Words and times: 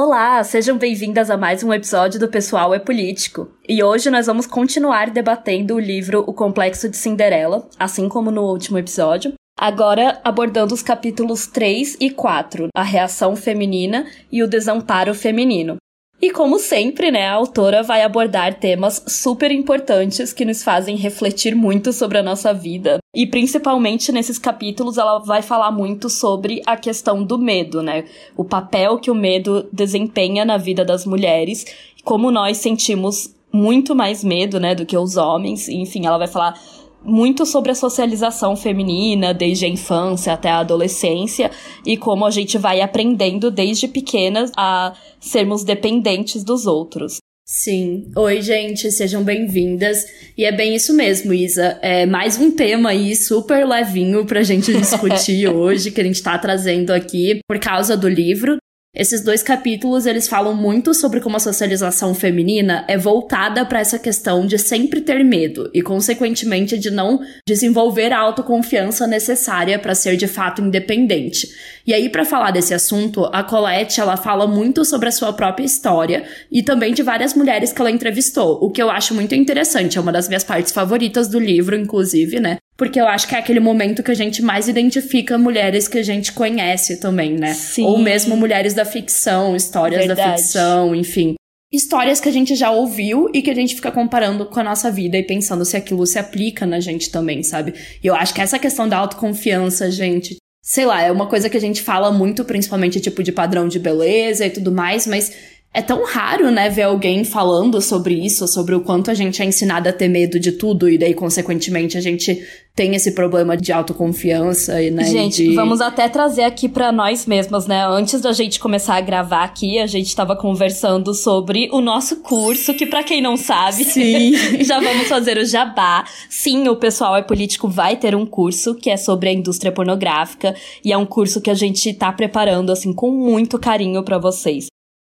Olá, 0.00 0.44
sejam 0.44 0.78
bem-vindas 0.78 1.28
a 1.28 1.36
mais 1.36 1.64
um 1.64 1.74
episódio 1.74 2.20
do 2.20 2.28
Pessoal 2.28 2.72
é 2.72 2.78
Político. 2.78 3.50
E 3.68 3.82
hoje 3.82 4.08
nós 4.10 4.26
vamos 4.26 4.46
continuar 4.46 5.10
debatendo 5.10 5.74
o 5.74 5.80
livro 5.80 6.22
O 6.24 6.32
Complexo 6.32 6.88
de 6.88 6.96
Cinderela, 6.96 7.68
assim 7.76 8.08
como 8.08 8.30
no 8.30 8.42
último 8.44 8.78
episódio. 8.78 9.34
Agora 9.58 10.20
abordando 10.22 10.72
os 10.72 10.84
capítulos 10.84 11.48
3 11.48 11.96
e 11.98 12.10
4, 12.10 12.68
a 12.76 12.82
reação 12.84 13.34
feminina 13.34 14.06
e 14.30 14.40
o 14.40 14.46
desamparo 14.46 15.12
feminino. 15.16 15.78
E 16.20 16.30
como 16.30 16.58
sempre, 16.58 17.12
né, 17.12 17.26
a 17.26 17.34
autora 17.34 17.82
vai 17.82 18.02
abordar 18.02 18.58
temas 18.58 19.04
super 19.06 19.52
importantes 19.52 20.32
que 20.32 20.44
nos 20.44 20.64
fazem 20.64 20.96
refletir 20.96 21.54
muito 21.54 21.92
sobre 21.92 22.18
a 22.18 22.22
nossa 22.22 22.52
vida. 22.52 22.98
E 23.14 23.24
principalmente 23.24 24.10
nesses 24.10 24.36
capítulos 24.36 24.98
ela 24.98 25.20
vai 25.20 25.42
falar 25.42 25.70
muito 25.70 26.10
sobre 26.10 26.60
a 26.66 26.76
questão 26.76 27.22
do 27.22 27.38
medo, 27.38 27.82
né? 27.82 28.04
O 28.36 28.44
papel 28.44 28.98
que 28.98 29.12
o 29.12 29.14
medo 29.14 29.68
desempenha 29.72 30.44
na 30.44 30.56
vida 30.56 30.84
das 30.84 31.06
mulheres, 31.06 31.64
como 32.02 32.32
nós 32.32 32.56
sentimos 32.56 33.32
muito 33.52 33.94
mais 33.94 34.24
medo, 34.24 34.58
né, 34.58 34.74
do 34.74 34.84
que 34.84 34.96
os 34.96 35.16
homens. 35.16 35.68
Enfim, 35.68 36.04
ela 36.04 36.18
vai 36.18 36.28
falar 36.28 36.60
muito 37.08 37.46
sobre 37.46 37.72
a 37.72 37.74
socialização 37.74 38.54
feminina, 38.54 39.32
desde 39.32 39.64
a 39.64 39.68
infância 39.68 40.32
até 40.32 40.50
a 40.50 40.58
adolescência, 40.58 41.50
e 41.84 41.96
como 41.96 42.26
a 42.26 42.30
gente 42.30 42.58
vai 42.58 42.80
aprendendo 42.80 43.50
desde 43.50 43.88
pequenas 43.88 44.52
a 44.56 44.92
sermos 45.18 45.64
dependentes 45.64 46.44
dos 46.44 46.66
outros. 46.66 47.18
Sim. 47.50 48.12
Oi, 48.14 48.42
gente, 48.42 48.92
sejam 48.92 49.24
bem-vindas. 49.24 50.04
E 50.36 50.44
é 50.44 50.52
bem 50.52 50.74
isso 50.74 50.92
mesmo, 50.92 51.32
Isa. 51.32 51.78
É 51.80 52.04
mais 52.04 52.38
um 52.38 52.50
tema 52.50 52.90
aí 52.90 53.16
super 53.16 53.66
levinho 53.66 54.26
pra 54.26 54.42
gente 54.42 54.70
discutir 54.70 55.48
hoje, 55.50 55.90
que 55.90 55.98
a 55.98 56.04
gente 56.04 56.22
tá 56.22 56.36
trazendo 56.36 56.90
aqui 56.90 57.40
por 57.48 57.58
causa 57.58 57.96
do 57.96 58.06
livro. 58.06 58.57
Esses 58.94 59.20
dois 59.20 59.42
capítulos, 59.42 60.06
eles 60.06 60.26
falam 60.26 60.54
muito 60.54 60.94
sobre 60.94 61.20
como 61.20 61.36
a 61.36 61.40
socialização 61.40 62.14
feminina 62.14 62.86
é 62.88 62.96
voltada 62.96 63.64
para 63.66 63.80
essa 63.80 63.98
questão 63.98 64.46
de 64.46 64.58
sempre 64.58 65.02
ter 65.02 65.22
medo 65.22 65.70
e, 65.74 65.82
consequentemente, 65.82 66.78
de 66.78 66.90
não 66.90 67.20
desenvolver 67.46 68.14
a 68.14 68.18
autoconfiança 68.18 69.06
necessária 69.06 69.78
para 69.78 69.94
ser 69.94 70.16
de 70.16 70.26
fato 70.26 70.62
independente. 70.62 71.48
E 71.86 71.92
aí, 71.92 72.08
para 72.08 72.24
falar 72.24 72.50
desse 72.50 72.72
assunto, 72.72 73.26
a 73.26 73.44
Colette, 73.44 74.00
ela 74.00 74.16
fala 74.16 74.46
muito 74.46 74.86
sobre 74.86 75.10
a 75.10 75.12
sua 75.12 75.34
própria 75.34 75.66
história 75.66 76.26
e 76.50 76.62
também 76.62 76.94
de 76.94 77.02
várias 77.02 77.34
mulheres 77.34 77.72
que 77.72 77.80
ela 77.82 77.90
entrevistou, 77.90 78.58
o 78.62 78.70
que 78.70 78.82
eu 78.82 78.90
acho 78.90 79.14
muito 79.14 79.34
interessante, 79.34 79.98
é 79.98 80.00
uma 80.00 80.12
das 80.12 80.28
minhas 80.28 80.44
partes 80.44 80.72
favoritas 80.72 81.28
do 81.28 81.38
livro, 81.38 81.76
inclusive, 81.76 82.40
né? 82.40 82.56
Porque 82.78 83.00
eu 83.00 83.08
acho 83.08 83.26
que 83.26 83.34
é 83.34 83.38
aquele 83.38 83.58
momento 83.58 84.04
que 84.04 84.10
a 84.12 84.14
gente 84.14 84.40
mais 84.40 84.68
identifica 84.68 85.36
mulheres 85.36 85.88
que 85.88 85.98
a 85.98 86.02
gente 86.02 86.32
conhece 86.32 87.00
também, 87.00 87.32
né? 87.32 87.52
Sim. 87.52 87.84
Ou 87.84 87.98
mesmo 87.98 88.36
mulheres 88.36 88.72
da 88.72 88.84
ficção, 88.84 89.56
histórias 89.56 90.06
Verdade. 90.06 90.30
da 90.30 90.36
ficção, 90.36 90.94
enfim. 90.94 91.34
Histórias 91.72 92.20
que 92.20 92.28
a 92.28 92.32
gente 92.32 92.54
já 92.54 92.70
ouviu 92.70 93.28
e 93.34 93.42
que 93.42 93.50
a 93.50 93.54
gente 93.54 93.74
fica 93.74 93.90
comparando 93.90 94.46
com 94.46 94.60
a 94.60 94.62
nossa 94.62 94.92
vida 94.92 95.18
e 95.18 95.24
pensando 95.24 95.64
se 95.64 95.76
aquilo 95.76 96.06
se 96.06 96.20
aplica 96.20 96.64
na 96.64 96.78
gente 96.78 97.10
também, 97.10 97.42
sabe? 97.42 97.74
E 98.02 98.06
eu 98.06 98.14
acho 98.14 98.32
que 98.32 98.40
essa 98.40 98.60
questão 98.60 98.88
da 98.88 98.96
autoconfiança, 98.96 99.90
gente, 99.90 100.36
sei 100.62 100.86
lá, 100.86 101.02
é 101.02 101.10
uma 101.10 101.26
coisa 101.26 101.50
que 101.50 101.56
a 101.56 101.60
gente 101.60 101.82
fala 101.82 102.12
muito, 102.12 102.44
principalmente 102.44 103.00
tipo 103.00 103.24
de 103.24 103.32
padrão 103.32 103.66
de 103.66 103.80
beleza 103.80 104.46
e 104.46 104.50
tudo 104.50 104.70
mais, 104.70 105.04
mas 105.04 105.32
é 105.72 105.82
tão 105.82 106.04
raro, 106.04 106.50
né, 106.50 106.70
ver 106.70 106.82
alguém 106.82 107.24
falando 107.24 107.80
sobre 107.80 108.14
isso, 108.14 108.48
sobre 108.48 108.74
o 108.74 108.80
quanto 108.80 109.10
a 109.10 109.14
gente 109.14 109.42
é 109.42 109.44
ensinado 109.44 109.88
a 109.88 109.92
ter 109.92 110.08
medo 110.08 110.40
de 110.40 110.52
tudo 110.52 110.88
e 110.88 110.96
daí, 110.96 111.12
consequentemente, 111.12 111.96
a 111.96 112.00
gente 112.00 112.42
tem 112.74 112.94
esse 112.94 113.12
problema 113.12 113.56
de 113.56 113.70
autoconfiança 113.70 114.80
e, 114.80 114.90
né, 114.90 115.04
Gente, 115.04 115.44
de... 115.44 115.54
vamos 115.54 115.80
até 115.80 116.08
trazer 116.08 116.44
aqui 116.44 116.68
para 116.68 116.90
nós 116.90 117.26
mesmas, 117.26 117.66
né? 117.66 117.84
Antes 117.84 118.20
da 118.20 118.32
gente 118.32 118.58
começar 118.58 118.94
a 118.94 119.00
gravar 119.00 119.44
aqui, 119.44 119.78
a 119.78 119.86
gente 119.86 120.14
tava 120.16 120.34
conversando 120.34 121.12
sobre 121.12 121.68
o 121.70 121.80
nosso 121.80 122.22
curso, 122.22 122.72
que 122.74 122.86
para 122.86 123.02
quem 123.02 123.20
não 123.20 123.36
sabe, 123.36 123.84
Sim. 123.84 124.32
já 124.64 124.80
vamos 124.80 125.06
fazer 125.06 125.36
o 125.36 125.44
jabá. 125.44 126.04
Sim, 126.30 126.68
o 126.68 126.76
pessoal 126.76 127.16
é 127.16 127.22
político 127.22 127.68
vai 127.68 127.96
ter 127.96 128.14
um 128.14 128.24
curso 128.24 128.74
que 128.74 128.88
é 128.88 128.96
sobre 128.96 129.28
a 129.28 129.32
indústria 129.32 129.72
pornográfica 129.72 130.54
e 130.84 130.92
é 130.92 130.96
um 130.96 131.06
curso 131.06 131.40
que 131.40 131.50
a 131.50 131.54
gente 131.54 131.92
tá 131.92 132.12
preparando 132.12 132.72
assim 132.72 132.92
com 132.92 133.10
muito 133.10 133.58
carinho 133.58 134.02
para 134.02 134.18
vocês. 134.18 134.68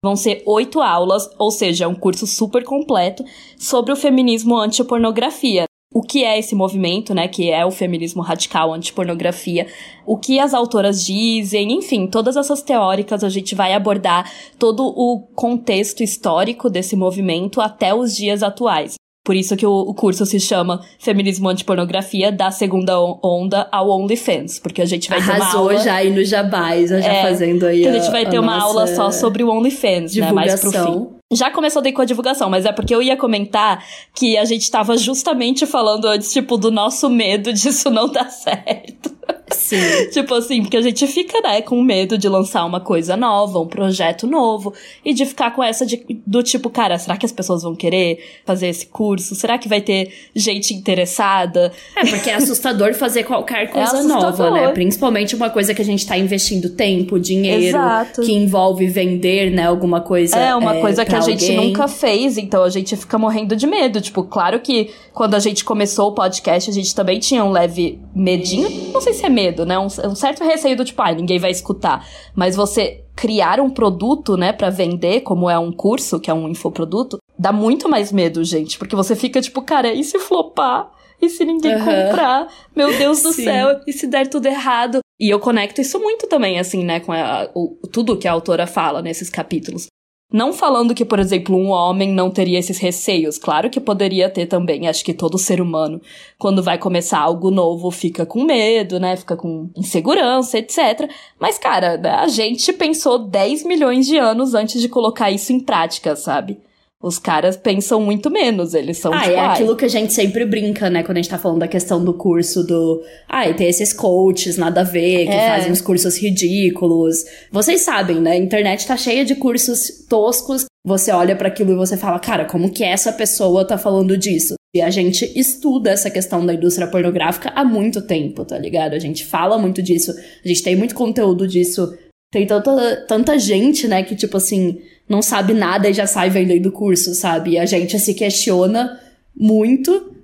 Vão 0.05 0.15
ser 0.15 0.43
oito 0.45 0.83
aulas, 0.83 1.27
ou 1.39 1.49
seja, 1.49 1.85
é 1.85 1.87
um 1.87 1.95
curso 1.95 2.27
super 2.27 2.63
completo 2.63 3.25
sobre 3.57 3.91
o 3.91 3.95
feminismo 3.95 4.55
anti-pornografia. 4.55 5.65
O 5.91 6.03
que 6.03 6.23
é 6.23 6.37
esse 6.37 6.53
movimento, 6.53 7.11
né? 7.11 7.27
Que 7.27 7.49
é 7.49 7.65
o 7.65 7.71
feminismo 7.71 8.21
radical 8.21 8.71
anti-pornografia. 8.71 9.65
O 10.05 10.15
que 10.15 10.39
as 10.39 10.53
autoras 10.53 11.03
dizem, 11.03 11.71
enfim, 11.71 12.05
todas 12.05 12.37
essas 12.37 12.61
teóricas 12.61 13.23
a 13.23 13.29
gente 13.29 13.55
vai 13.55 13.73
abordar 13.73 14.31
todo 14.59 14.85
o 14.85 15.21
contexto 15.33 16.03
histórico 16.03 16.69
desse 16.69 16.95
movimento 16.95 17.59
até 17.59 17.91
os 17.91 18.15
dias 18.15 18.43
atuais. 18.43 18.93
Por 19.25 19.35
isso 19.35 19.57
que 19.57 19.65
o, 19.65 19.71
o 19.71 19.93
curso 19.95 20.23
se 20.23 20.39
chama 20.39 20.81
Feminismo 20.99 21.49
Antipornografia 21.49 22.31
da 22.31 22.51
Segunda 22.51 22.93
Onda 23.23 23.67
ao 23.71 23.89
OnlyFans, 23.89 24.59
porque 24.59 24.83
a 24.83 24.85
gente 24.85 25.09
vai 25.09 25.17
ter 25.17 25.25
uma 25.25 25.33
Arrasou 25.33 25.61
aula... 25.61 25.77
já 25.79 25.95
aí 25.95 26.11
no 26.11 26.23
Jabás, 26.23 26.91
já 26.91 26.97
É, 26.99 27.23
fazendo 27.23 27.65
aí 27.65 27.81
que 27.81 27.87
a 27.87 27.93
gente 27.93 28.11
vai 28.11 28.23
a 28.23 28.29
ter 28.29 28.37
uma 28.37 28.61
aula 28.61 28.85
só 28.85 29.09
sobre 29.09 29.43
o 29.43 29.49
OnlyFans, 29.49 30.15
né? 30.15 30.31
Mais 30.31 30.59
pro 30.59 30.69
fim. 30.69 30.77
divulgação. 30.77 31.15
Já 31.33 31.49
começou 31.49 31.81
daí 31.81 31.91
com 31.91 32.03
a 32.03 32.05
divulgação, 32.05 32.51
mas 32.51 32.65
é 32.65 32.71
porque 32.71 32.93
eu 32.93 33.01
ia 33.01 33.17
comentar 33.17 33.83
que 34.13 34.37
a 34.37 34.45
gente 34.45 34.69
tava 34.69 34.95
justamente 34.95 35.65
falando 35.65 36.05
antes, 36.05 36.31
tipo, 36.31 36.55
do 36.55 36.69
nosso 36.69 37.09
medo 37.09 37.51
disso 37.51 37.89
não 37.89 38.07
dar 38.07 38.29
certo. 38.29 39.11
Sim. 39.51 39.77
tipo 40.11 40.33
assim, 40.33 40.61
porque 40.61 40.77
a 40.77 40.81
gente 40.81 41.05
fica, 41.07 41.39
né, 41.41 41.61
com 41.61 41.81
medo 41.81 42.17
de 42.17 42.27
lançar 42.27 42.65
uma 42.65 42.79
coisa 42.79 43.15
nova, 43.15 43.59
um 43.59 43.67
projeto 43.67 44.25
novo, 44.25 44.73
e 45.03 45.13
de 45.13 45.25
ficar 45.25 45.51
com 45.51 45.63
essa 45.63 45.85
de, 45.85 46.03
do 46.25 46.41
tipo, 46.41 46.69
cara, 46.69 46.97
será 46.97 47.17
que 47.17 47.25
as 47.25 47.31
pessoas 47.31 47.63
vão 47.63 47.75
querer 47.75 48.19
fazer 48.45 48.67
esse 48.67 48.87
curso? 48.87 49.35
Será 49.35 49.57
que 49.57 49.67
vai 49.67 49.81
ter 49.81 50.11
gente 50.35 50.73
interessada? 50.73 51.71
É, 51.95 52.05
porque 52.05 52.29
é 52.29 52.35
assustador 52.35 52.93
fazer 52.95 53.23
qualquer 53.23 53.69
coisa 53.69 53.97
assustador. 53.97 54.21
nova, 54.21 54.51
né? 54.51 54.71
Principalmente 54.71 55.35
uma 55.35 55.49
coisa 55.49 55.73
que 55.73 55.81
a 55.81 55.85
gente 55.85 56.05
tá 56.05 56.17
investindo 56.17 56.69
tempo, 56.69 57.19
dinheiro, 57.19 57.77
Exato. 57.77 58.21
que 58.21 58.31
envolve 58.31 58.87
vender, 58.87 59.51
né, 59.51 59.67
alguma 59.67 60.01
coisa. 60.01 60.35
É 60.35 60.55
uma 60.55 60.75
coisa 60.75 61.05
que 61.05 61.15
a 61.15 61.21
gente 61.21 61.49
alguém. 61.51 61.67
nunca 61.67 61.87
fez, 61.87 62.37
então 62.37 62.63
a 62.63 62.69
gente 62.69 62.95
fica 62.95 63.17
morrendo 63.17 63.55
de 63.55 63.67
medo. 63.67 64.01
Tipo, 64.01 64.23
claro 64.23 64.59
que 64.59 64.91
quando 65.13 65.35
a 65.35 65.39
gente 65.39 65.63
começou 65.63 66.09
o 66.09 66.11
podcast, 66.13 66.69
a 66.69 66.73
gente 66.73 66.93
também 66.95 67.19
tinha 67.19 67.43
um 67.43 67.51
leve 67.51 67.99
medinho. 68.13 68.69
Não 68.91 69.01
sei 69.01 69.13
se 69.13 69.25
é 69.25 69.29
medo, 69.35 69.65
né? 69.65 69.77
Um, 69.77 69.85
um 69.85 70.15
certo 70.15 70.43
receio 70.43 70.75
do 70.77 70.85
tipo, 70.85 71.01
ah, 71.01 71.11
ninguém 71.11 71.37
vai 71.37 71.51
escutar. 71.51 72.07
Mas 72.33 72.55
você 72.55 73.03
criar 73.15 73.59
um 73.59 73.69
produto, 73.69 74.35
né, 74.35 74.51
pra 74.51 74.69
vender, 74.69 75.21
como 75.21 75.49
é 75.49 75.59
um 75.59 75.71
curso, 75.71 76.19
que 76.19 76.31
é 76.31 76.33
um 76.33 76.47
infoproduto, 76.49 77.17
dá 77.37 77.51
muito 77.51 77.87
mais 77.87 78.11
medo, 78.11 78.43
gente. 78.43 78.77
Porque 78.79 78.95
você 78.95 79.15
fica 79.15 79.41
tipo, 79.41 79.61
cara, 79.61 79.93
e 79.93 80.03
se 80.03 80.17
flopar? 80.17 80.89
E 81.21 81.29
se 81.29 81.45
ninguém 81.45 81.75
Aham. 81.75 81.85
comprar? 82.03 82.47
Meu 82.75 82.97
Deus 82.97 83.21
do 83.23 83.31
Sim. 83.31 83.45
céu, 83.45 83.79
e 83.87 83.93
se 83.93 84.05
der 84.07 84.27
tudo 84.29 84.47
errado? 84.47 84.99
E 85.19 85.29
eu 85.29 85.39
conecto 85.39 85.79
isso 85.79 85.97
muito 85.99 86.27
também, 86.27 86.59
assim, 86.59 86.83
né, 86.83 86.99
com 86.99 87.11
a- 87.13 87.49
o, 87.55 87.77
tudo 87.91 88.17
que 88.17 88.27
a 88.27 88.31
autora 88.33 88.67
fala 88.67 89.01
nesses 89.01 89.29
capítulos. 89.29 89.87
Não 90.31 90.51
falando 90.51 90.95
que, 90.95 91.05
por 91.05 91.19
exemplo, 91.19 91.55
um 91.55 91.69
homem 91.69 92.11
não 92.11 92.31
teria 92.31 92.59
esses 92.59 92.77
receios. 92.77 93.37
Claro 93.37 93.69
que 93.69 93.79
poderia 93.79 94.29
ter 94.29 94.47
também. 94.47 94.87
Acho 94.87 95.05
que 95.05 95.13
todo 95.13 95.37
ser 95.37 95.61
humano, 95.61 96.01
quando 96.37 96.63
vai 96.63 96.77
começar 96.77 97.19
algo 97.19 97.51
novo, 97.51 97.91
fica 97.91 98.25
com 98.25 98.43
medo, 98.43 98.99
né? 98.99 99.15
Fica 99.15 99.37
com 99.37 99.69
insegurança, 99.75 100.57
etc. 100.57 101.09
Mas, 101.39 101.57
cara, 101.57 102.01
a 102.19 102.27
gente 102.27 102.73
pensou 102.73 103.19
10 103.19 103.63
milhões 103.65 104.07
de 104.07 104.17
anos 104.17 104.53
antes 104.55 104.81
de 104.81 104.89
colocar 104.89 105.29
isso 105.31 105.53
em 105.53 105.59
prática, 105.59 106.15
sabe? 106.15 106.59
Os 107.03 107.19
caras 107.19 107.55
pensam 107.57 108.01
muito 108.01 108.31
menos, 108.31 108.73
eles 108.73 108.97
são 108.97 109.13
Ah, 109.13 109.19
tipo, 109.21 109.33
é 109.33 109.39
"Ai, 109.39 109.53
aquilo 109.53 109.75
que 109.75 109.85
a 109.85 109.89
gente 109.89 110.11
sempre 110.13 110.43
brinca, 110.45 110.89
né? 110.89 111.03
Quando 111.03 111.17
a 111.17 111.21
gente 111.21 111.29
tá 111.29 111.37
falando 111.37 111.59
da 111.59 111.67
questão 111.67 112.03
do 112.03 112.13
curso 112.13 112.63
do. 112.63 113.03
Ah, 113.29 113.47
e 113.47 113.53
tem 113.53 113.67
esses 113.67 113.93
coaches, 113.93 114.57
nada 114.57 114.81
a 114.81 114.83
ver, 114.83 115.25
que 115.27 115.31
É. 115.33 115.49
fazem 115.49 115.71
uns 115.71 115.81
cursos 115.81 116.17
ridículos. 116.17 117.25
Vocês 117.51 117.81
sabem, 117.81 118.19
né? 118.19 118.31
A 118.31 118.37
internet 118.37 118.87
tá 118.87 118.97
cheia 118.97 119.23
de 119.25 119.35
cursos 119.35 120.05
toscos. 120.09 120.65
Você 120.87 121.11
olha 121.11 121.35
pra 121.35 121.47
aquilo 121.49 121.71
e 121.73 121.75
você 121.75 121.97
fala, 121.97 122.17
cara, 122.19 122.45
como 122.45 122.71
que 122.71 122.83
essa 122.83 123.11
pessoa 123.11 123.65
tá 123.67 123.77
falando 123.77 124.17
disso? 124.17 124.53
E 124.75 124.81
a 124.81 124.89
gente 124.89 125.31
estuda 125.37 125.91
essa 125.91 126.09
questão 126.09 126.45
da 126.45 126.53
indústria 126.53 126.87
pornográfica 126.87 127.49
há 127.55 127.63
muito 127.63 128.01
tempo, 128.01 128.45
tá 128.45 128.57
ligado? 128.57 128.93
A 128.93 128.99
gente 128.99 129.25
fala 129.25 129.57
muito 129.57 129.81
disso, 129.81 130.11
a 130.43 130.47
gente 130.47 130.63
tem 130.63 130.75
muito 130.75 130.95
conteúdo 130.95 131.47
disso. 131.47 131.93
Tem 132.31 132.45
tanta, 132.45 133.05
tanta 133.07 133.39
gente, 133.39 133.87
né, 133.87 134.03
que, 134.03 134.15
tipo 134.15 134.35
assim, 134.37 134.79
não 135.07 135.21
sabe 135.21 135.53
nada 135.53 135.89
e 135.89 135.93
já 135.93 136.07
sai 136.07 136.29
vendendo 136.29 136.71
curso, 136.71 137.13
sabe? 137.13 137.51
E 137.51 137.59
a 137.59 137.65
gente 137.65 137.97
se 137.99 138.13
questiona 138.13 138.99
muito 139.35 140.15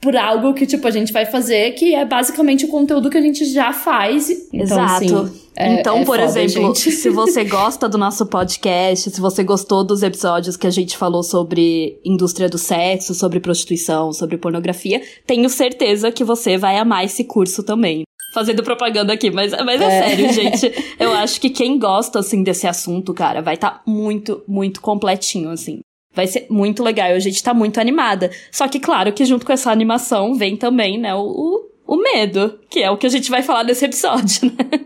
por 0.00 0.16
algo 0.16 0.52
que, 0.52 0.66
tipo, 0.66 0.86
a 0.86 0.90
gente 0.90 1.12
vai 1.12 1.24
fazer, 1.24 1.72
que 1.72 1.94
é 1.94 2.04
basicamente 2.04 2.66
o 2.66 2.68
conteúdo 2.68 3.08
que 3.08 3.16
a 3.16 3.22
gente 3.22 3.44
já 3.46 3.72
faz. 3.72 4.28
Então, 4.52 4.60
Exato. 4.60 5.16
Assim, 5.16 5.40
é, 5.56 5.80
então, 5.80 5.98
é 5.98 6.04
por 6.04 6.18
foda, 6.18 6.40
exemplo, 6.40 6.74
gente. 6.74 6.90
se 6.90 7.08
você 7.08 7.42
gosta 7.48 7.88
do 7.88 7.96
nosso 7.96 8.26
podcast, 8.26 9.10
se 9.10 9.20
você 9.20 9.42
gostou 9.42 9.82
dos 9.82 10.02
episódios 10.02 10.56
que 10.58 10.66
a 10.66 10.70
gente 10.70 10.96
falou 10.96 11.22
sobre 11.22 11.98
indústria 12.04 12.48
do 12.50 12.58
sexo, 12.58 13.14
sobre 13.14 13.40
prostituição, 13.40 14.12
sobre 14.12 14.36
pornografia, 14.36 15.00
tenho 15.26 15.48
certeza 15.48 16.12
que 16.12 16.22
você 16.22 16.58
vai 16.58 16.76
amar 16.76 17.04
esse 17.04 17.24
curso 17.24 17.62
também. 17.62 18.04
Fazendo 18.34 18.64
propaganda 18.64 19.12
aqui, 19.12 19.30
mas, 19.30 19.52
mas 19.64 19.80
é, 19.80 19.84
É. 19.84 20.08
sério, 20.08 20.32
gente. 20.32 20.72
Eu 20.98 21.12
acho 21.12 21.40
que 21.40 21.48
quem 21.48 21.78
gosta, 21.78 22.18
assim, 22.18 22.42
desse 22.42 22.66
assunto, 22.66 23.14
cara, 23.14 23.40
vai 23.40 23.54
estar 23.54 23.80
muito, 23.86 24.42
muito 24.48 24.80
completinho, 24.80 25.50
assim. 25.50 25.78
Vai 26.12 26.26
ser 26.26 26.48
muito 26.50 26.82
legal 26.82 27.10
e 27.10 27.12
a 27.12 27.20
gente 27.20 27.40
tá 27.40 27.54
muito 27.54 27.78
animada. 27.78 28.32
Só 28.50 28.66
que, 28.66 28.80
claro, 28.80 29.12
que 29.12 29.24
junto 29.24 29.46
com 29.46 29.52
essa 29.52 29.70
animação 29.70 30.34
vem 30.34 30.56
também, 30.56 30.98
né, 30.98 31.14
o, 31.14 31.20
o, 31.20 31.94
o 31.94 31.96
medo, 31.96 32.58
que 32.68 32.80
é 32.80 32.90
o 32.90 32.96
que 32.96 33.06
a 33.06 33.10
gente 33.10 33.30
vai 33.30 33.40
falar 33.40 33.62
nesse 33.62 33.84
episódio, 33.84 34.46
né? 34.46 34.80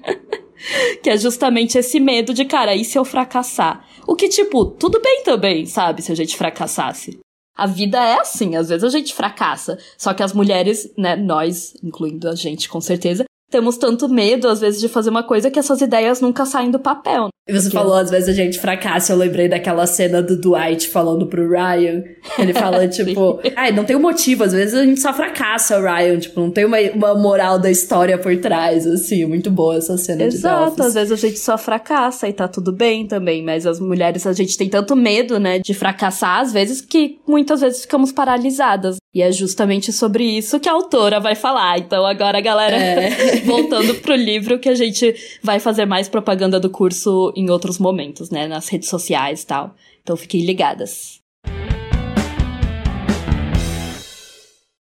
que 1.02 1.08
é 1.08 1.16
justamente 1.16 1.78
esse 1.78 1.98
medo 1.98 2.34
de, 2.34 2.44
cara, 2.44 2.74
e 2.76 2.84
se 2.84 2.98
eu 2.98 3.04
fracassar? 3.04 3.82
O 4.06 4.14
que, 4.14 4.28
tipo, 4.28 4.66
tudo 4.66 5.00
bem 5.00 5.22
também, 5.24 5.64
sabe, 5.64 6.02
se 6.02 6.12
a 6.12 6.14
gente 6.14 6.36
fracassasse. 6.36 7.18
A 7.56 7.66
vida 7.66 7.98
é 7.98 8.20
assim, 8.20 8.56
às 8.56 8.68
vezes 8.68 8.84
a 8.84 8.88
gente 8.88 9.12
fracassa. 9.12 9.78
Só 9.96 10.14
que 10.14 10.22
as 10.22 10.32
mulheres, 10.32 10.92
né, 10.96 11.16
nós, 11.16 11.74
incluindo 11.82 12.28
a 12.28 12.34
gente 12.34 12.68
com 12.68 12.80
certeza, 12.80 13.24
temos 13.50 13.76
tanto 13.76 14.08
medo, 14.08 14.48
às 14.48 14.60
vezes, 14.60 14.80
de 14.80 14.88
fazer 14.88 15.10
uma 15.10 15.22
coisa 15.22 15.50
que 15.50 15.58
essas 15.58 15.80
ideias 15.80 16.20
nunca 16.20 16.44
saem 16.44 16.70
do 16.70 16.78
papel. 16.78 17.28
E 17.48 17.52
você 17.52 17.70
falou, 17.70 17.94
às 17.94 18.10
vezes 18.10 18.28
a 18.28 18.32
gente 18.32 18.58
fracassa. 18.58 19.14
Eu 19.14 19.16
lembrei 19.16 19.48
daquela 19.48 19.86
cena 19.86 20.22
do 20.22 20.38
Dwight 20.38 20.86
falando 20.88 21.26
pro 21.26 21.48
Ryan. 21.48 22.04
Ele 22.38 22.52
fala, 22.52 22.86
tipo, 22.88 23.40
ai, 23.56 23.72
não 23.72 23.86
tem 23.86 23.96
um 23.96 24.00
motivo. 24.00 24.44
Às 24.44 24.52
vezes 24.52 24.74
a 24.74 24.84
gente 24.84 25.00
só 25.00 25.14
fracassa, 25.14 25.80
Ryan. 25.80 26.18
Tipo, 26.18 26.40
não 26.40 26.50
tem 26.50 26.66
uma, 26.66 26.78
uma 26.94 27.14
moral 27.14 27.58
da 27.58 27.70
história 27.70 28.18
por 28.18 28.36
trás, 28.36 28.86
assim. 28.86 29.24
Muito 29.24 29.50
boa 29.50 29.76
essa 29.76 29.96
cena 29.96 30.28
de 30.28 30.36
Exato, 30.36 30.72
Office. 30.72 30.86
às 30.86 30.94
vezes 30.94 31.12
a 31.12 31.16
gente 31.16 31.38
só 31.38 31.56
fracassa 31.56 32.28
e 32.28 32.34
tá 32.34 32.46
tudo 32.46 32.70
bem 32.70 33.06
também, 33.06 33.42
mas 33.42 33.66
as 33.66 33.80
mulheres, 33.80 34.26
a 34.26 34.34
gente 34.34 34.58
tem 34.58 34.68
tanto 34.68 34.94
medo, 34.94 35.40
né, 35.40 35.58
de 35.58 35.72
fracassar, 35.72 36.40
às 36.40 36.52
vezes, 36.52 36.82
que 36.82 37.18
muitas 37.26 37.62
vezes 37.62 37.80
ficamos 37.82 38.12
paralisadas. 38.12 38.98
E 39.18 39.20
é 39.20 39.32
justamente 39.32 39.92
sobre 39.92 40.22
isso 40.22 40.60
que 40.60 40.68
a 40.68 40.72
autora 40.72 41.18
vai 41.18 41.34
falar. 41.34 41.76
Então 41.76 42.06
agora, 42.06 42.40
galera, 42.40 42.76
É. 42.76 43.40
voltando 43.44 43.96
pro 43.96 44.14
livro, 44.14 44.60
que 44.60 44.68
a 44.68 44.76
gente 44.76 45.12
vai 45.42 45.58
fazer 45.58 45.86
mais 45.86 46.08
propaganda 46.08 46.60
do 46.60 46.70
curso 46.70 47.32
em 47.34 47.50
outros 47.50 47.80
momentos, 47.80 48.30
né, 48.30 48.46
nas 48.46 48.68
redes 48.68 48.88
sociais 48.88 49.42
e 49.42 49.46
tal. 49.48 49.74
Então 50.04 50.16
fiquem 50.16 50.46
ligadas. 50.46 51.18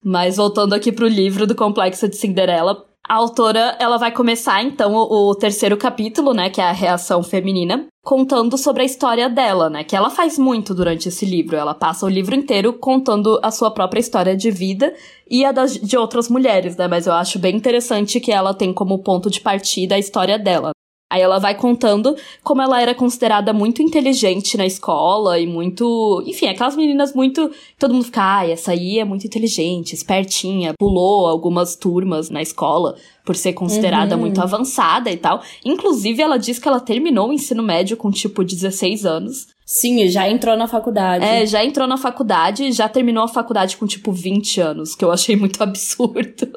Mas 0.05 0.37
voltando 0.37 0.75
aqui 0.75 0.93
pro 0.93 1.09
livro 1.09 1.47
do 1.47 1.55
Complexo 1.55 2.07
de 2.07 2.17
Cinderela, 2.17 2.85
a 3.09 3.15
autora, 3.15 3.75
ela 3.81 3.97
vai 3.97 4.13
começar 4.13 4.63
então 4.63 4.95
o, 4.95 5.31
o 5.31 5.35
terceiro 5.35 5.77
capítulo, 5.77 6.35
né, 6.35 6.51
que 6.51 6.61
é 6.61 6.65
a 6.65 6.73
reação 6.73 7.23
feminina, 7.23 7.87
contando 8.05 8.59
sobre 8.59 8.83
a 8.83 8.85
história 8.85 9.29
dela, 9.31 9.71
né, 9.71 9.83
que 9.83 9.97
ela 9.97 10.11
faz 10.11 10.39
muito 10.39 10.75
durante 10.75 11.09
esse 11.09 11.25
livro. 11.25 11.57
Ela 11.57 11.75
passa 11.75 12.05
o 12.05 12.09
livro 12.09 12.35
inteiro 12.35 12.75
contando 12.75 13.41
a 13.43 13.51
sua 13.51 13.71
própria 13.71 14.01
história 14.01 14.37
de 14.37 14.51
vida 14.51 14.95
e 15.31 15.45
a 15.45 15.53
das, 15.53 15.75
de 15.75 15.97
outras 15.97 16.29
mulheres, 16.29 16.77
né, 16.77 16.87
mas 16.87 17.07
eu 17.07 17.15
acho 17.15 17.39
bem 17.39 17.57
interessante 17.57 18.21
que 18.21 18.31
ela 18.31 18.53
tem 18.53 18.75
como 18.75 19.03
ponto 19.03 19.31
de 19.31 19.41
partida 19.41 19.95
a 19.95 19.99
história 19.99 20.39
dela. 20.39 20.73
Aí 21.11 21.23
ela 21.23 21.39
vai 21.39 21.55
contando 21.55 22.15
como 22.45 22.61
ela 22.61 22.83
era 22.83 22.95
considerada 22.95 23.53
muito 23.53 23.81
inteligente 23.83 24.57
na 24.59 24.67
escola 24.67 25.39
e 25.39 25.47
muito. 25.47 26.23
Enfim, 26.27 26.47
aquelas 26.49 26.77
meninas 26.77 27.15
muito. 27.15 27.51
Todo 27.79 27.95
mundo 27.95 28.05
fica, 28.05 28.39
ah, 28.41 28.47
essa 28.47 28.73
aí 28.73 28.99
é 28.99 29.05
muito 29.05 29.27
inteligente, 29.27 29.95
espertinha, 29.95 30.75
pulou 30.79 31.27
algumas 31.27 31.75
turmas 31.77 32.29
na 32.29 32.43
escola 32.43 32.95
por 33.25 33.35
ser 33.37 33.55
considerada 33.55 34.15
Uhum. 34.17 34.21
muito 34.23 34.41
avançada 34.43 35.11
e 35.11 35.17
tal. 35.17 35.41
Inclusive, 35.65 36.21
ela 36.23 36.39
diz 36.39 36.59
que 36.59 36.69
ela 36.69 36.81
terminou 36.81 37.29
o 37.29 37.33
ensino 37.33 37.63
médio 37.63 37.97
com 37.97 38.11
tipo 38.11 38.45
16 38.45 39.07
anos. 39.07 39.49
Sim, 39.65 40.01
e 40.01 40.11
já 40.11 40.29
entrou 40.29 40.57
na 40.57 40.67
faculdade. 40.67 41.25
É, 41.25 41.45
já 41.47 41.63
entrou 41.65 41.87
na 41.87 41.97
faculdade 41.99 42.65
e 42.65 42.73
já 42.73 42.89
terminou 42.89 43.25
a 43.25 43.29
faculdade 43.29 43.77
com 43.77 43.87
tipo 43.87 44.13
20 44.13 44.61
anos, 44.61 44.95
que 44.95 45.05
eu 45.05 45.11
achei 45.13 45.37
muito 45.37 45.61
absurdo. 45.65 46.49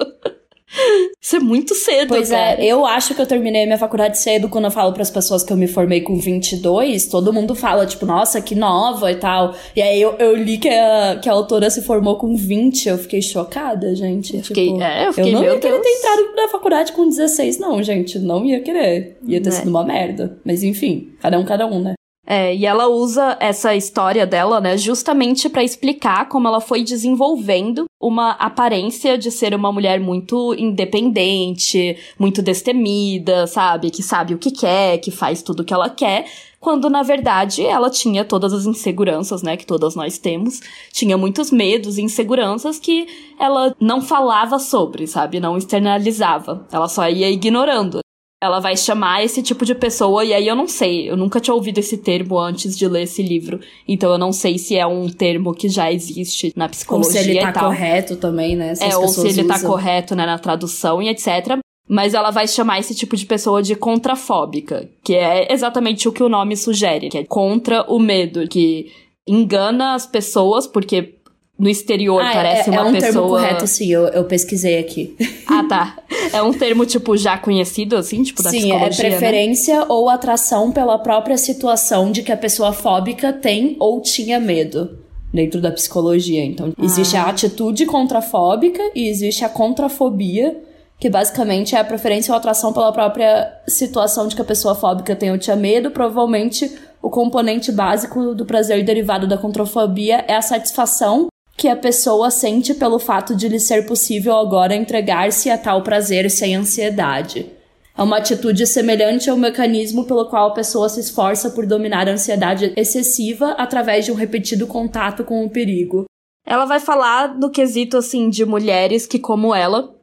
Isso 1.21 1.35
é 1.35 1.39
muito 1.39 1.75
cedo, 1.75 2.09
Pois 2.09 2.29
cara. 2.29 2.61
é, 2.61 2.65
eu 2.65 2.85
acho 2.85 3.13
que 3.13 3.21
eu 3.21 3.25
terminei 3.25 3.65
minha 3.65 3.77
faculdade 3.77 4.17
cedo 4.17 4.49
quando 4.49 4.65
eu 4.65 4.71
falo 4.71 4.93
pras 4.93 5.09
pessoas 5.09 5.43
que 5.43 5.51
eu 5.51 5.57
me 5.57 5.67
formei 5.67 6.01
com 6.01 6.17
22, 6.17 7.07
todo 7.07 7.31
mundo 7.33 7.53
fala, 7.53 7.85
tipo, 7.85 8.05
nossa, 8.05 8.41
que 8.41 8.55
nova 8.55 9.11
e 9.11 9.15
tal. 9.15 9.53
E 9.75 9.81
aí 9.81 10.01
eu, 10.01 10.15
eu 10.17 10.35
li 10.35 10.57
que 10.57 10.69
a, 10.69 11.19
que 11.21 11.29
a 11.29 11.33
autora 11.33 11.69
se 11.69 11.81
formou 11.81 12.15
com 12.17 12.35
20, 12.35 12.87
eu 12.89 12.97
fiquei 12.97 13.21
chocada, 13.21 13.93
gente. 13.95 14.35
Eu 14.37 14.43
fiquei, 14.43 14.67
tipo, 14.67 14.81
é, 14.81 15.07
eu 15.07 15.13
fiquei, 15.13 15.31
não 15.33 15.41
meu 15.41 15.53
ia 15.53 15.59
querer 15.59 15.73
Deus. 15.73 15.83
ter 15.83 15.89
entrado 15.99 16.35
na 16.35 16.47
faculdade 16.47 16.91
com 16.93 17.07
16, 17.07 17.59
não, 17.59 17.83
gente. 17.83 18.17
Não 18.17 18.45
ia 18.45 18.61
querer. 18.61 19.17
Ia 19.27 19.41
ter 19.41 19.49
É. 19.49 19.51
sido 19.51 19.69
uma 19.69 19.83
merda. 19.83 20.39
Mas 20.45 20.63
enfim, 20.63 21.09
cada 21.21 21.37
um, 21.37 21.43
cada 21.45 21.67
um, 21.67 21.79
né? 21.81 21.93
É, 22.25 22.55
e 22.55 22.65
ela 22.65 22.87
usa 22.87 23.35
essa 23.39 23.75
história 23.75 24.27
dela, 24.27 24.61
né, 24.61 24.77
justamente 24.77 25.49
pra 25.49 25.63
explicar 25.63 26.29
como 26.29 26.47
ela 26.47 26.61
foi 26.61 26.83
desenvolvendo 26.83 27.85
uma 27.99 28.31
aparência 28.31 29.17
de 29.17 29.31
ser 29.31 29.55
uma 29.55 29.71
mulher 29.71 29.99
muito 29.99 30.53
independente, 30.53 31.97
muito 32.19 32.41
destemida, 32.41 33.47
sabe? 33.47 33.89
Que 33.89 34.03
sabe 34.03 34.33
o 34.35 34.37
que 34.37 34.51
quer, 34.51 34.99
que 34.99 35.11
faz 35.11 35.41
tudo 35.41 35.61
o 35.61 35.65
que 35.65 35.73
ela 35.73 35.89
quer, 35.89 36.25
quando 36.59 36.91
na 36.91 37.01
verdade 37.01 37.65
ela 37.65 37.89
tinha 37.89 38.23
todas 38.23 38.53
as 38.53 38.67
inseguranças, 38.67 39.41
né, 39.41 39.57
que 39.57 39.65
todas 39.65 39.95
nós 39.95 40.19
temos, 40.19 40.61
tinha 40.93 41.17
muitos 41.17 41.51
medos 41.51 41.97
e 41.97 42.03
inseguranças 42.03 42.79
que 42.79 43.07
ela 43.39 43.75
não 43.79 43.99
falava 43.99 44.59
sobre, 44.59 45.07
sabe? 45.07 45.39
Não 45.39 45.57
externalizava. 45.57 46.67
Ela 46.71 46.87
só 46.87 47.09
ia 47.09 47.31
ignorando 47.31 48.00
ela 48.41 48.59
vai 48.59 48.75
chamar 48.75 49.23
esse 49.23 49.43
tipo 49.43 49.63
de 49.63 49.75
pessoa, 49.75 50.25
e 50.25 50.33
aí 50.33 50.47
eu 50.47 50.55
não 50.55 50.67
sei, 50.67 51.07
eu 51.07 51.15
nunca 51.15 51.39
tinha 51.39 51.53
ouvido 51.53 51.77
esse 51.77 51.97
termo 51.97 52.39
antes 52.39 52.75
de 52.75 52.87
ler 52.87 53.03
esse 53.03 53.21
livro, 53.21 53.59
então 53.87 54.11
eu 54.11 54.17
não 54.17 54.31
sei 54.31 54.57
se 54.57 54.75
é 54.75 54.85
um 54.87 55.07
termo 55.07 55.53
que 55.53 55.69
já 55.69 55.91
existe 55.91 56.51
na 56.55 56.65
Ou 56.65 56.71
psicologia 56.71 57.21
se 57.21 57.29
ele 57.29 57.39
tá 57.39 57.53
correto 57.53 58.15
também, 58.15 58.55
né? 58.55 58.73
Se 58.73 58.83
é, 58.83 58.97
ou 58.97 59.07
se 59.07 59.27
ele 59.27 59.43
tá 59.43 59.55
usam. 59.55 59.69
correto 59.69 60.15
né, 60.15 60.25
na 60.25 60.39
tradução 60.39 60.99
e 61.01 61.09
etc. 61.09 61.59
Mas 61.87 62.13
ela 62.13 62.31
vai 62.31 62.47
chamar 62.47 62.79
esse 62.79 62.95
tipo 62.95 63.15
de 63.15 63.25
pessoa 63.25 63.61
de 63.61 63.75
contrafóbica, 63.75 64.89
que 65.03 65.13
é 65.13 65.51
exatamente 65.53 66.07
o 66.07 66.11
que 66.11 66.23
o 66.23 66.29
nome 66.29 66.57
sugere, 66.57 67.09
que 67.09 67.17
é 67.17 67.23
contra 67.25 67.83
o 67.83 67.99
medo, 67.99 68.47
que 68.47 68.91
engana 69.27 69.93
as 69.93 70.07
pessoas, 70.07 70.65
porque 70.65 71.20
no 71.61 71.69
exterior 71.69 72.21
Ah, 72.21 72.31
parece 72.33 72.69
é, 72.69 72.71
uma 72.73 72.81
é 72.81 72.83
um 72.85 72.91
pessoa. 72.93 73.11
termo 73.11 73.27
correto, 73.27 73.67
sim, 73.67 73.91
eu, 73.91 74.07
eu 74.07 74.23
pesquisei 74.25 74.79
aqui. 74.79 75.15
Ah, 75.47 75.63
tá. 75.69 75.97
É 76.33 76.41
um 76.41 76.51
termo, 76.51 76.85
tipo, 76.85 77.15
já 77.15 77.37
conhecido, 77.37 77.95
assim, 77.95 78.23
tipo, 78.23 78.41
da 78.41 78.49
Sim, 78.49 78.71
é 78.71 78.79
psicologia. 78.89 79.03
né? 79.03 79.09
preferência 79.11 79.85
ou 79.87 80.09
atração 80.09 80.71
pela 80.71 80.97
própria 80.97 81.37
situação 81.37 82.11
de 82.11 82.23
que 82.23 82.31
a 82.31 82.37
pessoa 82.37 82.73
fóbica 82.73 83.31
tem 83.31 83.75
ou 83.79 84.01
tinha 84.01 84.39
medo 84.39 84.97
dentro 85.31 85.61
da 85.61 85.71
psicologia. 85.71 86.43
Então, 86.43 86.73
existe 86.81 87.15
Ah. 87.15 87.23
a 87.25 87.29
atitude 87.29 87.85
contrafóbica 87.85 88.81
e 88.95 89.07
existe 89.07 89.45
a 89.45 89.49
contrafobia, 89.49 90.57
que 90.99 91.09
basicamente 91.09 91.75
é 91.75 91.79
a 91.79 91.83
preferência 91.83 92.31
ou 92.31 92.37
atração 92.37 92.73
pela 92.73 92.91
própria 92.91 93.51
situação 93.67 94.27
de 94.27 94.35
que 94.35 94.41
a 94.41 94.45
pessoa 94.45 94.73
fóbica 94.75 95.15
tem 95.15 95.31
ou 95.31 95.37
tinha 95.37 95.55
medo. 95.55 95.91
Provavelmente, 95.91 96.71
o 97.01 97.09
componente 97.09 97.71
básico 97.71 98.33
do 98.35 98.45
prazer 98.45 98.83
derivado 98.83 99.27
da 99.27 99.37
contrafobia 99.37 100.23
é 100.27 100.35
a 100.35 100.41
satisfação 100.41 101.27
que 101.61 101.67
a 101.67 101.75
pessoa 101.75 102.31
sente 102.31 102.73
pelo 102.73 102.97
fato 102.97 103.35
de 103.35 103.47
lhe 103.47 103.59
ser 103.59 103.85
possível 103.85 104.35
agora 104.35 104.73
entregar-se 104.73 105.47
a 105.47 105.55
tal 105.55 105.83
prazer 105.83 106.27
sem 106.31 106.55
ansiedade. 106.55 107.51
É 107.95 108.01
uma 108.01 108.17
atitude 108.17 108.65
semelhante 108.65 109.29
ao 109.29 109.37
mecanismo 109.37 110.05
pelo 110.05 110.25
qual 110.25 110.47
a 110.47 110.53
pessoa 110.55 110.89
se 110.89 110.99
esforça 110.99 111.51
por 111.51 111.67
dominar 111.67 112.09
a 112.09 112.13
ansiedade 112.13 112.73
excessiva 112.75 113.51
através 113.59 114.05
de 114.05 114.11
um 114.11 114.15
repetido 114.15 114.65
contato 114.65 115.23
com 115.23 115.45
o 115.45 115.51
perigo. 115.51 116.05
Ela 116.47 116.65
vai 116.65 116.79
falar 116.79 117.37
no 117.37 117.51
quesito, 117.51 117.95
assim, 117.95 118.27
de 118.27 118.43
mulheres 118.43 119.05
que, 119.05 119.19
como 119.19 119.53
ela, 119.53 119.95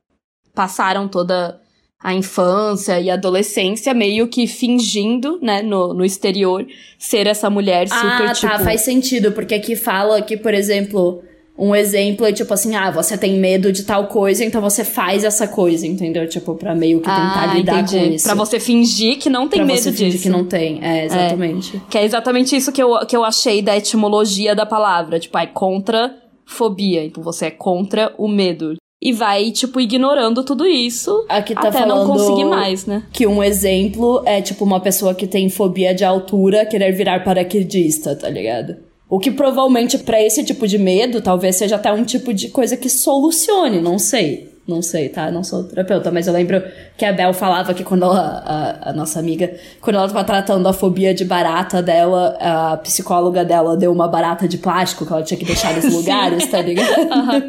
passaram 0.54 1.08
toda 1.08 1.60
a 2.00 2.14
infância 2.14 3.00
e 3.00 3.10
adolescência 3.10 3.92
meio 3.92 4.28
que 4.28 4.46
fingindo, 4.46 5.40
né, 5.42 5.60
no, 5.60 5.92
no 5.92 6.04
exterior, 6.04 6.64
ser 6.96 7.26
essa 7.26 7.50
mulher 7.50 7.88
super, 7.88 8.28
ah, 8.28 8.32
tipo... 8.32 8.46
tá, 8.46 8.60
faz 8.60 8.82
sentido, 8.82 9.32
porque 9.32 9.56
aqui 9.56 9.74
fala 9.74 10.22
que, 10.22 10.36
por 10.36 10.54
exemplo, 10.54 11.24
um 11.58 11.74
exemplo 11.74 12.24
é 12.24 12.32
tipo 12.32 12.54
assim, 12.54 12.76
ah, 12.76 12.90
você 12.90 13.18
tem 13.18 13.34
medo 13.38 13.72
de 13.72 13.82
tal 13.82 14.06
coisa, 14.06 14.44
então 14.44 14.60
você 14.60 14.84
faz 14.84 15.24
essa 15.24 15.48
coisa, 15.48 15.84
entendeu? 15.86 16.28
Tipo, 16.28 16.54
pra 16.54 16.72
meio 16.72 17.00
que 17.00 17.06
tentar 17.06 17.50
ah, 17.50 17.54
lidar 17.54 17.80
entendi. 17.80 17.98
com 17.98 18.14
isso. 18.14 18.24
Pra 18.24 18.34
você 18.34 18.60
fingir 18.60 19.18
que 19.18 19.28
não 19.28 19.48
tem 19.48 19.58
Pra 19.58 19.66
medo 19.66 19.80
você 19.80 19.90
disso. 19.90 20.04
fingir 20.04 20.22
que 20.22 20.28
não 20.28 20.44
tem, 20.44 20.78
é, 20.80 21.06
exatamente. 21.06 21.82
Que 21.90 21.98
é 21.98 22.04
exatamente 22.04 22.54
isso 22.54 22.70
que 22.70 22.80
eu, 22.80 23.04
que 23.06 23.16
eu 23.16 23.24
achei 23.24 23.60
da 23.60 23.76
etimologia 23.76 24.54
da 24.54 24.64
palavra. 24.64 25.18
Tipo, 25.18 25.36
é 25.36 25.46
contra 25.46 26.14
fobia. 26.46 27.04
Então 27.04 27.22
você 27.24 27.46
é 27.46 27.50
contra 27.50 28.14
o 28.16 28.28
medo. 28.28 28.76
E 29.00 29.12
vai, 29.12 29.52
tipo, 29.52 29.80
ignorando 29.80 30.42
tudo 30.42 30.66
isso 30.66 31.24
Aqui 31.28 31.54
tá 31.54 31.68
até 31.68 31.86
não 31.86 32.04
conseguir 32.04 32.44
mais, 32.44 32.84
né? 32.84 33.04
que 33.12 33.28
um 33.28 33.42
exemplo 33.42 34.22
é 34.26 34.42
tipo 34.42 34.64
uma 34.64 34.80
pessoa 34.80 35.14
que 35.14 35.24
tem 35.24 35.48
fobia 35.48 35.94
de 35.94 36.04
altura 36.04 36.66
querer 36.66 36.90
virar 36.92 37.22
paraquedista, 37.22 38.16
tá 38.16 38.28
ligado? 38.28 38.87
O 39.08 39.18
que 39.18 39.30
provavelmente 39.30 39.98
para 39.98 40.20
esse 40.20 40.44
tipo 40.44 40.66
de 40.66 40.78
medo, 40.78 41.22
talvez 41.22 41.56
seja 41.56 41.76
até 41.76 41.90
um 41.92 42.04
tipo 42.04 42.34
de 42.34 42.48
coisa 42.48 42.76
que 42.76 42.90
solucione, 42.90 43.80
não 43.80 43.98
sei. 43.98 44.48
Não 44.68 44.82
sei, 44.82 45.08
tá? 45.08 45.30
Não 45.30 45.42
sou 45.42 45.64
terapeuta, 45.64 46.10
mas 46.10 46.26
eu 46.26 46.32
lembro 46.34 46.62
que 46.94 47.02
a 47.02 47.10
Bel 47.10 47.32
falava 47.32 47.72
que 47.72 47.82
quando 47.82 48.04
ela, 48.04 48.42
a, 48.44 48.90
a, 48.90 48.92
nossa 48.92 49.18
amiga, 49.18 49.50
quando 49.80 49.96
ela 49.96 50.06
tava 50.06 50.22
tratando 50.24 50.68
a 50.68 50.74
fobia 50.74 51.14
de 51.14 51.24
barata 51.24 51.80
dela, 51.80 52.36
a 52.38 52.76
psicóloga 52.76 53.46
dela 53.46 53.78
deu 53.78 53.90
uma 53.90 54.06
barata 54.06 54.46
de 54.46 54.58
plástico 54.58 55.06
que 55.06 55.12
ela 55.12 55.22
tinha 55.22 55.38
que 55.38 55.46
deixar 55.46 55.74
nos 55.74 55.88
lugares, 55.90 56.46
tá 56.50 56.60
ligado? 56.60 57.00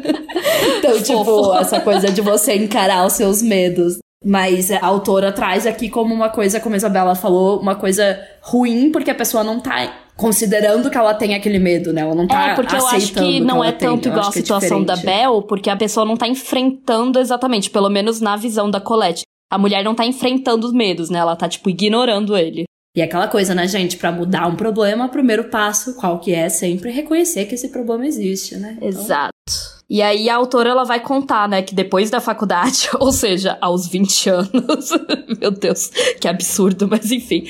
então, 0.78 1.02
tipo, 1.02 1.54
essa 1.58 1.78
coisa 1.80 2.10
de 2.10 2.22
você 2.22 2.54
encarar 2.54 3.06
os 3.06 3.12
seus 3.12 3.42
medos. 3.42 3.98
Mas 4.24 4.70
a 4.70 4.84
autora 4.84 5.30
traz 5.30 5.66
aqui 5.66 5.90
como 5.90 6.14
uma 6.14 6.30
coisa, 6.30 6.58
como 6.58 6.74
a 6.74 6.78
Isabela 6.78 7.14
falou, 7.14 7.58
uma 7.58 7.74
coisa 7.74 8.18
ruim, 8.42 8.90
porque 8.90 9.10
a 9.10 9.14
pessoa 9.14 9.42
não 9.42 9.60
tá 9.60 10.09
considerando 10.20 10.90
que 10.90 10.98
ela 10.98 11.14
tem 11.14 11.34
aquele 11.34 11.58
medo, 11.58 11.94
né? 11.94 12.02
Ela 12.02 12.14
não 12.14 12.26
tá 12.26 12.50
É, 12.50 12.54
porque 12.54 12.76
eu 12.76 12.86
acho 12.86 13.14
que 13.14 13.40
não 13.40 13.62
que 13.62 13.68
é 13.68 13.72
tanto 13.72 14.08
igual 14.08 14.26
a 14.26 14.28
é 14.28 14.32
situação 14.32 14.82
é 14.82 14.84
da 14.84 14.96
Bel, 14.96 15.42
porque 15.42 15.70
a 15.70 15.76
pessoa 15.76 16.04
não 16.04 16.14
tá 16.14 16.28
enfrentando 16.28 17.18
exatamente, 17.18 17.70
pelo 17.70 17.88
menos 17.88 18.20
na 18.20 18.36
visão 18.36 18.70
da 18.70 18.78
Colette. 18.78 19.22
A 19.50 19.56
mulher 19.56 19.82
não 19.82 19.94
tá 19.94 20.04
enfrentando 20.04 20.66
os 20.66 20.74
medos, 20.74 21.08
né? 21.08 21.18
Ela 21.18 21.34
tá, 21.34 21.48
tipo, 21.48 21.70
ignorando 21.70 22.36
ele. 22.36 22.64
E 22.94 23.00
aquela 23.00 23.28
coisa, 23.28 23.54
né, 23.54 23.66
gente? 23.66 23.96
Para 23.96 24.12
mudar 24.12 24.46
um 24.46 24.56
problema, 24.56 25.06
o 25.06 25.10
primeiro 25.10 25.44
passo, 25.44 25.96
qual 25.96 26.18
que 26.20 26.34
é? 26.34 26.48
Sempre 26.50 26.90
reconhecer 26.90 27.46
que 27.46 27.54
esse 27.54 27.70
problema 27.70 28.06
existe, 28.06 28.56
né? 28.56 28.76
Então... 28.76 28.88
Exato. 28.88 29.79
E 29.90 30.00
aí 30.02 30.30
a 30.30 30.36
autora 30.36 30.70
ela 30.70 30.84
vai 30.84 31.00
contar, 31.00 31.48
né, 31.48 31.62
que 31.62 31.74
depois 31.74 32.10
da 32.10 32.20
faculdade, 32.20 32.88
ou 33.00 33.10
seja, 33.10 33.58
aos 33.60 33.88
20 33.88 34.30
anos, 34.30 34.90
meu 35.40 35.50
Deus, 35.50 35.90
que 36.20 36.28
absurdo, 36.28 36.86
mas 36.88 37.10
enfim, 37.10 37.44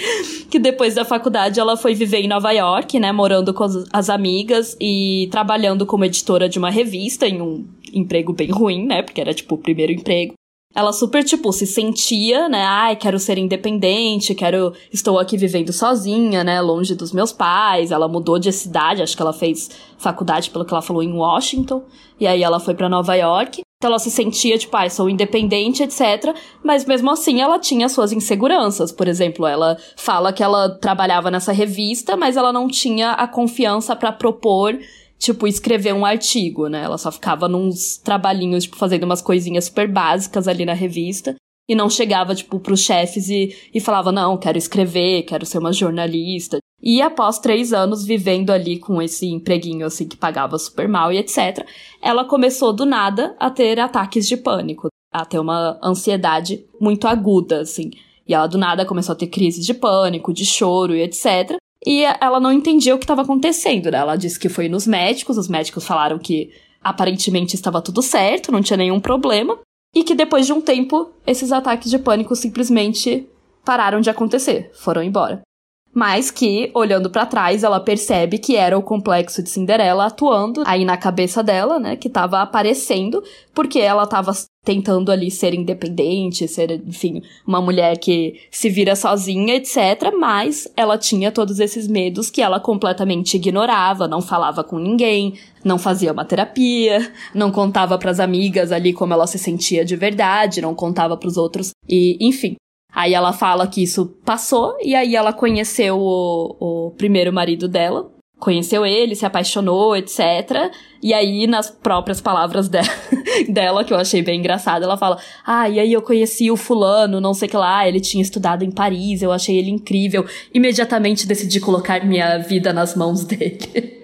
que 0.51 0.59
depois 0.59 0.95
da 0.95 1.05
faculdade 1.05 1.61
ela 1.61 1.77
foi 1.77 1.93
viver 1.93 2.21
em 2.21 2.29
Nova 2.29 2.51
York, 2.51 2.99
né, 2.99 3.13
morando 3.13 3.53
com 3.53 3.67
as 3.93 4.09
amigas 4.09 4.75
e 4.81 5.29
trabalhando 5.31 5.85
como 5.85 6.07
editora 6.07 6.49
de 6.49 6.59
uma 6.59 6.71
revista 6.71 7.29
em 7.29 7.43
um 7.43 7.67
emprego 7.93 8.33
bem 8.33 8.51
ruim, 8.51 8.87
né, 8.87 9.03
porque 9.03 9.21
era 9.21 9.35
tipo 9.35 9.57
o 9.57 9.59
primeiro 9.59 9.93
emprego. 9.93 10.33
Ela 10.73 10.93
super, 10.93 11.25
tipo, 11.25 11.53
se 11.53 11.67
sentia, 11.67 12.49
né? 12.49 12.63
Ai, 12.65 12.95
quero 12.95 13.19
ser 13.19 13.37
independente, 13.39 14.37
quero. 14.37 14.73
Estou 14.93 15.19
aqui 15.19 15.37
vivendo 15.37 15.73
sozinha, 15.73 16.45
né? 16.45 16.61
Longe 16.61 16.95
dos 16.95 17.13
meus 17.13 17.33
pais. 17.33 17.91
Ela 17.91 18.07
mudou 18.07 18.39
de 18.39 18.53
cidade, 18.53 19.03
acho 19.03 19.17
que 19.17 19.23
ela 19.23 19.33
fez 19.33 19.69
faculdade, 19.99 20.51
pelo 20.51 20.65
que 20.65 20.73
ela 20.73 20.83
falou, 20.83 21.03
em 21.03 21.13
Washington. 21.13 21.83
E 22.21 22.27
aí 22.27 22.43
ela 22.43 22.61
foi 22.61 22.75
para 22.75 22.89
Nova 22.89 23.15
York. 23.17 23.63
Então 23.79 23.91
ela 23.91 23.99
se 23.99 24.11
sentia, 24.11 24.59
tipo, 24.59 24.77
ai, 24.77 24.91
sou 24.91 25.09
independente, 25.09 25.83
etc. 25.83 26.37
Mas 26.63 26.85
mesmo 26.85 27.11
assim 27.11 27.41
ela 27.41 27.59
tinha 27.59 27.89
suas 27.89 28.13
inseguranças. 28.13 28.93
Por 28.93 29.09
exemplo, 29.09 29.47
ela 29.47 29.77
fala 29.97 30.33
que 30.33 30.43
ela 30.43 30.69
trabalhava 30.69 31.31
nessa 31.31 31.51
revista, 31.51 32.17
mas 32.17 32.37
ela 32.37 32.53
não 32.53 32.69
tinha 32.69 33.13
a 33.13 33.27
confiança 33.27 33.97
para 33.97 34.13
propor 34.13 34.79
tipo, 35.21 35.47
escrever 35.47 35.93
um 35.93 36.07
artigo, 36.07 36.67
né? 36.67 36.83
Ela 36.83 36.97
só 36.97 37.13
ficava 37.13 37.47
nos 37.47 37.99
trabalhinhos, 37.99 38.65
tipo, 38.65 38.77
fazendo 38.77 39.05
umas 39.05 39.21
coisinhas 39.21 39.67
super 39.67 39.87
básicas 39.87 40.49
ali 40.49 40.65
na 40.65 40.73
revista. 40.73 41.37
E 41.69 41.75
não 41.75 41.89
chegava, 41.91 42.35
tipo, 42.35 42.59
pros 42.59 42.81
chefes 42.81 43.29
e, 43.29 43.55
e 43.73 43.81
falava, 43.81 44.11
não, 44.11 44.37
quero 44.37 44.59
escrever, 44.59 45.23
quero 45.23 45.47
ser 45.47 45.59
uma 45.59 45.73
jornalista. 45.73 46.59
E 46.83 47.03
após 47.03 47.39
três 47.39 47.73
anos 47.73 48.05
vivendo 48.05 48.51
ali 48.51 48.79
com 48.79 49.01
esse 49.01 49.27
empreguinho, 49.27 49.87
assim, 49.87 50.09
que 50.09 50.17
pagava 50.17 50.59
super 50.59 50.89
mal 50.89 51.13
e 51.13 51.19
etc., 51.19 51.65
ela 52.03 52.25
começou 52.25 52.73
do 52.73 52.87
nada 52.87 53.37
a 53.39 53.51
ter 53.51 53.79
ataques 53.79 54.27
de 54.27 54.37
pânico, 54.39 54.89
a 55.13 55.25
ter 55.27 55.39
uma 55.39 55.79
ansiedade 55.85 56.65
muito 56.81 57.07
aguda, 57.07 57.61
assim. 57.61 57.91
E 58.27 58.33
ela 58.33 58.47
do 58.47 58.57
nada 58.57 58.87
começou 58.87 59.13
a 59.13 59.17
ter 59.17 59.27
crises 59.27 59.65
de 59.65 59.75
pânico, 59.75 60.33
de 60.33 60.47
choro 60.47 60.97
e 60.97 61.03
etc. 61.03 61.57
E 61.87 62.05
ela 62.21 62.39
não 62.39 62.53
entendia 62.53 62.95
o 62.95 62.99
que 62.99 63.05
estava 63.05 63.23
acontecendo, 63.23 63.91
né? 63.91 63.99
Ela 63.99 64.17
disse 64.17 64.39
que 64.39 64.49
foi 64.49 64.69
nos 64.69 64.87
médicos, 64.87 65.39
os 65.39 65.49
médicos 65.49 65.87
falaram 65.87 66.19
que 66.19 66.51
aparentemente 66.83 67.55
estava 67.55 67.81
tudo 67.81 68.03
certo, 68.03 68.53
não 68.53 68.63
tinha 68.63 68.77
nenhum 68.77 69.01
problema, 69.01 69.59
e 69.95 70.05
que 70.05 70.15
depois 70.15 70.47
de 70.47 70.53
um 70.53 70.61
tempo 70.61 71.11
esses 71.27 71.53
ataques 71.53 71.91
de 71.91 71.99
pânico 71.99 72.37
simplesmente 72.37 73.29
pararam 73.65 74.01
de 74.01 74.11
acontecer, 74.11 74.71
foram 74.75 75.03
embora 75.03 75.43
mas 75.93 76.31
que, 76.31 76.71
olhando 76.75 77.11
para 77.11 77.27
trás, 77.27 77.65
ela 77.65 77.81
percebe 77.81 78.39
que 78.39 78.57
era 78.57 78.79
o 78.79 78.83
complexo 78.83 79.43
de 79.43 79.51
Cinderela 79.51 80.07
atuando 80.07 80.63
aí 80.67 80.85
na 80.85 80.97
cabeça 80.97 81.43
dela, 81.43 81.79
né, 81.79 81.97
que 81.97 82.09
tava 82.09 82.41
aparecendo, 82.41 83.23
porque 83.53 83.81
ela 83.81 84.07
tava 84.07 84.33
tentando 84.65 85.11
ali 85.11 85.31
ser 85.31 85.55
independente, 85.55 86.47
ser, 86.47 86.83
enfim, 86.87 87.23
uma 87.47 87.61
mulher 87.61 87.97
que 87.99 88.35
se 88.51 88.69
vira 88.69 88.95
sozinha, 88.95 89.55
etc, 89.55 90.13
mas 90.19 90.71
ela 90.77 90.99
tinha 90.99 91.33
todos 91.33 91.59
esses 91.59 91.89
medos 91.89 92.31
que 92.31 92.43
ela 92.43 92.61
completamente 92.61 93.37
ignorava, 93.37 94.07
não 94.07 94.21
falava 94.21 94.63
com 94.63 94.79
ninguém, 94.79 95.35
não 95.65 95.79
fazia 95.79 96.13
uma 96.13 96.25
terapia, 96.25 97.11
não 97.35 97.51
contava 97.51 97.99
para 97.99 98.11
as 98.11 98.21
amigas 98.21 98.71
ali 98.71 98.93
como 98.93 99.15
ela 99.15 99.27
se 99.27 99.39
sentia 99.39 99.85
de 99.85 99.97
verdade, 99.97 100.61
não 100.61 100.75
contava 100.75 101.17
para 101.17 101.29
os 101.29 101.37
outros 101.37 101.71
e, 101.89 102.19
enfim, 102.21 102.57
Aí 102.93 103.15
ela 103.15 103.33
fala 103.33 103.67
que 103.67 103.83
isso 103.83 104.07
passou, 104.25 104.77
e 104.83 104.95
aí 104.95 105.15
ela 105.15 105.33
conheceu 105.33 105.99
o, 105.99 106.57
o 106.59 106.91
primeiro 106.93 107.33
marido 107.33 107.69
dela, 107.69 108.11
conheceu 108.41 108.85
ele, 108.85 109.15
se 109.15 109.25
apaixonou, 109.25 109.95
etc. 109.95 110.73
E 111.03 111.15
aí, 111.15 111.47
nas 111.47 111.71
próprias 111.71 112.21
palavras 112.21 112.69
de 112.69 112.81
dela, 113.49 113.85
que 113.85 113.93
eu 113.93 113.99
achei 113.99 114.23
bem 114.23 114.41
engraçada, 114.41 114.85
ela 114.85 114.97
fala: 114.97 115.19
Ah, 115.47 115.69
e 115.69 115.79
aí 115.79 115.93
eu 115.93 116.03
conheci 116.03 116.51
o 116.51 116.57
fulano, 116.57 117.21
não 117.21 117.35
sei 117.35 117.47
o 117.47 117.51
que 117.51 117.57
lá, 117.57 117.87
ele 117.87 118.01
tinha 118.01 118.23
estudado 118.23 118.65
em 118.65 118.71
Paris, 118.71 119.23
eu 119.23 119.31
achei 119.31 119.57
ele 119.57 119.71
incrível. 119.71 120.27
Imediatamente 120.53 121.27
decidi 121.27 121.61
colocar 121.61 122.05
minha 122.05 122.39
vida 122.39 122.73
nas 122.73 122.97
mãos 122.97 123.23
dele. 123.25 124.00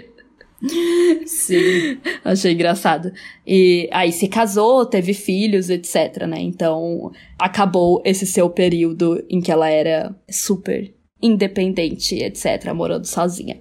Sim. 1.26 1.98
Achei 2.24 2.52
engraçado. 2.52 3.12
E 3.46 3.88
aí 3.92 4.12
se 4.12 4.28
casou, 4.28 4.86
teve 4.86 5.12
filhos, 5.12 5.70
etc, 5.70 6.26
né? 6.26 6.40
Então, 6.40 7.12
acabou 7.38 8.02
esse 8.04 8.26
seu 8.26 8.48
período 8.48 9.24
em 9.28 9.40
que 9.40 9.52
ela 9.52 9.68
era 9.68 10.14
super 10.30 10.94
independente, 11.22 12.16
etc, 12.16 12.72
morando 12.74 13.06
sozinha. 13.06 13.60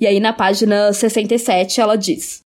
E 0.00 0.06
aí 0.06 0.20
na 0.20 0.32
página 0.32 0.92
67 0.92 1.80
ela 1.80 1.96
diz: 1.96 2.40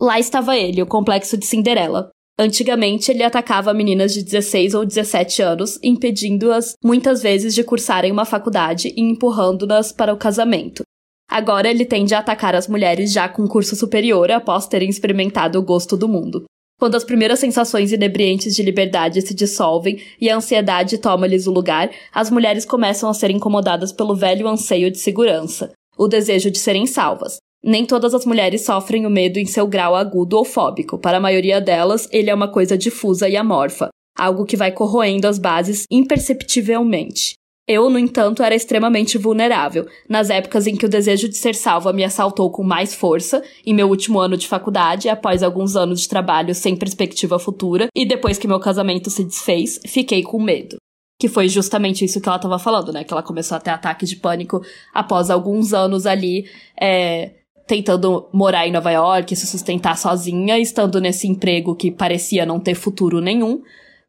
Lá 0.00 0.18
estava 0.18 0.56
ele, 0.56 0.82
o 0.82 0.86
complexo 0.86 1.36
de 1.36 1.46
Cinderela. 1.46 2.10
Antigamente, 2.38 3.10
ele 3.10 3.22
atacava 3.22 3.74
meninas 3.74 4.14
de 4.14 4.22
16 4.22 4.74
ou 4.74 4.86
17 4.86 5.42
anos, 5.42 5.78
impedindo-as 5.82 6.74
muitas 6.82 7.22
vezes 7.22 7.54
de 7.54 7.62
cursarem 7.62 8.10
uma 8.10 8.24
faculdade 8.24 8.92
e 8.96 9.00
empurrando-nas 9.00 9.92
para 9.92 10.12
o 10.12 10.16
casamento. 10.16 10.82
Agora 11.28 11.68
ele 11.68 11.84
tende 11.84 12.14
a 12.14 12.18
atacar 12.18 12.54
as 12.54 12.68
mulheres 12.68 13.12
já 13.12 13.28
com 13.28 13.48
curso 13.48 13.74
superior 13.74 14.30
após 14.30 14.66
terem 14.66 14.88
experimentado 14.88 15.58
o 15.58 15.62
gosto 15.62 15.96
do 15.96 16.08
mundo. 16.08 16.44
Quando 16.78 16.96
as 16.96 17.04
primeiras 17.04 17.38
sensações 17.38 17.92
inebriantes 17.92 18.56
de 18.56 18.62
liberdade 18.62 19.22
se 19.22 19.32
dissolvem 19.32 20.02
e 20.20 20.28
a 20.28 20.36
ansiedade 20.36 20.98
toma-lhes 20.98 21.46
o 21.46 21.52
lugar, 21.52 21.90
as 22.12 22.28
mulheres 22.28 22.64
começam 22.64 23.08
a 23.08 23.14
ser 23.14 23.30
incomodadas 23.30 23.92
pelo 23.92 24.16
velho 24.16 24.48
anseio 24.48 24.90
de 24.90 24.98
segurança, 24.98 25.70
o 25.96 26.08
desejo 26.08 26.50
de 26.50 26.58
serem 26.58 26.86
salvas. 26.86 27.36
Nem 27.64 27.86
todas 27.86 28.12
as 28.12 28.26
mulheres 28.26 28.64
sofrem 28.64 29.06
o 29.06 29.10
medo 29.10 29.38
em 29.38 29.46
seu 29.46 29.66
grau 29.68 29.94
agudo 29.94 30.36
ou 30.36 30.44
fóbico. 30.44 30.98
Para 30.98 31.18
a 31.18 31.20
maioria 31.20 31.60
delas, 31.60 32.08
ele 32.10 32.28
é 32.28 32.34
uma 32.34 32.50
coisa 32.50 32.76
difusa 32.76 33.28
e 33.28 33.36
amorfa, 33.36 33.88
algo 34.18 34.44
que 34.44 34.56
vai 34.56 34.72
corroendo 34.72 35.28
as 35.28 35.38
bases 35.38 35.84
imperceptivelmente. 35.88 37.34
Eu, 37.72 37.88
no 37.88 37.98
entanto, 37.98 38.42
era 38.42 38.54
extremamente 38.54 39.16
vulnerável. 39.16 39.86
Nas 40.06 40.28
épocas 40.28 40.66
em 40.66 40.76
que 40.76 40.84
o 40.84 40.88
desejo 40.88 41.26
de 41.26 41.38
ser 41.38 41.54
salva 41.54 41.90
me 41.90 42.04
assaltou 42.04 42.50
com 42.50 42.62
mais 42.62 42.94
força, 42.94 43.42
em 43.64 43.72
meu 43.72 43.88
último 43.88 44.20
ano 44.20 44.36
de 44.36 44.46
faculdade, 44.46 45.08
após 45.08 45.42
alguns 45.42 45.74
anos 45.74 46.02
de 46.02 46.08
trabalho 46.08 46.54
sem 46.54 46.76
perspectiva 46.76 47.38
futura, 47.38 47.88
e 47.96 48.04
depois 48.04 48.36
que 48.36 48.46
meu 48.46 48.60
casamento 48.60 49.08
se 49.08 49.24
desfez, 49.24 49.80
fiquei 49.86 50.22
com 50.22 50.38
medo. 50.38 50.76
Que 51.18 51.28
foi 51.28 51.48
justamente 51.48 52.04
isso 52.04 52.20
que 52.20 52.28
ela 52.28 52.36
estava 52.36 52.58
falando, 52.58 52.92
né? 52.92 53.04
Que 53.04 53.12
ela 53.14 53.22
começou 53.22 53.56
a 53.56 53.60
ter 53.60 53.70
ataque 53.70 54.04
de 54.04 54.16
pânico 54.16 54.60
após 54.92 55.30
alguns 55.30 55.72
anos 55.72 56.04
ali, 56.04 56.44
é, 56.78 57.30
tentando 57.66 58.28
morar 58.34 58.68
em 58.68 58.72
Nova 58.72 58.90
York, 58.90 59.34
se 59.34 59.46
sustentar 59.46 59.96
sozinha, 59.96 60.58
estando 60.58 61.00
nesse 61.00 61.26
emprego 61.26 61.74
que 61.74 61.90
parecia 61.90 62.44
não 62.44 62.60
ter 62.60 62.74
futuro 62.74 63.18
nenhum 63.18 63.62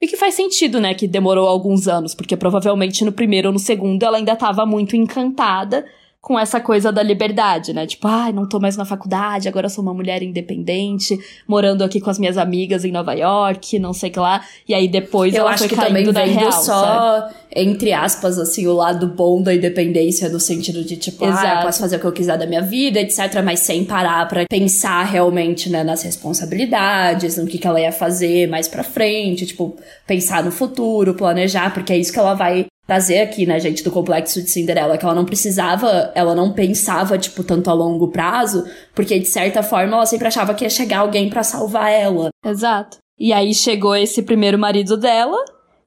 e 0.04 0.08
que 0.08 0.18
faz 0.18 0.36
sentido, 0.36 0.82
né, 0.82 0.94
que 0.94 1.08
demorou 1.08 1.48
alguns 1.48 1.88
anos, 1.88 2.14
porque 2.14 2.36
provavelmente 2.36 3.06
no 3.06 3.14
primeiro 3.14 3.48
ou 3.48 3.54
no 3.54 3.60
segundo 3.60 4.04
ela 4.04 4.18
ainda 4.18 4.34
estava 4.34 4.66
muito 4.66 4.98
encantada 4.98 5.86
com 6.24 6.40
essa 6.40 6.58
coisa 6.62 6.90
da 6.90 7.04
liberdade, 7.04 7.74
né? 7.74 7.86
Tipo, 7.86 8.08
ai, 8.08 8.30
ah, 8.30 8.34
não 8.34 8.48
tô 8.48 8.58
mais 8.58 8.78
na 8.78 8.86
faculdade, 8.86 9.50
agora 9.50 9.68
sou 9.68 9.84
uma 9.84 9.94
mulher 9.94 10.24
independente, 10.24 11.20
morando 11.46 11.84
aqui 11.84 12.00
com 12.00 12.10
as 12.10 12.18
minhas 12.18 12.38
amigas 12.38 12.86
em 12.86 12.94
Nova 12.94 13.12
York, 13.12 13.78
não 13.78 13.92
sei 13.92 14.10
o 14.10 14.14
que 14.14 14.20
lá. 14.22 14.42
E 14.66 14.74
aí 14.74 14.88
depois 14.88 15.34
eu 15.34 15.42
ela 15.42 15.50
acho 15.50 15.68
foi 15.68 15.68
que 15.68 15.76
também 15.76 16.10
da 16.14 16.24
real, 16.24 16.50
só, 16.54 16.64
sabe? 16.64 17.36
entre 17.54 17.92
aspas, 17.92 18.40
assim, 18.40 18.66
o 18.68 18.74
lado 18.74 19.06
bom 19.06 19.42
da 19.42 19.54
independência, 19.54 20.30
no 20.30 20.40
sentido 20.40 20.82
de, 20.86 20.96
tipo, 20.96 21.26
Exato. 21.26 21.46
ah, 21.46 21.56
eu 21.56 21.66
posso 21.66 21.82
fazer 21.82 21.98
o 21.98 22.00
que 22.00 22.06
eu 22.06 22.14
quiser 22.14 22.38
da 22.38 22.48
minha 22.48 22.62
vida, 22.62 23.02
etc., 23.02 23.42
mas 23.44 23.60
sem 23.60 23.84
parar 23.84 24.26
pra 24.30 24.46
pensar 24.46 25.04
realmente, 25.04 25.70
né, 25.70 25.84
nas 25.84 26.04
responsabilidades, 26.04 27.36
no 27.36 27.46
que, 27.46 27.58
que 27.58 27.68
ela 27.68 27.82
ia 27.82 27.92
fazer 27.92 28.48
mais 28.48 28.70
pra 28.70 28.82
frente, 28.82 29.46
tipo, 29.46 29.76
pensar 30.08 30.42
no 30.42 30.54
futuro, 30.54 31.16
planejar, 31.16 31.74
porque 31.74 31.92
é 31.92 31.98
isso 31.98 32.14
que 32.14 32.20
ela 32.20 32.34
vai 32.34 32.68
trazer 32.86 33.22
aqui, 33.22 33.46
né, 33.46 33.60
gente, 33.60 33.84
do 33.84 33.92
complexo 33.92 34.42
de 34.42 34.50
Cinderela, 34.50 34.98
que 34.98 35.06
ela 35.06 35.16
não 35.16 35.26
precisava, 35.26 36.12
ela 36.14 36.36
não 36.36 36.52
pensava, 36.52 37.18
tipo, 37.18 37.44
tanto 37.44 37.70
a 37.70 37.74
longo 37.74 38.10
prazo, 38.10 38.66
porque 38.94 39.20
de 39.20 39.28
certa 39.28 39.64
forma 39.64 39.96
ela 39.96 40.06
sempre 40.06 40.28
achava 40.28 40.54
que 40.54 40.66
ia 40.66 40.70
chegar 40.70 41.00
alguém 41.00 41.30
para 41.30 41.44
salvar 41.44 41.92
ela. 41.92 42.30
Exato. 42.46 42.98
E 43.18 43.32
aí 43.32 43.54
chegou 43.54 43.96
esse 43.96 44.22
primeiro 44.22 44.60
marido 44.60 44.98
dela, 44.98 45.38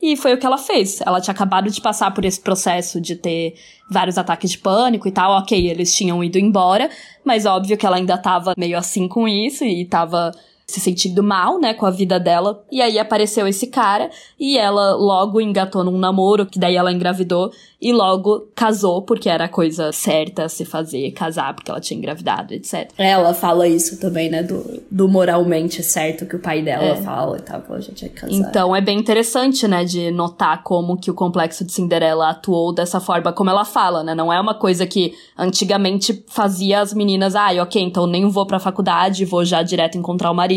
e 0.00 0.16
foi 0.16 0.34
o 0.34 0.38
que 0.38 0.46
ela 0.46 0.58
fez. 0.58 1.00
Ela 1.04 1.20
tinha 1.20 1.32
acabado 1.32 1.70
de 1.70 1.80
passar 1.80 2.12
por 2.12 2.24
esse 2.24 2.40
processo 2.40 3.00
de 3.00 3.16
ter 3.16 3.54
vários 3.90 4.18
ataques 4.18 4.50
de 4.50 4.58
pânico 4.58 5.08
e 5.08 5.12
tal. 5.12 5.32
Ok, 5.38 5.68
eles 5.68 5.94
tinham 5.94 6.22
ido 6.22 6.38
embora, 6.38 6.90
mas 7.24 7.46
óbvio 7.46 7.76
que 7.76 7.86
ela 7.86 7.96
ainda 7.96 8.18
tava 8.18 8.54
meio 8.58 8.76
assim 8.76 9.08
com 9.08 9.26
isso 9.26 9.64
e 9.64 9.84
tava 9.86 10.32
se 10.66 10.80
sentindo 10.80 11.22
mal, 11.22 11.60
né, 11.60 11.72
com 11.74 11.86
a 11.86 11.90
vida 11.90 12.18
dela. 12.18 12.64
E 12.72 12.82
aí 12.82 12.98
apareceu 12.98 13.46
esse 13.46 13.68
cara 13.68 14.10
e 14.38 14.58
ela 14.58 14.96
logo 14.96 15.40
engatou 15.40 15.84
num 15.84 15.96
namoro, 15.96 16.44
que 16.44 16.58
daí 16.58 16.74
ela 16.74 16.92
engravidou 16.92 17.52
e 17.80 17.92
logo 17.92 18.48
casou, 18.54 19.02
porque 19.02 19.28
era 19.28 19.44
a 19.44 19.48
coisa 19.48 19.92
certa 19.92 20.44
a 20.44 20.48
se 20.48 20.64
fazer, 20.64 21.12
casar 21.12 21.54
porque 21.54 21.70
ela 21.70 21.80
tinha 21.80 21.96
engravidado, 21.96 22.52
etc. 22.52 22.90
É, 22.98 23.10
ela 23.10 23.32
fala 23.32 23.68
isso 23.68 24.00
também, 24.00 24.28
né, 24.28 24.42
do, 24.42 24.82
do 24.90 25.06
moralmente 25.06 25.82
certo 25.84 26.26
que 26.26 26.34
o 26.34 26.40
pai 26.40 26.62
dela 26.62 26.84
é. 26.84 26.96
fala 26.96 27.36
e 27.36 27.42
tal, 27.42 27.60
que 27.60 27.72
a 27.72 27.80
gente 27.80 28.04
é 28.04 28.08
casar. 28.08 28.34
Então 28.34 28.74
é 28.74 28.80
bem 28.80 28.98
interessante, 28.98 29.68
né, 29.68 29.84
de 29.84 30.10
notar 30.10 30.64
como 30.64 30.96
que 30.96 31.10
o 31.10 31.14
complexo 31.14 31.64
de 31.64 31.70
Cinderela 31.70 32.30
atuou 32.30 32.72
dessa 32.72 32.98
forma, 32.98 33.32
como 33.32 33.50
ela 33.50 33.64
fala, 33.64 34.02
né, 34.02 34.16
não 34.16 34.32
é 34.32 34.40
uma 34.40 34.54
coisa 34.54 34.84
que 34.84 35.14
antigamente 35.38 36.24
fazia 36.26 36.80
as 36.80 36.92
meninas, 36.92 37.36
ah, 37.36 37.50
ok, 37.62 37.80
então 37.80 38.06
nem 38.06 38.28
vou 38.28 38.46
pra 38.46 38.58
faculdade, 38.58 39.24
vou 39.24 39.44
já 39.44 39.62
direto 39.62 39.96
encontrar 39.96 40.30
o 40.30 40.34
marido. 40.34 40.55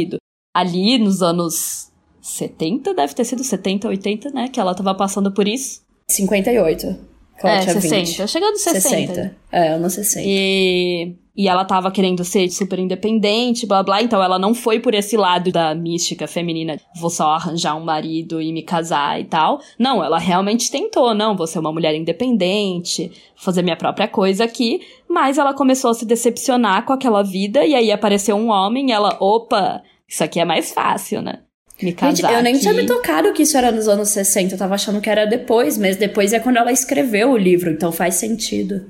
Ali 0.59 0.97
nos 0.97 1.21
anos 1.21 1.89
70, 2.21 2.93
deve 2.93 3.13
ter 3.13 3.23
sido 3.23 3.43
70, 3.43 3.87
80, 3.87 4.29
né? 4.31 4.47
Que 4.49 4.59
ela 4.59 4.75
tava 4.75 4.93
passando 4.93 5.31
por 5.31 5.47
isso. 5.47 5.81
58. 6.07 7.09
É, 7.43 7.61
60. 7.61 7.95
20. 7.95 8.27
Chegando 8.27 8.57
60. 8.57 8.81
60. 8.81 9.35
É, 9.51 9.69
anos 9.69 9.93
60. 9.93 10.25
E, 10.27 11.15
e 11.35 11.47
ela 11.47 11.63
tava 11.63 11.89
querendo 11.89 12.23
ser 12.25 12.49
super 12.49 12.77
independente, 12.79 13.65
blá 13.65 13.81
blá. 13.81 14.01
Então 14.01 14.21
ela 14.21 14.37
não 14.37 14.53
foi 14.53 14.79
por 14.79 14.93
esse 14.93 15.15
lado 15.15 15.51
da 15.51 15.73
mística 15.73 16.27
feminina, 16.27 16.77
vou 16.99 17.09
só 17.09 17.29
arranjar 17.31 17.75
um 17.75 17.83
marido 17.85 18.41
e 18.41 18.51
me 18.51 18.61
casar 18.61 19.21
e 19.21 19.23
tal. 19.23 19.61
Não, 19.77 20.03
ela 20.03 20.19
realmente 20.19 20.69
tentou, 20.69 21.13
não, 21.13 21.37
vou 21.37 21.47
ser 21.47 21.59
uma 21.59 21.71
mulher 21.71 21.95
independente, 21.95 23.09
fazer 23.35 23.61
minha 23.61 23.77
própria 23.77 24.07
coisa 24.07 24.43
aqui. 24.43 24.81
Mas 25.07 25.37
ela 25.37 25.53
começou 25.53 25.91
a 25.91 25.93
se 25.93 26.05
decepcionar 26.05 26.85
com 26.85 26.91
aquela 26.91 27.23
vida 27.23 27.65
e 27.65 27.73
aí 27.73 27.91
apareceu 27.91 28.35
um 28.35 28.49
homem 28.49 28.89
e 28.89 28.91
ela, 28.91 29.15
opa, 29.21 29.81
isso 30.09 30.23
aqui 30.23 30.39
é 30.39 30.45
mais 30.45 30.71
fácil, 30.71 31.21
né? 31.21 31.39
me 31.81 31.93
casar. 31.93 32.15
Gente, 32.15 32.33
eu 32.33 32.43
nem 32.43 32.53
aqui. 32.53 32.61
tinha 32.61 32.73
me 32.73 32.85
tocado 32.85 33.31
que 33.33 33.43
isso 33.43 33.57
era 33.57 33.71
nos 33.71 33.87
anos 33.87 34.09
60, 34.09 34.53
eu 34.53 34.57
tava 34.57 34.75
achando 34.75 35.01
que 35.01 35.09
era 35.09 35.25
depois, 35.25 35.77
mas 35.77 35.97
depois 35.97 36.33
é 36.33 36.39
quando 36.39 36.57
ela 36.57 36.71
escreveu 36.71 37.31
o 37.31 37.37
livro, 37.37 37.71
então 37.71 37.91
faz 37.91 38.15
sentido. 38.15 38.87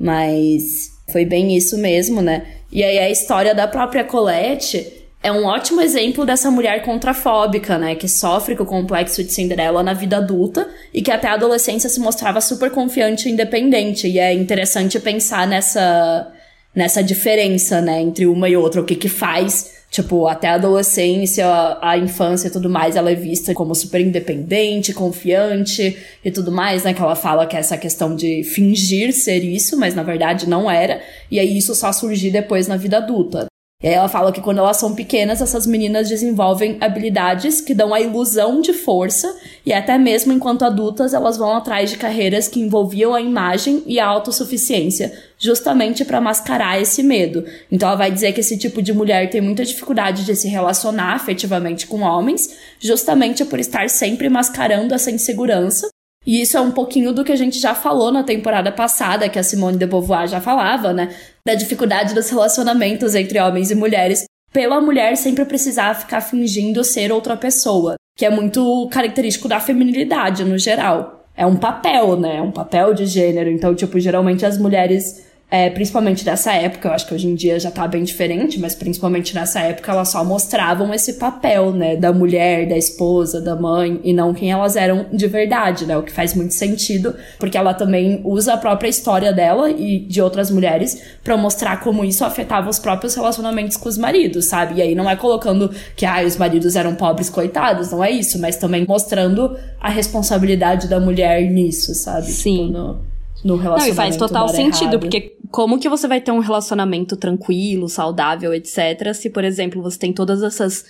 Mas 0.00 0.90
foi 1.12 1.24
bem 1.24 1.56
isso 1.56 1.76
mesmo, 1.76 2.22
né? 2.22 2.46
E 2.72 2.82
aí 2.82 2.98
a 2.98 3.10
história 3.10 3.54
da 3.54 3.68
própria 3.68 4.04
Colette 4.04 5.00
é 5.22 5.30
um 5.30 5.44
ótimo 5.44 5.82
exemplo 5.82 6.24
dessa 6.24 6.50
mulher 6.50 6.82
contrafóbica, 6.82 7.76
né? 7.76 7.94
Que 7.94 8.08
sofre 8.08 8.56
com 8.56 8.62
o 8.62 8.66
complexo 8.66 9.22
de 9.22 9.30
Cinderela 9.30 9.82
na 9.82 9.92
vida 9.92 10.16
adulta 10.16 10.66
e 10.94 11.02
que 11.02 11.10
até 11.10 11.28
a 11.28 11.34
adolescência 11.34 11.90
se 11.90 12.00
mostrava 12.00 12.40
super 12.40 12.70
confiante 12.70 13.28
e 13.28 13.32
independente. 13.32 14.08
E 14.08 14.18
é 14.18 14.32
interessante 14.32 14.98
pensar 14.98 15.46
nessa, 15.46 16.32
nessa 16.74 17.02
diferença, 17.02 17.82
né? 17.82 18.00
Entre 18.00 18.24
uma 18.24 18.48
e 18.48 18.56
outra, 18.56 18.80
o 18.80 18.84
que 18.84 18.94
que 18.94 19.08
faz 19.10 19.79
Tipo, 19.90 20.28
até 20.28 20.48
a 20.48 20.54
adolescência, 20.54 21.44
a, 21.82 21.98
infância 21.98 22.46
e 22.46 22.50
tudo 22.50 22.70
mais, 22.70 22.94
ela 22.94 23.10
é 23.10 23.14
vista 23.16 23.52
como 23.52 23.74
super 23.74 24.00
independente, 24.00 24.94
confiante 24.94 25.98
e 26.24 26.30
tudo 26.30 26.52
mais, 26.52 26.84
né? 26.84 26.94
Que 26.94 27.02
ela 27.02 27.16
fala 27.16 27.44
que 27.44 27.56
é 27.56 27.58
essa 27.58 27.76
questão 27.76 28.14
de 28.14 28.44
fingir 28.44 29.12
ser 29.12 29.42
isso, 29.42 29.76
mas 29.76 29.92
na 29.92 30.04
verdade 30.04 30.48
não 30.48 30.70
era. 30.70 31.02
E 31.28 31.40
aí 31.40 31.58
isso 31.58 31.74
só 31.74 31.92
surgir 31.92 32.30
depois 32.30 32.68
na 32.68 32.76
vida 32.76 32.98
adulta. 32.98 33.49
E 33.82 33.88
aí 33.88 33.94
ela 33.94 34.08
fala 34.08 34.30
que 34.30 34.42
quando 34.42 34.58
elas 34.58 34.76
são 34.76 34.94
pequenas, 34.94 35.40
essas 35.40 35.66
meninas 35.66 36.06
desenvolvem 36.06 36.76
habilidades 36.82 37.62
que 37.62 37.74
dão 37.74 37.94
a 37.94 38.00
ilusão 38.00 38.60
de 38.60 38.74
força, 38.74 39.34
e 39.64 39.72
até 39.72 39.96
mesmo 39.96 40.34
enquanto 40.34 40.66
adultas, 40.66 41.14
elas 41.14 41.38
vão 41.38 41.56
atrás 41.56 41.88
de 41.88 41.96
carreiras 41.96 42.46
que 42.46 42.60
envolviam 42.60 43.14
a 43.14 43.22
imagem 43.22 43.82
e 43.86 43.98
a 43.98 44.06
autossuficiência, 44.06 45.10
justamente 45.38 46.04
para 46.04 46.20
mascarar 46.20 46.78
esse 46.78 47.02
medo. 47.02 47.42
Então 47.72 47.88
ela 47.88 47.96
vai 47.96 48.10
dizer 48.10 48.32
que 48.32 48.40
esse 48.40 48.58
tipo 48.58 48.82
de 48.82 48.92
mulher 48.92 49.30
tem 49.30 49.40
muita 49.40 49.64
dificuldade 49.64 50.26
de 50.26 50.36
se 50.36 50.46
relacionar 50.46 51.14
afetivamente 51.14 51.86
com 51.86 52.02
homens, 52.02 52.54
justamente 52.78 53.46
por 53.46 53.58
estar 53.58 53.88
sempre 53.88 54.28
mascarando 54.28 54.94
essa 54.94 55.10
insegurança 55.10 55.88
e 56.26 56.42
isso 56.42 56.54
é 56.54 56.60
um 56.60 56.70
pouquinho 56.70 57.14
do 57.14 57.24
que 57.24 57.32
a 57.32 57.36
gente 57.36 57.58
já 57.58 57.74
falou 57.74 58.12
na 58.12 58.22
temporada 58.22 58.70
passada, 58.70 59.26
que 59.26 59.38
a 59.38 59.42
Simone 59.42 59.78
de 59.78 59.86
Beauvoir 59.86 60.28
já 60.28 60.38
falava, 60.38 60.92
né? 60.92 61.08
Da 61.46 61.54
dificuldade 61.54 62.14
dos 62.14 62.28
relacionamentos 62.28 63.14
entre 63.14 63.40
homens 63.40 63.70
e 63.70 63.74
mulheres, 63.74 64.24
pela 64.52 64.80
mulher 64.80 65.16
sempre 65.16 65.44
precisar 65.44 65.94
ficar 65.94 66.20
fingindo 66.20 66.82
ser 66.82 67.12
outra 67.12 67.36
pessoa, 67.36 67.94
que 68.16 68.26
é 68.26 68.30
muito 68.30 68.88
característico 68.90 69.48
da 69.48 69.60
feminilidade 69.60 70.44
no 70.44 70.58
geral. 70.58 71.24
É 71.36 71.46
um 71.46 71.56
papel, 71.56 72.18
né? 72.18 72.36
É 72.36 72.42
um 72.42 72.50
papel 72.50 72.92
de 72.92 73.06
gênero. 73.06 73.48
Então, 73.48 73.74
tipo, 73.74 73.98
geralmente 73.98 74.44
as 74.44 74.58
mulheres 74.58 75.24
é, 75.50 75.68
principalmente 75.68 76.24
dessa 76.24 76.52
época, 76.52 76.88
eu 76.88 76.92
acho 76.92 77.06
que 77.06 77.14
hoje 77.14 77.26
em 77.26 77.34
dia 77.34 77.58
já 77.58 77.72
tá 77.72 77.88
bem 77.88 78.04
diferente, 78.04 78.60
mas 78.60 78.76
principalmente 78.76 79.34
nessa 79.34 79.58
época 79.60 79.90
elas 79.90 80.08
só 80.08 80.24
mostravam 80.24 80.94
esse 80.94 81.14
papel, 81.14 81.72
né, 81.72 81.96
da 81.96 82.12
mulher, 82.12 82.68
da 82.68 82.78
esposa, 82.78 83.40
da 83.40 83.56
mãe, 83.56 84.00
e 84.04 84.12
não 84.12 84.32
quem 84.32 84.52
elas 84.52 84.76
eram 84.76 85.06
de 85.12 85.26
verdade, 85.26 85.86
né, 85.86 85.96
o 85.98 86.04
que 86.04 86.12
faz 86.12 86.34
muito 86.34 86.54
sentido, 86.54 87.16
porque 87.38 87.58
ela 87.58 87.74
também 87.74 88.20
usa 88.24 88.54
a 88.54 88.56
própria 88.56 88.88
história 88.88 89.32
dela 89.32 89.68
e 89.70 89.98
de 89.98 90.22
outras 90.22 90.52
mulheres 90.52 91.02
para 91.24 91.36
mostrar 91.36 91.80
como 91.80 92.04
isso 92.04 92.24
afetava 92.24 92.70
os 92.70 92.78
próprios 92.78 93.16
relacionamentos 93.16 93.76
com 93.76 93.88
os 93.88 93.98
maridos, 93.98 94.46
sabe? 94.46 94.74
E 94.74 94.82
aí 94.82 94.94
não 94.94 95.10
é 95.10 95.16
colocando 95.16 95.70
que, 95.96 96.06
ah, 96.06 96.22
os 96.24 96.36
maridos 96.36 96.76
eram 96.76 96.94
pobres 96.94 97.28
coitados, 97.28 97.90
não 97.90 98.04
é 98.04 98.10
isso, 98.10 98.40
mas 98.40 98.56
também 98.56 98.84
mostrando 98.86 99.56
a 99.80 99.88
responsabilidade 99.90 100.86
da 100.86 101.00
mulher 101.00 101.50
nisso, 101.50 101.92
sabe? 101.94 102.26
Sim. 102.26 102.68
Tipo, 102.68 102.72
no, 102.72 103.00
no 103.44 103.56
relacionamento. 103.56 103.86
Não, 103.86 103.92
e 103.92 103.94
faz 103.94 104.16
total 104.16 104.48
sentido, 104.48 104.92
errado. 104.92 105.00
porque 105.00 105.39
como 105.50 105.78
que 105.78 105.88
você 105.88 106.06
vai 106.06 106.20
ter 106.20 106.30
um 106.30 106.38
relacionamento 106.38 107.16
tranquilo, 107.16 107.88
saudável, 107.88 108.54
etc., 108.54 109.12
se, 109.14 109.30
por 109.30 109.44
exemplo, 109.44 109.82
você 109.82 109.98
tem 109.98 110.12
todas 110.12 110.42
essas 110.42 110.84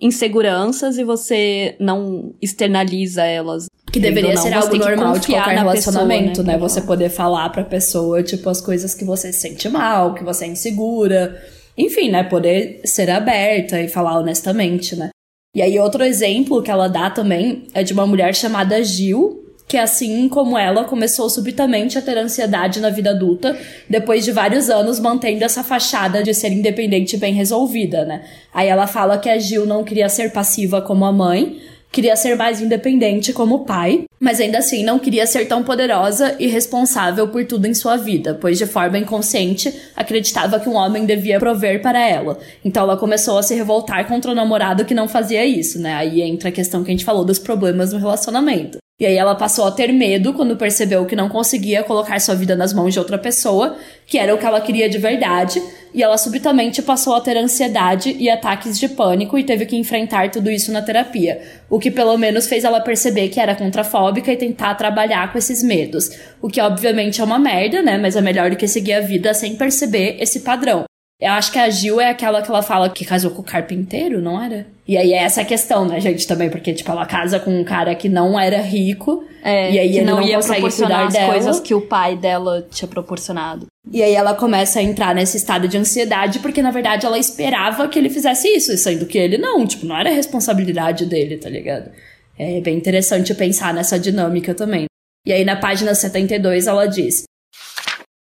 inseguranças 0.00 0.98
e 0.98 1.04
você 1.04 1.76
não 1.80 2.34
externaliza 2.40 3.24
elas. 3.24 3.66
Que 3.90 4.00
deveria 4.00 4.34
não, 4.34 4.42
ser 4.42 4.52
algo 4.52 4.76
normal 4.76 5.18
de 5.18 5.26
qualquer 5.28 5.56
relacionamento, 5.56 6.28
pessoa, 6.28 6.46
né? 6.46 6.52
né? 6.54 6.58
Você 6.58 6.82
poder 6.82 7.08
falar 7.08 7.48
pra 7.50 7.64
pessoa, 7.64 8.22
tipo, 8.22 8.48
as 8.48 8.60
coisas 8.60 8.94
que 8.94 9.04
você 9.04 9.32
sente 9.32 9.68
mal, 9.68 10.14
que 10.14 10.24
você 10.24 10.44
é 10.44 10.48
insegura. 10.48 11.40
Enfim, 11.78 12.10
né? 12.10 12.24
Poder 12.24 12.80
ser 12.84 13.10
aberta 13.10 13.80
e 13.80 13.88
falar 13.88 14.18
honestamente, 14.18 14.96
né? 14.96 15.10
E 15.54 15.62
aí, 15.62 15.78
outro 15.78 16.04
exemplo 16.04 16.62
que 16.62 16.70
ela 16.70 16.88
dá 16.88 17.08
também 17.08 17.66
é 17.72 17.82
de 17.82 17.94
uma 17.94 18.06
mulher 18.06 18.34
chamada 18.34 18.82
Gil, 18.84 19.45
que 19.68 19.76
assim 19.76 20.28
como 20.28 20.56
ela 20.56 20.84
começou 20.84 21.28
subitamente 21.28 21.98
a 21.98 22.02
ter 22.02 22.16
ansiedade 22.16 22.80
na 22.80 22.90
vida 22.90 23.10
adulta, 23.10 23.58
depois 23.88 24.24
de 24.24 24.30
vários 24.30 24.70
anos 24.70 25.00
mantendo 25.00 25.44
essa 25.44 25.64
fachada 25.64 26.22
de 26.22 26.32
ser 26.32 26.52
independente 26.52 27.16
bem 27.16 27.34
resolvida, 27.34 28.04
né? 28.04 28.22
Aí 28.54 28.68
ela 28.68 28.86
fala 28.86 29.18
que 29.18 29.28
a 29.28 29.38
Gil 29.38 29.66
não 29.66 29.82
queria 29.82 30.08
ser 30.08 30.32
passiva 30.32 30.80
como 30.80 31.04
a 31.04 31.12
mãe, 31.12 31.60
queria 31.90 32.14
ser 32.14 32.36
mais 32.36 32.60
independente 32.60 33.32
como 33.32 33.64
pai, 33.64 34.04
mas 34.20 34.40
ainda 34.40 34.58
assim 34.58 34.84
não 34.84 34.98
queria 34.98 35.26
ser 35.26 35.46
tão 35.46 35.64
poderosa 35.64 36.36
e 36.38 36.46
responsável 36.46 37.26
por 37.28 37.44
tudo 37.44 37.66
em 37.66 37.74
sua 37.74 37.96
vida, 37.96 38.34
pois 38.40 38.58
de 38.58 38.66
forma 38.66 38.98
inconsciente 38.98 39.74
acreditava 39.96 40.60
que 40.60 40.68
um 40.68 40.74
homem 40.74 41.06
devia 41.06 41.40
prover 41.40 41.82
para 41.82 42.06
ela. 42.06 42.38
Então 42.64 42.84
ela 42.84 42.96
começou 42.96 43.38
a 43.38 43.42
se 43.42 43.54
revoltar 43.54 44.06
contra 44.06 44.30
o 44.30 44.34
namorado 44.34 44.84
que 44.84 44.94
não 44.94 45.08
fazia 45.08 45.44
isso, 45.44 45.80
né? 45.80 45.94
Aí 45.94 46.22
entra 46.22 46.50
a 46.50 46.52
questão 46.52 46.84
que 46.84 46.90
a 46.90 46.94
gente 46.94 47.04
falou 47.04 47.24
dos 47.24 47.38
problemas 47.38 47.92
no 47.92 47.98
relacionamento. 47.98 48.78
E 48.98 49.04
aí 49.04 49.18
ela 49.18 49.34
passou 49.34 49.66
a 49.66 49.70
ter 49.70 49.92
medo 49.92 50.32
quando 50.32 50.56
percebeu 50.56 51.04
que 51.04 51.14
não 51.14 51.28
conseguia 51.28 51.84
colocar 51.84 52.18
sua 52.18 52.34
vida 52.34 52.56
nas 52.56 52.72
mãos 52.72 52.94
de 52.94 52.98
outra 52.98 53.18
pessoa, 53.18 53.76
que 54.06 54.16
era 54.16 54.34
o 54.34 54.38
que 54.38 54.46
ela 54.46 54.58
queria 54.58 54.88
de 54.88 54.96
verdade, 54.96 55.62
e 55.92 56.02
ela 56.02 56.16
subitamente 56.16 56.80
passou 56.80 57.14
a 57.14 57.20
ter 57.20 57.36
ansiedade 57.36 58.16
e 58.18 58.30
ataques 58.30 58.78
de 58.78 58.88
pânico 58.88 59.38
e 59.38 59.44
teve 59.44 59.66
que 59.66 59.76
enfrentar 59.76 60.30
tudo 60.30 60.50
isso 60.50 60.72
na 60.72 60.80
terapia, 60.80 61.42
o 61.68 61.78
que 61.78 61.90
pelo 61.90 62.16
menos 62.16 62.46
fez 62.46 62.64
ela 62.64 62.80
perceber 62.80 63.28
que 63.28 63.38
era 63.38 63.54
contrafóbica 63.54 64.32
e 64.32 64.36
tentar 64.36 64.74
trabalhar 64.76 65.30
com 65.30 65.36
esses 65.36 65.62
medos, 65.62 66.10
o 66.40 66.48
que 66.48 66.58
obviamente 66.58 67.20
é 67.20 67.24
uma 67.24 67.38
merda, 67.38 67.82
né, 67.82 67.98
mas 67.98 68.16
é 68.16 68.22
melhor 68.22 68.48
do 68.48 68.56
que 68.56 68.66
seguir 68.66 68.94
a 68.94 69.00
vida 69.02 69.34
sem 69.34 69.56
perceber 69.56 70.16
esse 70.18 70.40
padrão. 70.40 70.86
Eu 71.18 71.32
acho 71.32 71.50
que 71.50 71.58
a 71.58 71.70
Gil 71.70 71.98
é 71.98 72.10
aquela 72.10 72.42
que 72.42 72.50
ela 72.50 72.62
fala 72.62 72.90
que 72.90 73.04
casou 73.04 73.30
com 73.30 73.40
o 73.40 73.44
carpinteiro, 73.44 74.20
não 74.20 74.42
era? 74.42 74.66
E 74.86 74.98
aí 74.98 75.14
é 75.14 75.22
essa 75.22 75.42
questão, 75.44 75.86
né, 75.86 75.98
gente, 75.98 76.26
também, 76.26 76.50
porque, 76.50 76.74
tipo, 76.74 76.90
ela 76.90 77.06
casa 77.06 77.40
com 77.40 77.58
um 77.58 77.64
cara 77.64 77.94
que 77.94 78.08
não 78.08 78.38
era 78.38 78.60
rico. 78.60 79.24
É, 79.42 79.72
e 79.72 79.78
aí 79.78 79.90
que 79.90 79.96
ele 79.96 80.04
não, 80.04 80.16
não 80.16 80.22
ia 80.22 80.36
consegue 80.36 80.60
proporcionar 80.60 81.06
as 81.06 81.12
dela. 81.14 81.32
coisas 81.32 81.60
que 81.60 81.74
o 81.74 81.80
pai 81.80 82.16
dela 82.16 82.66
tinha 82.70 82.86
proporcionado. 82.86 83.66
E 83.90 84.02
aí 84.02 84.14
ela 84.14 84.34
começa 84.34 84.78
a 84.78 84.82
entrar 84.82 85.14
nesse 85.14 85.38
estado 85.38 85.66
de 85.66 85.78
ansiedade, 85.78 86.40
porque 86.40 86.60
na 86.60 86.70
verdade 86.70 87.06
ela 87.06 87.18
esperava 87.18 87.88
que 87.88 87.98
ele 87.98 88.10
fizesse 88.10 88.48
isso, 88.48 88.76
sendo 88.76 89.06
que 89.06 89.16
ele 89.16 89.38
não, 89.38 89.66
tipo, 89.66 89.86
não 89.86 89.96
era 89.96 90.10
responsabilidade 90.10 91.06
dele, 91.06 91.38
tá 91.38 91.48
ligado? 91.48 91.90
É 92.38 92.60
bem 92.60 92.76
interessante 92.76 93.34
pensar 93.34 93.72
nessa 93.72 93.98
dinâmica 93.98 94.54
também. 94.54 94.84
E 95.24 95.32
aí 95.32 95.44
na 95.44 95.56
página 95.56 95.94
72 95.94 96.66
ela 96.66 96.86
diz: 96.86 97.24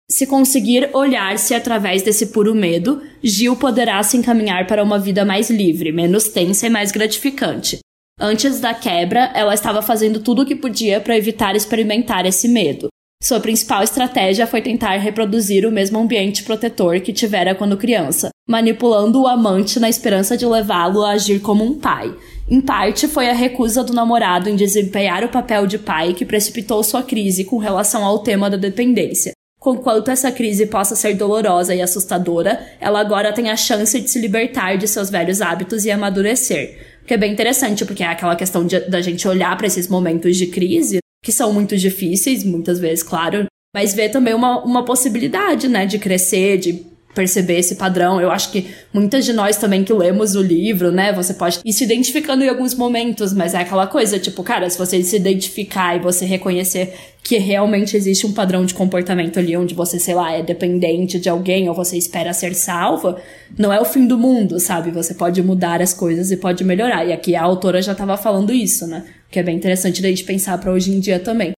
se 0.09 0.27
conseguir 0.27 0.90
olhar-se 0.95 1.53
através 1.53 2.03
desse 2.03 2.27
puro 2.27 2.55
medo, 2.55 3.03
Gil 3.23 3.57
poderá 3.57 4.03
se 4.03 4.16
encaminhar 4.16 4.66
para 4.66 4.83
uma 4.83 4.99
vida 4.99 5.25
mais 5.25 5.51
livre, 5.51 5.92
menos 5.92 6.29
tensa 6.29 6.66
e 6.66 6.71
mais 6.71 6.90
gratificante. 6.92 7.81
Antes 8.19 8.61
da 8.61 8.73
quebra, 8.73 9.31
ela 9.35 9.53
estava 9.53 9.83
fazendo 9.83 10.21
tudo 10.21 10.42
o 10.42 10.47
que 10.47 10.57
podia 10.57 11.01
para 11.01 11.19
evitar 11.19 11.55
experimentar 11.55 12.25
esse 12.25 12.49
medo. 12.49 12.88
Sua 13.23 13.40
principal 13.40 13.83
estratégia 13.83 14.47
foi 14.47 14.62
tentar 14.62 14.97
reproduzir 14.97 15.66
o 15.66 15.73
mesmo 15.73 15.99
ambiente 15.99 16.45
protetor 16.45 17.01
que 17.01 17.12
tivera 17.12 17.55
quando 17.55 17.77
criança, 17.77 18.31
manipulando 18.49 19.21
o 19.21 19.27
amante 19.27 19.79
na 19.81 19.88
esperança 19.88 20.37
de 20.37 20.47
levá-lo 20.47 21.03
a 21.03 21.11
agir 21.11 21.40
como 21.40 21.64
um 21.64 21.79
pai. 21.79 22.14
Em 22.49 22.61
parte, 22.61 23.09
foi 23.09 23.29
a 23.29 23.35
recusa 23.35 23.83
do 23.83 23.92
namorado 23.92 24.49
em 24.49 24.57
desempenhar 24.57 25.25
o 25.25 25.29
papel 25.29 25.66
de 25.66 25.79
pai 25.79 26.14
que 26.14 26.25
precipitou 26.25 26.83
sua 26.83 27.03
crise 27.03 27.45
com 27.45 27.59
relação 27.59 28.05
ao 28.05 28.21
tema 28.21 28.49
da 28.49 28.57
dependência. 28.57 29.36
Conquanto 29.66 30.12
essa 30.12 30.31
crise 30.31 30.64
possa 30.66 30.94
ser 30.94 31.14
dolorosa 31.14 31.74
e 31.74 31.83
assustadora, 31.83 32.64
ela 32.81 33.00
agora 33.00 33.33
tem 33.33 33.50
a 33.50 33.57
chance 33.57 34.00
de 34.00 34.09
se 34.09 34.20
libertar 34.20 34.76
de 34.79 34.87
seus 34.87 35.11
velhos 35.11 35.40
hábitos 35.42 35.85
e 35.85 35.90
amadurecer. 35.90 37.00
Que 37.05 37.14
é 37.14 37.16
bem 37.16 37.33
interessante, 37.33 37.85
porque 37.85 38.05
é 38.05 38.07
aquela 38.07 38.37
questão 38.37 38.64
de, 38.64 38.79
da 38.88 39.00
gente 39.00 39.26
olhar 39.26 39.57
para 39.57 39.66
esses 39.66 39.88
momentos 39.88 40.37
de 40.37 40.46
crise, 40.46 40.98
que 41.20 41.33
são 41.33 41.52
muito 41.52 41.76
difíceis, 41.76 42.44
muitas 42.44 42.79
vezes, 42.79 43.02
claro, 43.02 43.46
mas 43.74 43.92
ver 43.92 44.11
também 44.11 44.35
uma, 44.35 44.62
uma 44.62 44.85
possibilidade, 44.85 45.66
né, 45.66 45.85
de 45.85 45.98
crescer, 45.98 46.59
de 46.59 46.87
perceber 47.16 47.59
esse 47.59 47.76
padrão. 47.76 48.20
Eu 48.20 48.31
acho 48.31 48.52
que 48.52 48.68
muitas 48.92 49.24
de 49.24 49.33
nós 49.33 49.57
também 49.57 49.83
que 49.83 49.92
lemos 49.92 50.37
o 50.37 50.42
livro, 50.42 50.92
né, 50.92 51.14
você 51.14 51.33
pode 51.33 51.61
ir 51.64 51.72
se 51.72 51.83
identificando 51.83 52.44
em 52.44 52.48
alguns 52.48 52.74
momentos, 52.74 53.33
mas 53.33 53.55
é 53.55 53.59
aquela 53.59 53.87
coisa, 53.87 54.18
tipo, 54.18 54.42
cara, 54.42 54.68
se 54.68 54.76
você 54.76 55.02
se 55.02 55.16
identificar 55.16 55.96
e 55.96 55.98
você 55.98 56.26
reconhecer 56.26 56.94
que 57.24 57.38
realmente 57.38 57.96
existe 57.96 58.26
um 58.26 58.33
padrão 58.33 58.64
de 58.64 58.74
comportamento 58.74 59.38
ali 59.38 59.57
onde 59.57 59.74
você, 59.74 59.98
sei 59.98 60.14
lá, 60.14 60.31
é 60.33 60.42
dependente 60.42 61.18
de 61.18 61.29
alguém 61.29 61.68
ou 61.68 61.74
você 61.74 61.96
espera 61.96 62.33
ser 62.33 62.55
salva, 62.55 63.20
não 63.59 63.72
é 63.72 63.81
o 63.81 63.85
fim 63.85 64.07
do 64.07 64.16
mundo, 64.16 64.61
sabe? 64.61 64.92
Você 64.92 65.14
pode 65.14 65.42
mudar 65.42 65.83
as 65.83 65.92
coisas 65.92 66.31
e 66.31 66.37
pode 66.37 66.62
melhorar. 66.62 67.05
E 67.05 67.12
aqui 67.12 67.35
a 67.35 67.42
autora 67.42 67.83
já 67.83 67.92
estava 67.92 68.16
falando 68.16 68.52
isso, 68.52 68.87
né? 68.87 69.05
Que 69.29 69.40
é 69.40 69.42
bem 69.42 69.57
interessante 69.57 70.00
da 70.00 70.09
gente 70.09 70.22
pensar 70.22 70.57
para 70.59 70.70
hoje 70.70 70.92
em 70.92 71.00
dia 71.00 71.18
também. 71.18 71.56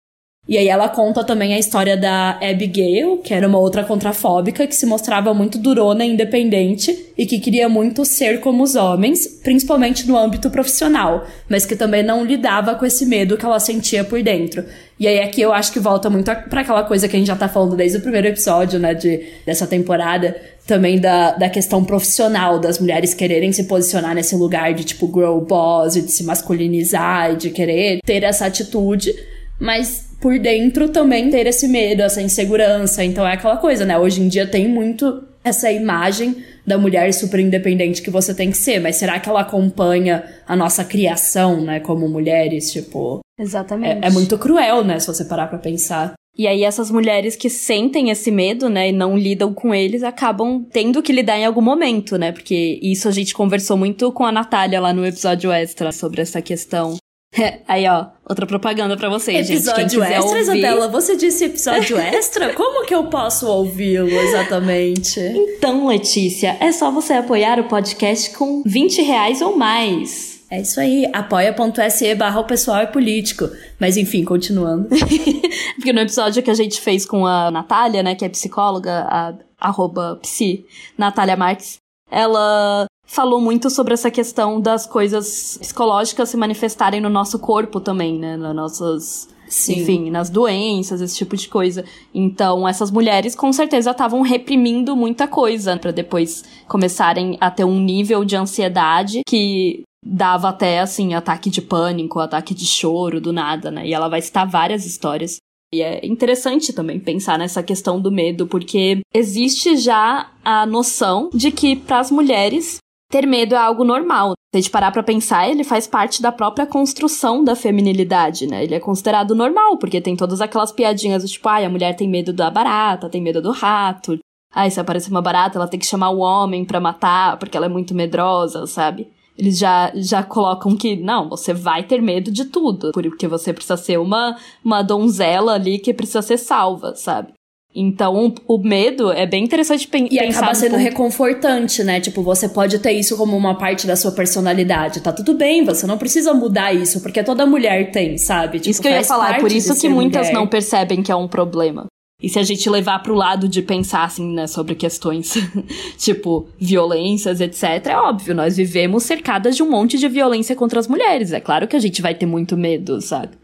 E 0.48 0.58
aí 0.58 0.70
ela 0.70 0.88
conta 0.88 1.26
também 1.26 1.54
a 1.54 1.60
história 1.60 1.98
da 1.98 2.40
Abigail, 2.42 3.18
que 3.18 3.34
era 3.34 3.46
uma 3.46 3.60
outra 3.60 3.84
contrafóbica 3.84 4.66
que 4.66 4.76
se 4.76 4.86
mostrava 4.86 5.34
muito 5.34 5.58
durona 5.58 6.06
e 6.06 6.14
independente 6.14 7.12
e 7.18 7.26
que 7.26 7.38
queria 7.38 7.68
muito 7.68 8.06
ser 8.06 8.40
como 8.40 8.64
os 8.64 8.76
homens, 8.76 9.28
principalmente 9.44 10.08
no 10.08 10.18
âmbito 10.18 10.50
profissional, 10.50 11.26
mas 11.50 11.66
que 11.66 11.76
também 11.76 12.02
não 12.02 12.24
lidava 12.24 12.76
com 12.76 12.86
esse 12.86 13.06
medo 13.06 13.36
que 13.36 13.44
ela 13.44 13.60
sentia 13.60 14.06
por 14.06 14.24
dentro. 14.24 14.64
E 14.98 15.06
aí 15.06 15.20
aqui 15.20 15.42
eu 15.42 15.52
acho 15.52 15.74
que 15.74 15.80
volta 15.80 16.10
muito 16.10 16.32
para 16.50 16.62
aquela 16.62 16.84
coisa 16.84 17.10
que 17.10 17.16
a 17.18 17.20
gente 17.20 17.28
já 17.28 17.36
tá 17.36 17.50
falando 17.50 17.76
desde 17.76 17.98
o 17.98 18.02
primeiro 18.02 18.28
episódio, 18.28 18.80
né, 18.80 18.94
de, 18.94 19.22
dessa 19.46 19.68
temporada, 19.68 20.34
também 20.66 20.98
da, 20.98 21.32
da 21.32 21.50
questão 21.50 21.84
profissional, 21.84 22.58
das 22.58 22.80
mulheres 22.80 23.14
quererem 23.14 23.52
se 23.52 23.66
posicionar 23.66 24.16
nesse 24.16 24.36
lugar 24.36 24.74
de 24.74 24.86
tipo 24.86 25.08
girl 25.08 25.40
boss, 25.40 25.94
de 25.94 26.10
se 26.10 26.24
masculinizar, 26.24 27.36
de 27.36 27.50
querer 27.50 28.00
ter 28.06 28.24
essa 28.24 28.46
atitude, 28.46 29.14
mas 29.60 30.07
por 30.20 30.38
dentro 30.40 30.90
também 30.90 31.30
ter 31.30 31.48
esse 31.48 31.68
medo, 31.68 32.02
essa 32.02 32.22
insegurança. 32.22 33.04
Então 33.04 33.28
é 33.28 33.34
aquela 33.34 33.58
coisa, 33.58 33.86
né? 33.86 33.98
Hoje 33.98 34.22
em 34.22 34.28
dia 34.28 34.48
tem 34.48 34.68
muito 34.68 35.24
essa 35.44 35.72
imagem 35.72 36.44
da 36.66 36.78
mulher 36.78 37.14
super 37.14 37.40
independente 37.40 38.02
que 38.02 38.10
você 38.10 38.34
tem 38.34 38.52
que 38.52 38.58
ser, 38.58 38.80
mas 38.80 38.98
será 38.98 39.20
que 39.20 39.30
ela 39.30 39.42
acompanha 39.42 40.24
a 40.46 40.56
nossa 40.56 40.84
criação, 40.84 41.62
né, 41.62 41.80
como 41.80 42.10
mulheres, 42.10 42.72
tipo? 42.72 43.22
Exatamente. 43.40 44.04
É, 44.04 44.08
é 44.08 44.12
muito 44.12 44.38
cruel, 44.38 44.84
né, 44.84 45.00
se 45.00 45.08
você 45.08 45.24
parar 45.24 45.48
para 45.48 45.58
pensar. 45.58 46.14
E 46.38 46.46
aí 46.46 46.64
essas 46.64 46.92
mulheres 46.92 47.36
que 47.36 47.50
sentem 47.50 48.10
esse 48.10 48.30
medo, 48.30 48.70
né, 48.70 48.90
e 48.90 48.92
não 48.92 49.18
lidam 49.18 49.54
com 49.54 49.74
eles, 49.74 50.04
acabam 50.04 50.66
tendo 50.72 51.02
que 51.02 51.14
lidar 51.14 51.38
em 51.38 51.46
algum 51.46 51.62
momento, 51.62 52.18
né? 52.18 52.32
Porque 52.32 52.80
isso 52.84 53.08
a 53.08 53.12
gente 53.12 53.34
conversou 53.34 53.78
muito 53.78 54.12
com 54.12 54.24
a 54.26 54.32
Natália 54.32 54.80
lá 54.80 54.94
no 54.94 55.06
episódio 55.06 55.52
extra 55.52 55.92
sobre 55.92 56.22
essa 56.22 56.42
questão 56.42 56.98
Aí, 57.68 57.88
ó, 57.88 58.08
outra 58.28 58.46
propaganda 58.46 58.96
para 58.96 59.10
vocês, 59.10 59.50
episódio 59.50 59.82
gente. 59.82 59.96
Episódio 59.96 60.04
extra, 60.04 60.40
ouvir... 60.40 60.42
Isabela? 60.42 60.88
Você 60.88 61.16
disse 61.16 61.46
episódio 61.46 61.98
extra? 62.00 62.54
Como 62.54 62.86
que 62.86 62.96
eu 62.96 63.06
posso 63.06 63.48
ouvi-lo 63.48 64.10
exatamente? 64.10 65.20
Então, 65.20 65.88
Letícia, 65.88 66.58
é 66.60 66.72
só 66.72 66.92
você 66.92 67.14
apoiar 67.14 67.60
o 67.60 67.66
podcast 67.66 68.32
com 68.32 68.64
20 68.66 69.02
reais 69.02 69.42
ou 69.42 69.58
mais. 69.58 70.38
É 70.50 70.62
isso 70.62 70.80
aí, 70.80 71.06
apoia.se 71.12 72.16
barra 72.16 72.40
o 72.40 72.46
pessoal 72.46 72.78
é 72.78 72.86
político. 72.86 73.50
Mas 73.78 73.98
enfim, 73.98 74.24
continuando. 74.24 74.88
Porque 75.76 75.92
no 75.92 76.00
episódio 76.00 76.42
que 76.42 76.50
a 76.50 76.56
gente 76.56 76.80
fez 76.80 77.06
com 77.06 77.26
a 77.26 77.52
Natália, 77.52 78.02
né, 78.02 78.16
que 78.16 78.24
é 78.24 78.30
psicóloga, 78.30 79.06
a 79.10 79.34
arroba 79.60 80.18
psi, 80.22 80.66
Natália 80.98 81.36
Marques, 81.36 81.80
ela 82.10 82.86
falou 83.08 83.42
muito 83.42 83.70
sobre 83.70 83.94
essa 83.94 84.12
questão 84.12 84.60
das 84.60 84.86
coisas 84.86 85.58
psicológicas 85.58 86.30
se 86.30 86.38
manifestarem 86.38 87.02
no 87.02 87.10
nosso 87.10 87.40
corpo 87.40 87.80
também, 87.80 88.20
né? 88.20 88.36
Nas 88.38 88.56
nossas. 88.56 89.30
Sim. 89.48 89.80
Enfim, 89.80 90.10
nas 90.12 90.30
doenças, 90.30 91.00
esse 91.00 91.16
tipo 91.16 91.38
de 91.38 91.48
coisa. 91.48 91.86
Então, 92.14 92.68
essas 92.68 92.92
mulheres 92.92 93.34
com 93.34 93.52
certeza 93.54 93.92
estavam 93.92 94.22
reprimindo 94.22 94.94
muita 94.94 95.26
coisa 95.26 95.78
para 95.78 95.92
depois 95.92 96.44
começarem 96.68 97.38
a 97.40 97.50
ter 97.50 97.64
um 97.64 97.80
nível 97.80 98.26
de 98.26 98.36
ansiedade 98.36 99.22
que 99.26 99.84
dava 100.06 100.50
até 100.50 100.80
assim 100.82 101.14
ataque 101.14 101.50
de 101.50 101.62
pânico, 101.62 102.20
ataque 102.20 102.54
de 102.54 102.66
choro 102.66 103.22
do 103.22 103.32
nada, 103.32 103.72
né? 103.72 103.88
E 103.88 103.94
ela 103.94 104.10
vai 104.10 104.22
citar 104.22 104.46
várias 104.46 104.86
histórias. 104.86 105.38
E 105.74 105.82
é 105.82 106.06
interessante 106.06 106.74
também 106.74 107.00
pensar 107.00 107.38
nessa 107.38 107.64
questão 107.64 108.00
do 108.00 108.12
medo, 108.12 108.48
porque 108.48 109.00
existe 109.14 109.78
já 109.78 110.30
a 110.44 110.66
noção 110.66 111.30
de 111.34 111.52
que 111.52 111.76
para 111.76 112.00
as 112.00 112.12
mulheres 112.12 112.80
ter 113.10 113.26
medo 113.26 113.56
é 113.56 113.58
algo 113.58 113.84
normal. 113.84 114.34
Se 114.54 114.58
a 114.58 114.62
gente 114.62 114.72
parar 114.72 114.92
pra 114.92 115.04
pensar, 115.04 115.50
ele 115.50 115.64
faz 115.64 115.86
parte 115.86 116.22
da 116.22 116.32
própria 116.32 116.66
construção 116.66 117.44
da 117.44 117.56
feminilidade, 117.56 118.48
né? 118.48 118.64
Ele 118.64 118.76
é 118.76 118.80
considerado 118.80 119.36
normal, 119.36 119.78
porque 119.78 120.00
tem 120.00 120.16
todas 120.16 120.40
aquelas 120.42 120.72
piadinhas 120.72 121.24
do 121.24 121.30
tipo, 121.30 121.48
ai, 121.50 121.66
a 121.66 121.70
mulher 121.70 121.96
tem 121.96 122.10
medo 122.10 122.32
da 122.32 122.50
barata, 122.50 123.10
tem 123.10 123.22
medo 123.22 123.42
do 123.42 123.52
rato. 123.52 124.18
Ai, 124.54 124.72
se 124.72 124.80
aparecer 124.80 125.12
uma 125.12 125.22
barata, 125.22 125.58
ela 125.58 125.68
tem 125.68 125.80
que 125.80 125.86
chamar 125.86 126.10
o 126.10 126.20
homem 126.20 126.64
pra 126.64 126.80
matar, 126.80 127.38
porque 127.38 127.58
ela 127.58 127.66
é 127.66 127.70
muito 127.70 127.94
medrosa, 127.94 128.66
sabe? 128.66 129.08
Eles 129.38 129.58
já, 129.58 129.92
já 129.94 130.24
colocam 130.24 130.76
que, 130.76 130.96
não, 130.96 131.30
você 131.30 131.54
vai 131.54 131.84
ter 131.84 132.02
medo 132.02 132.32
de 132.32 132.46
tudo, 132.46 132.92
porque 132.92 133.28
você 133.28 133.54
precisa 133.54 133.78
ser 133.78 134.00
uma, 134.00 134.36
uma 134.66 134.82
donzela 134.82 135.54
ali 135.54 135.78
que 135.78 135.94
precisa 135.94 136.22
ser 136.24 136.38
salva, 136.38 136.96
sabe? 136.96 137.34
Então, 137.76 138.34
o 138.48 138.58
medo 138.58 139.12
é 139.12 139.28
bem 139.28 139.44
interessante 139.44 139.88
pen 139.88 140.06
e 140.06 140.18
pensar. 140.18 140.24
E 140.24 140.30
acaba 140.30 140.56
sendo 140.56 140.72
ponto... 140.72 140.82
reconfortante, 140.82 141.84
né? 141.84 142.00
Tipo, 142.00 142.24
você 142.24 142.50
pode 142.50 142.80
ter 142.80 142.94
isso 142.94 143.16
como 143.16 143.38
uma 143.38 143.56
parte 143.56 143.86
da 143.86 143.96
sua 143.96 144.12
personalidade. 144.12 145.02
Tá 145.02 145.12
tudo 145.12 145.36
bem, 145.36 145.64
você 145.64 145.86
não 145.86 145.98
precisa 145.98 146.34
mudar 146.34 146.74
isso, 146.74 147.02
porque 147.02 147.24
toda 147.24 147.46
mulher 147.46 147.92
tem, 147.92 148.18
sabe? 148.18 148.60
Tipo, 148.60 148.72
isso 148.72 148.82
que 148.82 148.88
eu 148.88 148.94
ia 148.94 149.04
falar, 149.04 149.40
por 149.40 149.52
isso 149.52 149.80
que 149.80 149.88
muitas 149.88 150.28
mulher. 150.28 150.40
não 150.40 150.48
percebem 150.48 151.04
que 151.04 151.12
é 151.12 151.16
um 151.16 151.28
problema. 151.28 151.86
E 152.20 152.28
se 152.28 152.40
a 152.40 152.44
gente 152.44 152.68
levar 152.68 153.04
pro 153.04 153.14
lado 153.14 153.48
de 153.48 153.62
pensar, 153.62 154.04
assim, 154.04 154.34
né, 154.34 154.48
sobre 154.48 154.74
questões 154.74 155.36
tipo 156.00 156.48
violências, 156.60 157.40
etc., 157.40 157.86
é 157.86 157.96
óbvio, 157.98 158.34
nós 158.34 158.58
vivemos 158.58 159.04
cercadas 159.04 159.56
de 159.56 159.62
um 159.62 159.70
monte 159.70 160.00
de 160.00 160.08
violência 160.08 160.56
contra 160.56 160.80
as 160.80 160.88
mulheres. 160.88 161.32
É 161.32 161.40
claro 161.40 161.68
que 161.68 161.76
a 161.76 161.80
gente 161.80 162.02
vai 162.02 162.16
ter 162.16 162.26
muito 162.26 162.58
medo, 162.58 163.00
sabe? 163.02 163.38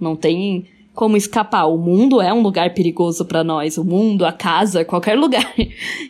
Não 0.00 0.16
tem 0.16 0.66
como 0.96 1.16
escapar. 1.16 1.66
O 1.66 1.76
mundo 1.76 2.20
é 2.20 2.32
um 2.32 2.42
lugar 2.42 2.74
perigoso 2.74 3.24
para 3.24 3.44
nós, 3.44 3.76
o 3.76 3.84
mundo, 3.84 4.24
a 4.24 4.32
casa, 4.32 4.84
qualquer 4.84 5.14
lugar. 5.16 5.54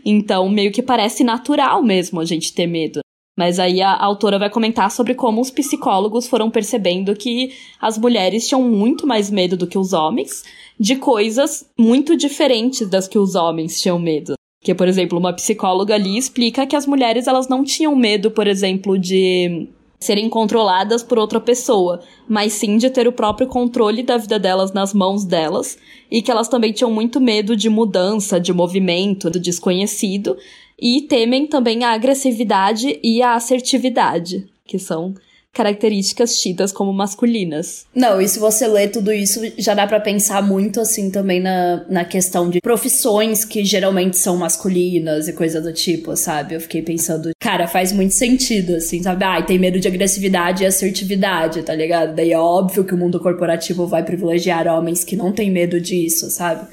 Então, 0.04 0.48
meio 0.48 0.72
que 0.72 0.80
parece 0.80 1.22
natural 1.22 1.82
mesmo 1.82 2.20
a 2.20 2.24
gente 2.24 2.54
ter 2.54 2.66
medo. 2.66 3.00
Mas 3.36 3.58
aí 3.58 3.82
a 3.82 3.94
autora 3.94 4.38
vai 4.38 4.48
comentar 4.48 4.90
sobre 4.90 5.14
como 5.14 5.42
os 5.42 5.50
psicólogos 5.50 6.26
foram 6.26 6.50
percebendo 6.50 7.14
que 7.14 7.52
as 7.78 7.98
mulheres 7.98 8.48
tinham 8.48 8.62
muito 8.62 9.06
mais 9.06 9.30
medo 9.30 9.58
do 9.58 9.66
que 9.66 9.76
os 9.76 9.92
homens 9.92 10.42
de 10.80 10.96
coisas 10.96 11.68
muito 11.78 12.16
diferentes 12.16 12.88
das 12.88 13.06
que 13.06 13.18
os 13.18 13.34
homens 13.34 13.78
tinham 13.78 13.98
medo. 13.98 14.34
Que, 14.62 14.74
por 14.74 14.88
exemplo, 14.88 15.18
uma 15.18 15.34
psicóloga 15.34 15.94
ali 15.94 16.16
explica 16.16 16.66
que 16.66 16.74
as 16.74 16.86
mulheres 16.86 17.26
elas 17.26 17.46
não 17.46 17.62
tinham 17.62 17.94
medo, 17.94 18.30
por 18.30 18.46
exemplo, 18.46 18.98
de 18.98 19.68
serem 19.98 20.28
controladas 20.28 21.02
por 21.02 21.18
outra 21.18 21.40
pessoa, 21.40 22.00
mas 22.28 22.52
sim 22.52 22.76
de 22.76 22.90
ter 22.90 23.08
o 23.08 23.12
próprio 23.12 23.46
controle 23.46 24.02
da 24.02 24.16
vida 24.16 24.38
delas 24.38 24.72
nas 24.72 24.92
mãos 24.92 25.24
delas, 25.24 25.78
e 26.10 26.22
que 26.22 26.30
elas 26.30 26.48
também 26.48 26.72
tinham 26.72 26.90
muito 26.90 27.20
medo 27.20 27.56
de 27.56 27.68
mudança, 27.68 28.38
de 28.38 28.52
movimento, 28.52 29.30
do 29.30 29.40
desconhecido, 29.40 30.36
e 30.78 31.02
temem 31.02 31.46
também 31.46 31.84
a 31.84 31.92
agressividade 31.92 33.00
e 33.02 33.22
a 33.22 33.34
assertividade, 33.34 34.46
que 34.66 34.78
são 34.78 35.14
características 35.56 36.38
tidas 36.38 36.70
como 36.70 36.92
masculinas. 36.92 37.86
Não, 37.94 38.20
e 38.20 38.28
se 38.28 38.38
você 38.38 38.68
lê 38.68 38.88
tudo 38.88 39.10
isso, 39.10 39.40
já 39.56 39.72
dá 39.72 39.86
para 39.86 39.98
pensar 39.98 40.42
muito 40.42 40.80
assim 40.80 41.10
também 41.10 41.40
na, 41.40 41.84
na 41.88 42.04
questão 42.04 42.50
de 42.50 42.60
profissões 42.60 43.44
que 43.44 43.64
geralmente 43.64 44.18
são 44.18 44.36
masculinas 44.36 45.28
e 45.28 45.32
coisa 45.32 45.60
do 45.60 45.72
tipo, 45.72 46.14
sabe? 46.14 46.54
Eu 46.54 46.60
fiquei 46.60 46.82
pensando, 46.82 47.30
cara, 47.40 47.66
faz 47.66 47.90
muito 47.90 48.12
sentido, 48.12 48.76
assim, 48.76 49.02
sabe? 49.02 49.24
Ah, 49.24 49.40
tem 49.40 49.58
medo 49.58 49.80
de 49.80 49.88
agressividade 49.88 50.62
e 50.62 50.66
assertividade, 50.66 51.62
tá 51.62 51.74
ligado? 51.74 52.14
Daí 52.14 52.32
é 52.32 52.38
óbvio 52.38 52.84
que 52.84 52.94
o 52.94 52.98
mundo 52.98 53.18
corporativo 53.18 53.86
vai 53.86 54.04
privilegiar 54.04 54.66
homens 54.66 55.04
que 55.04 55.16
não 55.16 55.32
têm 55.32 55.50
medo 55.50 55.80
disso, 55.80 56.30
sabe? 56.30 56.66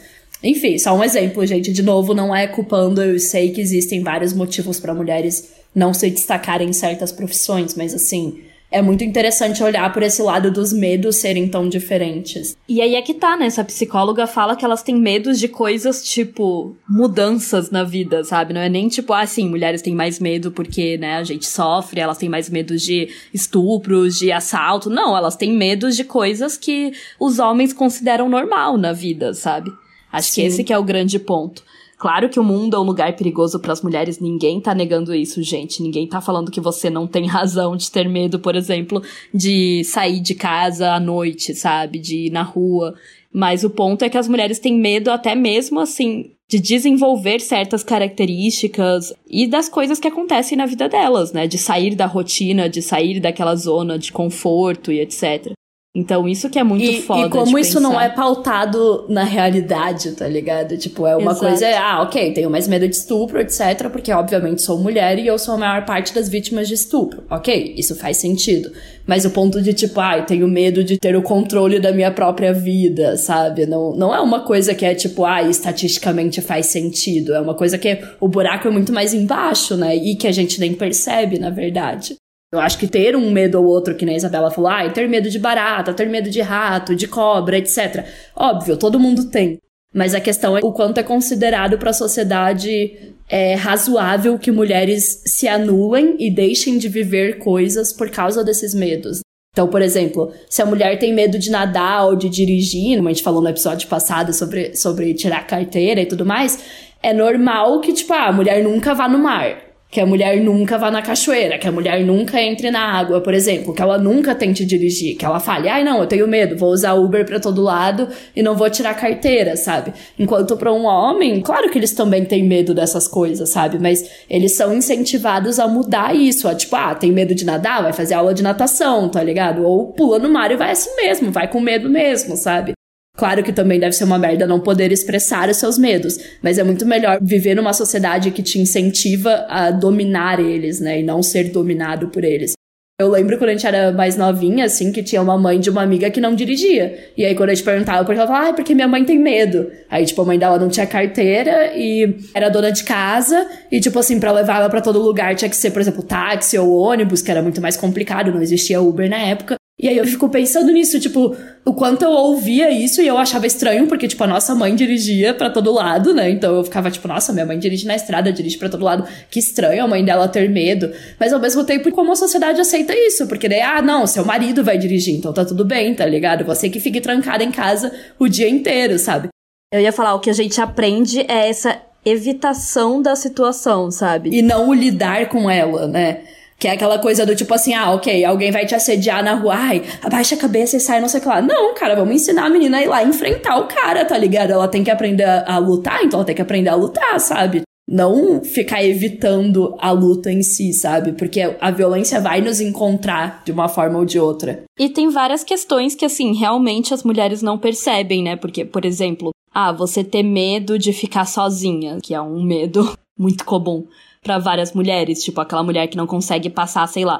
Enfim, 0.44 0.78
só 0.78 0.94
um 0.94 1.04
exemplo, 1.04 1.46
gente. 1.46 1.72
De 1.72 1.82
novo, 1.82 2.14
não 2.14 2.36
é 2.36 2.48
culpando, 2.48 3.02
eu 3.02 3.18
sei 3.18 3.52
que 3.52 3.62
existem 3.62 4.04
vários 4.04 4.34
motivos 4.34 4.78
para 4.78 4.94
mulheres 4.94 5.54
não 5.74 5.94
se 5.94 6.10
destacarem 6.10 6.70
em 6.70 6.74
certas 6.74 7.12
profissões, 7.12 7.76
mas 7.76 7.94
assim, 7.94 8.42
é 8.74 8.82
muito 8.82 9.04
interessante 9.04 9.64
olhar 9.64 9.94
por 9.94 10.02
esse 10.02 10.20
lado 10.20 10.50
dos 10.50 10.74
medos 10.74 11.18
serem 11.18 11.48
tão 11.48 11.70
diferentes. 11.70 12.58
E 12.68 12.82
aí 12.82 12.96
é 12.96 13.02
que 13.04 13.14
tá, 13.14 13.38
né? 13.38 13.46
Essa 13.46 13.64
psicóloga 13.64 14.26
fala 14.26 14.56
que 14.56 14.66
elas 14.66 14.82
têm 14.82 14.96
medos 14.96 15.40
de 15.40 15.48
coisas 15.48 16.04
tipo 16.04 16.76
mudanças 16.90 17.70
na 17.70 17.84
vida, 17.84 18.24
sabe? 18.24 18.52
Não 18.52 18.60
é 18.60 18.68
nem 18.68 18.88
tipo, 18.88 19.14
ah, 19.14 19.28
sim, 19.28 19.48
mulheres 19.48 19.84
têm 19.84 19.94
mais 19.94 20.20
medo 20.20 20.52
porque, 20.52 20.98
né, 20.98 21.18
a 21.18 21.24
gente 21.24 21.46
sofre, 21.46 22.02
elas 22.02 22.18
têm 22.18 22.28
mais 22.28 22.50
medo 22.50 22.76
de 22.76 23.10
estupros, 23.32 24.18
de 24.18 24.32
assalto. 24.32 24.90
Não, 24.90 25.16
elas 25.16 25.36
têm 25.36 25.54
medos 25.54 25.96
de 25.96 26.04
coisas 26.04 26.58
que 26.58 26.94
os 27.20 27.38
homens 27.38 27.74
consideram 27.74 28.28
normal 28.28 28.76
na 28.76 28.92
vida, 28.92 29.36
sabe? 29.36 29.72
Acho 30.12 30.32
sim. 30.32 30.42
que 30.42 30.48
esse 30.48 30.64
que 30.64 30.74
é 30.74 30.78
o 30.80 30.84
grande 30.84 31.20
ponto. 31.20 31.64
Claro 32.04 32.28
que 32.28 32.38
o 32.38 32.44
mundo 32.44 32.76
é 32.76 32.80
um 32.82 32.84
lugar 32.84 33.16
perigoso 33.16 33.62
para 33.62 33.72
as 33.72 33.82
mulheres, 33.82 34.20
ninguém 34.20 34.60
tá 34.60 34.76
negando 34.76 35.16
isso, 35.16 35.42
gente. 35.42 35.82
Ninguém 35.82 36.06
tá 36.06 36.20
falando 36.20 36.52
que 36.52 36.60
você 36.60 36.90
não 36.90 37.08
tem 37.08 37.26
razão 37.32 37.78
de 37.78 37.90
ter 37.90 38.10
medo, 38.10 38.42
por 38.42 38.58
exemplo, 38.58 39.02
de 39.34 39.86
sair 39.86 40.20
de 40.20 40.36
casa 40.36 40.92
à 40.92 41.00
noite, 41.00 41.56
sabe? 41.56 42.00
De 42.00 42.26
ir 42.26 42.30
na 42.30 42.44
rua. 42.44 42.94
Mas 43.32 43.64
o 43.64 43.70
ponto 43.70 44.04
é 44.04 44.10
que 44.10 44.18
as 44.18 44.28
mulheres 44.28 44.60
têm 44.60 44.78
medo 44.78 45.10
até 45.10 45.34
mesmo 45.34 45.80
assim 45.80 46.32
de 46.50 46.60
desenvolver 46.60 47.40
certas 47.40 47.86
características 47.86 49.14
e 49.26 49.48
das 49.48 49.70
coisas 49.70 49.98
que 49.98 50.10
acontecem 50.10 50.58
na 50.58 50.66
vida 50.66 50.90
delas, 50.90 51.32
né? 51.32 51.48
De 51.48 51.58
sair 51.58 51.96
da 51.96 52.06
rotina, 52.06 52.68
de 52.68 52.82
sair 52.82 53.22
daquela 53.22 53.56
zona 53.56 53.98
de 53.98 54.12
conforto 54.12 54.92
e 54.92 55.00
etc. 55.00 55.54
Então, 55.96 56.28
isso 56.28 56.50
que 56.50 56.58
é 56.58 56.64
muito 56.64 56.84
e, 56.84 57.04
foda. 57.04 57.28
E 57.28 57.30
como 57.30 57.60
isso 57.60 57.76
pensar. 57.76 57.82
não 57.82 58.02
é 58.02 58.10
pautado 58.10 59.06
na 59.10 59.24
realidade, 59.24 60.14
tá 60.14 60.28
ligado? 60.28 60.76
Tipo, 60.76 61.06
é 61.06 61.16
uma 61.16 61.34
Exato. 61.34 61.46
coisa, 61.46 61.68
ah, 61.80 62.02
ok, 62.02 62.34
tenho 62.34 62.50
mais 62.50 62.68
medo 62.68 62.88
de 62.88 62.96
estupro, 62.96 63.40
etc., 63.40 63.90
porque 63.92 64.12
obviamente 64.12 64.64
sou 64.64 64.80
mulher 64.80 65.20
e 65.20 65.28
eu 65.28 65.38
sou 65.38 65.54
a 65.54 65.58
maior 65.58 65.86
parte 65.86 66.12
das 66.12 66.28
vítimas 66.28 66.68
de 66.68 66.74
estupro. 66.74 67.24
Ok, 67.30 67.76
isso 67.78 67.96
faz 67.96 68.18
sentido. 68.18 68.72
Mas 69.06 69.24
o 69.24 69.30
ponto 69.30 69.62
de, 69.62 69.72
tipo, 69.72 70.00
ah, 70.00 70.18
eu 70.18 70.26
tenho 70.26 70.48
medo 70.48 70.84
de 70.84 70.98
ter 70.98 71.16
o 71.16 71.22
controle 71.22 71.80
da 71.80 71.92
minha 71.92 72.10
própria 72.10 72.52
vida, 72.52 73.16
sabe? 73.16 73.68
Não, 73.68 73.96
não 73.96 74.16
é 74.16 74.20
uma 74.20 74.40
coisa 74.40 74.74
que 74.74 74.86
é, 74.86 74.96
tipo, 74.96 75.24
ah, 75.26 75.44
estatisticamente 75.44 76.42
faz 76.42 76.66
sentido. 76.68 77.36
É 77.36 77.40
uma 77.40 77.54
coisa 77.54 77.78
que 77.78 78.02
o 78.20 78.28
buraco 78.28 78.68
é 78.68 78.72
muito 78.72 78.92
mais 78.92 79.14
embaixo, 79.14 79.78
né? 79.78 79.96
E 79.96 80.16
que 80.16 80.26
a 80.26 80.32
gente 80.32 80.60
nem 80.60 80.74
percebe, 80.74 81.38
na 81.38 81.52
verdade. 81.52 82.16
Eu 82.54 82.60
acho 82.60 82.78
que 82.78 82.88
ter 82.88 83.16
um 83.16 83.32
medo 83.32 83.60
ou 83.60 83.66
outro, 83.66 83.96
que 83.96 84.06
nem 84.06 84.14
a 84.14 84.18
Isabela 84.18 84.52
falou, 84.52 84.70
ah, 84.70 84.88
ter 84.88 85.10
medo 85.10 85.28
de 85.28 85.40
barata, 85.40 85.92
ter 85.92 86.08
medo 86.08 86.30
de 86.30 86.40
rato, 86.40 86.96
de 86.96 87.08
cobra, 87.08 87.58
etc. 87.58 88.06
Óbvio, 88.36 88.78
todo 88.78 89.00
mundo 89.00 89.26
tem. 89.32 89.58
Mas 89.92 90.14
a 90.14 90.20
questão 90.20 90.56
é 90.56 90.60
o 90.62 90.72
quanto 90.72 91.00
é 91.00 91.04
considerado 91.04 91.80
para 91.80 91.90
a 91.90 91.94
sociedade 91.94 93.16
é, 93.28 93.56
razoável 93.56 94.38
que 94.38 94.52
mulheres 94.52 95.24
se 95.26 95.48
anulem 95.48 96.16
e 96.20 96.30
deixem 96.30 96.78
de 96.78 96.88
viver 96.88 97.40
coisas 97.40 97.92
por 97.92 98.12
causa 98.12 98.44
desses 98.44 98.76
medos. 98.76 99.22
Então, 99.52 99.68
por 99.68 99.82
exemplo, 99.82 100.32
se 100.48 100.62
a 100.62 100.66
mulher 100.66 101.00
tem 101.00 101.12
medo 101.12 101.40
de 101.40 101.50
nadar 101.50 102.06
ou 102.06 102.16
de 102.16 102.30
dirigir, 102.30 102.98
como 102.98 103.10
a 103.10 103.12
gente 103.12 103.24
falou 103.24 103.42
no 103.42 103.50
episódio 103.50 103.90
passado 103.90 104.32
sobre, 104.32 104.76
sobre 104.76 105.16
tirar 105.16 105.48
carteira 105.48 106.02
e 106.02 106.06
tudo 106.06 106.24
mais, 106.24 106.60
é 107.02 107.14
normal 107.14 107.82
que, 107.82 107.94
tipo, 107.94 108.14
ah, 108.14 108.28
a 108.28 108.32
mulher 108.32 108.64
nunca 108.64 108.94
vá 108.94 109.10
no 109.10 109.18
mar 109.18 109.73
que 109.94 110.02
a 110.02 110.08
mulher 110.08 110.42
nunca 110.42 110.76
vá 110.76 110.90
na 110.90 111.04
cachoeira, 111.04 111.60
que 111.60 111.68
a 111.68 111.72
mulher 111.72 112.04
nunca 112.04 112.42
entre 112.42 112.72
na 112.72 112.82
água, 112.82 113.22
por 113.22 113.32
exemplo, 113.32 113.76
que 113.76 113.82
ela 113.82 113.96
nunca 113.96 114.34
tente 114.34 114.66
dirigir, 114.66 115.16
que 115.16 115.24
ela 115.24 115.40
fale, 115.40 115.70
ai 115.70 115.84
não, 115.84 116.00
eu 116.00 116.08
tenho 116.08 116.28
medo, 116.28 116.58
vou 116.58 116.72
usar 116.72 116.94
Uber 116.94 117.24
para 117.24 117.40
todo 117.40 117.62
lado 117.62 118.10
e 118.36 118.42
não 118.42 118.56
vou 118.56 118.68
tirar 118.72 118.96
carteira, 118.96 119.56
sabe? 119.56 119.94
Enquanto 120.18 120.58
para 120.58 120.74
um 120.74 120.86
homem, 120.86 121.40
claro 121.42 121.70
que 121.70 121.78
eles 121.78 121.92
também 121.94 122.26
têm 122.26 122.44
medo 122.44 122.74
dessas 122.74 123.08
coisas, 123.08 123.50
sabe? 123.50 123.78
Mas 123.78 124.04
eles 124.28 124.54
são 124.54 124.74
incentivados 124.74 125.60
a 125.60 125.68
mudar 125.68 126.16
isso, 126.16 126.48
a 126.48 126.56
tipo, 126.56 126.76
ah, 126.76 126.96
tem 126.96 127.12
medo 127.12 127.36
de 127.36 127.46
nadar, 127.46 127.84
vai 127.84 127.94
fazer 127.94 128.16
aula 128.16 128.34
de 128.34 128.42
natação, 128.42 129.08
tá 129.10 129.22
ligado? 129.22 129.64
Ou 129.64 129.94
pula 129.94 130.18
no 130.18 130.28
mar 130.28 130.50
e 130.50 130.56
vai 130.56 130.72
assim 130.72 130.96
mesmo, 130.96 131.32
vai 131.32 131.48
com 131.48 131.60
medo 131.60 131.88
mesmo, 131.88 132.36
sabe? 132.36 132.74
Claro 133.16 133.44
que 133.44 133.54
também 133.54 133.80
deve 133.80 133.94
ser 133.94 134.06
uma 134.06 134.18
merda 134.18 134.48
não 134.48 134.60
poder 134.60 134.92
expressar 134.92 135.48
os 135.48 135.58
seus 135.58 135.78
medos, 135.78 136.18
mas 136.42 136.58
é 136.58 136.64
muito 136.64 136.84
melhor 136.86 137.20
viver 137.22 137.56
numa 137.56 137.72
sociedade 137.72 138.32
que 138.32 138.42
te 138.42 138.60
incentiva 138.60 139.46
a 139.48 139.70
dominar 139.70 140.40
eles, 140.40 140.80
né, 140.80 141.00
e 141.00 141.04
não 141.04 141.22
ser 141.22 141.52
dominado 141.52 142.08
por 142.08 142.24
eles. 142.24 142.54
Eu 143.00 143.10
lembro 143.10 143.38
quando 143.38 143.50
a 143.50 143.54
gente 143.54 143.66
era 143.66 143.92
mais 143.92 144.16
novinha, 144.16 144.66
assim, 144.66 144.92
que 144.92 145.02
tinha 145.02 145.22
uma 145.22 145.38
mãe 145.38 145.60
de 145.60 145.70
uma 145.70 145.82
amiga 145.82 146.12
que 146.12 146.22
não 146.22 146.36
dirigia. 146.36 147.12
E 147.18 147.26
aí, 147.26 147.34
quando 147.36 147.50
a 147.50 147.54
gente 147.56 147.66
perguntava 147.66 148.06
por 148.06 148.16
ela 148.16 148.28
falava, 148.28 148.50
ah, 148.50 148.54
porque 148.54 148.76
minha 148.76 148.88
mãe 148.88 149.04
tem 149.04 149.18
medo. 149.18 149.70
Aí, 149.90 150.06
tipo, 150.06 150.22
a 150.22 150.26
mãe 150.26 150.38
dela 150.38 150.60
não 150.60 150.70
tinha 150.70 150.86
carteira 150.86 151.76
e 151.76 152.16
era 152.36 152.50
dona 152.50 152.72
de 152.72 152.84
casa. 152.84 153.50
E, 153.72 153.80
tipo 153.80 153.98
assim, 153.98 154.20
pra 154.20 154.32
levar 154.32 154.58
ela 154.58 154.70
pra 154.70 154.80
todo 154.80 155.02
lugar 155.02 155.36
tinha 155.36 155.50
que 155.50 155.56
ser, 155.56 155.72
por 155.72 155.82
exemplo, 155.82 156.04
táxi 156.04 156.56
ou 156.58 156.72
ônibus, 156.72 157.24
que 157.24 157.32
era 157.32 157.42
muito 157.42 157.60
mais 157.60 157.76
complicado, 157.76 158.32
não 158.32 158.42
existia 158.42 158.80
Uber 158.80 159.10
na 159.10 159.18
época. 159.18 159.56
E 159.84 159.90
aí 159.90 159.98
eu 159.98 160.06
fico 160.08 160.30
pensando 160.30 160.72
nisso, 160.72 160.98
tipo, 160.98 161.36
o 161.66 161.74
quanto 161.74 162.04
eu 162.04 162.12
ouvia 162.12 162.72
isso 162.72 163.02
e 163.02 163.08
eu 163.08 163.18
achava 163.18 163.46
estranho, 163.46 163.86
porque, 163.86 164.08
tipo, 164.08 164.24
a 164.24 164.28
nossa 164.28 164.56
mãe 164.56 164.74
dirigia 164.74 165.34
para 165.34 165.50
todo 165.50 165.74
lado, 165.74 166.14
né? 166.14 166.30
Então 166.30 166.56
eu 166.56 166.64
ficava, 166.64 166.90
tipo, 166.90 167.06
nossa, 167.06 167.34
minha 167.34 167.46
mãe 167.46 167.60
dirige 167.60 167.86
na 167.86 167.94
estrada, 167.94 168.32
dirige 168.32 168.58
para 168.58 168.70
todo 168.70 168.86
lado. 168.86 169.06
Que 169.30 169.40
estranho 169.40 169.84
a 169.84 169.88
mãe 169.88 170.02
dela 170.02 170.26
ter 170.30 170.50
medo. 170.50 170.90
Mas 171.20 171.34
ao 171.34 171.40
mesmo 171.42 171.66
tempo, 171.66 171.92
como 171.92 172.14
a 172.14 172.16
sociedade 172.16 172.62
aceita 172.62 172.96
isso? 172.96 173.28
Porque 173.28 173.50
daí, 173.50 173.60
ah, 173.60 173.82
não, 173.82 174.08
seu 174.08 174.24
marido 174.24 174.64
vai 174.64 174.78
dirigir, 174.78 175.16
então 175.16 175.34
tá 175.34 175.44
tudo 175.44 175.66
bem, 175.66 175.94
tá 175.94 176.06
ligado? 176.06 176.46
Você 176.46 176.70
que 176.70 176.80
fique 176.80 177.02
trancada 177.02 177.44
em 177.44 177.52
casa 177.52 177.92
o 178.18 178.30
dia 178.30 178.48
inteiro, 178.48 178.98
sabe? 178.98 179.28
Eu 179.74 179.82
ia 179.82 179.92
falar, 179.92 180.16
o 180.16 180.22
que 180.22 180.30
a 180.30 180.34
gente 180.34 180.62
aprende 180.62 181.26
é 181.28 181.50
essa 181.50 181.78
evitação 182.06 183.02
da 183.02 183.18
situação, 183.18 183.92
sabe? 183.92 184.30
E 184.30 184.42
não 184.42 184.70
o 184.70 184.74
lidar 184.74 185.28
com 185.28 185.50
ela, 185.50 185.88
né? 185.88 186.22
Que 186.64 186.70
é 186.70 186.72
aquela 186.72 186.98
coisa 186.98 187.26
do 187.26 187.36
tipo 187.36 187.54
assim, 187.54 187.74
ah, 187.74 187.92
ok, 187.92 188.24
alguém 188.24 188.50
vai 188.50 188.66
te 188.66 188.74
assediar 188.74 189.22
na 189.22 189.34
rua, 189.34 189.54
ai, 189.54 189.84
abaixa 190.02 190.36
a 190.36 190.38
cabeça 190.38 190.78
e 190.78 190.80
sai, 190.80 191.02
não 191.02 191.10
sei 191.10 191.20
o 191.20 191.24
que 191.24 191.28
lá. 191.28 191.42
Não, 191.42 191.74
cara, 191.74 191.94
vamos 191.94 192.16
ensinar 192.16 192.46
a 192.46 192.50
menina 192.50 192.78
a 192.78 192.82
ir 192.82 192.88
lá 192.88 193.04
enfrentar 193.04 193.58
o 193.58 193.68
cara, 193.68 194.06
tá 194.06 194.18
ligado? 194.18 194.52
Ela 194.52 194.70
tem 194.70 194.82
que 194.82 194.90
aprender 194.90 195.26
a, 195.26 195.58
lutar, 195.58 196.02
então 196.06 196.20
ela 196.20 196.26
tem 196.26 196.34
que 196.34 196.42
aprender 196.42 196.70
a 196.70 196.76
lutar, 196.76 197.20
sabe? 197.20 197.64
Não 197.86 198.42
ficar 198.42 198.82
evitando 198.82 199.76
a 199.78 199.92
luta 199.92 200.32
em 200.32 200.42
si, 200.42 200.72
sabe? 200.72 201.12
Porque 201.12 201.54
a 201.60 201.70
violência 201.70 202.22
vai 202.22 202.40
nos 202.40 202.62
encontrar 202.62 203.42
de 203.44 203.52
uma 203.52 203.68
forma 203.68 204.00
ou 204.00 204.06
de 204.06 204.18
outra. 204.18 204.64
E 204.80 204.88
tem 204.88 205.10
várias 205.10 205.44
questões 205.44 205.96
que, 205.96 206.06
assim, 206.06 206.34
realmente 206.34 206.94
as 206.94 207.04
mulheres 207.04 207.42
não 207.42 207.58
percebem, 207.58 208.24
né? 208.24 208.38
Porque, 208.38 208.64
por 208.64 208.86
exemplo, 208.86 209.32
ah, 209.54 209.74
você 209.74 210.02
ter 210.02 210.24
medo 210.24 210.80
de 210.80 210.94
ficar 210.94 211.26
sozinha, 211.26 211.98
que 212.02 212.14
é 212.14 212.22
um 212.22 212.42
medo 212.42 212.90
muito 213.20 213.44
comum 213.44 213.86
para 214.24 214.40
várias 214.40 214.74
mulheres, 214.74 215.24
tipo 215.24 215.40
aquela 215.42 215.62
mulher 215.62 215.88
que 215.88 215.98
não 215.98 216.08
consegue 216.08 216.50
passar, 216.50 216.88
sei 216.88 217.06
lá, 217.06 217.20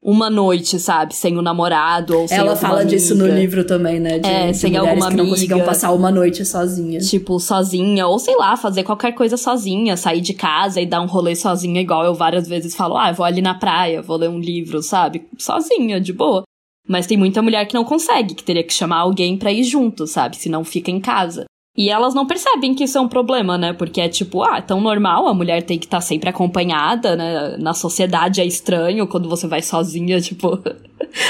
uma 0.00 0.30
noite, 0.30 0.78
sabe, 0.78 1.14
sem 1.14 1.36
o 1.36 1.40
um 1.40 1.42
namorado 1.42 2.16
ou 2.16 2.28
sem 2.28 2.38
Ela 2.38 2.54
fala 2.54 2.82
amiga. 2.82 2.90
disso 2.90 3.16
no 3.16 3.26
livro 3.26 3.64
também, 3.64 3.98
né? 3.98 4.18
De, 4.18 4.28
é, 4.28 4.50
de 4.52 4.56
sem 4.56 4.76
alguma 4.76 5.06
amiga. 5.06 5.10
que 5.10 5.16
não 5.16 5.28
conseguiam 5.28 5.64
passar 5.64 5.92
uma 5.92 6.10
noite 6.10 6.44
sozinha. 6.44 7.00
Tipo, 7.00 7.40
sozinha, 7.40 8.06
ou 8.06 8.18
sei 8.18 8.36
lá, 8.36 8.56
fazer 8.56 8.84
qualquer 8.84 9.12
coisa 9.12 9.36
sozinha, 9.36 9.96
sair 9.96 10.20
de 10.20 10.34
casa 10.34 10.80
e 10.80 10.86
dar 10.86 11.00
um 11.00 11.06
rolê 11.06 11.34
sozinha, 11.34 11.80
igual 11.80 12.04
eu 12.04 12.14
várias 12.14 12.46
vezes 12.46 12.76
falo, 12.76 12.96
ah, 12.96 13.10
vou 13.10 13.26
ali 13.26 13.42
na 13.42 13.54
praia, 13.54 14.00
vou 14.00 14.16
ler 14.16 14.30
um 14.30 14.38
livro, 14.38 14.82
sabe? 14.82 15.26
Sozinha, 15.36 16.00
de 16.00 16.12
boa. 16.12 16.44
Mas 16.86 17.06
tem 17.06 17.18
muita 17.18 17.42
mulher 17.42 17.66
que 17.66 17.74
não 17.74 17.84
consegue, 17.84 18.34
que 18.34 18.44
teria 18.44 18.64
que 18.64 18.72
chamar 18.72 18.98
alguém 18.98 19.36
pra 19.36 19.52
ir 19.52 19.64
junto, 19.64 20.06
sabe? 20.06 20.36
Se 20.36 20.48
não 20.48 20.64
fica 20.64 20.90
em 20.90 21.00
casa. 21.00 21.44
E 21.78 21.90
elas 21.90 22.12
não 22.12 22.26
percebem 22.26 22.74
que 22.74 22.82
isso 22.82 22.98
é 22.98 23.00
um 23.00 23.06
problema, 23.06 23.56
né? 23.56 23.72
Porque 23.72 24.00
é 24.00 24.08
tipo, 24.08 24.42
ah, 24.42 24.58
é 24.58 24.60
tão 24.60 24.80
normal, 24.80 25.28
a 25.28 25.32
mulher 25.32 25.62
tem 25.62 25.78
que 25.78 25.86
estar 25.86 25.98
tá 25.98 26.00
sempre 26.00 26.28
acompanhada, 26.28 27.14
né? 27.14 27.56
Na 27.56 27.72
sociedade 27.72 28.40
é 28.40 28.44
estranho 28.44 29.06
quando 29.06 29.28
você 29.28 29.46
vai 29.46 29.62
sozinha, 29.62 30.18
tipo. 30.20 30.58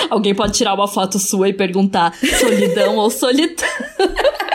Alguém 0.08 0.34
pode 0.34 0.54
tirar 0.54 0.72
uma 0.72 0.88
foto 0.88 1.18
sua 1.18 1.50
e 1.50 1.52
perguntar 1.52 2.14
solidão 2.40 2.96
ou 2.96 3.10
solidão. 3.10 3.68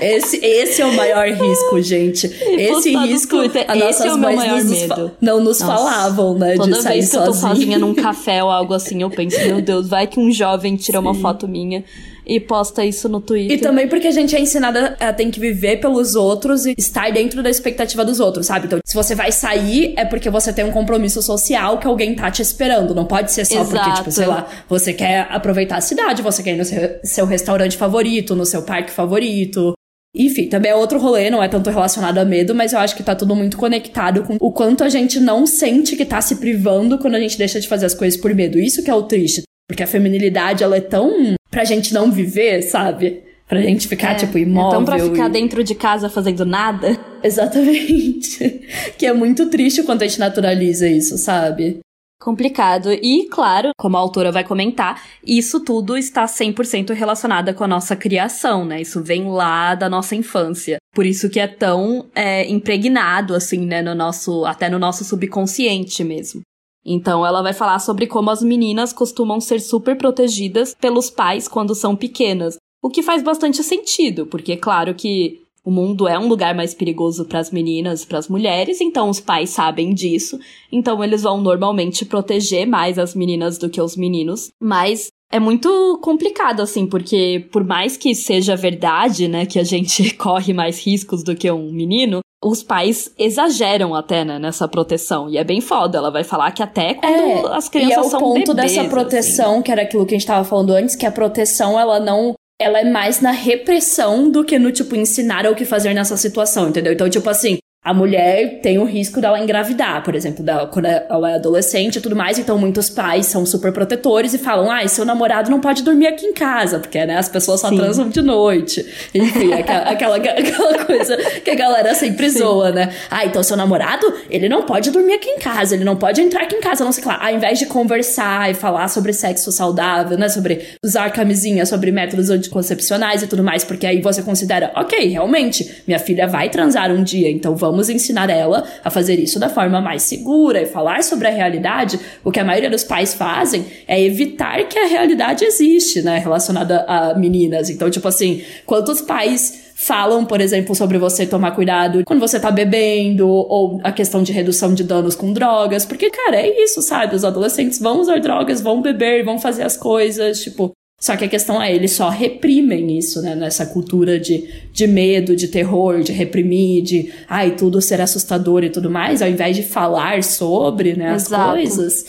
Esse, 0.00 0.36
esse 0.44 0.82
é 0.82 0.86
o 0.86 0.94
maior 0.94 1.26
risco, 1.28 1.80
gente. 1.80 2.26
Esse 2.26 2.96
risco, 2.96 3.36
a 3.38 3.76
esse 3.76 4.06
é 4.06 4.12
o 4.12 4.18
meu 4.18 4.34
maior 4.34 4.64
medo. 4.64 5.12
Não 5.20 5.40
nos 5.40 5.60
Nossa. 5.60 5.76
falavam, 5.76 6.34
né, 6.36 6.56
Toda 6.56 6.72
de 6.72 6.82
sair 6.82 6.94
vez 6.94 7.06
que 7.06 7.16
sozinho. 7.16 7.26
eu 7.26 7.32
tô 7.32 7.38
sozinha 7.38 7.78
num 7.78 7.94
café 7.96 8.42
ou 8.42 8.50
algo 8.50 8.74
assim, 8.74 9.02
eu 9.02 9.10
penso, 9.10 9.38
meu 9.40 9.60
Deus, 9.60 9.88
vai 9.88 10.06
que 10.06 10.18
um 10.18 10.30
jovem 10.30 10.76
tira 10.76 10.98
Sim. 10.98 11.04
uma 11.04 11.14
foto 11.14 11.46
minha 11.46 11.84
e 12.26 12.38
posta 12.40 12.84
isso 12.84 13.08
no 13.08 13.20
Twitter. 13.20 13.56
E 13.56 13.60
também 13.60 13.88
porque 13.88 14.06
a 14.06 14.12
gente 14.12 14.34
é 14.34 14.40
ensinada 14.40 14.96
a 15.00 15.12
ter 15.12 15.28
que 15.30 15.40
viver 15.40 15.80
pelos 15.80 16.14
outros 16.14 16.66
e 16.66 16.74
estar 16.76 17.10
dentro 17.12 17.42
da 17.42 17.50
expectativa 17.50 18.04
dos 18.04 18.20
outros, 18.20 18.46
sabe? 18.46 18.66
Então, 18.66 18.78
se 18.84 18.94
você 18.94 19.14
vai 19.14 19.32
sair, 19.32 19.94
é 19.96 20.04
porque 20.04 20.30
você 20.30 20.52
tem 20.52 20.64
um 20.64 20.70
compromisso 20.70 21.20
social 21.22 21.78
que 21.78 21.86
alguém 21.86 22.14
tá 22.14 22.30
te 22.30 22.42
esperando. 22.42 22.94
Não 22.94 23.04
pode 23.04 23.32
ser 23.32 23.44
só 23.44 23.60
Exato. 23.60 23.70
porque, 23.70 23.96
tipo, 23.96 24.10
sei 24.10 24.26
lá, 24.26 24.46
você 24.68 24.92
quer 24.92 25.26
aproveitar 25.30 25.76
a 25.76 25.80
cidade, 25.80 26.22
você 26.22 26.42
quer 26.42 26.54
ir 26.54 26.58
no 26.58 26.64
seu, 26.64 27.00
seu 27.02 27.26
restaurante 27.26 27.76
favorito, 27.76 28.36
no 28.36 28.46
seu 28.46 28.62
parque 28.62 28.90
favorito. 28.90 29.74
Enfim, 30.14 30.46
também 30.46 30.70
é 30.70 30.74
outro 30.74 30.98
rolê, 30.98 31.30
não 31.30 31.42
é 31.42 31.48
tanto 31.48 31.70
relacionado 31.70 32.18
a 32.18 32.24
medo, 32.24 32.54
mas 32.54 32.74
eu 32.74 32.78
acho 32.78 32.94
que 32.94 33.02
tá 33.02 33.14
tudo 33.14 33.34
muito 33.34 33.56
conectado 33.56 34.24
com 34.24 34.36
o 34.38 34.52
quanto 34.52 34.84
a 34.84 34.88
gente 34.90 35.18
não 35.18 35.46
sente 35.46 35.96
que 35.96 36.04
tá 36.04 36.20
se 36.20 36.36
privando 36.36 36.98
quando 36.98 37.14
a 37.14 37.20
gente 37.20 37.38
deixa 37.38 37.58
de 37.58 37.66
fazer 37.66 37.86
as 37.86 37.94
coisas 37.94 38.20
por 38.20 38.34
medo. 38.34 38.58
Isso 38.58 38.82
que 38.82 38.90
é 38.90 38.94
o 38.94 39.04
triste. 39.04 39.42
Porque 39.66 39.82
a 39.82 39.86
feminilidade, 39.86 40.62
ela 40.62 40.76
é 40.76 40.82
tão 40.82 41.34
pra 41.52 41.64
gente 41.64 41.92
não 41.92 42.10
viver, 42.10 42.62
sabe? 42.62 43.22
Pra 43.46 43.60
gente 43.60 43.86
ficar, 43.86 44.12
é, 44.12 44.14
tipo, 44.14 44.38
imóvel. 44.38 44.80
Então, 44.80 44.84
pra 44.84 44.98
ficar 44.98 45.28
e... 45.28 45.32
dentro 45.32 45.62
de 45.62 45.74
casa 45.74 46.08
fazendo 46.08 46.44
nada. 46.46 46.98
Exatamente. 47.22 48.66
que 48.98 49.04
é 49.04 49.12
muito 49.12 49.50
triste 49.50 49.82
quando 49.82 50.02
a 50.02 50.06
gente 50.08 50.18
naturaliza 50.18 50.88
isso, 50.88 51.18
sabe? 51.18 51.80
Complicado. 52.18 52.90
E, 52.90 53.28
claro, 53.28 53.72
como 53.76 53.96
a 53.96 54.00
autora 54.00 54.32
vai 54.32 54.44
comentar, 54.44 55.02
isso 55.26 55.60
tudo 55.60 55.98
está 55.98 56.24
100% 56.24 56.94
relacionado 56.94 57.52
com 57.52 57.64
a 57.64 57.68
nossa 57.68 57.94
criação, 57.94 58.64
né? 58.64 58.80
Isso 58.80 59.02
vem 59.02 59.28
lá 59.28 59.74
da 59.74 59.90
nossa 59.90 60.14
infância. 60.16 60.78
Por 60.94 61.04
isso 61.04 61.28
que 61.28 61.40
é 61.40 61.48
tão 61.48 62.06
é, 62.14 62.48
impregnado, 62.48 63.34
assim, 63.34 63.66
né? 63.66 63.82
No 63.82 63.94
nosso, 63.94 64.46
até 64.46 64.70
no 64.70 64.78
nosso 64.78 65.04
subconsciente 65.04 66.02
mesmo. 66.02 66.40
Então 66.84 67.24
ela 67.24 67.42
vai 67.42 67.52
falar 67.52 67.78
sobre 67.78 68.06
como 68.06 68.30
as 68.30 68.42
meninas 68.42 68.92
costumam 68.92 69.40
ser 69.40 69.60
super 69.60 69.96
protegidas 69.96 70.74
pelos 70.74 71.10
pais 71.10 71.46
quando 71.46 71.74
são 71.74 71.94
pequenas, 71.94 72.56
o 72.82 72.90
que 72.90 73.02
faz 73.02 73.22
bastante 73.22 73.62
sentido, 73.62 74.26
porque 74.26 74.52
é 74.52 74.56
claro 74.56 74.94
que 74.94 75.40
o 75.64 75.70
mundo 75.70 76.08
é 76.08 76.18
um 76.18 76.26
lugar 76.26 76.54
mais 76.54 76.74
perigoso 76.74 77.24
para 77.24 77.38
as 77.38 77.52
meninas, 77.52 78.04
para 78.04 78.18
as 78.18 78.28
mulheres, 78.28 78.80
então 78.80 79.08
os 79.08 79.20
pais 79.20 79.50
sabem 79.50 79.94
disso, 79.94 80.36
então 80.72 81.02
eles 81.04 81.22
vão 81.22 81.40
normalmente 81.40 82.04
proteger 82.04 82.66
mais 82.66 82.98
as 82.98 83.14
meninas 83.14 83.58
do 83.58 83.70
que 83.70 83.80
os 83.80 83.96
meninos, 83.96 84.50
mas 84.60 85.06
é 85.30 85.38
muito 85.38 86.00
complicado, 86.02 86.60
assim, 86.60 86.86
porque 86.86 87.46
por 87.52 87.64
mais 87.64 87.96
que 87.96 88.14
seja 88.14 88.56
verdade, 88.56 89.28
né, 89.28 89.46
que 89.46 89.58
a 89.58 89.64
gente 89.64 90.14
corre 90.18 90.52
mais 90.52 90.84
riscos 90.84 91.22
do 91.22 91.36
que 91.36 91.50
um 91.50 91.70
menino, 91.70 92.20
os 92.42 92.62
pais 92.62 93.10
exageram 93.16 93.94
até, 93.94 94.24
né, 94.24 94.38
nessa 94.38 94.66
proteção. 94.66 95.30
E 95.30 95.38
é 95.38 95.44
bem 95.44 95.60
foda. 95.60 95.98
Ela 95.98 96.10
vai 96.10 96.24
falar 96.24 96.50
que 96.50 96.62
até 96.62 96.94
quando 96.94 97.48
é, 97.48 97.56
as 97.56 97.68
crianças 97.68 98.06
são 98.06 98.10
bebês... 98.10 98.12
é 98.12 98.16
o 98.16 98.18
ponto 98.18 98.54
bebês, 98.54 98.72
dessa 98.72 98.80
assim. 98.80 98.90
proteção, 98.90 99.52
assim. 99.54 99.62
que 99.62 99.72
era 99.72 99.82
aquilo 99.82 100.04
que 100.04 100.14
a 100.14 100.18
gente 100.18 100.26
tava 100.26 100.44
falando 100.44 100.72
antes, 100.74 100.96
que 100.96 101.06
a 101.06 101.12
proteção, 101.12 101.78
ela 101.78 102.00
não... 102.00 102.34
Ela 102.60 102.80
é 102.80 102.84
mais 102.84 103.20
na 103.20 103.32
repressão 103.32 104.30
do 104.30 104.44
que 104.44 104.58
no, 104.58 104.70
tipo, 104.70 104.94
ensinar 104.94 105.46
o 105.46 105.54
que 105.54 105.64
fazer 105.64 105.94
nessa 105.94 106.16
situação, 106.16 106.68
entendeu? 106.68 106.92
Então, 106.92 107.10
tipo 107.10 107.28
assim, 107.28 107.58
a 107.84 107.92
mulher 107.92 108.60
tem 108.62 108.78
o 108.78 108.84
risco 108.84 109.20
dela 109.20 109.40
engravidar, 109.40 110.04
por 110.04 110.14
exemplo, 110.14 110.44
dela, 110.44 110.68
quando 110.68 110.86
ela 110.86 111.32
é 111.32 111.34
adolescente 111.34 111.96
e 111.96 112.00
tudo 112.00 112.14
mais. 112.14 112.38
Então, 112.38 112.56
muitos 112.56 112.88
pais 112.88 113.26
são 113.26 113.44
super 113.44 113.72
protetores 113.72 114.32
e 114.32 114.38
falam: 114.38 114.70
ah, 114.70 114.86
seu 114.86 115.04
namorado 115.04 115.50
não 115.50 115.58
pode 115.58 115.82
dormir 115.82 116.06
aqui 116.06 116.24
em 116.24 116.32
casa, 116.32 116.78
porque 116.78 117.04
né, 117.04 117.18
as 117.18 117.28
pessoas 117.28 117.60
só 117.60 117.70
Sim. 117.70 117.76
transam 117.76 118.08
de 118.08 118.22
noite. 118.22 118.86
Enfim, 119.12 119.50
aquela, 119.58 119.82
aquela, 119.90 120.16
aquela, 120.16 120.84
coisa 120.84 121.16
que 121.16 121.50
a 121.50 121.56
galera 121.56 121.92
sempre 121.92 122.30
Sim. 122.30 122.38
zoa, 122.38 122.70
né? 122.70 122.94
Ah, 123.10 123.26
então 123.26 123.42
seu 123.42 123.56
namorado, 123.56 124.06
ele 124.30 124.48
não 124.48 124.62
pode 124.62 124.92
dormir 124.92 125.14
aqui 125.14 125.30
em 125.30 125.40
casa, 125.40 125.74
ele 125.74 125.84
não 125.84 125.96
pode 125.96 126.20
entrar 126.20 126.42
aqui 126.42 126.54
em 126.54 126.60
casa, 126.60 126.84
não 126.84 126.92
sei 126.92 127.04
lá. 127.04 127.18
Ao 127.20 127.34
invés 127.34 127.58
de 127.58 127.66
conversar 127.66 128.48
e 128.48 128.54
falar 128.54 128.86
sobre 128.86 129.12
sexo 129.12 129.50
saudável, 129.50 130.16
né? 130.16 130.28
Sobre 130.28 130.68
usar 130.84 131.10
camisinha, 131.10 131.66
sobre 131.66 131.90
métodos 131.90 132.30
anticoncepcionais 132.30 133.24
e 133.24 133.26
tudo 133.26 133.42
mais, 133.42 133.64
porque 133.64 133.88
aí 133.88 134.00
você 134.00 134.22
considera: 134.22 134.70
ok, 134.76 135.08
realmente, 135.08 135.82
minha 135.84 135.98
filha 135.98 136.28
vai 136.28 136.48
transar 136.48 136.92
um 136.92 137.02
dia, 137.02 137.28
então 137.28 137.56
vamos 137.56 137.71
vamos 137.72 137.88
ensinar 137.88 138.30
ela 138.30 138.64
a 138.84 138.90
fazer 138.90 139.18
isso 139.18 139.40
da 139.40 139.48
forma 139.48 139.80
mais 139.80 140.02
segura 140.02 140.62
e 140.62 140.66
falar 140.66 141.02
sobre 141.02 141.26
a 141.26 141.30
realidade. 141.30 141.98
O 142.22 142.30
que 142.30 142.38
a 142.38 142.44
maioria 142.44 142.70
dos 142.70 142.84
pais 142.84 143.14
fazem 143.14 143.64
é 143.88 144.00
evitar 144.00 144.62
que 144.68 144.78
a 144.78 144.86
realidade 144.86 145.44
existe, 145.44 146.02
né, 146.02 146.18
relacionada 146.18 146.84
a 146.86 147.14
meninas. 147.14 147.70
Então, 147.70 147.90
tipo 147.90 148.06
assim, 148.06 148.42
quantos 148.66 149.00
pais 149.00 149.72
falam, 149.74 150.24
por 150.24 150.40
exemplo, 150.40 150.76
sobre 150.76 150.96
você 150.96 151.26
tomar 151.26 151.52
cuidado 151.52 152.04
quando 152.04 152.20
você 152.20 152.38
tá 152.38 152.50
bebendo, 152.52 153.26
ou 153.28 153.80
a 153.82 153.90
questão 153.90 154.22
de 154.22 154.32
redução 154.32 154.74
de 154.74 154.84
danos 154.84 155.16
com 155.16 155.32
drogas, 155.32 155.84
porque, 155.84 156.08
cara, 156.08 156.36
é 156.36 156.62
isso, 156.62 156.80
sabe? 156.82 157.16
Os 157.16 157.24
adolescentes 157.24 157.80
vão 157.80 158.00
usar 158.00 158.20
drogas, 158.20 158.60
vão 158.60 158.80
beber, 158.80 159.24
vão 159.24 159.40
fazer 159.40 159.64
as 159.64 159.76
coisas, 159.76 160.40
tipo, 160.40 160.72
só 161.02 161.16
que 161.16 161.24
a 161.24 161.28
questão 161.28 161.60
é, 161.60 161.74
eles 161.74 161.90
só 161.90 162.08
reprimem 162.08 162.96
isso, 162.96 163.20
né? 163.22 163.34
Nessa 163.34 163.66
cultura 163.66 164.20
de, 164.20 164.48
de 164.72 164.86
medo, 164.86 165.34
de 165.34 165.48
terror, 165.48 166.00
de 166.00 166.12
reprimir, 166.12 166.80
de 166.84 167.12
ai, 167.28 167.56
tudo 167.56 167.82
ser 167.82 168.00
assustador 168.00 168.62
e 168.62 168.70
tudo 168.70 168.88
mais, 168.88 169.20
ao 169.20 169.28
invés 169.28 169.56
de 169.56 169.64
falar 169.64 170.22
sobre 170.22 170.94
né, 170.94 171.10
as 171.10 171.26
Exato. 171.26 171.54
coisas. 171.54 172.06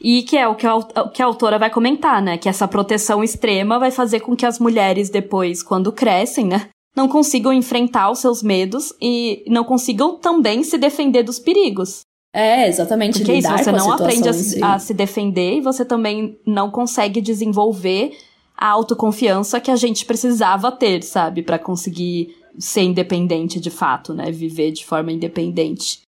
E 0.00 0.22
que 0.22 0.36
é 0.36 0.46
o 0.46 0.54
que 0.54 0.64
a, 0.64 0.76
o 0.76 1.10
que 1.10 1.20
a 1.20 1.26
autora 1.26 1.58
vai 1.58 1.70
comentar, 1.70 2.22
né? 2.22 2.38
Que 2.38 2.48
essa 2.48 2.68
proteção 2.68 3.24
extrema 3.24 3.80
vai 3.80 3.90
fazer 3.90 4.20
com 4.20 4.36
que 4.36 4.46
as 4.46 4.60
mulheres, 4.60 5.10
depois, 5.10 5.60
quando 5.60 5.90
crescem, 5.90 6.46
né? 6.46 6.68
Não 6.94 7.08
consigam 7.08 7.52
enfrentar 7.52 8.12
os 8.12 8.20
seus 8.20 8.44
medos 8.44 8.94
e 9.02 9.42
não 9.48 9.64
consigam 9.64 10.20
também 10.20 10.62
se 10.62 10.78
defender 10.78 11.24
dos 11.24 11.40
perigos. 11.40 12.02
É, 12.32 12.68
exatamente. 12.68 13.18
Porque 13.18 13.32
é 13.32 13.38
isso, 13.38 13.50
você 13.50 13.72
não 13.72 13.90
aprende 13.90 14.28
a, 14.28 14.74
a 14.74 14.78
se 14.78 14.94
defender 14.94 15.56
e 15.56 15.60
você 15.60 15.84
também 15.84 16.38
não 16.46 16.70
consegue 16.70 17.20
desenvolver 17.20 18.12
a 18.56 18.68
autoconfiança 18.68 19.60
que 19.60 19.70
a 19.70 19.76
gente 19.76 20.04
precisava 20.04 20.72
ter, 20.72 21.02
sabe, 21.02 21.42
para 21.42 21.58
conseguir 21.58 22.34
ser 22.58 22.82
independente 22.82 23.60
de 23.60 23.70
fato, 23.70 24.14
né, 24.14 24.30
viver 24.30 24.72
de 24.72 24.84
forma 24.84 25.12
independente. 25.12 26.00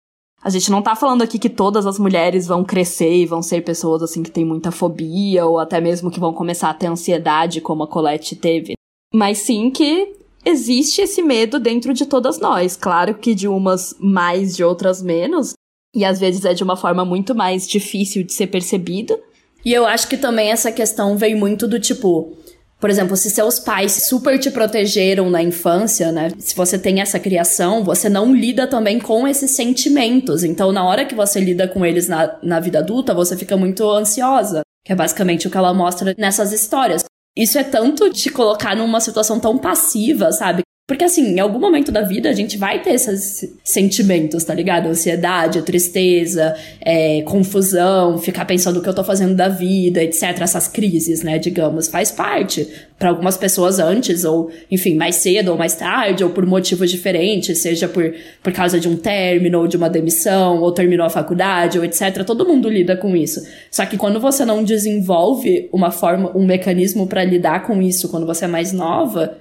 A 0.42 0.50
gente 0.50 0.70
não 0.70 0.80
tá 0.80 0.94
falando 0.94 1.22
aqui 1.22 1.38
que 1.38 1.50
todas 1.50 1.84
as 1.84 1.98
mulheres 1.98 2.46
vão 2.46 2.64
crescer 2.64 3.12
e 3.12 3.26
vão 3.26 3.42
ser 3.42 3.62
pessoas 3.62 4.02
assim 4.02 4.22
que 4.22 4.30
têm 4.30 4.44
muita 4.44 4.70
fobia 4.70 5.44
ou 5.44 5.58
até 5.58 5.80
mesmo 5.80 6.10
que 6.10 6.20
vão 6.20 6.32
começar 6.32 6.70
a 6.70 6.74
ter 6.74 6.86
ansiedade 6.86 7.60
como 7.60 7.82
a 7.82 7.88
Colette 7.88 8.36
teve, 8.36 8.74
mas 9.12 9.38
sim 9.38 9.70
que 9.70 10.14
existe 10.44 11.02
esse 11.02 11.20
medo 11.22 11.58
dentro 11.58 11.92
de 11.92 12.06
todas 12.06 12.38
nós. 12.38 12.76
Claro 12.76 13.14
que 13.14 13.34
de 13.34 13.48
umas 13.48 13.94
mais, 13.98 14.56
de 14.56 14.62
outras 14.62 15.02
menos, 15.02 15.54
e 15.94 16.04
às 16.04 16.20
vezes 16.20 16.44
é 16.44 16.54
de 16.54 16.62
uma 16.62 16.76
forma 16.76 17.04
muito 17.04 17.34
mais 17.34 17.66
difícil 17.66 18.22
de 18.22 18.32
ser 18.32 18.46
percebido, 18.46 19.18
e 19.64 19.72
eu 19.72 19.86
acho 19.86 20.08
que 20.08 20.16
também 20.16 20.50
essa 20.50 20.72
questão 20.72 21.16
vem 21.16 21.34
muito 21.34 21.66
do 21.66 21.78
tipo. 21.78 22.36
Por 22.80 22.88
exemplo, 22.88 23.16
se 23.16 23.28
seus 23.28 23.58
pais 23.58 24.06
super 24.08 24.38
te 24.38 24.52
protegeram 24.52 25.28
na 25.28 25.42
infância, 25.42 26.12
né? 26.12 26.30
Se 26.38 26.54
você 26.54 26.78
tem 26.78 27.00
essa 27.00 27.18
criação, 27.18 27.82
você 27.82 28.08
não 28.08 28.32
lida 28.32 28.68
também 28.68 29.00
com 29.00 29.26
esses 29.26 29.50
sentimentos. 29.50 30.44
Então, 30.44 30.70
na 30.70 30.84
hora 30.84 31.04
que 31.04 31.14
você 31.14 31.40
lida 31.40 31.66
com 31.66 31.84
eles 31.84 32.06
na, 32.06 32.38
na 32.40 32.60
vida 32.60 32.78
adulta, 32.78 33.12
você 33.12 33.36
fica 33.36 33.56
muito 33.56 33.88
ansiosa. 33.90 34.62
Que 34.84 34.92
é 34.92 34.96
basicamente 34.96 35.48
o 35.48 35.50
que 35.50 35.56
ela 35.56 35.74
mostra 35.74 36.14
nessas 36.16 36.52
histórias. 36.52 37.04
Isso 37.36 37.58
é 37.58 37.64
tanto 37.64 38.10
te 38.10 38.30
colocar 38.30 38.76
numa 38.76 39.00
situação 39.00 39.40
tão 39.40 39.58
passiva, 39.58 40.30
sabe? 40.30 40.62
Porque, 40.88 41.04
assim, 41.04 41.34
em 41.34 41.38
algum 41.38 41.58
momento 41.58 41.92
da 41.92 42.00
vida 42.00 42.30
a 42.30 42.32
gente 42.32 42.56
vai 42.56 42.80
ter 42.80 42.94
esses 42.94 43.46
sentimentos, 43.62 44.42
tá 44.42 44.54
ligado? 44.54 44.86
Ansiedade, 44.88 45.60
tristeza, 45.60 46.56
é, 46.80 47.20
confusão, 47.26 48.16
ficar 48.16 48.46
pensando 48.46 48.78
o 48.78 48.82
que 48.82 48.88
eu 48.88 48.94
tô 48.94 49.04
fazendo 49.04 49.34
da 49.34 49.50
vida, 49.50 50.02
etc. 50.02 50.40
Essas 50.40 50.66
crises, 50.66 51.22
né, 51.22 51.38
digamos, 51.38 51.88
faz 51.88 52.10
parte. 52.10 52.66
Para 52.98 53.10
algumas 53.10 53.36
pessoas 53.36 53.78
antes, 53.78 54.24
ou, 54.24 54.50
enfim, 54.70 54.94
mais 54.94 55.16
cedo 55.16 55.50
ou 55.50 55.58
mais 55.58 55.74
tarde, 55.74 56.24
ou 56.24 56.30
por 56.30 56.46
motivos 56.46 56.90
diferentes, 56.90 57.58
seja 57.58 57.86
por, 57.86 58.14
por 58.42 58.54
causa 58.54 58.80
de 58.80 58.88
um 58.88 58.96
término, 58.96 59.58
ou 59.58 59.68
de 59.68 59.76
uma 59.76 59.90
demissão, 59.90 60.62
ou 60.62 60.72
terminou 60.72 61.04
a 61.04 61.10
faculdade, 61.10 61.78
ou 61.78 61.84
etc. 61.84 62.24
Todo 62.24 62.48
mundo 62.48 62.66
lida 62.66 62.96
com 62.96 63.14
isso. 63.14 63.46
Só 63.70 63.84
que 63.84 63.98
quando 63.98 64.18
você 64.18 64.42
não 64.42 64.64
desenvolve 64.64 65.68
uma 65.70 65.90
forma, 65.90 66.34
um 66.34 66.46
mecanismo 66.46 67.06
para 67.06 67.22
lidar 67.24 67.66
com 67.66 67.82
isso 67.82 68.08
quando 68.08 68.24
você 68.24 68.46
é 68.46 68.48
mais 68.48 68.72
nova 68.72 69.36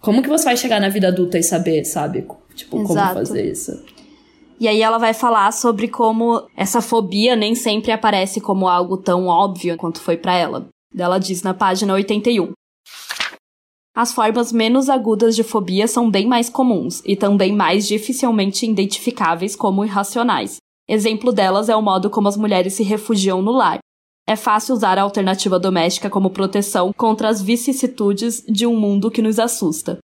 como 0.00 0.22
que 0.22 0.28
você 0.28 0.44
vai 0.44 0.56
chegar 0.56 0.80
na 0.80 0.88
vida 0.88 1.08
adulta 1.08 1.38
e 1.38 1.42
saber, 1.42 1.84
sabe? 1.84 2.26
Tipo, 2.54 2.78
Exato. 2.80 2.86
como 2.86 3.14
fazer 3.14 3.50
isso? 3.50 3.84
E 4.58 4.68
aí 4.68 4.82
ela 4.82 4.98
vai 4.98 5.14
falar 5.14 5.52
sobre 5.52 5.88
como 5.88 6.46
essa 6.56 6.82
fobia 6.82 7.34
nem 7.34 7.54
sempre 7.54 7.92
aparece 7.92 8.40
como 8.40 8.68
algo 8.68 8.96
tão 8.96 9.26
óbvio 9.26 9.76
quanto 9.76 10.00
foi 10.00 10.16
para 10.16 10.36
ela. 10.36 10.68
Ela 10.96 11.18
diz 11.18 11.42
na 11.42 11.54
página 11.54 11.94
81. 11.94 12.52
As 13.94 14.12
formas 14.12 14.52
menos 14.52 14.88
agudas 14.88 15.34
de 15.34 15.42
fobia 15.42 15.88
são 15.88 16.10
bem 16.10 16.26
mais 16.26 16.48
comuns 16.48 17.02
e 17.04 17.16
também 17.16 17.54
mais 17.54 17.86
dificilmente 17.86 18.66
identificáveis 18.66 19.56
como 19.56 19.84
irracionais. 19.84 20.58
Exemplo 20.88 21.32
delas 21.32 21.68
é 21.68 21.76
o 21.76 21.82
modo 21.82 22.10
como 22.10 22.28
as 22.28 22.36
mulheres 22.36 22.74
se 22.74 22.82
refugiam 22.82 23.40
no 23.40 23.52
lar, 23.52 23.78
é 24.28 24.36
fácil 24.36 24.74
usar 24.74 24.98
a 24.98 25.02
alternativa 25.02 25.58
doméstica 25.58 26.08
como 26.08 26.30
proteção 26.30 26.92
contra 26.96 27.28
as 27.28 27.42
vicissitudes 27.42 28.44
de 28.48 28.66
um 28.66 28.76
mundo 28.76 29.10
que 29.10 29.22
nos 29.22 29.38
assusta. 29.38 29.98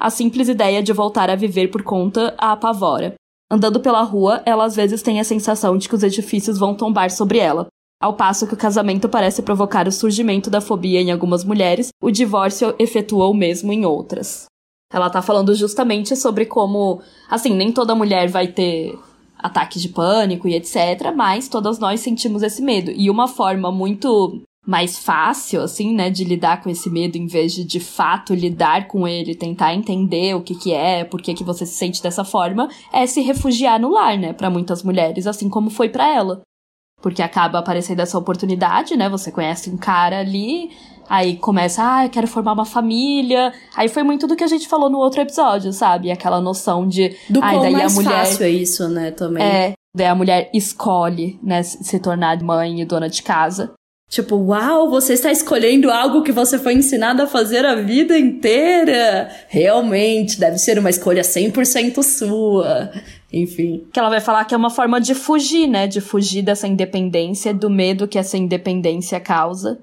a 0.00 0.10
simples 0.10 0.48
ideia 0.48 0.80
de 0.80 0.92
voltar 0.92 1.28
a 1.28 1.34
viver 1.34 1.68
por 1.68 1.82
conta 1.82 2.34
a 2.38 2.52
apavora. 2.52 3.14
Andando 3.50 3.80
pela 3.80 4.02
rua, 4.02 4.42
ela 4.46 4.64
às 4.64 4.76
vezes 4.76 5.02
tem 5.02 5.18
a 5.18 5.24
sensação 5.24 5.76
de 5.76 5.88
que 5.88 5.94
os 5.94 6.02
edifícios 6.04 6.56
vão 6.56 6.74
tombar 6.74 7.10
sobre 7.10 7.38
ela. 7.38 7.66
Ao 8.00 8.14
passo 8.14 8.46
que 8.46 8.54
o 8.54 8.58
casamento 8.58 9.08
parece 9.08 9.42
provocar 9.42 9.88
o 9.88 9.92
surgimento 9.92 10.48
da 10.48 10.60
fobia 10.60 11.00
em 11.00 11.10
algumas 11.10 11.42
mulheres, 11.42 11.88
o 12.00 12.12
divórcio 12.12 12.74
efetua 12.78 13.26
o 13.26 13.34
mesmo 13.34 13.72
em 13.72 13.84
outras. 13.84 14.46
Ela 14.92 15.10
tá 15.10 15.20
falando 15.20 15.52
justamente 15.54 16.14
sobre 16.14 16.46
como, 16.46 17.02
assim, 17.28 17.54
nem 17.54 17.72
toda 17.72 17.94
mulher 17.94 18.28
vai 18.28 18.46
ter 18.46 18.96
ataques 19.38 19.80
de 19.80 19.88
pânico 19.88 20.48
e 20.48 20.54
etc, 20.54 21.12
mas 21.14 21.48
todas 21.48 21.78
nós 21.78 22.00
sentimos 22.00 22.42
esse 22.42 22.62
medo. 22.62 22.90
E 22.90 23.10
uma 23.10 23.28
forma 23.28 23.70
muito 23.70 24.42
mais 24.68 24.98
fácil, 24.98 25.62
assim, 25.62 25.94
né, 25.94 26.10
de 26.10 26.24
lidar 26.24 26.62
com 26.62 26.68
esse 26.68 26.90
medo, 26.90 27.16
em 27.16 27.26
vez 27.26 27.54
de 27.54 27.64
de 27.64 27.80
fato 27.80 28.34
lidar 28.34 28.86
com 28.86 29.08
ele, 29.08 29.34
tentar 29.34 29.72
entender 29.72 30.36
o 30.36 30.42
que 30.42 30.54
que 30.54 30.74
é, 30.74 31.04
por 31.04 31.22
que 31.22 31.32
que 31.32 31.42
você 31.42 31.64
se 31.64 31.72
sente 31.72 32.02
dessa 32.02 32.22
forma, 32.22 32.68
é 32.92 33.06
se 33.06 33.22
refugiar 33.22 33.80
no 33.80 33.88
lar, 33.88 34.18
né, 34.18 34.34
para 34.34 34.50
muitas 34.50 34.82
mulheres, 34.82 35.26
assim 35.26 35.48
como 35.48 35.70
foi 35.70 35.88
para 35.88 36.06
ela. 36.14 36.42
Porque 37.00 37.22
acaba 37.22 37.60
aparecendo 37.60 38.00
essa 38.00 38.18
oportunidade, 38.18 38.94
né, 38.94 39.08
você 39.08 39.32
conhece 39.32 39.70
um 39.70 39.78
cara 39.78 40.18
ali, 40.18 40.70
aí 41.08 41.36
começa, 41.36 41.82
ah, 41.82 42.04
eu 42.04 42.10
quero 42.10 42.26
formar 42.26 42.52
uma 42.52 42.64
família. 42.64 43.52
Aí 43.76 43.88
foi 43.88 44.02
muito 44.02 44.26
do 44.26 44.36
que 44.36 44.44
a 44.44 44.48
gente 44.48 44.68
falou 44.68 44.90
no 44.90 44.98
outro 44.98 45.20
episódio, 45.20 45.72
sabe? 45.72 46.10
Aquela 46.10 46.40
noção 46.40 46.86
de, 46.86 47.16
do 47.28 47.40
ah, 47.42 47.58
daí 47.58 47.72
mais 47.72 47.92
a 47.92 48.02
mulher 48.02 48.26
fácil 48.26 48.44
é 48.44 48.50
isso, 48.50 48.88
né, 48.88 49.10
também. 49.10 49.42
É, 49.42 49.72
daí 49.94 50.06
a 50.06 50.14
mulher 50.14 50.50
escolhe, 50.52 51.38
né, 51.42 51.62
se 51.62 51.98
tornar 51.98 52.42
mãe 52.42 52.80
e 52.80 52.84
dona 52.84 53.08
de 53.08 53.22
casa. 53.22 53.72
Tipo, 54.08 54.36
uau, 54.36 54.88
você 54.88 55.12
está 55.12 55.30
escolhendo 55.30 55.90
algo 55.90 56.22
que 56.22 56.32
você 56.32 56.58
foi 56.58 56.72
ensinado 56.72 57.22
a 57.22 57.26
fazer 57.26 57.66
a 57.66 57.74
vida 57.74 58.18
inteira. 58.18 59.30
Realmente, 59.48 60.40
deve 60.40 60.56
ser 60.56 60.78
uma 60.78 60.88
escolha 60.88 61.20
100% 61.20 62.02
sua. 62.02 62.90
Enfim. 63.30 63.86
Que 63.92 64.00
ela 64.00 64.08
vai 64.08 64.20
falar 64.20 64.46
que 64.46 64.54
é 64.54 64.56
uma 64.56 64.70
forma 64.70 64.98
de 64.98 65.14
fugir, 65.14 65.66
né? 65.66 65.86
De 65.86 66.00
fugir 66.00 66.40
dessa 66.40 66.66
independência, 66.66 67.52
do 67.52 67.68
medo 67.68 68.08
que 68.08 68.18
essa 68.18 68.38
independência 68.38 69.20
causa. 69.20 69.78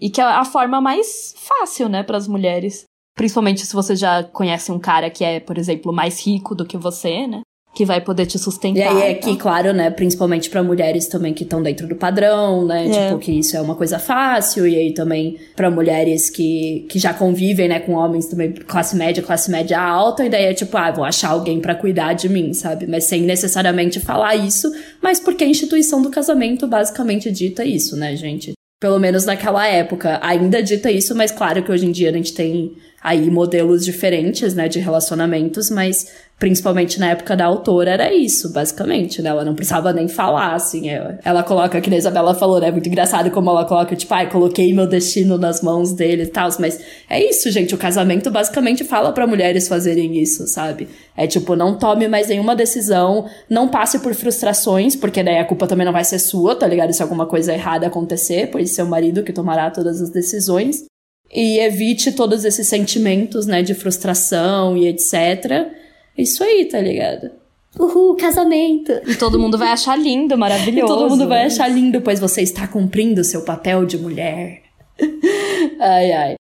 E 0.00 0.10
que 0.10 0.20
é 0.20 0.24
a 0.24 0.44
forma 0.44 0.80
mais 0.80 1.34
fácil, 1.36 1.88
né, 1.88 2.02
para 2.02 2.16
as 2.16 2.28
mulheres. 2.28 2.84
Principalmente 3.14 3.64
se 3.64 3.74
você 3.74 3.96
já 3.96 4.22
conhece 4.22 4.70
um 4.70 4.78
cara 4.78 5.10
que 5.10 5.24
é, 5.24 5.40
por 5.40 5.56
exemplo, 5.56 5.92
mais 5.92 6.24
rico 6.24 6.54
do 6.54 6.66
que 6.66 6.76
você, 6.76 7.26
né? 7.26 7.40
que 7.76 7.84
vai 7.84 8.00
poder 8.00 8.24
te 8.24 8.38
sustentar. 8.38 8.80
E 8.80 8.82
aí 8.82 9.10
é 9.10 9.14
que, 9.14 9.36
claro, 9.36 9.74
né, 9.74 9.90
principalmente 9.90 10.48
para 10.48 10.62
mulheres 10.62 11.06
também 11.08 11.34
que 11.34 11.44
estão 11.44 11.62
dentro 11.62 11.86
do 11.86 11.94
padrão, 11.94 12.64
né, 12.64 12.88
é. 12.88 13.08
tipo 13.08 13.18
que 13.18 13.30
isso 13.30 13.54
é 13.54 13.60
uma 13.60 13.74
coisa 13.74 13.98
fácil 13.98 14.66
e 14.66 14.74
aí 14.74 14.94
também 14.94 15.36
para 15.54 15.70
mulheres 15.70 16.30
que, 16.30 16.86
que 16.88 16.98
já 16.98 17.12
convivem, 17.12 17.68
né, 17.68 17.78
com 17.78 17.92
homens 17.92 18.26
também 18.26 18.50
classe 18.50 18.96
média, 18.96 19.22
classe 19.22 19.50
média 19.50 19.78
alta, 19.78 20.24
e 20.24 20.30
daí 20.30 20.46
é 20.46 20.54
tipo, 20.54 20.74
ah, 20.74 20.90
vou 20.90 21.04
achar 21.04 21.28
alguém 21.32 21.60
para 21.60 21.74
cuidar 21.74 22.14
de 22.14 22.30
mim, 22.30 22.54
sabe? 22.54 22.86
Mas 22.86 23.04
sem 23.04 23.20
necessariamente 23.20 24.00
falar 24.00 24.34
isso, 24.36 24.72
mas 25.02 25.20
porque 25.20 25.44
a 25.44 25.48
instituição 25.48 26.00
do 26.00 26.10
casamento 26.10 26.66
basicamente 26.66 27.30
dita 27.30 27.62
isso, 27.62 27.94
né, 27.94 28.16
gente? 28.16 28.55
Pelo 28.86 29.00
menos 29.00 29.24
naquela 29.24 29.66
época. 29.66 30.20
Ainda 30.22 30.62
dita 30.62 30.88
isso, 30.92 31.12
mas 31.12 31.32
claro 31.32 31.60
que 31.60 31.72
hoje 31.72 31.84
em 31.84 31.90
dia 31.90 32.08
a 32.08 32.12
gente 32.12 32.32
tem 32.32 32.76
aí 33.02 33.28
modelos 33.28 33.84
diferentes, 33.84 34.54
né, 34.54 34.68
de 34.68 34.78
relacionamentos, 34.78 35.68
mas 35.70 36.06
principalmente 36.38 37.00
na 37.00 37.10
época 37.10 37.34
da 37.34 37.46
autora, 37.46 37.92
era 37.92 38.12
isso, 38.12 38.52
basicamente, 38.52 39.22
né? 39.22 39.30
Ela 39.30 39.42
não 39.42 39.54
precisava 39.54 39.90
nem 39.90 40.06
falar, 40.06 40.54
assim. 40.54 40.88
Ela, 40.90 41.18
ela 41.24 41.42
coloca, 41.42 41.80
que 41.80 41.92
a 41.92 41.96
Isabela 41.96 42.34
falou, 42.34 42.60
né? 42.60 42.70
Muito 42.70 42.88
engraçado 42.88 43.30
como 43.30 43.48
ela 43.48 43.64
coloca, 43.64 43.96
tipo, 43.96 44.12
ai, 44.12 44.26
ah, 44.26 44.28
coloquei 44.28 44.72
meu 44.74 44.86
destino 44.86 45.38
nas 45.38 45.62
mãos 45.62 45.92
dele 45.92 46.24
e 46.24 46.26
tal. 46.26 46.50
Mas 46.58 46.78
é 47.08 47.24
isso, 47.24 47.50
gente. 47.50 47.74
O 47.74 47.78
casamento 47.78 48.30
basicamente 48.30 48.84
fala 48.84 49.12
para 49.12 49.26
mulheres 49.26 49.66
fazerem 49.66 50.20
isso, 50.20 50.46
sabe? 50.46 50.88
É 51.16 51.26
tipo, 51.26 51.56
não 51.56 51.78
tome 51.78 52.06
mais 52.06 52.28
nenhuma 52.28 52.54
decisão, 52.54 53.26
não 53.48 53.68
passe 53.68 53.98
por 54.00 54.14
frustrações, 54.14 54.94
porque 54.94 55.22
daí 55.22 55.38
a 55.38 55.44
culpa 55.44 55.66
também 55.66 55.86
não 55.86 55.92
vai 55.92 56.04
ser 56.04 56.18
sua, 56.18 56.54
tá 56.54 56.66
ligado? 56.66 56.92
Se 56.92 57.02
alguma 57.02 57.24
coisa 57.24 57.54
errada 57.54 57.86
acontecer, 57.86 58.50
pois 58.50 58.72
seu 58.72 58.84
marido 58.84 59.22
que 59.22 59.32
tomará 59.32 59.70
todas 59.70 60.02
as 60.02 60.10
decisões. 60.10 60.84
E 61.32 61.58
evite 61.60 62.12
todos 62.12 62.44
esses 62.44 62.68
sentimentos, 62.68 63.46
né, 63.46 63.62
de 63.62 63.74
frustração 63.74 64.76
e 64.76 64.86
etc 64.86 65.85
isso 66.16 66.42
aí, 66.42 66.64
tá 66.66 66.80
ligado? 66.80 67.30
Uhul, 67.78 68.16
casamento! 68.16 68.92
E 69.06 69.14
todo 69.16 69.38
mundo 69.38 69.58
vai 69.58 69.68
achar 69.68 69.98
lindo, 69.98 70.36
maravilhoso. 70.36 70.92
E 70.92 70.96
todo 70.96 71.10
mundo 71.10 71.28
vai 71.28 71.44
achar 71.44 71.68
lindo, 71.68 72.00
pois 72.00 72.18
você 72.18 72.42
está 72.42 72.66
cumprindo 72.66 73.22
seu 73.22 73.44
papel 73.44 73.84
de 73.84 73.98
mulher. 73.98 74.62
ai, 75.78 76.12
ai. 76.12 76.34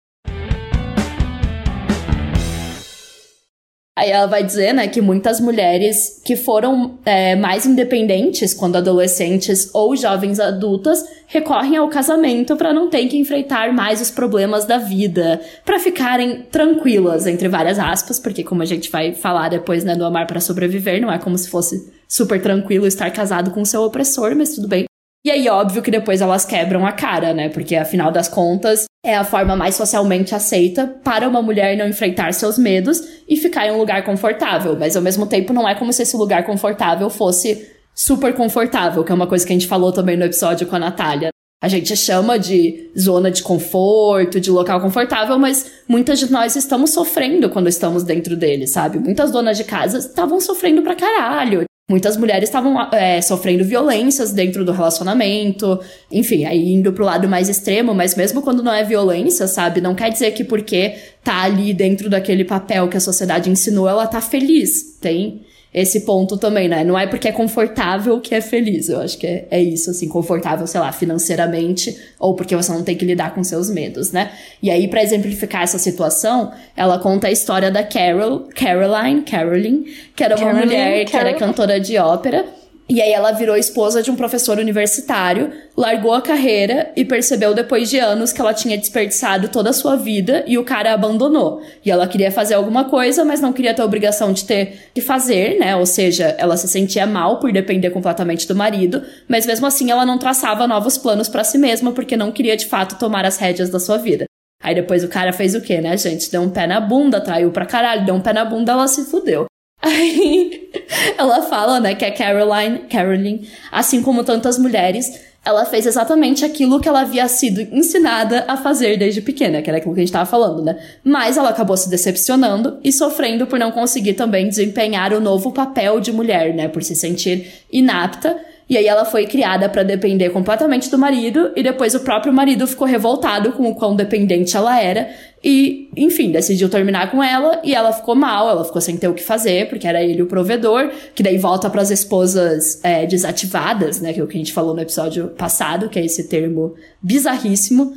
Aí 3.95 4.09
ela 4.09 4.25
vai 4.25 4.43
dizer, 4.43 4.73
né, 4.73 4.87
que 4.87 4.99
muitas 4.99 5.39
mulheres 5.39 6.19
que 6.25 6.35
foram 6.35 6.97
é, 7.05 7.35
mais 7.35 7.63
independentes 7.63 8.51
quando 8.51 8.75
adolescentes 8.75 9.69
ou 9.71 9.95
jovens 9.95 10.39
adultas 10.39 11.05
recorrem 11.27 11.77
ao 11.77 11.87
casamento 11.89 12.55
para 12.55 12.73
não 12.73 12.89
ter 12.89 13.05
que 13.07 13.17
enfrentar 13.17 13.71
mais 13.71 14.01
os 14.01 14.09
problemas 14.09 14.65
da 14.65 14.79
vida, 14.79 15.39
para 15.63 15.79
ficarem 15.79 16.41
tranquilas, 16.51 17.27
entre 17.27 17.47
várias 17.47 17.77
aspas, 17.77 18.19
porque 18.19 18.43
como 18.43 18.63
a 18.63 18.65
gente 18.65 18.89
vai 18.89 19.13
falar 19.13 19.49
depois, 19.49 19.83
né, 19.83 19.95
do 19.95 20.05
amar 20.05 20.25
para 20.25 20.39
sobreviver, 20.39 20.99
não 20.99 21.11
é 21.11 21.19
como 21.19 21.37
se 21.37 21.47
fosse 21.47 21.93
super 22.07 22.41
tranquilo 22.41 22.87
estar 22.87 23.11
casado 23.11 23.51
com 23.51 23.63
seu 23.63 23.83
opressor, 23.83 24.35
mas 24.35 24.55
tudo 24.55 24.67
bem. 24.67 24.85
E 25.25 25.31
aí, 25.31 25.47
óbvio 25.47 25.81
que 25.81 25.91
depois 25.91 26.19
elas 26.19 26.45
quebram 26.45 26.85
a 26.85 26.91
cara, 26.91 27.33
né? 27.33 27.47
Porque 27.47 27.77
afinal 27.77 28.11
das 28.11 28.27
contas, 28.27 28.85
é 29.06 29.16
a 29.16 29.24
forma 29.26 29.56
mais 29.56 29.76
socialmente 29.76 30.34
aceita 30.34 30.88
para 31.04 31.28
uma 31.28 31.41
mulher 31.41 31.78
não 31.78 31.88
enfrentar 31.88 32.34
seus 32.34 32.58
medos 32.58 33.01
e 33.28 33.36
ficar 33.36 33.68
em 33.68 33.72
um 33.72 33.78
lugar 33.78 34.04
confortável. 34.06 34.78
Mas 34.80 34.95
ao 34.95 35.01
mesmo 35.01 35.28
tempo, 35.28 35.51
não 35.51 35.68
é 35.68 35.76
como 35.76 35.91
se 35.91 36.04
esse 36.04 36.16
lugar 36.16 36.45
confortável 36.45 37.10
fosse 37.10 37.70
super 37.93 38.34
confortável, 38.34 39.04
que 39.04 39.12
é 39.12 39.16
uma 39.16 39.28
coisa 39.28 39.45
que 39.45 39.51
a 39.51 39.56
gente 39.56 39.68
falou 39.68 39.91
também 39.91 40.16
no 40.16 40.24
episódio 40.24 40.66
com 40.66 40.78
a 40.78 40.80
Natália. 40.80 41.30
A 41.62 41.68
gente 41.68 41.95
chama 41.95 42.38
de 42.39 42.91
zona 42.97 43.30
de 43.32 43.43
conforto, 43.43 44.39
de 44.39 44.51
local 44.51 44.82
confortável, 44.82 45.38
mas 45.38 45.72
muitas 45.88 46.20
de 46.20 46.32
nós 46.32 46.56
estamos 46.56 46.91
sofrendo 46.91 47.49
quando 47.49 47.70
estamos 47.70 48.04
dentro 48.04 48.36
dele, 48.36 48.68
sabe? 48.68 48.99
Muitas 48.99 49.32
donas 49.32 49.58
de 49.58 49.64
casa 49.64 49.97
estavam 49.97 50.41
sofrendo 50.41 50.82
pra 50.82 50.95
caralho. 50.95 51.64
Muitas 51.89 52.15
mulheres 52.15 52.47
estavam 52.47 52.81
é, 52.93 53.21
sofrendo 53.21 53.65
violências 53.65 54.31
dentro 54.31 54.63
do 54.63 54.71
relacionamento, 54.71 55.79
enfim, 56.09 56.45
aí 56.45 56.71
indo 56.71 56.93
pro 56.93 57.03
lado 57.03 57.27
mais 57.27 57.49
extremo, 57.49 57.93
mas 57.93 58.15
mesmo 58.15 58.41
quando 58.41 58.63
não 58.63 58.73
é 58.73 58.86
violência, 58.86 59.47
sabe? 59.47 59.81
Não 59.81 59.93
quer 59.93 60.09
dizer 60.09 60.31
que 60.31 60.45
porque 60.45 60.95
tá 61.21 61.43
ali 61.43 61.73
dentro 61.73 62.09
daquele 62.09 62.45
papel 62.45 62.88
que 62.88 62.95
a 62.95 63.01
sociedade 63.01 63.49
ensinou, 63.49 63.88
ela 63.88 64.07
tá 64.07 64.21
feliz. 64.21 64.97
Tem 65.01 65.45
esse 65.74 66.01
ponto 66.01 66.38
também, 66.38 66.67
né? 66.67 66.84
Não 66.84 66.97
é 66.97 67.07
porque 67.07 67.28
é 67.28 67.32
confortável 67.32 68.19
que 68.21 68.36
é 68.36 68.41
feliz. 68.41 68.89
Eu 68.89 69.01
acho 69.01 69.17
que 69.17 69.26
é, 69.26 69.47
é 69.49 69.61
isso, 69.61 69.89
assim, 69.89 70.07
confortável, 70.07 70.67
sei 70.67 70.80
lá, 70.80 70.91
financeiramente, 70.91 71.97
ou 72.19 72.36
porque 72.36 72.55
você 72.55 72.71
não 72.71 72.84
tem 72.84 72.95
que 72.95 73.05
lidar 73.05 73.34
com 73.34 73.43
seus 73.43 73.69
medos, 73.69 74.11
né? 74.11 74.32
E 74.61 74.69
aí, 74.69 74.88
para 74.88 75.01
exemplificar 75.01 75.63
essa 75.63 75.80
situação, 75.80 76.51
ela 76.76 76.99
conta 76.99 77.28
a 77.28 77.32
história 77.32 77.71
da 77.71 77.84
Carol, 77.84 78.47
Caroline, 78.55 79.21
Caroline, 79.24 79.86
que 80.15 80.24
era 80.24 80.36
uma 80.36 80.45
Caroline, 80.45 80.65
mulher 80.65 81.05
que 81.05 81.17
era 81.17 81.34
cantora 81.34 81.80
de 81.80 81.97
ópera 81.97 82.45
e 82.93 83.01
aí 83.01 83.11
ela 83.11 83.31
virou 83.31 83.57
esposa 83.57 84.03
de 84.03 84.11
um 84.11 84.15
professor 84.15 84.59
universitário, 84.59 85.51
largou 85.75 86.13
a 86.13 86.21
carreira 86.21 86.91
e 86.95 87.03
percebeu 87.03 87.51
depois 87.55 87.89
de 87.89 87.97
anos 87.97 88.31
que 88.31 88.39
ela 88.39 88.53
tinha 88.53 88.77
desperdiçado 88.77 89.47
toda 89.47 89.71
a 89.71 89.73
sua 89.73 89.95
vida 89.95 90.43
e 90.45 90.59
o 90.59 90.63
cara 90.63 90.91
a 90.91 90.93
abandonou. 90.93 91.59
E 91.83 91.89
ela 91.89 92.07
queria 92.07 92.31
fazer 92.31 92.53
alguma 92.53 92.85
coisa, 92.85 93.25
mas 93.25 93.41
não 93.41 93.51
queria 93.51 93.73
ter 93.73 93.81
a 93.81 93.85
obrigação 93.85 94.31
de 94.31 94.45
ter 94.45 94.91
que 94.93 95.01
fazer, 95.01 95.57
né? 95.57 95.75
Ou 95.75 95.87
seja, 95.87 96.35
ela 96.37 96.55
se 96.55 96.67
sentia 96.67 97.07
mal 97.07 97.39
por 97.39 97.51
depender 97.51 97.89
completamente 97.89 98.47
do 98.47 98.55
marido, 98.55 99.01
mas 99.27 99.47
mesmo 99.47 99.65
assim 99.65 99.89
ela 99.89 100.05
não 100.05 100.19
traçava 100.19 100.67
novos 100.67 100.95
planos 100.95 101.27
para 101.27 101.43
si 101.43 101.57
mesma 101.57 101.93
porque 101.93 102.15
não 102.15 102.31
queria 102.31 102.55
de 102.55 102.67
fato 102.67 102.99
tomar 102.99 103.25
as 103.25 103.37
rédeas 103.37 103.71
da 103.71 103.79
sua 103.79 103.97
vida. 103.97 104.25
Aí 104.61 104.75
depois 104.75 105.03
o 105.03 105.09
cara 105.09 105.33
fez 105.33 105.55
o 105.55 105.61
quê, 105.61 105.81
né, 105.81 105.97
gente? 105.97 106.29
Deu 106.29 106.43
um 106.43 106.49
pé 106.51 106.67
na 106.67 106.79
bunda, 106.79 107.19
traiu 107.19 107.49
pra 107.49 107.65
caralho, 107.65 108.05
deu 108.05 108.13
um 108.13 108.21
pé 108.21 108.33
na 108.33 108.45
bunda, 108.45 108.71
ela 108.71 108.87
se 108.87 109.05
fudeu. 109.05 109.47
Aí 109.84 110.69
ela 111.17 111.41
fala, 111.43 111.79
né, 111.81 111.93
que 111.93 112.05
a 112.05 112.11
Caroline, 112.11 112.79
Caroline, 112.89 113.49
assim 113.69 114.01
como 114.01 114.23
tantas 114.23 114.57
mulheres, 114.57 115.19
ela 115.43 115.65
fez 115.65 115.86
exatamente 115.86 116.45
aquilo 116.45 116.79
que 116.79 116.88
ela 116.88 117.01
havia 117.01 117.27
sido 117.27 117.59
ensinada 117.59 118.45
a 118.47 118.55
fazer 118.55 118.95
desde 118.97 119.21
pequena, 119.21 119.61
que 119.61 119.69
era 119.69 119.79
aquilo 119.79 119.93
que 119.93 119.99
a 119.99 120.03
gente 120.03 120.07
estava 120.07 120.25
falando, 120.25 120.63
né? 120.63 120.79
Mas 121.03 121.36
ela 121.36 121.49
acabou 121.49 121.75
se 121.75 121.89
decepcionando 121.89 122.79
e 122.81 122.93
sofrendo 122.93 123.45
por 123.45 123.59
não 123.59 123.71
conseguir 123.71 124.13
também 124.13 124.47
desempenhar 124.47 125.11
o 125.11 125.19
novo 125.19 125.51
papel 125.51 125.99
de 125.99 126.13
mulher, 126.13 126.53
né? 126.53 126.69
Por 126.69 126.81
se 126.81 126.95
sentir 126.95 127.51
inapta 127.69 128.39
e 128.70 128.78
aí 128.78 128.88
ela 128.88 129.05
foi 129.05 129.26
criada 129.26 129.68
para 129.70 129.84
depender 129.84 130.30
completamente 130.30 130.89
do 130.89 130.97
marido, 130.97 131.51
e 131.55 131.64
depois 131.64 131.93
o 131.95 131.99
próprio 131.99 132.34
marido 132.34 132.66
ficou 132.66 132.88
revoltado 132.88 133.51
com 133.53 133.70
o 133.70 133.76
quão 133.76 133.95
dependente 133.95 134.55
ela 134.55 134.82
era, 134.82 135.09
e, 135.43 135.89
enfim, 135.97 136.32
decidiu 136.32 136.70
terminar 136.70 137.11
com 137.11 137.22
ela, 137.22 137.59
e 137.64 137.76
ela 137.76 137.91
ficou 137.91 138.16
mal, 138.16 138.49
ela 138.49 138.64
ficou 138.64 138.82
sem 138.82 138.95
ter 138.95 139.07
o 139.07 139.14
que 139.14 139.24
fazer, 139.24 139.68
porque 139.70 139.88
era 139.88 140.01
ele 140.01 140.22
o 140.22 140.26
provedor, 140.26 140.89
que 141.14 141.22
daí 141.22 141.38
volta 141.38 141.70
para 141.70 141.82
as 141.82 141.91
esposas 141.91 142.84
é, 142.84 143.05
desativadas, 143.05 143.99
né, 143.99 144.14
que 144.14 144.20
é 144.20 144.24
o 144.24 144.28
que 144.28 144.38
a 144.38 144.39
gente 144.39 144.53
falou 144.53 144.74
no 144.74 144.82
episódio 144.82 145.28
passado, 145.30 145.89
que 145.89 145.99
é 145.99 146.05
esse 146.05 146.28
termo 146.30 146.76
bizarríssimo, 147.01 147.93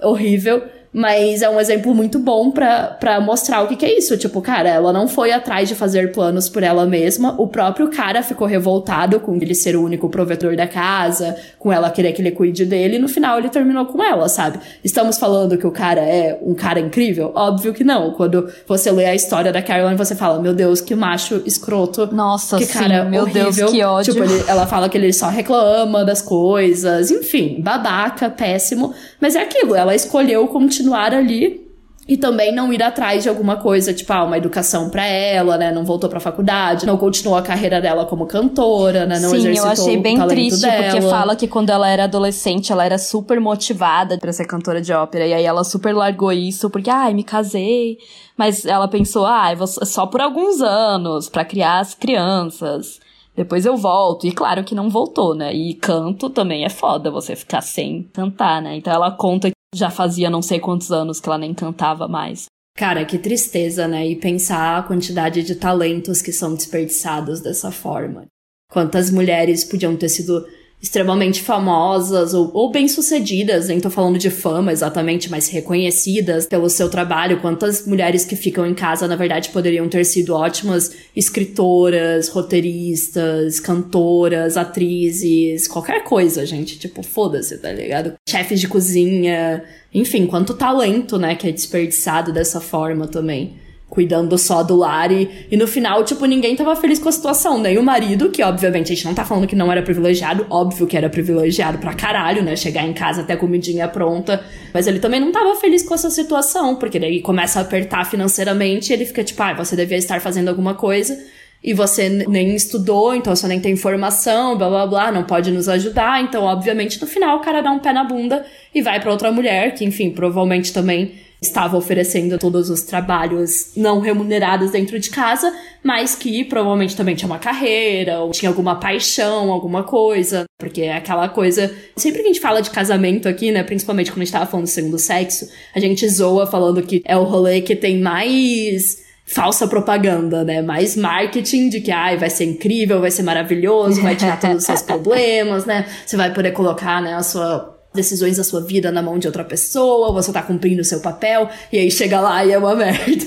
horrível. 0.00 0.62
Mas 0.96 1.42
é 1.42 1.50
um 1.50 1.60
exemplo 1.60 1.94
muito 1.94 2.18
bom 2.18 2.50
para 2.50 3.20
mostrar 3.20 3.62
o 3.62 3.68
que, 3.68 3.76
que 3.76 3.84
é 3.84 3.98
isso. 3.98 4.16
Tipo, 4.16 4.40
cara, 4.40 4.70
ela 4.70 4.92
não 4.94 5.06
foi 5.06 5.30
atrás 5.30 5.68
de 5.68 5.74
fazer 5.74 6.10
planos 6.10 6.48
por 6.48 6.62
ela 6.62 6.86
mesma. 6.86 7.34
O 7.38 7.46
próprio 7.46 7.88
cara 7.90 8.22
ficou 8.22 8.46
revoltado 8.46 9.20
com 9.20 9.36
ele 9.36 9.54
ser 9.54 9.76
o 9.76 9.84
único 9.84 10.08
provedor 10.08 10.56
da 10.56 10.66
casa, 10.66 11.36
com 11.58 11.70
ela 11.70 11.90
querer 11.90 12.12
que 12.12 12.22
ele 12.22 12.30
cuide 12.30 12.64
dele. 12.64 12.96
E 12.96 12.98
no 12.98 13.08
final 13.08 13.38
ele 13.38 13.50
terminou 13.50 13.84
com 13.84 14.02
ela, 14.02 14.26
sabe? 14.28 14.58
Estamos 14.82 15.18
falando 15.18 15.58
que 15.58 15.66
o 15.66 15.70
cara 15.70 16.00
é 16.00 16.38
um 16.42 16.54
cara 16.54 16.80
incrível? 16.80 17.30
Óbvio 17.34 17.74
que 17.74 17.84
não. 17.84 18.12
Quando 18.12 18.48
você 18.66 18.90
lê 18.90 19.04
a 19.04 19.14
história 19.14 19.52
da 19.52 19.60
Caroline, 19.60 19.98
você 19.98 20.14
fala, 20.14 20.40
meu 20.40 20.54
Deus, 20.54 20.80
que 20.80 20.94
macho 20.94 21.42
escroto. 21.44 22.08
Nossa, 22.10 22.56
que 22.56 22.64
sim, 22.64 22.72
cara 22.72 23.04
meu 23.04 23.24
horrível. 23.24 23.52
Deus, 23.52 23.70
que 23.70 23.82
ódio. 23.82 24.14
Tipo, 24.14 24.24
ele, 24.24 24.44
ela 24.48 24.66
fala 24.66 24.88
que 24.88 24.96
ele 24.96 25.12
só 25.12 25.28
reclama 25.28 26.06
das 26.06 26.22
coisas. 26.22 27.10
Enfim, 27.10 27.60
babaca, 27.60 28.30
péssimo. 28.30 28.94
Mas 29.20 29.36
é 29.36 29.42
aquilo, 29.42 29.74
ela 29.74 29.94
escolheu 29.94 30.46
continuar 30.48 30.75
continuar 30.76 31.14
ali 31.14 31.64
e 32.08 32.16
também 32.16 32.54
não 32.54 32.72
ir 32.72 32.80
atrás 32.82 33.24
de 33.24 33.28
alguma 33.28 33.56
coisa, 33.56 33.92
tipo, 33.92 34.12
ah, 34.12 34.22
uma 34.22 34.38
educação 34.38 34.88
para 34.90 35.04
ela, 35.04 35.56
né? 35.58 35.72
Não 35.72 35.84
voltou 35.84 36.08
pra 36.08 36.20
faculdade, 36.20 36.86
não 36.86 36.96
continuou 36.96 37.36
a 37.36 37.42
carreira 37.42 37.80
dela 37.80 38.06
como 38.06 38.26
cantora, 38.26 39.06
né? 39.06 39.18
Não 39.18 39.30
Sim, 39.30 39.38
exercitou 39.38 39.66
eu 39.66 39.72
achei 39.72 39.96
bem 39.96 40.28
triste, 40.28 40.62
dela. 40.62 40.84
porque 40.84 41.00
fala 41.02 41.34
que 41.34 41.48
quando 41.48 41.70
ela 41.70 41.88
era 41.88 42.04
adolescente, 42.04 42.70
ela 42.70 42.84
era 42.84 42.96
super 42.96 43.40
motivada 43.40 44.16
para 44.18 44.32
ser 44.32 44.44
cantora 44.44 44.80
de 44.80 44.92
ópera. 44.92 45.26
E 45.26 45.34
aí 45.34 45.44
ela 45.44 45.64
super 45.64 45.92
largou 45.92 46.32
isso, 46.32 46.70
porque, 46.70 46.90
ai, 46.90 47.12
me 47.12 47.24
casei. 47.24 47.98
Mas 48.36 48.64
ela 48.64 48.86
pensou, 48.86 49.26
ah, 49.26 49.52
só 49.66 50.06
por 50.06 50.20
alguns 50.20 50.60
anos, 50.60 51.28
para 51.28 51.44
criar 51.44 51.80
as 51.80 51.92
crianças. 51.92 53.00
Depois 53.34 53.66
eu 53.66 53.76
volto. 53.76 54.28
E 54.28 54.32
claro 54.32 54.62
que 54.62 54.76
não 54.76 54.88
voltou, 54.88 55.34
né? 55.34 55.52
E 55.52 55.74
canto 55.74 56.30
também 56.30 56.64
é 56.64 56.70
foda 56.70 57.10
você 57.10 57.34
ficar 57.34 57.62
sem 57.62 58.04
cantar, 58.12 58.62
né? 58.62 58.76
Então 58.76 58.92
ela 58.92 59.10
conta 59.10 59.50
já 59.76 59.90
fazia 59.90 60.30
não 60.30 60.42
sei 60.42 60.58
quantos 60.58 60.90
anos 60.90 61.20
que 61.20 61.28
ela 61.28 61.38
nem 61.38 61.54
cantava 61.54 62.08
mais. 62.08 62.46
Cara, 62.76 63.04
que 63.04 63.18
tristeza, 63.18 63.88
né? 63.88 64.06
E 64.06 64.16
pensar 64.16 64.78
a 64.78 64.82
quantidade 64.82 65.42
de 65.42 65.54
talentos 65.54 66.20
que 66.20 66.32
são 66.32 66.54
desperdiçados 66.54 67.40
dessa 67.40 67.70
forma. 67.70 68.26
Quantas 68.70 69.10
mulheres 69.10 69.64
podiam 69.64 69.96
ter 69.96 70.08
sido 70.08 70.46
extremamente 70.80 71.42
famosas 71.42 72.34
ou, 72.34 72.50
ou 72.54 72.70
bem-sucedidas, 72.70 73.68
nem 73.68 73.80
tô 73.80 73.90
falando 73.90 74.18
de 74.18 74.30
fama 74.30 74.70
exatamente, 74.70 75.30
mas 75.30 75.48
reconhecidas 75.48 76.46
pelo 76.46 76.68
seu 76.68 76.88
trabalho. 76.88 77.40
Quantas 77.40 77.86
mulheres 77.86 78.24
que 78.24 78.36
ficam 78.36 78.66
em 78.66 78.74
casa, 78.74 79.08
na 79.08 79.16
verdade, 79.16 79.48
poderiam 79.48 79.88
ter 79.88 80.04
sido 80.04 80.34
ótimas 80.34 80.92
escritoras, 81.14 82.28
roteiristas, 82.28 83.58
cantoras, 83.58 84.56
atrizes, 84.56 85.66
qualquer 85.66 86.04
coisa, 86.04 86.46
gente. 86.46 86.78
Tipo, 86.78 87.02
foda-se, 87.02 87.58
tá 87.58 87.72
ligado? 87.72 88.14
Chefes 88.28 88.60
de 88.60 88.68
cozinha, 88.68 89.64
enfim, 89.92 90.26
quanto 90.26 90.54
talento, 90.54 91.18
né, 91.18 91.34
que 91.34 91.48
é 91.48 91.52
desperdiçado 91.52 92.32
dessa 92.32 92.60
forma 92.60 93.08
também 93.08 93.65
cuidando 93.88 94.36
só 94.36 94.62
do 94.62 94.76
lar 94.76 95.12
e, 95.12 95.46
e 95.50 95.56
no 95.56 95.66
final, 95.66 96.04
tipo, 96.04 96.24
ninguém 96.26 96.56
tava 96.56 96.74
feliz 96.74 96.98
com 96.98 97.08
a 97.08 97.12
situação, 97.12 97.58
nem 97.58 97.78
o 97.78 97.82
marido, 97.82 98.30
que 98.30 98.42
obviamente 98.42 98.92
a 98.92 98.94
gente 98.94 99.06
não 99.06 99.14
tá 99.14 99.24
falando 99.24 99.46
que 99.46 99.54
não 99.54 99.70
era 99.70 99.80
privilegiado, 99.80 100.44
óbvio 100.50 100.86
que 100.86 100.96
era 100.96 101.08
privilegiado 101.08 101.78
pra 101.78 101.94
caralho, 101.94 102.42
né, 102.42 102.56
chegar 102.56 102.84
em 102.84 102.92
casa 102.92 103.22
até 103.22 103.36
comidinha 103.36 103.86
pronta, 103.86 104.44
mas 104.74 104.86
ele 104.86 104.98
também 104.98 105.20
não 105.20 105.30
tava 105.30 105.54
feliz 105.54 105.82
com 105.82 105.94
essa 105.94 106.10
situação, 106.10 106.76
porque 106.76 106.98
daí 106.98 107.22
começa 107.22 107.60
a 107.60 107.62
apertar 107.62 108.04
financeiramente 108.04 108.90
e 108.90 108.92
ele 108.92 109.06
fica 109.06 109.22
tipo, 109.22 109.40
ah, 109.42 109.54
você 109.54 109.76
devia 109.76 109.96
estar 109.96 110.20
fazendo 110.20 110.48
alguma 110.48 110.74
coisa 110.74 111.16
e 111.62 111.72
você 111.72 112.08
nem 112.08 112.54
estudou, 112.54 113.14
então 113.14 113.34
você 113.34 113.46
nem 113.46 113.60
tem 113.60 113.72
informação, 113.72 114.58
blá 114.58 114.68
blá 114.68 114.86
blá, 114.86 115.12
não 115.12 115.22
pode 115.22 115.50
nos 115.50 115.68
ajudar, 115.68 116.22
então 116.22 116.44
obviamente 116.44 117.00
no 117.00 117.06
final 117.06 117.38
o 117.38 117.40
cara 117.40 117.62
dá 117.62 117.70
um 117.70 117.78
pé 117.78 117.92
na 117.92 118.04
bunda 118.04 118.44
e 118.74 118.82
vai 118.82 119.00
para 119.00 119.10
outra 119.10 119.32
mulher, 119.32 119.74
que 119.74 119.84
enfim, 119.84 120.10
provavelmente 120.10 120.72
também 120.72 121.25
estava 121.46 121.76
oferecendo 121.76 122.38
todos 122.38 122.70
os 122.70 122.82
trabalhos 122.82 123.72
não 123.76 124.00
remunerados 124.00 124.70
dentro 124.70 124.98
de 124.98 125.10
casa, 125.10 125.52
mas 125.82 126.14
que 126.14 126.44
provavelmente 126.44 126.96
também 126.96 127.14
tinha 127.14 127.26
uma 127.26 127.38
carreira, 127.38 128.20
ou 128.20 128.30
tinha 128.30 128.50
alguma 128.50 128.76
paixão, 128.76 129.50
alguma 129.50 129.82
coisa. 129.82 130.44
Porque 130.58 130.82
é 130.82 130.96
aquela 130.96 131.28
coisa. 131.28 131.74
Sempre 131.96 132.22
que 132.22 132.28
a 132.28 132.32
gente 132.32 132.40
fala 132.40 132.60
de 132.60 132.70
casamento 132.70 133.28
aqui, 133.28 133.52
né? 133.52 133.62
Principalmente 133.62 134.10
quando 134.10 134.22
a 134.22 134.24
gente 134.24 134.32
tava 134.32 134.46
falando 134.46 134.66
do 134.66 134.70
segundo 134.70 134.98
sexo, 134.98 135.48
a 135.74 135.80
gente 135.80 136.08
zoa 136.08 136.46
falando 136.46 136.82
que 136.82 137.02
é 137.04 137.16
o 137.16 137.24
rolê 137.24 137.60
que 137.60 137.76
tem 137.76 138.00
mais 138.00 139.04
falsa 139.26 139.66
propaganda, 139.66 140.44
né? 140.44 140.62
Mais 140.62 140.96
marketing 140.96 141.68
de 141.68 141.80
que 141.80 141.90
ai, 141.90 142.16
vai 142.16 142.30
ser 142.30 142.44
incrível, 142.44 143.00
vai 143.00 143.10
ser 143.10 143.22
maravilhoso, 143.22 144.00
vai 144.00 144.14
tirar 144.14 144.40
todos 144.40 144.58
os 144.58 144.64
seus 144.64 144.82
problemas, 144.86 145.66
né? 145.66 145.86
Você 146.06 146.16
vai 146.16 146.32
poder 146.32 146.52
colocar, 146.52 147.02
né, 147.02 147.14
a 147.14 147.22
sua 147.22 147.75
decisões 147.96 148.36
da 148.36 148.44
sua 148.44 148.60
vida 148.60 148.92
na 148.92 149.02
mão 149.02 149.18
de 149.18 149.26
outra 149.26 149.42
pessoa, 149.42 150.12
você 150.12 150.32
tá 150.32 150.42
cumprindo 150.42 150.82
o 150.82 150.84
seu 150.84 151.00
papel, 151.00 151.50
e 151.72 151.78
aí 151.78 151.90
chega 151.90 152.20
lá 152.20 152.44
e 152.44 152.52
é 152.52 152.58
uma 152.58 152.76
merda. 152.76 153.26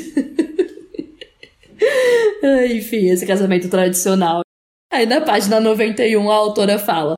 Enfim, 2.71 3.09
esse 3.09 3.25
casamento 3.25 3.67
tradicional. 3.67 4.41
Aí 4.91 5.05
na 5.05 5.21
página 5.21 5.59
91 5.59 6.31
a 6.31 6.35
autora 6.35 6.79
fala: 6.79 7.15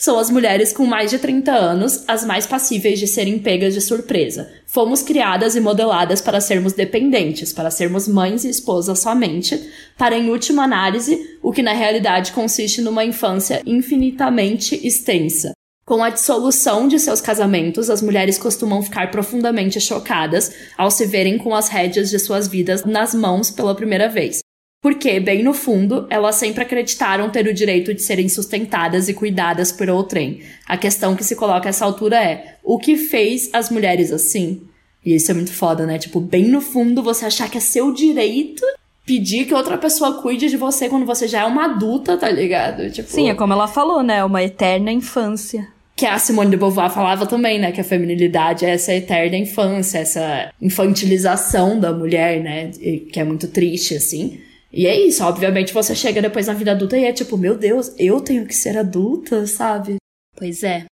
São 0.00 0.18
as 0.18 0.30
mulheres 0.30 0.72
com 0.72 0.86
mais 0.86 1.10
de 1.10 1.18
30 1.18 1.52
anos 1.52 2.04
as 2.08 2.24
mais 2.24 2.46
passíveis 2.46 2.98
de 2.98 3.06
serem 3.06 3.38
pegas 3.38 3.74
de 3.74 3.80
surpresa. 3.80 4.50
Fomos 4.66 5.02
criadas 5.02 5.56
e 5.56 5.60
modeladas 5.60 6.20
para 6.20 6.40
sermos 6.40 6.72
dependentes, 6.72 7.52
para 7.52 7.70
sermos 7.70 8.06
mães 8.08 8.44
e 8.44 8.48
esposas 8.48 9.00
somente, 9.00 9.68
para, 9.98 10.16
em 10.16 10.30
última 10.30 10.62
análise, 10.62 11.38
o 11.42 11.52
que 11.52 11.62
na 11.62 11.72
realidade 11.72 12.32
consiste 12.32 12.80
numa 12.80 13.04
infância 13.04 13.60
infinitamente 13.66 14.74
extensa. 14.86 15.52
Com 15.84 16.04
a 16.04 16.10
dissolução 16.10 16.86
de 16.86 16.98
seus 16.98 17.20
casamentos, 17.20 17.90
as 17.90 18.00
mulheres 18.00 18.38
costumam 18.38 18.82
ficar 18.82 19.10
profundamente 19.10 19.80
chocadas 19.80 20.54
ao 20.78 20.90
se 20.90 21.04
verem 21.04 21.36
com 21.36 21.54
as 21.54 21.68
rédeas 21.68 22.10
de 22.10 22.18
suas 22.18 22.46
vidas 22.46 22.84
nas 22.84 23.14
mãos 23.14 23.50
pela 23.50 23.74
primeira 23.74 24.08
vez. 24.08 24.40
Porque, 24.82 25.20
bem 25.20 25.42
no 25.42 25.52
fundo, 25.52 26.06
elas 26.08 26.36
sempre 26.36 26.62
acreditaram 26.62 27.28
ter 27.28 27.46
o 27.46 27.52
direito 27.52 27.92
de 27.92 28.02
serem 28.02 28.28
sustentadas 28.28 29.08
e 29.08 29.14
cuidadas 29.14 29.70
por 29.70 29.90
outrem. 29.90 30.42
A 30.66 30.76
questão 30.76 31.14
que 31.14 31.24
se 31.24 31.36
coloca 31.36 31.68
a 31.68 31.70
essa 31.70 31.84
altura 31.84 32.22
é: 32.22 32.56
o 32.64 32.78
que 32.78 32.96
fez 32.96 33.50
as 33.52 33.68
mulheres 33.68 34.10
assim? 34.10 34.62
E 35.04 35.14
isso 35.14 35.30
é 35.30 35.34
muito 35.34 35.52
foda, 35.52 35.84
né? 35.86 35.98
Tipo, 35.98 36.20
bem 36.20 36.44
no 36.44 36.60
fundo 36.60 37.02
você 37.02 37.26
achar 37.26 37.50
que 37.50 37.58
é 37.58 37.60
seu 37.60 37.92
direito 37.92 38.64
pedir 39.10 39.44
que 39.44 39.52
outra 39.52 39.76
pessoa 39.76 40.22
cuide 40.22 40.48
de 40.48 40.56
você 40.56 40.88
quando 40.88 41.04
você 41.04 41.26
já 41.26 41.40
é 41.40 41.44
uma 41.44 41.64
adulta, 41.64 42.16
tá 42.16 42.30
ligado? 42.30 42.88
Tipo... 42.92 43.10
Sim, 43.10 43.28
é 43.28 43.34
como 43.34 43.52
ela 43.52 43.66
falou, 43.66 44.04
né? 44.04 44.24
Uma 44.24 44.40
eterna 44.40 44.92
infância 44.92 45.66
que 45.96 46.06
a 46.06 46.18
Simone 46.18 46.50
de 46.50 46.56
Beauvoir 46.56 46.90
falava 46.90 47.26
também, 47.26 47.58
né? 47.58 47.72
Que 47.72 47.80
a 47.82 47.84
feminilidade 47.84 48.64
é 48.64 48.70
essa 48.70 48.94
eterna 48.94 49.36
infância, 49.36 49.98
essa 49.98 50.50
infantilização 50.58 51.78
da 51.78 51.92
mulher, 51.92 52.40
né? 52.40 52.70
Que 53.12 53.20
é 53.20 53.24
muito 53.24 53.48
triste, 53.48 53.96
assim. 53.96 54.40
E 54.72 54.86
é 54.86 54.98
isso, 54.98 55.22
obviamente 55.22 55.74
você 55.74 55.94
chega 55.94 56.22
depois 56.22 56.46
na 56.46 56.54
vida 56.54 56.70
adulta 56.70 56.96
e 56.96 57.04
é 57.04 57.12
tipo, 57.12 57.36
meu 57.36 57.54
Deus, 57.54 57.92
eu 57.98 58.18
tenho 58.20 58.46
que 58.46 58.54
ser 58.54 58.78
adulta, 58.78 59.46
sabe? 59.46 59.96
Pois 60.38 60.62
é. 60.62 60.84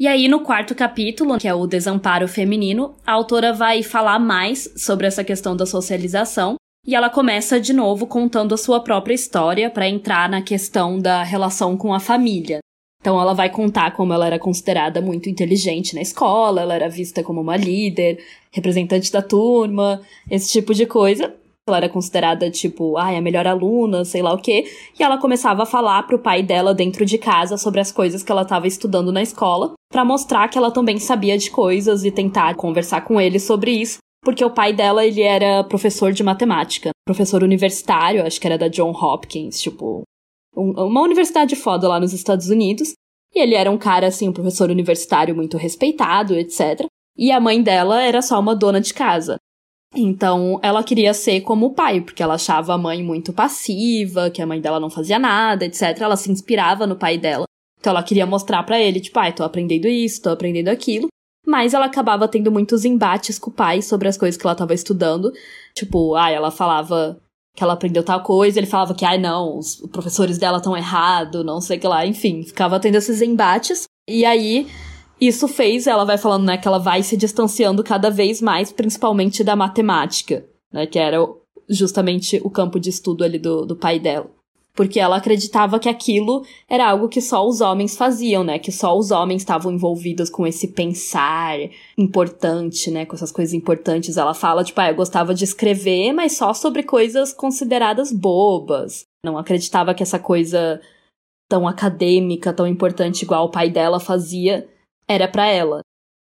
E 0.00 0.08
aí, 0.08 0.28
no 0.28 0.40
quarto 0.40 0.74
capítulo, 0.74 1.38
que 1.38 1.46
é 1.46 1.52
o 1.52 1.66
desamparo 1.66 2.26
feminino, 2.26 2.94
a 3.06 3.12
autora 3.12 3.52
vai 3.52 3.82
falar 3.82 4.18
mais 4.18 4.66
sobre 4.74 5.06
essa 5.06 5.22
questão 5.22 5.54
da 5.54 5.66
socialização 5.66 6.54
e 6.86 6.94
ela 6.94 7.10
começa 7.10 7.60
de 7.60 7.74
novo 7.74 8.06
contando 8.06 8.54
a 8.54 8.56
sua 8.56 8.80
própria 8.80 9.12
história 9.12 9.68
para 9.68 9.86
entrar 9.86 10.26
na 10.26 10.40
questão 10.40 10.98
da 10.98 11.22
relação 11.22 11.76
com 11.76 11.92
a 11.92 12.00
família. 12.00 12.60
Então 13.02 13.20
ela 13.20 13.34
vai 13.34 13.50
contar 13.50 13.90
como 13.90 14.14
ela 14.14 14.26
era 14.26 14.38
considerada 14.38 15.02
muito 15.02 15.28
inteligente 15.28 15.94
na 15.94 16.00
escola, 16.00 16.62
ela 16.62 16.74
era 16.74 16.88
vista 16.88 17.22
como 17.22 17.42
uma 17.42 17.58
líder, 17.58 18.24
representante 18.50 19.12
da 19.12 19.20
turma, 19.20 20.00
esse 20.30 20.50
tipo 20.50 20.72
de 20.72 20.86
coisa. 20.86 21.34
Ela 21.70 21.78
era 21.78 21.88
considerada, 21.88 22.50
tipo, 22.50 22.96
ai, 22.96 23.16
a 23.16 23.20
melhor 23.20 23.46
aluna, 23.46 24.04
sei 24.04 24.20
lá 24.20 24.32
o 24.32 24.38
quê. 24.38 24.64
E 24.98 25.02
ela 25.02 25.18
começava 25.18 25.62
a 25.62 25.66
falar 25.66 26.02
pro 26.02 26.18
pai 26.18 26.42
dela 26.42 26.74
dentro 26.74 27.06
de 27.06 27.16
casa 27.16 27.56
sobre 27.56 27.80
as 27.80 27.90
coisas 27.90 28.22
que 28.22 28.30
ela 28.30 28.42
estava 28.42 28.66
estudando 28.66 29.10
na 29.10 29.22
escola, 29.22 29.72
para 29.90 30.04
mostrar 30.04 30.48
que 30.48 30.58
ela 30.58 30.70
também 30.70 30.98
sabia 30.98 31.38
de 31.38 31.50
coisas 31.50 32.04
e 32.04 32.10
tentar 32.10 32.54
conversar 32.54 33.02
com 33.02 33.20
ele 33.20 33.38
sobre 33.38 33.70
isso, 33.70 33.98
porque 34.22 34.44
o 34.44 34.50
pai 34.50 34.72
dela, 34.72 35.04
ele 35.04 35.22
era 35.22 35.64
professor 35.64 36.12
de 36.12 36.22
matemática, 36.22 36.90
professor 37.06 37.42
universitário, 37.42 38.24
acho 38.26 38.40
que 38.40 38.46
era 38.46 38.58
da 38.58 38.68
John 38.68 38.90
Hopkins, 38.90 39.60
tipo, 39.60 40.02
um, 40.56 40.72
uma 40.84 41.02
universidade 41.02 41.56
foda 41.56 41.88
lá 41.88 41.98
nos 41.98 42.12
Estados 42.12 42.48
Unidos. 42.48 42.92
E 43.34 43.40
ele 43.40 43.54
era 43.54 43.70
um 43.70 43.78
cara, 43.78 44.08
assim, 44.08 44.28
um 44.28 44.32
professor 44.32 44.70
universitário 44.70 45.34
muito 45.34 45.56
respeitado, 45.56 46.34
etc. 46.34 46.86
E 47.16 47.30
a 47.30 47.40
mãe 47.40 47.62
dela 47.62 48.02
era 48.02 48.20
só 48.22 48.38
uma 48.40 48.56
dona 48.56 48.80
de 48.80 48.92
casa. 48.92 49.36
Então, 49.94 50.60
ela 50.62 50.84
queria 50.84 51.12
ser 51.12 51.40
como 51.40 51.66
o 51.66 51.74
pai, 51.74 52.00
porque 52.00 52.22
ela 52.22 52.34
achava 52.34 52.74
a 52.74 52.78
mãe 52.78 53.02
muito 53.02 53.32
passiva, 53.32 54.30
que 54.30 54.40
a 54.40 54.46
mãe 54.46 54.60
dela 54.60 54.78
não 54.78 54.88
fazia 54.88 55.18
nada, 55.18 55.64
etc. 55.64 56.00
Ela 56.00 56.16
se 56.16 56.30
inspirava 56.30 56.86
no 56.86 56.96
pai 56.96 57.18
dela. 57.18 57.44
Então, 57.78 57.90
ela 57.92 58.02
queria 58.02 58.26
mostrar 58.26 58.62
para 58.62 58.78
ele, 58.78 59.00
tipo, 59.00 59.18
ai, 59.18 59.30
ah, 59.30 59.32
tô 59.32 59.42
aprendendo 59.42 59.88
isso, 59.88 60.22
tô 60.22 60.30
aprendendo 60.30 60.68
aquilo 60.68 61.08
mas 61.46 61.74
ela 61.74 61.86
acabava 61.86 62.28
tendo 62.28 62.52
muitos 62.52 62.84
embates 62.84 63.38
com 63.38 63.50
o 63.50 63.52
pai 63.52 63.82
sobre 63.82 64.08
as 64.08 64.16
coisas 64.16 64.40
que 64.40 64.46
ela 64.46 64.52
estava 64.52 64.74
estudando. 64.74 65.32
Tipo, 65.74 66.14
ah, 66.14 66.30
ela 66.30 66.50
falava 66.50 67.18
que 67.56 67.62
ela 67.64 67.72
aprendeu 67.72 68.04
tal 68.04 68.22
coisa, 68.22 68.58
ele 68.58 68.66
falava 68.66 68.94
que, 68.94 69.04
ai, 69.04 69.16
ah, 69.16 69.20
não, 69.20 69.58
os 69.58 69.76
professores 69.90 70.38
dela 70.38 70.58
estão 70.58 70.76
errados, 70.76 71.44
não 71.44 71.60
sei 71.60 71.76
o 71.78 71.80
que 71.80 71.88
lá, 71.88 72.06
enfim, 72.06 72.44
ficava 72.44 72.78
tendo 72.78 72.96
esses 72.96 73.20
embates. 73.20 73.84
E 74.08 74.24
aí, 74.24 74.68
isso 75.20 75.46
fez, 75.46 75.86
ela 75.86 76.04
vai 76.04 76.16
falando, 76.16 76.46
né, 76.46 76.56
que 76.56 76.66
ela 76.66 76.78
vai 76.78 77.02
se 77.02 77.16
distanciando 77.16 77.84
cada 77.84 78.10
vez 78.10 78.40
mais, 78.40 78.72
principalmente 78.72 79.44
da 79.44 79.54
matemática, 79.54 80.44
né, 80.72 80.86
que 80.86 80.98
era 80.98 81.18
justamente 81.68 82.40
o 82.42 82.50
campo 82.50 82.80
de 82.80 82.90
estudo 82.90 83.22
ali 83.22 83.38
do, 83.38 83.64
do 83.66 83.76
pai 83.76 83.98
dela. 83.98 84.30
Porque 84.72 85.00
ela 85.00 85.16
acreditava 85.16 85.78
que 85.78 85.88
aquilo 85.88 86.44
era 86.68 86.88
algo 86.88 87.08
que 87.08 87.20
só 87.20 87.46
os 87.46 87.60
homens 87.60 87.96
faziam, 87.96 88.44
né? 88.44 88.58
Que 88.58 88.70
só 88.70 88.96
os 88.96 89.10
homens 89.10 89.42
estavam 89.42 89.72
envolvidos 89.72 90.30
com 90.30 90.46
esse 90.46 90.68
pensar 90.68 91.58
importante, 91.98 92.88
né? 92.90 93.04
Com 93.04 93.16
essas 93.16 93.32
coisas 93.32 93.52
importantes. 93.52 94.16
Ela 94.16 94.32
fala, 94.32 94.62
tipo, 94.62 94.80
ah, 94.80 94.88
eu 94.88 94.94
gostava 94.94 95.34
de 95.34 95.42
escrever, 95.42 96.12
mas 96.12 96.36
só 96.36 96.54
sobre 96.54 96.84
coisas 96.84 97.32
consideradas 97.32 98.12
bobas. 98.12 99.04
Não 99.24 99.36
acreditava 99.36 99.92
que 99.92 100.04
essa 100.04 100.20
coisa 100.20 100.80
tão 101.48 101.66
acadêmica, 101.66 102.52
tão 102.52 102.66
importante 102.66 103.22
igual 103.22 103.46
o 103.46 103.50
pai 103.50 103.68
dela 103.68 103.98
fazia, 103.98 104.68
era 105.10 105.26
para 105.28 105.46
ela. 105.48 105.80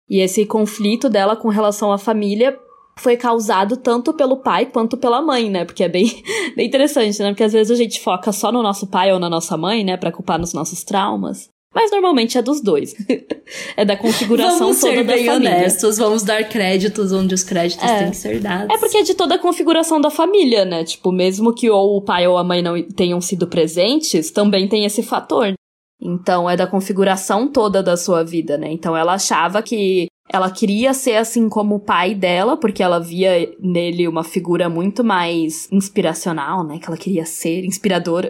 E 0.10 0.20
esse 0.20 0.46
conflito 0.46 1.08
dela 1.10 1.36
com 1.36 1.50
relação 1.50 1.92
à 1.92 1.98
família 1.98 2.58
foi 2.98 3.16
causado 3.16 3.78
tanto 3.78 4.12
pelo 4.14 4.38
pai 4.38 4.66
quanto 4.66 4.98
pela 4.98 5.22
mãe, 5.22 5.50
né? 5.50 5.64
Porque 5.64 5.84
é 5.84 5.88
bem, 5.88 6.24
bem 6.58 6.68
interessante, 6.68 7.20
né? 7.22 7.30
Porque 7.30 7.44
às 7.44 7.54
vezes 7.54 7.72
a 7.72 7.76
gente 7.76 8.00
foca 8.02 8.32
só 8.32 8.52
no 8.52 8.64
nosso 8.64 8.88
pai 8.88 9.14
ou 9.14 9.20
na 9.20 9.30
nossa 9.30 9.56
mãe, 9.56 9.84
né? 9.84 9.96
Pra 9.96 10.12
culpar 10.12 10.40
nos 10.40 10.52
nossos 10.54 10.84
traumas. 10.84 11.48
Mas 11.74 11.92
normalmente 11.92 12.36
é 12.36 12.42
dos 12.42 12.60
dois. 12.62 12.96
é 13.78 13.86
da 13.86 13.96
configuração 13.96 14.58
vamos 14.58 14.80
toda 14.80 14.94
ser 14.96 15.04
da 15.06 15.14
bem 15.14 15.26
família. 15.28 15.52
honestos, 15.58 15.98
vamos 16.00 16.24
dar 16.24 16.44
créditos 16.50 17.12
onde 17.14 17.36
os 17.36 17.44
créditos 17.44 17.88
É. 17.88 18.00
têm 18.00 18.10
que 18.10 18.18
ser 18.18 18.40
dados. 18.40 18.74
É 18.76 18.78
porque 18.80 18.98
é 18.98 19.04
de 19.04 19.14
toda 19.14 19.36
a 19.36 19.40
configuração 19.40 20.02
da 20.02 20.10
família, 20.10 20.66
né? 20.66 20.84
Tipo, 20.84 21.12
mesmo 21.12 21.54
que 21.54 21.70
ou 21.70 21.96
o 21.98 22.02
pai 22.02 22.28
ou 22.28 22.40
a 22.40 22.44
mãe 22.44 22.64
não 22.64 22.82
tenham 22.82 23.22
sido 23.22 23.46
presentes, 23.48 24.32
também 24.32 24.68
tem 24.68 24.84
esse 24.84 25.04
fator. 25.04 25.54
Então, 26.02 26.50
é 26.50 26.56
da 26.56 26.66
configuração 26.66 27.52
toda 27.52 27.84
da 27.84 27.98
sua 27.98 28.24
vida, 28.24 28.58
né? 28.58 28.72
Então, 28.72 28.96
ela 28.96 29.14
achava 29.14 29.62
que 29.62 30.08
ela 30.32 30.50
queria 30.50 30.94
ser 30.94 31.16
assim 31.16 31.50
como 31.50 31.76
o 31.76 31.80
pai 31.80 32.16
dela, 32.16 32.56
porque 32.56 32.82
ela 32.82 33.00
via 33.00 33.54
nele 33.60 34.08
uma 34.08 34.24
figura 34.24 34.70
muito 34.70 35.04
mais 35.04 35.70
inspiracional, 35.72 36.64
né? 36.64 36.80
Que 36.80 36.86
ela 36.86 36.98
queria 36.98 37.26
ser 37.26 37.66
inspiradora. 37.66 38.30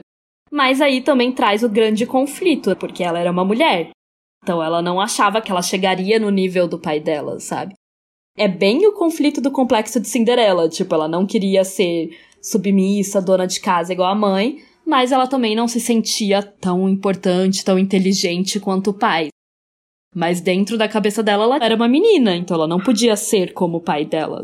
Mas 0.52 0.82
aí 0.82 1.02
também 1.02 1.32
traz 1.32 1.62
o 1.62 1.70
grande 1.70 2.08
conflito, 2.08 2.76
porque 2.76 3.04
ela 3.04 3.20
era 3.20 3.32
uma 3.32 3.46
mulher. 3.46 3.92
Então, 4.42 4.64
ela 4.64 4.82
não 4.82 5.00
achava 5.00 5.42
que 5.42 5.52
ela 5.52 5.62
chegaria 5.62 6.20
no 6.20 6.32
nível 6.32 6.68
do 6.68 6.80
pai 6.80 7.00
dela, 7.00 7.40
sabe? 7.40 7.74
É 8.36 8.48
bem 8.48 8.88
o 8.88 8.94
conflito 8.94 9.42
do 9.42 9.52
complexo 9.52 10.00
de 10.00 10.08
Cinderela. 10.08 10.70
Tipo, 10.70 10.96
ela 10.96 11.08
não 11.08 11.26
queria 11.26 11.64
ser 11.64 12.18
submissa, 12.42 13.22
dona 13.22 13.46
de 13.46 13.60
casa 13.60 13.92
igual 13.92 14.10
a 14.10 14.16
mãe, 14.16 14.64
mas 14.90 15.12
ela 15.12 15.28
também 15.28 15.56
não 15.56 15.68
se 15.68 15.80
sentia 15.80 16.42
tão 16.42 16.90
importante, 16.90 17.64
tão 17.64 17.78
inteligente 17.78 18.60
quanto 18.60 18.90
o 18.90 18.94
pai. 18.94 19.28
Mas 20.16 20.42
dentro 20.42 20.78
da 20.78 20.88
cabeça 20.88 21.22
dela, 21.22 21.44
ela 21.44 21.64
era 21.64 21.76
uma 21.76 21.88
menina, 21.88 22.36
então 22.36 22.56
ela 22.56 22.68
não 22.68 22.80
podia 22.80 23.16
ser 23.16 23.54
como 23.54 23.78
o 23.78 23.82
pai 23.82 24.04
dela. 24.06 24.42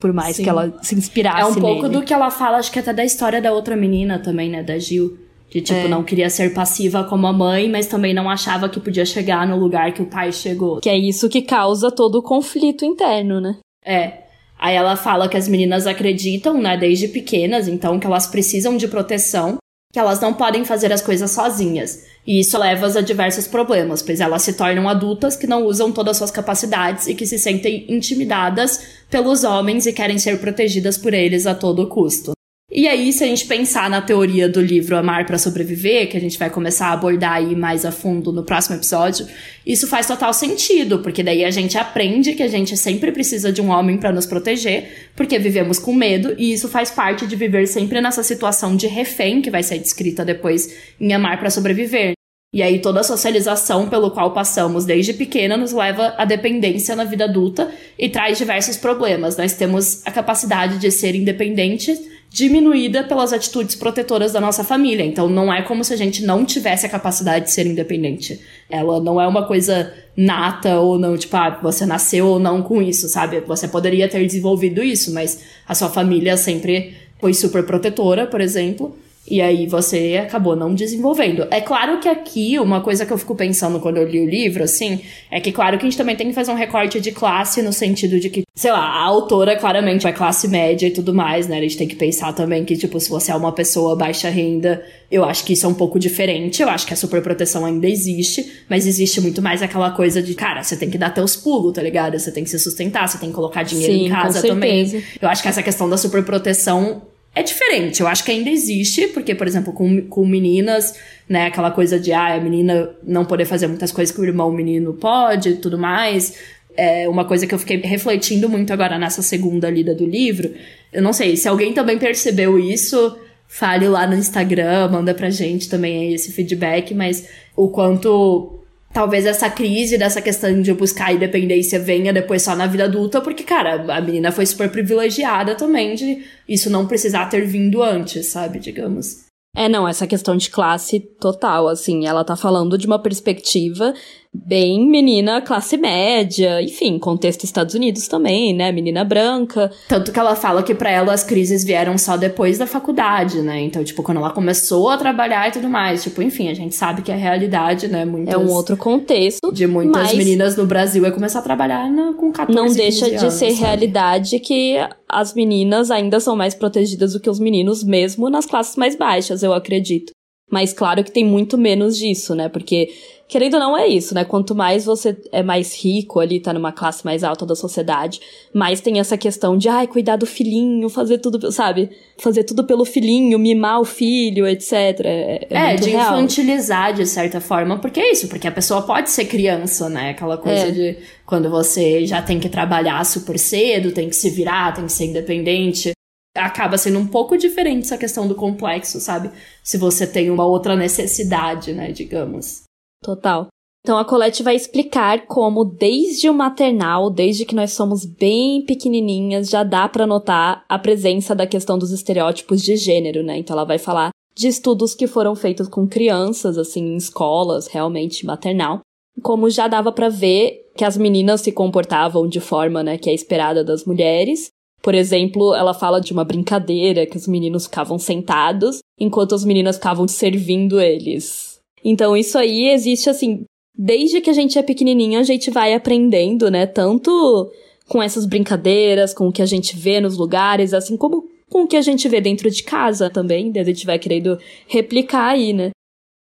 Por 0.00 0.12
mais 0.12 0.36
Sim. 0.36 0.44
que 0.44 0.48
ela 0.48 0.72
se 0.80 0.94
inspirasse 0.94 1.40
É 1.40 1.46
um 1.46 1.54
pouco 1.60 1.82
nele. 1.82 1.94
do 1.94 2.02
que 2.04 2.14
ela 2.14 2.30
fala, 2.30 2.58
acho 2.58 2.70
que 2.70 2.78
até 2.78 2.92
da 2.94 3.04
história 3.04 3.42
da 3.42 3.52
outra 3.52 3.74
menina 3.76 4.20
também, 4.20 4.48
né? 4.48 4.62
Da 4.62 4.78
Gil. 4.78 5.18
De 5.50 5.60
tipo, 5.62 5.80
É. 5.80 5.88
não 5.88 6.04
queria 6.04 6.30
ser 6.30 6.54
passiva 6.54 7.02
como 7.04 7.26
a 7.26 7.32
mãe, 7.32 7.68
mas 7.68 7.86
também 7.88 8.14
não 8.14 8.28
achava 8.30 8.68
que 8.68 8.78
podia 8.78 9.04
chegar 9.04 9.46
no 9.48 9.56
lugar 9.56 9.92
que 9.92 10.02
o 10.02 10.06
pai 10.06 10.30
chegou. 10.30 10.78
Que 10.80 10.90
é 10.90 10.96
isso 10.96 11.28
que 11.28 11.42
causa 11.42 11.90
todo 11.90 12.16
o 12.18 12.22
conflito 12.22 12.84
interno, 12.84 13.40
né? 13.40 13.56
É. 13.84 14.24
Aí 14.58 14.76
ela 14.76 14.94
fala 14.94 15.28
que 15.28 15.36
as 15.36 15.48
meninas 15.48 15.86
acreditam, 15.86 16.60
né, 16.60 16.76
desde 16.76 17.08
pequenas, 17.08 17.66
então 17.66 17.98
que 17.98 18.06
elas 18.06 18.26
precisam 18.26 18.76
de 18.76 18.86
proteção, 18.86 19.56
que 19.92 19.98
elas 19.98 20.20
não 20.20 20.34
podem 20.34 20.64
fazer 20.64 20.92
as 20.92 21.00
coisas 21.00 21.30
sozinhas. 21.30 22.04
E 22.26 22.40
isso 22.40 22.58
leva-as 22.58 22.94
a 22.94 23.00
diversos 23.00 23.46
problemas, 23.46 24.02
pois 24.02 24.20
elas 24.20 24.42
se 24.42 24.52
tornam 24.52 24.88
adultas 24.88 25.34
que 25.34 25.46
não 25.46 25.64
usam 25.64 25.90
todas 25.90 26.12
as 26.12 26.18
suas 26.18 26.30
capacidades 26.30 27.06
e 27.06 27.14
que 27.14 27.26
se 27.26 27.38
sentem 27.38 27.86
intimidadas 27.88 28.80
pelos 29.10 29.44
homens 29.44 29.86
e 29.86 29.92
querem 29.92 30.18
ser 30.18 30.38
protegidas 30.38 30.98
por 30.98 31.14
eles 31.14 31.46
a 31.46 31.54
todo 31.54 31.88
custo. 31.88 32.37
E 32.70 32.86
aí, 32.86 33.14
se 33.14 33.24
a 33.24 33.26
gente 33.26 33.46
pensar 33.46 33.88
na 33.88 34.02
teoria 34.02 34.46
do 34.46 34.60
livro 34.60 34.94
Amar 34.94 35.24
para 35.24 35.38
Sobreviver, 35.38 36.06
que 36.06 36.18
a 36.18 36.20
gente 36.20 36.38
vai 36.38 36.50
começar 36.50 36.88
a 36.88 36.92
abordar 36.92 37.32
aí 37.32 37.56
mais 37.56 37.86
a 37.86 37.90
fundo 37.90 38.30
no 38.30 38.44
próximo 38.44 38.76
episódio, 38.76 39.26
isso 39.64 39.86
faz 39.86 40.06
total 40.06 40.34
sentido, 40.34 40.98
porque 40.98 41.22
daí 41.22 41.46
a 41.46 41.50
gente 41.50 41.78
aprende 41.78 42.34
que 42.34 42.42
a 42.42 42.48
gente 42.48 42.76
sempre 42.76 43.10
precisa 43.10 43.50
de 43.50 43.62
um 43.62 43.70
homem 43.70 43.96
para 43.96 44.12
nos 44.12 44.26
proteger, 44.26 45.10
porque 45.16 45.38
vivemos 45.38 45.78
com 45.78 45.94
medo, 45.94 46.34
e 46.36 46.52
isso 46.52 46.68
faz 46.68 46.90
parte 46.90 47.26
de 47.26 47.36
viver 47.36 47.66
sempre 47.66 48.02
nessa 48.02 48.22
situação 48.22 48.76
de 48.76 48.86
refém, 48.86 49.40
que 49.40 49.50
vai 49.50 49.62
ser 49.62 49.78
descrita 49.78 50.22
depois 50.22 50.92
em 51.00 51.14
Amar 51.14 51.38
para 51.38 51.48
Sobreviver. 51.48 52.12
E 52.52 52.62
aí 52.62 52.80
toda 52.80 53.00
a 53.00 53.04
socialização 53.04 53.88
pelo 53.88 54.10
qual 54.10 54.34
passamos 54.34 54.84
desde 54.84 55.14
pequena 55.14 55.56
nos 55.56 55.72
leva 55.72 56.14
à 56.18 56.26
dependência 56.26 56.94
na 56.94 57.04
vida 57.04 57.24
adulta 57.24 57.70
e 57.98 58.10
traz 58.10 58.36
diversos 58.36 58.76
problemas. 58.76 59.38
Nós 59.38 59.54
temos 59.54 60.06
a 60.06 60.10
capacidade 60.10 60.78
de 60.78 60.90
ser 60.90 61.14
independentes 61.14 61.98
diminuída 62.30 63.02
pelas 63.02 63.32
atitudes 63.32 63.74
protetoras 63.74 64.32
da 64.32 64.40
nossa 64.40 64.62
família. 64.62 65.04
Então 65.04 65.28
não 65.28 65.52
é 65.52 65.62
como 65.62 65.82
se 65.82 65.92
a 65.94 65.96
gente 65.96 66.24
não 66.24 66.44
tivesse 66.44 66.86
a 66.86 66.88
capacidade 66.88 67.46
de 67.46 67.50
ser 67.50 67.66
independente. 67.66 68.40
Ela 68.68 69.00
não 69.00 69.20
é 69.20 69.26
uma 69.26 69.46
coisa 69.46 69.92
nata 70.16 70.78
ou 70.78 70.98
não, 70.98 71.16
tipo, 71.16 71.36
ah, 71.36 71.58
você 71.62 71.86
nasceu 71.86 72.26
ou 72.26 72.38
não 72.38 72.62
com 72.62 72.82
isso, 72.82 73.08
sabe? 73.08 73.40
Você 73.40 73.68
poderia 73.68 74.08
ter 74.08 74.24
desenvolvido 74.26 74.82
isso, 74.82 75.12
mas 75.12 75.42
a 75.66 75.74
sua 75.74 75.88
família 75.88 76.36
sempre 76.36 76.94
foi 77.20 77.32
super 77.32 77.64
protetora, 77.64 78.26
por 78.26 78.40
exemplo. 78.40 78.96
E 79.30 79.40
aí 79.40 79.66
você 79.66 80.20
acabou 80.22 80.56
não 80.56 80.74
desenvolvendo. 80.74 81.46
É 81.50 81.60
claro 81.60 81.98
que 82.00 82.08
aqui, 82.08 82.58
uma 82.58 82.80
coisa 82.80 83.04
que 83.04 83.12
eu 83.12 83.18
fico 83.18 83.34
pensando 83.34 83.78
quando 83.78 83.98
eu 83.98 84.08
li 84.08 84.20
o 84.20 84.28
livro, 84.28 84.64
assim, 84.64 85.00
é 85.30 85.40
que 85.40 85.52
claro 85.52 85.76
que 85.78 85.84
a 85.84 85.88
gente 85.88 85.98
também 85.98 86.16
tem 86.16 86.28
que 86.28 86.34
fazer 86.34 86.50
um 86.50 86.54
recorte 86.54 87.00
de 87.00 87.12
classe 87.12 87.60
no 87.60 87.72
sentido 87.72 88.18
de 88.18 88.30
que, 88.30 88.44
sei 88.54 88.72
lá, 88.72 88.80
a 88.80 89.02
autora 89.02 89.56
claramente 89.56 90.06
é 90.06 90.12
classe 90.12 90.48
média 90.48 90.86
e 90.86 90.90
tudo 90.90 91.12
mais, 91.12 91.46
né? 91.46 91.58
A 91.58 91.60
gente 91.60 91.76
tem 91.76 91.86
que 91.86 91.96
pensar 91.96 92.32
também 92.32 92.64
que, 92.64 92.76
tipo, 92.76 92.98
se 92.98 93.10
você 93.10 93.30
é 93.30 93.34
uma 93.34 93.52
pessoa 93.52 93.94
baixa 93.94 94.30
renda, 94.30 94.82
eu 95.10 95.24
acho 95.24 95.44
que 95.44 95.52
isso 95.52 95.66
é 95.66 95.68
um 95.68 95.74
pouco 95.74 95.98
diferente. 95.98 96.62
Eu 96.62 96.68
acho 96.68 96.86
que 96.86 96.94
a 96.94 96.96
superproteção 96.96 97.64
ainda 97.66 97.86
existe, 97.86 98.64
mas 98.68 98.86
existe 98.86 99.20
muito 99.20 99.42
mais 99.42 99.62
aquela 99.62 99.90
coisa 99.90 100.22
de, 100.22 100.34
cara, 100.34 100.62
você 100.62 100.76
tem 100.76 100.88
que 100.88 100.96
dar 100.96 101.10
teus 101.10 101.36
pulos, 101.36 101.72
tá 101.74 101.82
ligado? 101.82 102.18
Você 102.18 102.32
tem 102.32 102.44
que 102.44 102.50
se 102.50 102.58
sustentar, 102.58 103.08
você 103.08 103.18
tem 103.18 103.28
que 103.28 103.34
colocar 103.34 103.62
dinheiro 103.62 103.92
Sim, 103.92 104.06
em 104.06 104.08
casa 104.08 104.40
também. 104.40 105.02
Eu 105.20 105.28
acho 105.28 105.42
que 105.42 105.48
essa 105.48 105.62
questão 105.62 105.88
da 105.88 105.96
superproteção 105.96 107.02
é 107.38 107.42
diferente. 107.42 108.00
Eu 108.00 108.08
acho 108.08 108.24
que 108.24 108.32
ainda 108.32 108.50
existe, 108.50 109.06
porque, 109.08 109.34
por 109.34 109.46
exemplo, 109.46 109.72
com, 109.72 110.02
com 110.02 110.26
meninas, 110.26 110.94
né, 111.28 111.46
aquela 111.46 111.70
coisa 111.70 111.98
de, 111.98 112.12
ah, 112.12 112.34
a 112.34 112.40
menina 112.40 112.90
não 113.02 113.24
poder 113.24 113.44
fazer 113.44 113.68
muitas 113.68 113.92
coisas 113.92 114.14
que 114.14 114.20
o 114.20 114.24
irmão 114.24 114.50
menino 114.50 114.92
pode 114.94 115.50
e 115.50 115.56
tudo 115.56 115.78
mais. 115.78 116.36
É 116.76 117.08
uma 117.08 117.24
coisa 117.24 117.46
que 117.46 117.54
eu 117.54 117.58
fiquei 117.58 117.76
refletindo 117.78 118.48
muito 118.48 118.72
agora 118.72 118.98
nessa 118.98 119.22
segunda 119.22 119.70
lida 119.70 119.94
do 119.94 120.04
livro. 120.04 120.52
Eu 120.92 121.00
não 121.00 121.12
sei, 121.12 121.36
se 121.36 121.48
alguém 121.48 121.72
também 121.72 121.96
percebeu 121.98 122.58
isso, 122.58 123.16
fale 123.46 123.88
lá 123.88 124.06
no 124.06 124.16
Instagram, 124.16 124.88
manda 124.88 125.14
pra 125.14 125.30
gente 125.30 125.68
também 125.68 126.12
esse 126.12 126.32
feedback, 126.32 126.92
mas 126.92 127.28
o 127.56 127.68
quanto 127.68 128.60
talvez 128.92 129.26
essa 129.26 129.50
crise 129.50 129.98
dessa 129.98 130.20
questão 130.20 130.60
de 130.60 130.72
buscar 130.72 131.14
independência 131.14 131.78
venha 131.78 132.12
depois 132.12 132.42
só 132.42 132.54
na 132.56 132.66
vida 132.66 132.84
adulta, 132.84 133.20
porque, 133.20 133.42
cara, 133.42 133.84
a 133.94 134.00
menina 134.00 134.32
foi 134.32 134.46
super 134.46 134.70
privilegiada 134.70 135.54
também 135.54 135.94
de 135.94 136.24
isso 136.48 136.70
não 136.70 136.86
precisar 136.86 137.26
ter 137.26 137.44
vindo 137.46 137.82
antes, 137.82 138.26
sabe, 138.26 138.58
digamos. 138.58 139.28
É, 139.56 139.68
não, 139.68 139.88
essa 139.88 140.06
questão 140.06 140.36
de 140.36 140.50
classe 140.50 141.00
total, 141.00 141.68
assim, 141.68 142.06
ela 142.06 142.24
tá 142.24 142.36
falando 142.36 142.78
de 142.78 142.86
uma 142.86 143.02
perspectiva 143.02 143.92
bem 144.32 144.88
menina 144.88 145.40
classe 145.40 145.76
média, 145.76 146.62
enfim, 146.62 146.98
contexto 146.98 147.44
Estados 147.44 147.74
Unidos 147.74 148.08
também, 148.08 148.54
né, 148.54 148.70
menina 148.72 149.04
branca. 149.04 149.70
Tanto 149.88 150.12
que 150.12 150.18
ela 150.18 150.34
fala 150.36 150.62
que 150.62 150.74
pra 150.74 150.90
ela 150.90 151.12
as 151.12 151.24
crises 151.24 151.64
vieram 151.64 151.96
só 151.98 152.16
depois 152.16 152.58
da 152.58 152.66
faculdade, 152.66 153.40
né? 153.42 153.60
Então, 153.60 153.82
tipo, 153.82 154.02
quando 154.02 154.18
ela 154.18 154.30
começou 154.30 154.88
a 154.90 154.96
trabalhar 154.96 155.48
e 155.48 155.52
tudo 155.52 155.68
mais, 155.68 156.02
tipo, 156.02 156.22
enfim, 156.22 156.48
a 156.48 156.54
gente 156.54 156.74
sabe 156.74 157.02
que 157.02 157.10
a 157.12 157.16
realidade, 157.16 157.88
né, 157.88 158.04
muitas 158.04 158.34
É 158.34 158.38
um 158.38 158.50
outro 158.50 158.76
contexto. 158.76 159.52
de 159.52 159.66
muitas 159.66 160.14
meninas 160.14 160.56
no 160.56 160.66
Brasil 160.66 161.04
é 161.04 161.10
começar 161.10 161.40
a 161.40 161.42
trabalhar 161.42 161.90
na, 161.90 162.12
com 162.14 162.30
14 162.32 162.58
Não 162.58 162.72
deixa 162.74 163.06
15 163.06 163.10
de 163.10 163.16
anos, 163.16 163.34
ser 163.34 163.50
sabe? 163.50 163.60
realidade 163.60 164.40
que 164.40 164.76
as 165.08 165.34
meninas 165.34 165.90
ainda 165.90 166.20
são 166.20 166.36
mais 166.36 166.54
protegidas 166.54 167.12
do 167.12 167.20
que 167.20 167.30
os 167.30 167.40
meninos, 167.40 167.82
mesmo 167.82 168.28
nas 168.28 168.46
classes 168.46 168.76
mais 168.76 168.94
baixas, 168.96 169.42
eu 169.42 169.52
acredito. 169.52 170.12
Mas 170.50 170.72
claro 170.72 171.04
que 171.04 171.12
tem 171.12 171.24
muito 171.24 171.58
menos 171.58 171.96
disso, 171.98 172.34
né? 172.34 172.48
Porque, 172.48 172.88
querendo 173.28 173.54
ou 173.54 173.60
não, 173.60 173.76
é 173.76 173.86
isso, 173.86 174.14
né? 174.14 174.24
Quanto 174.24 174.54
mais 174.54 174.86
você 174.86 175.14
é 175.30 175.42
mais 175.42 175.74
rico 175.78 176.20
ali, 176.20 176.40
tá 176.40 176.54
numa 176.54 176.72
classe 176.72 177.04
mais 177.04 177.22
alta 177.22 177.44
da 177.44 177.54
sociedade, 177.54 178.18
mais 178.54 178.80
tem 178.80 178.98
essa 178.98 179.18
questão 179.18 179.58
de, 179.58 179.68
ai, 179.68 179.86
cuidar 179.86 180.16
do 180.16 180.24
filhinho, 180.24 180.88
fazer 180.88 181.18
tudo, 181.18 181.52
sabe? 181.52 181.90
Fazer 182.16 182.44
tudo 182.44 182.64
pelo 182.64 182.86
filhinho, 182.86 183.38
mimar 183.38 183.78
o 183.80 183.84
filho, 183.84 184.46
etc. 184.46 184.72
É, 185.04 185.46
é, 185.50 185.72
É, 185.72 185.74
de 185.76 185.90
real. 185.90 186.14
infantilizar 186.14 186.94
de 186.94 187.04
certa 187.04 187.42
forma, 187.42 187.78
porque 187.78 188.00
é 188.00 188.12
isso, 188.12 188.26
porque 188.28 188.48
a 188.48 188.52
pessoa 188.52 188.80
pode 188.80 189.10
ser 189.10 189.26
criança, 189.26 189.90
né? 189.90 190.10
Aquela 190.10 190.38
coisa 190.38 190.68
É. 190.68 190.70
de 190.70 190.96
quando 191.26 191.50
você 191.50 192.06
já 192.06 192.22
tem 192.22 192.40
que 192.40 192.48
trabalhar 192.48 193.04
super 193.04 193.38
cedo, 193.38 193.92
tem 193.92 194.08
que 194.08 194.16
se 194.16 194.30
virar, 194.30 194.72
tem 194.74 194.86
que 194.86 194.92
ser 194.92 195.04
independente. 195.04 195.92
Acaba 196.38 196.78
sendo 196.78 196.98
um 196.98 197.06
pouco 197.06 197.36
diferente 197.36 197.84
essa 197.84 197.98
questão 197.98 198.26
do 198.26 198.34
complexo, 198.34 199.00
sabe? 199.00 199.30
Se 199.62 199.76
você 199.76 200.06
tem 200.06 200.30
uma 200.30 200.46
outra 200.46 200.76
necessidade, 200.76 201.72
né, 201.72 201.92
digamos. 201.92 202.62
Total. 203.02 203.48
Então 203.82 203.96
a 203.96 204.04
Colette 204.04 204.42
vai 204.42 204.54
explicar 204.54 205.26
como 205.26 205.64
desde 205.64 206.28
o 206.28 206.34
maternal, 206.34 207.10
desde 207.10 207.44
que 207.44 207.54
nós 207.54 207.72
somos 207.72 208.04
bem 208.04 208.62
pequenininhas, 208.64 209.48
já 209.48 209.62
dá 209.62 209.88
para 209.88 210.06
notar 210.06 210.64
a 210.68 210.78
presença 210.78 211.34
da 211.34 211.46
questão 211.46 211.78
dos 211.78 211.90
estereótipos 211.90 212.62
de 212.62 212.76
gênero, 212.76 213.22
né? 213.22 213.38
Então 213.38 213.54
ela 213.54 213.64
vai 213.64 213.78
falar 213.78 214.10
de 214.36 214.46
estudos 214.46 214.94
que 214.94 215.06
foram 215.06 215.34
feitos 215.34 215.68
com 215.68 215.86
crianças, 215.86 216.58
assim, 216.58 216.80
em 216.80 216.96
escolas, 216.96 217.66
realmente 217.66 218.26
maternal, 218.26 218.80
como 219.22 219.50
já 219.50 219.66
dava 219.66 219.90
para 219.90 220.08
ver 220.08 220.70
que 220.76 220.84
as 220.84 220.96
meninas 220.96 221.40
se 221.40 221.50
comportavam 221.50 222.28
de 222.28 222.38
forma, 222.38 222.82
né, 222.82 222.96
que 222.96 223.10
é 223.10 223.14
esperada 223.14 223.64
das 223.64 223.84
mulheres. 223.84 224.50
Por 224.82 224.94
exemplo, 224.94 225.54
ela 225.54 225.74
fala 225.74 226.00
de 226.00 226.12
uma 226.12 226.24
brincadeira 226.24 227.06
que 227.06 227.16
os 227.16 227.26
meninos 227.26 227.64
ficavam 227.64 227.98
sentados 227.98 228.78
enquanto 228.98 229.34
as 229.34 229.44
meninas 229.44 229.76
ficavam 229.76 230.06
servindo 230.06 230.80
eles. 230.80 231.58
Então 231.84 232.16
isso 232.16 232.38
aí 232.38 232.68
existe 232.68 233.10
assim 233.10 233.44
desde 233.76 234.20
que 234.20 234.28
a 234.28 234.32
gente 234.32 234.58
é 234.58 234.62
pequenininha, 234.62 235.20
a 235.20 235.22
gente 235.22 235.50
vai 235.50 235.72
aprendendo, 235.72 236.50
né? 236.50 236.66
Tanto 236.66 237.50
com 237.88 238.02
essas 238.02 238.26
brincadeiras, 238.26 239.14
com 239.14 239.28
o 239.28 239.32
que 239.32 239.40
a 239.40 239.46
gente 239.46 239.76
vê 239.76 240.00
nos 240.00 240.18
lugares, 240.18 240.74
assim 240.74 240.96
como 240.96 241.28
com 241.48 241.62
o 241.62 241.66
que 241.68 241.76
a 241.76 241.80
gente 241.80 242.08
vê 242.08 242.20
dentro 242.20 242.50
de 242.50 242.62
casa 242.62 243.08
também, 243.08 243.52
a 243.56 243.64
gente 243.64 243.86
vai 243.86 243.98
querendo 243.98 244.38
replicar 244.66 245.30
aí, 245.30 245.52
né? 245.52 245.70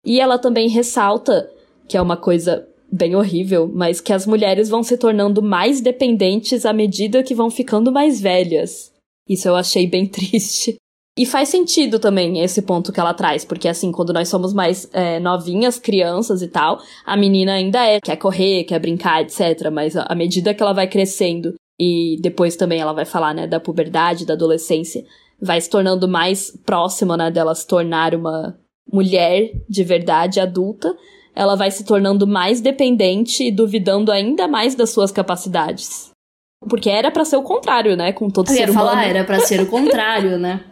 E 0.04 0.20
ela 0.20 0.38
também 0.38 0.68
ressalta, 0.68 1.50
que 1.88 1.96
é 1.96 2.02
uma 2.02 2.16
coisa 2.16 2.68
bem 2.96 3.14
horrível, 3.14 3.70
mas 3.72 4.00
que 4.00 4.12
as 4.12 4.26
mulheres 4.26 4.68
vão 4.68 4.82
se 4.82 4.96
tornando 4.96 5.42
mais 5.42 5.80
dependentes 5.80 6.64
à 6.64 6.72
medida 6.72 7.22
que 7.22 7.34
vão 7.34 7.50
ficando 7.50 7.92
mais 7.92 8.20
velhas. 8.20 8.92
Isso 9.28 9.48
eu 9.48 9.54
achei 9.54 9.86
bem 9.86 10.06
triste. 10.08 10.76
E 11.18 11.24
faz 11.24 11.48
sentido 11.48 11.98
também 11.98 12.40
esse 12.40 12.60
ponto 12.60 12.92
que 12.92 13.00
ela 13.00 13.14
traz, 13.14 13.42
porque 13.42 13.68
assim, 13.68 13.90
quando 13.90 14.12
nós 14.12 14.28
somos 14.28 14.52
mais 14.52 14.86
é, 14.92 15.18
novinhas, 15.18 15.78
crianças 15.78 16.42
e 16.42 16.48
tal, 16.48 16.78
a 17.06 17.16
menina 17.16 17.54
ainda 17.54 17.86
é, 17.86 18.00
quer 18.00 18.16
correr, 18.16 18.64
quer 18.64 18.78
brincar, 18.78 19.22
etc. 19.22 19.70
Mas 19.72 19.96
à 19.96 20.14
medida 20.14 20.52
que 20.52 20.62
ela 20.62 20.74
vai 20.74 20.86
crescendo, 20.86 21.54
e 21.80 22.18
depois 22.20 22.54
também 22.54 22.80
ela 22.80 22.92
vai 22.92 23.06
falar, 23.06 23.34
né, 23.34 23.46
da 23.46 23.58
puberdade, 23.58 24.26
da 24.26 24.34
adolescência, 24.34 25.04
vai 25.40 25.58
se 25.58 25.70
tornando 25.70 26.06
mais 26.06 26.50
próxima, 26.64 27.16
né, 27.16 27.30
dela 27.30 27.54
se 27.54 27.66
tornar 27.66 28.14
uma 28.14 28.58
mulher 28.90 29.52
de 29.68 29.82
verdade 29.82 30.38
adulta, 30.38 30.94
ela 31.36 31.54
vai 31.54 31.70
se 31.70 31.84
tornando 31.84 32.26
mais 32.26 32.60
dependente 32.60 33.44
e 33.44 33.50
duvidando 33.52 34.10
ainda 34.10 34.48
mais 34.48 34.74
das 34.74 34.90
suas 34.90 35.12
capacidades. 35.12 36.10
Porque 36.68 36.88
era 36.88 37.10
para 37.10 37.24
ser 37.24 37.36
o 37.36 37.42
contrário, 37.42 37.94
né, 37.96 38.12
com 38.12 38.30
todo 38.30 38.48
Eu 38.48 38.54
ser 38.54 38.60
ia 38.60 38.70
humano. 38.72 38.88
falar, 38.88 39.04
era 39.04 39.24
para 39.24 39.40
ser 39.40 39.60
o 39.60 39.66
contrário, 39.66 40.38
né? 40.38 40.64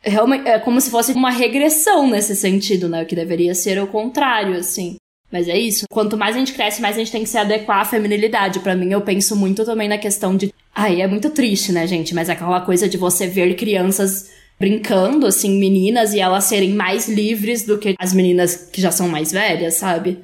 realmente 0.00 0.46
é 0.48 0.58
como 0.58 0.80
se 0.80 0.90
fosse 0.90 1.12
uma 1.12 1.30
regressão 1.30 2.08
nesse 2.08 2.34
sentido, 2.36 2.88
né? 2.88 3.02
O 3.02 3.06
que 3.06 3.16
deveria 3.16 3.54
ser 3.54 3.80
o 3.82 3.86
contrário, 3.86 4.56
assim. 4.56 4.96
Mas 5.30 5.48
é 5.48 5.58
isso. 5.58 5.84
Quanto 5.90 6.16
mais 6.16 6.34
a 6.34 6.38
gente 6.38 6.54
cresce, 6.54 6.80
mais 6.80 6.96
a 6.96 7.00
gente 7.00 7.12
tem 7.12 7.22
que 7.22 7.28
se 7.28 7.36
adequar 7.36 7.80
à 7.80 7.84
feminilidade. 7.84 8.60
Para 8.60 8.74
mim, 8.74 8.90
eu 8.90 9.00
penso 9.00 9.36
muito 9.36 9.64
também 9.64 9.88
na 9.88 9.98
questão 9.98 10.36
de. 10.36 10.52
Ai, 10.74 11.02
é 11.02 11.06
muito 11.06 11.30
triste, 11.30 11.72
né, 11.72 11.86
gente? 11.86 12.14
Mas 12.14 12.28
é 12.28 12.32
aquela 12.32 12.60
coisa 12.60 12.88
de 12.88 12.96
você 12.96 13.26
ver 13.26 13.54
crianças 13.54 14.30
brincando, 14.58 15.26
assim, 15.26 15.58
meninas, 15.58 16.12
e 16.12 16.20
elas 16.20 16.44
serem 16.44 16.74
mais 16.74 17.08
livres 17.08 17.64
do 17.64 17.78
que 17.78 17.94
as 17.98 18.12
meninas 18.12 18.56
que 18.56 18.80
já 18.80 18.90
são 18.90 19.08
mais 19.08 19.32
velhas, 19.32 19.74
sabe? 19.74 20.18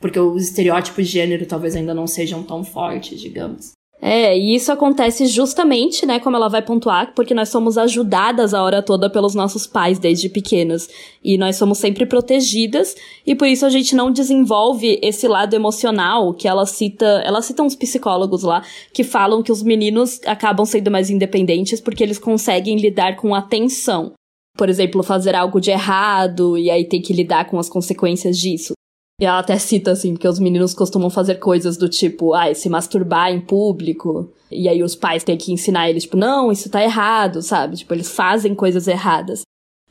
Porque 0.00 0.18
os 0.18 0.44
estereótipos 0.44 1.06
de 1.06 1.12
gênero 1.12 1.46
talvez 1.46 1.74
ainda 1.74 1.94
não 1.94 2.06
sejam 2.06 2.42
tão 2.42 2.62
fortes, 2.62 3.20
digamos. 3.20 3.77
É, 4.00 4.38
e 4.38 4.54
isso 4.54 4.70
acontece 4.70 5.26
justamente, 5.26 6.06
né, 6.06 6.20
como 6.20 6.36
ela 6.36 6.48
vai 6.48 6.62
pontuar, 6.62 7.12
porque 7.16 7.34
nós 7.34 7.48
somos 7.48 7.76
ajudadas 7.76 8.54
a 8.54 8.62
hora 8.62 8.80
toda 8.80 9.10
pelos 9.10 9.34
nossos 9.34 9.66
pais 9.66 9.98
desde 9.98 10.28
pequenas. 10.28 10.88
E 11.22 11.36
nós 11.36 11.56
somos 11.56 11.78
sempre 11.78 12.06
protegidas, 12.06 12.94
e 13.26 13.34
por 13.34 13.48
isso 13.48 13.66
a 13.66 13.70
gente 13.70 13.96
não 13.96 14.12
desenvolve 14.12 15.00
esse 15.02 15.26
lado 15.26 15.54
emocional 15.54 16.32
que 16.32 16.46
ela 16.46 16.64
cita. 16.64 17.22
Ela 17.24 17.42
cita 17.42 17.62
uns 17.62 17.74
psicólogos 17.74 18.44
lá 18.44 18.62
que 18.92 19.02
falam 19.02 19.42
que 19.42 19.50
os 19.50 19.62
meninos 19.62 20.20
acabam 20.26 20.64
sendo 20.64 20.90
mais 20.90 21.10
independentes 21.10 21.80
porque 21.80 22.02
eles 22.04 22.18
conseguem 22.18 22.76
lidar 22.76 23.16
com 23.16 23.34
atenção. 23.34 24.12
Por 24.56 24.68
exemplo, 24.68 25.02
fazer 25.02 25.34
algo 25.34 25.60
de 25.60 25.70
errado 25.70 26.56
e 26.56 26.70
aí 26.70 26.84
tem 26.84 27.02
que 27.02 27.12
lidar 27.12 27.46
com 27.46 27.58
as 27.58 27.68
consequências 27.68 28.38
disso. 28.38 28.74
E 29.20 29.24
ela 29.24 29.40
até 29.40 29.58
cita, 29.58 29.90
assim, 29.90 30.14
que 30.14 30.28
os 30.28 30.38
meninos 30.38 30.74
costumam 30.74 31.10
fazer 31.10 31.36
coisas 31.36 31.76
do 31.76 31.88
tipo, 31.88 32.34
ah, 32.34 32.54
se 32.54 32.68
masturbar 32.68 33.32
em 33.32 33.40
público. 33.40 34.32
E 34.50 34.68
aí 34.68 34.82
os 34.82 34.94
pais 34.94 35.24
têm 35.24 35.36
que 35.36 35.52
ensinar 35.52 35.90
eles, 35.90 36.04
tipo, 36.04 36.16
não, 36.16 36.52
isso 36.52 36.70
tá 36.70 36.82
errado, 36.82 37.42
sabe? 37.42 37.76
Tipo, 37.76 37.94
eles 37.94 38.10
fazem 38.10 38.54
coisas 38.54 38.86
erradas. 38.86 39.42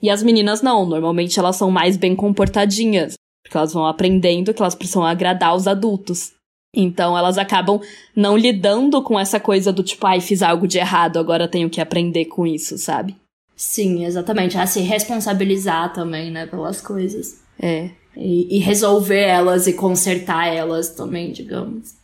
E 0.02 0.10
as 0.10 0.24
meninas 0.24 0.62
não, 0.62 0.86
normalmente 0.86 1.38
elas 1.38 1.56
são 1.56 1.70
mais 1.70 1.98
bem 1.98 2.16
comportadinhas. 2.16 3.16
Porque 3.44 3.58
elas 3.58 3.74
vão 3.74 3.86
aprendendo 3.86 4.54
que 4.54 4.62
elas 4.62 4.76
precisam 4.76 5.06
agradar 5.06 5.56
os 5.56 5.68
adultos. 5.68 6.34
Então 6.76 7.18
elas 7.18 7.38
acabam 7.38 7.82
não 8.16 8.38
lidando 8.38 9.02
com 9.02 9.20
essa 9.20 9.40
coisa 9.40 9.72
do 9.72 9.84
tipo, 9.84 10.06
ai, 10.06 10.22
fiz 10.22 10.42
algo 10.42 10.68
de 10.68 10.78
errado, 10.78 11.18
agora 11.18 11.48
tenho 11.48 11.70
que 11.70 11.82
aprender 11.82 12.26
com 12.26 12.46
isso, 12.46 12.78
sabe? 12.78 13.16
Sim, 13.56 14.06
exatamente. 14.06 14.58
A 14.58 14.68
se 14.68 14.82
responsabilizar 14.82 15.92
também, 15.94 16.30
né, 16.30 16.46
pelas 16.46 16.80
coisas. 16.80 17.42
É. 17.60 17.90
E, 18.18 18.58
e 18.58 18.60
resolver 18.60 19.22
elas 19.22 19.68
e 19.68 19.74
consertar 19.74 20.48
elas 20.48 20.90
também, 20.90 21.32
digamos. 21.32 21.96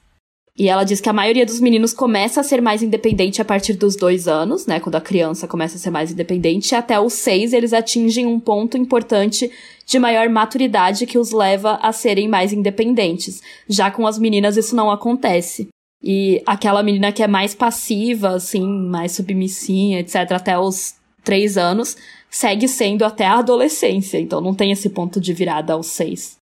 E 0.56 0.70
ela 0.70 0.84
diz 0.84 1.02
que 1.02 1.10
a 1.10 1.14
maioria 1.14 1.48
dos 1.48 1.60
meninos 1.60 1.94
começa 1.94 2.40
a 2.40 2.44
ser 2.44 2.62
mais 2.62 2.84
independente 2.84 3.42
a 3.42 3.46
partir 3.46 3.74
dos 3.74 3.96
dois 3.96 4.28
anos, 4.28 4.68
né? 4.68 4.80
Quando 4.80 4.96
a 4.96 5.02
criança 5.02 5.48
começa 5.48 5.78
a 5.78 5.80
ser 5.80 5.90
mais 5.90 6.12
independente. 6.12 6.76
Até 6.76 7.00
os 7.00 7.14
seis, 7.14 7.54
eles 7.54 7.74
atingem 7.74 8.28
um 8.28 8.40
ponto 8.40 8.78
importante 8.78 9.52
de 9.86 9.98
maior 9.98 10.30
maturidade 10.30 11.08
que 11.08 11.18
os 11.18 11.32
leva 11.32 11.80
a 11.82 11.92
serem 11.92 12.28
mais 12.28 12.54
independentes. 12.54 13.42
Já 13.68 13.90
com 13.90 14.06
as 14.06 14.20
meninas, 14.20 14.56
isso 14.56 14.76
não 14.76 14.92
acontece. 14.92 15.70
E 16.04 16.44
aquela 16.46 16.84
menina 16.84 17.12
que 17.12 17.24
é 17.24 17.28
mais 17.28 17.56
passiva, 17.56 18.36
assim, 18.36 18.68
mais 18.68 19.14
submissinha, 19.14 20.02
etc., 20.02 20.34
até 20.34 20.60
os 20.60 20.94
três 21.24 21.58
anos, 21.58 21.98
segue 22.34 22.68
sendo 22.68 23.06
até 23.06 23.28
a 23.28 23.38
adolescência, 23.38 24.20
então 24.20 24.42
não 24.42 24.56
tem 24.56 24.72
esse 24.72 24.90
ponto 24.90 25.22
de 25.22 25.32
virada 25.34 25.74
aos 25.74 25.86
seis. 25.86 26.36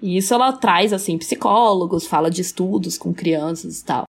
E 0.00 0.18
isso 0.18 0.34
ela 0.34 0.52
traz, 0.52 0.92
assim, 0.92 1.16
psicólogos, 1.16 2.06
fala 2.06 2.30
de 2.30 2.42
estudos 2.42 2.98
com 2.98 3.14
crianças 3.14 3.80
e 3.80 3.84
tal. 3.84 4.04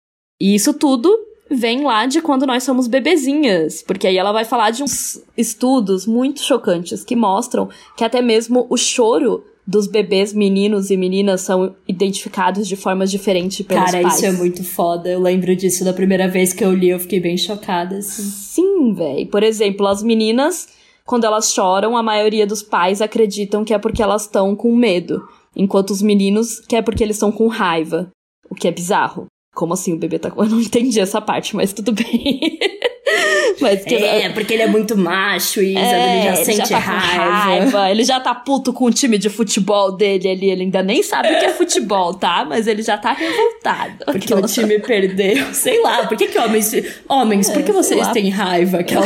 E 0.42 0.56
isso 0.56 0.74
tudo 0.74 1.14
vem 1.52 1.84
lá 1.84 2.06
de 2.06 2.22
quando 2.22 2.48
nós 2.48 2.64
somos 2.64 2.88
bebezinhas, 2.88 3.84
porque 3.84 4.08
aí 4.08 4.18
ela 4.18 4.32
vai 4.32 4.46
falar 4.46 4.72
de 4.72 4.82
uns 4.82 5.22
estudos 5.38 6.08
muito 6.08 6.42
chocantes 6.42 7.04
que 7.04 7.16
mostram 7.18 7.70
que 7.98 8.04
até 8.06 8.22
mesmo 8.22 8.66
o 8.70 8.78
choro 8.78 9.44
dos 9.68 9.88
bebês 9.88 10.32
meninos 10.32 10.90
e 10.90 10.96
meninas 10.96 11.42
são 11.42 11.76
identificados 11.86 12.66
de 12.66 12.78
formas 12.78 13.12
diferentes 13.12 13.66
pelos 13.66 13.84
Cara, 13.92 14.02
pais. 14.04 14.16
isso 14.16 14.26
é 14.26 14.32
muito 14.32 14.64
foda. 14.64 15.10
Eu 15.10 15.20
lembro 15.20 15.54
disso 15.56 15.84
da 15.84 15.92
primeira 15.92 16.30
vez 16.30 16.54
que 16.54 16.64
eu 16.64 16.74
li, 16.74 16.90
eu 16.90 17.00
fiquei 17.00 17.20
bem 17.20 17.36
chocada, 17.36 17.98
assim. 17.98 18.24
Sim, 18.24 18.94
véi. 18.94 19.26
Por 19.26 19.44
exemplo, 19.44 19.86
as 19.86 20.02
meninas 20.02 20.68
quando 21.06 21.26
elas 21.26 21.52
choram, 21.54 21.96
a 21.96 22.04
maioria 22.04 22.48
dos 22.48 22.64
pais 22.64 23.02
acreditam 23.02 23.64
que 23.64 23.74
é 23.74 23.78
porque 23.78 24.02
elas 24.02 24.24
estão 24.24 24.56
com 24.56 24.76
medo, 24.76 25.28
enquanto 25.56 25.92
os 25.92 26.02
meninos 26.02 26.60
que 26.60 26.76
é 26.76 26.82
porque 26.82 27.04
eles 27.04 27.16
estão 27.16 27.32
com 27.32 27.48
raiva, 27.48 28.10
o 28.50 28.56
que 28.56 28.68
é 28.68 28.72
bizarro. 28.72 29.28
Como 29.54 29.74
assim 29.74 29.94
o 29.94 29.98
bebê 29.98 30.20
tá 30.20 30.30
com. 30.30 30.44
Eu 30.44 30.50
não 30.50 30.60
entendi 30.60 31.00
essa 31.00 31.22
parte, 31.22 31.56
mas 31.56 31.72
tudo 31.72 31.94
bem. 31.94 32.60
mas 33.62 33.86
que... 33.86 33.96
É, 33.96 34.28
porque 34.30 34.54
ele 34.54 34.64
é 34.64 34.68
muito 34.68 34.98
macho 34.98 35.62
e 35.62 35.78
é, 35.78 35.80
ele 35.80 36.24
já 36.24 36.36
ele 36.36 36.46
sente 36.46 36.58
já 36.58 36.68
tá 36.68 36.80
raiva. 36.80 37.24
raiva. 37.24 37.92
Ele 37.92 38.04
já 38.04 38.20
tá 38.20 38.36
puto 38.36 38.74
com 38.74 38.86
o 38.86 38.92
time 38.92 39.18
de 39.18 39.30
futebol 39.30 39.94
dele 39.94 40.28
ali. 40.28 40.50
Ele 40.50 40.64
ainda 40.64 40.84
nem 40.84 41.02
sabe 41.02 41.30
o 41.30 41.40
que 41.40 41.46
é 41.46 41.54
futebol, 41.54 42.14
tá? 42.16 42.44
Mas 42.44 42.68
ele 42.68 42.82
já 42.82 42.98
tá 42.98 43.14
revoltado. 43.14 44.06
Porque 44.06 44.34
o 44.34 44.42
time 44.42 44.78
perdeu. 44.84 45.54
Sei 45.54 45.82
lá, 45.82 46.06
por 46.06 46.18
que, 46.18 46.28
que 46.28 46.38
homens. 46.38 46.74
Homens, 47.08 47.50
por 47.50 47.64
que 47.64 47.72
é, 47.72 47.74
vocês 47.74 48.06
têm 48.10 48.30
raiva? 48.30 48.80
Aquela. 48.80 49.06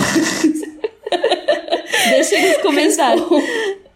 Deixa 2.10 2.40
nos 2.40 2.58
comentários. 2.64 3.26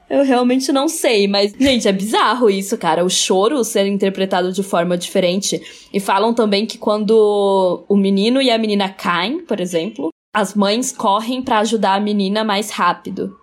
Eu 0.09 0.23
realmente 0.23 0.71
não 0.71 0.87
sei, 0.87 1.27
mas, 1.27 1.53
gente, 1.59 1.87
é 1.87 1.91
bizarro 1.91 2.49
isso, 2.49 2.77
cara. 2.77 3.03
O 3.03 3.09
choro 3.09 3.63
ser 3.63 3.87
interpretado 3.87 4.51
de 4.51 4.61
forma 4.61 4.97
diferente. 4.97 5.61
E 5.91 5.99
falam 5.99 6.33
também 6.33 6.65
que 6.65 6.77
quando 6.77 7.83
o 7.87 7.97
menino 7.97 8.41
e 8.41 8.51
a 8.51 8.57
menina 8.57 8.89
caem, 8.89 9.39
por 9.39 9.59
exemplo, 9.59 10.09
as 10.35 10.53
mães 10.53 10.91
correm 10.91 11.41
para 11.41 11.59
ajudar 11.59 11.95
a 11.95 11.99
menina 11.99 12.43
mais 12.43 12.69
rápido. 12.69 13.37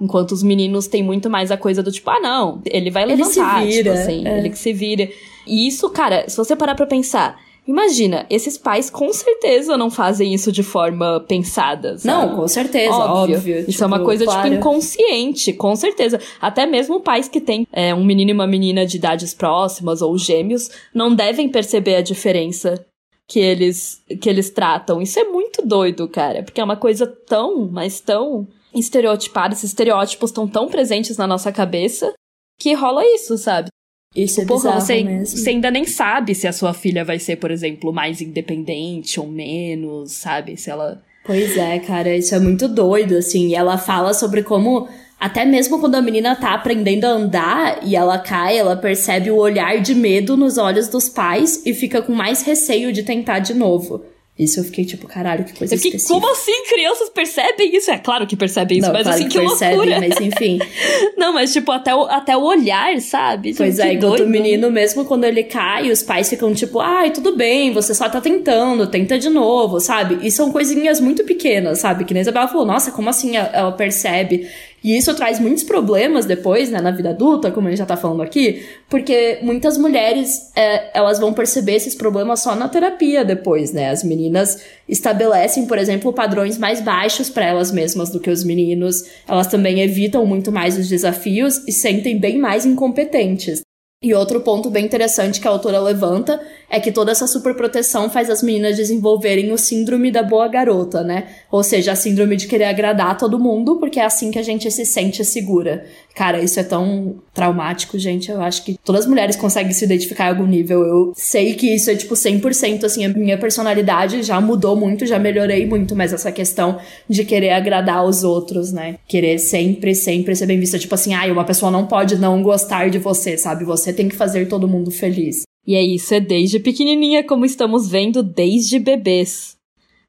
Enquanto 0.00 0.32
os 0.32 0.42
meninos 0.42 0.86
têm 0.86 1.02
muito 1.02 1.28
mais 1.28 1.50
a 1.50 1.56
coisa 1.56 1.82
do 1.82 1.90
tipo, 1.90 2.08
ah, 2.10 2.20
não, 2.20 2.62
ele 2.64 2.90
vai 2.90 3.04
levantar, 3.04 3.62
ele 3.62 3.72
se 3.72 3.82
vira, 3.82 3.90
tipo 3.90 4.02
assim, 4.02 4.26
é. 4.26 4.38
ele 4.38 4.50
que 4.50 4.58
se 4.58 4.72
vira. 4.72 5.08
E 5.46 5.66
isso, 5.66 5.90
cara, 5.90 6.28
se 6.28 6.36
você 6.36 6.54
parar 6.54 6.76
pra 6.76 6.86
pensar, 6.86 7.36
Imagina, 7.68 8.24
esses 8.30 8.56
pais 8.56 8.88
com 8.88 9.12
certeza 9.12 9.76
não 9.76 9.90
fazem 9.90 10.32
isso 10.32 10.50
de 10.50 10.62
forma 10.62 11.20
pensada. 11.28 11.98
Sabe? 11.98 12.06
Não, 12.06 12.36
com 12.36 12.48
certeza, 12.48 12.94
óbvio. 12.94 13.36
óbvio. 13.36 13.58
Isso 13.58 13.72
tipo, 13.72 13.84
é 13.84 13.86
uma 13.86 13.96
tipo, 13.98 14.06
coisa, 14.06 14.24
claro. 14.24 14.42
tipo, 14.42 14.54
inconsciente, 14.56 15.52
com 15.52 15.76
certeza. 15.76 16.18
Até 16.40 16.64
mesmo 16.64 17.02
pais 17.02 17.28
que 17.28 17.42
têm 17.42 17.68
é, 17.70 17.94
um 17.94 18.02
menino 18.02 18.30
e 18.30 18.32
uma 18.32 18.46
menina 18.46 18.86
de 18.86 18.96
idades 18.96 19.34
próximas 19.34 20.00
ou 20.00 20.16
gêmeos 20.16 20.70
não 20.94 21.14
devem 21.14 21.46
perceber 21.46 21.96
a 21.96 22.00
diferença 22.00 22.82
que 23.28 23.38
eles, 23.38 24.02
que 24.18 24.30
eles 24.30 24.48
tratam. 24.48 25.02
Isso 25.02 25.20
é 25.20 25.24
muito 25.24 25.60
doido, 25.60 26.08
cara, 26.08 26.42
porque 26.42 26.62
é 26.62 26.64
uma 26.64 26.76
coisa 26.76 27.06
tão, 27.06 27.68
mas 27.70 28.00
tão 28.00 28.48
estereotipada, 28.74 29.52
esses 29.52 29.70
estereótipos 29.70 30.30
estão 30.30 30.48
tão 30.48 30.68
presentes 30.68 31.18
na 31.18 31.26
nossa 31.26 31.52
cabeça 31.52 32.14
que 32.58 32.72
rola 32.72 33.04
isso, 33.04 33.36
sabe? 33.36 33.68
Isso 34.14 34.40
é 34.40 34.44
Porra, 34.44 34.80
você, 34.80 35.04
mesmo. 35.04 35.36
você 35.36 35.50
ainda 35.50 35.70
nem 35.70 35.84
sabe 35.84 36.34
se 36.34 36.46
a 36.46 36.52
sua 36.52 36.72
filha 36.72 37.04
vai 37.04 37.18
ser, 37.18 37.36
por 37.36 37.50
exemplo, 37.50 37.92
mais 37.92 38.20
independente 38.20 39.20
ou 39.20 39.26
menos, 39.26 40.12
sabe? 40.12 40.56
Se 40.56 40.70
ela. 40.70 41.02
Pois 41.24 41.56
é, 41.56 41.78
cara, 41.78 42.16
isso 42.16 42.34
é 42.34 42.38
muito 42.38 42.66
doido, 42.66 43.16
assim. 43.16 43.48
E 43.48 43.54
ela 43.54 43.76
fala 43.76 44.14
sobre 44.14 44.42
como 44.42 44.88
até 45.20 45.44
mesmo 45.44 45.80
quando 45.80 45.96
a 45.96 46.02
menina 46.02 46.36
tá 46.36 46.54
aprendendo 46.54 47.04
a 47.04 47.10
andar 47.10 47.80
e 47.82 47.96
ela 47.96 48.18
cai, 48.18 48.56
ela 48.56 48.76
percebe 48.76 49.30
o 49.30 49.36
olhar 49.36 49.80
de 49.80 49.94
medo 49.94 50.36
nos 50.36 50.58
olhos 50.58 50.86
dos 50.86 51.08
pais 51.08 51.66
e 51.66 51.74
fica 51.74 52.00
com 52.00 52.12
mais 52.12 52.42
receio 52.42 52.92
de 52.92 53.02
tentar 53.02 53.40
de 53.40 53.52
novo. 53.52 54.02
Isso 54.38 54.60
eu 54.60 54.64
fiquei 54.64 54.84
tipo, 54.84 55.08
caralho, 55.08 55.44
que 55.44 55.52
coisa 55.52 55.74
eu 55.74 55.78
fiquei, 55.78 55.96
específica. 55.96 56.20
Como 56.20 56.32
assim 56.32 56.64
crianças 56.68 57.08
percebem 57.08 57.76
isso? 57.76 57.90
É 57.90 57.98
claro 57.98 58.24
que 58.24 58.36
percebem 58.36 58.78
isso, 58.78 58.86
Não, 58.86 58.94
mas 58.94 59.02
claro 59.02 59.18
assim, 59.18 59.28
que, 59.28 59.38
que 59.38 59.46
percebe, 59.46 59.76
loucura. 59.76 60.00
mas 60.00 60.20
enfim. 60.20 60.58
Não, 61.18 61.32
mas 61.32 61.52
tipo, 61.52 61.72
até 61.72 61.92
o, 61.92 62.02
até 62.04 62.36
o 62.36 62.42
olhar, 62.42 63.00
sabe? 63.00 63.52
Pois 63.52 63.74
que 63.74 63.82
é, 63.82 63.94
enquanto 63.94 64.18
doido. 64.18 64.24
o 64.26 64.28
menino, 64.28 64.70
mesmo 64.70 65.04
quando 65.04 65.24
ele 65.24 65.42
cai, 65.42 65.90
os 65.90 66.04
pais 66.04 66.28
ficam 66.28 66.54
tipo, 66.54 66.78
ai, 66.78 67.10
tudo 67.10 67.34
bem, 67.36 67.72
você 67.72 67.92
só 67.92 68.08
tá 68.08 68.20
tentando, 68.20 68.86
tenta 68.86 69.18
de 69.18 69.28
novo, 69.28 69.80
sabe? 69.80 70.24
E 70.24 70.30
são 70.30 70.52
coisinhas 70.52 71.00
muito 71.00 71.24
pequenas, 71.24 71.80
sabe? 71.80 72.04
Que 72.04 72.14
nem 72.14 72.20
a 72.20 72.22
Isabela 72.22 72.46
falou, 72.46 72.64
nossa, 72.64 72.92
como 72.92 73.10
assim 73.10 73.36
ela 73.36 73.72
percebe? 73.72 74.48
E 74.82 74.96
isso 74.96 75.14
traz 75.14 75.40
muitos 75.40 75.64
problemas 75.64 76.24
depois, 76.24 76.70
né, 76.70 76.80
na 76.80 76.90
vida 76.90 77.10
adulta, 77.10 77.50
como 77.50 77.66
a 77.66 77.70
gente 77.70 77.78
já 77.78 77.86
tá 77.86 77.96
falando 77.96 78.22
aqui, 78.22 78.64
porque 78.88 79.38
muitas 79.42 79.76
mulheres, 79.76 80.52
é, 80.54 80.96
elas 80.96 81.18
vão 81.18 81.32
perceber 81.32 81.74
esses 81.74 81.94
problemas 81.94 82.40
só 82.40 82.54
na 82.54 82.68
terapia 82.68 83.24
depois, 83.24 83.72
né? 83.72 83.90
As 83.90 84.04
meninas 84.04 84.62
estabelecem, 84.88 85.66
por 85.66 85.78
exemplo, 85.78 86.12
padrões 86.12 86.56
mais 86.56 86.80
baixos 86.80 87.28
para 87.28 87.44
elas 87.44 87.72
mesmas 87.72 88.10
do 88.10 88.20
que 88.20 88.30
os 88.30 88.44
meninos. 88.44 89.04
Elas 89.26 89.46
também 89.46 89.80
evitam 89.80 90.24
muito 90.24 90.50
mais 90.52 90.78
os 90.78 90.88
desafios 90.88 91.66
e 91.66 91.72
sentem 91.72 92.18
bem 92.18 92.38
mais 92.38 92.64
incompetentes. 92.64 93.67
E 94.00 94.14
outro 94.14 94.40
ponto 94.42 94.70
bem 94.70 94.84
interessante 94.84 95.40
que 95.40 95.48
a 95.48 95.50
autora 95.50 95.80
levanta 95.80 96.40
é 96.70 96.78
que 96.78 96.92
toda 96.92 97.10
essa 97.10 97.26
superproteção 97.26 98.08
faz 98.08 98.30
as 98.30 98.44
meninas 98.44 98.76
desenvolverem 98.76 99.50
o 99.50 99.58
síndrome 99.58 100.10
da 100.12 100.22
boa 100.22 100.46
garota, 100.46 101.02
né? 101.02 101.26
Ou 101.50 101.64
seja, 101.64 101.92
a 101.92 101.96
síndrome 101.96 102.36
de 102.36 102.46
querer 102.46 102.66
agradar 102.66 103.18
todo 103.18 103.40
mundo, 103.40 103.76
porque 103.80 103.98
é 103.98 104.04
assim 104.04 104.30
que 104.30 104.38
a 104.38 104.42
gente 104.42 104.70
se 104.70 104.84
sente 104.86 105.24
segura. 105.24 105.84
Cara, 106.14 106.40
isso 106.40 106.60
é 106.60 106.64
tão 106.64 107.16
traumático, 107.32 107.98
gente. 107.98 108.30
Eu 108.30 108.42
acho 108.42 108.64
que 108.64 108.76
todas 108.84 109.02
as 109.02 109.06
mulheres 109.06 109.36
conseguem 109.36 109.72
se 109.72 109.84
identificar 109.84 110.26
em 110.26 110.30
algum 110.30 110.46
nível. 110.46 110.84
Eu 110.84 111.12
sei 111.16 111.54
que 111.54 111.74
isso 111.74 111.90
é, 111.90 111.96
tipo, 111.96 112.14
100% 112.14 112.84
assim, 112.84 113.06
a 113.06 113.08
minha 113.08 113.38
personalidade 113.38 114.22
já 114.22 114.40
mudou 114.40 114.76
muito, 114.76 115.06
já 115.06 115.18
melhorei 115.18 115.64
muito, 115.64 115.96
mas 115.96 116.12
essa 116.12 116.30
questão 116.30 116.78
de 117.08 117.24
querer 117.24 117.50
agradar 117.50 118.04
os 118.04 118.24
outros, 118.24 118.72
né? 118.72 118.96
Querer 119.06 119.38
sempre, 119.38 119.94
sempre 119.94 120.36
ser 120.36 120.46
bem 120.46 120.60
vista. 120.60 120.78
Tipo 120.78 120.94
assim, 120.94 121.14
ai, 121.14 121.30
ah, 121.30 121.32
uma 121.32 121.44
pessoa 121.44 121.70
não 121.70 121.86
pode 121.86 122.16
não 122.16 122.42
gostar 122.42 122.90
de 122.90 122.98
você, 122.98 123.38
sabe? 123.38 123.64
Você 123.64 123.87
tem 123.92 124.08
que 124.08 124.16
fazer 124.16 124.48
todo 124.48 124.68
mundo 124.68 124.90
feliz. 124.90 125.42
E 125.66 125.74
é 125.74 125.82
isso, 125.82 126.14
é 126.14 126.20
desde 126.20 126.58
pequenininha, 126.58 127.22
como 127.22 127.44
estamos 127.44 127.88
vendo 127.88 128.22
desde 128.22 128.78
bebês. 128.78 129.56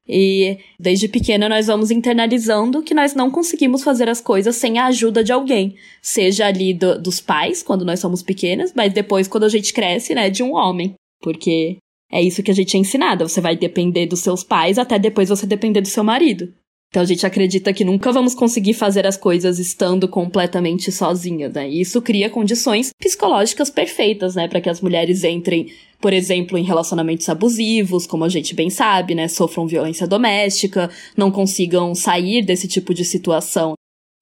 E 0.07 0.57
desde 0.79 1.07
pequena 1.07 1.47
nós 1.47 1.67
vamos 1.67 1.91
internalizando 1.91 2.81
que 2.81 2.95
nós 2.95 3.13
não 3.13 3.29
conseguimos 3.29 3.83
fazer 3.83 4.09
as 4.09 4.19
coisas 4.19 4.55
sem 4.55 4.79
a 4.79 4.87
ajuda 4.87 5.23
de 5.23 5.31
alguém. 5.31 5.75
Seja 6.01 6.47
ali 6.47 6.73
do, 6.73 6.99
dos 6.99 7.21
pais, 7.21 7.61
quando 7.61 7.85
nós 7.85 7.99
somos 7.99 8.23
pequenas, 8.23 8.73
mas 8.75 8.91
depois 8.91 9.27
quando 9.27 9.43
a 9.43 9.49
gente 9.49 9.71
cresce, 9.71 10.15
né, 10.15 10.29
de 10.29 10.41
um 10.41 10.55
homem. 10.55 10.95
Porque 11.21 11.77
é 12.11 12.21
isso 12.21 12.41
que 12.41 12.49
a 12.49 12.55
gente 12.55 12.75
é 12.75 12.79
ensinada. 12.79 13.27
Você 13.27 13.39
vai 13.39 13.55
depender 13.55 14.07
dos 14.07 14.21
seus 14.21 14.43
pais 14.43 14.79
até 14.79 14.97
depois 14.97 15.29
você 15.29 15.45
depender 15.45 15.81
do 15.81 15.87
seu 15.87 16.03
marido. 16.03 16.51
Então 16.89 17.03
a 17.03 17.05
gente 17.05 17.23
acredita 17.23 17.71
que 17.71 17.85
nunca 17.85 18.11
vamos 18.11 18.33
conseguir 18.33 18.73
fazer 18.73 19.05
as 19.05 19.15
coisas 19.15 19.59
estando 19.59 20.07
completamente 20.07 20.91
sozinhas, 20.91 21.53
né? 21.53 21.69
E 21.69 21.81
isso 21.81 22.01
cria 22.01 22.31
condições 22.31 22.89
psicológicas 22.99 23.69
perfeitas, 23.69 24.33
né, 24.33 24.47
para 24.47 24.59
que 24.59 24.69
as 24.69 24.81
mulheres 24.81 25.23
entrem, 25.23 25.71
por 26.01 26.13
exemplo, 26.13 26.57
em 26.57 26.63
relacionamentos 26.63 27.29
abusivos, 27.29 28.07
como 28.07 28.23
a 28.23 28.29
gente 28.29 28.55
bem 28.55 28.71
sabe, 28.71 29.13
né, 29.13 29.27
sofram 29.27 29.67
violência 29.67 30.07
doméstica, 30.07 30.89
não 31.15 31.29
consigam 31.29 31.93
sair 31.93 32.43
desse 32.43 32.67
tipo 32.67 32.91
de 32.91 33.05
situação. 33.05 33.73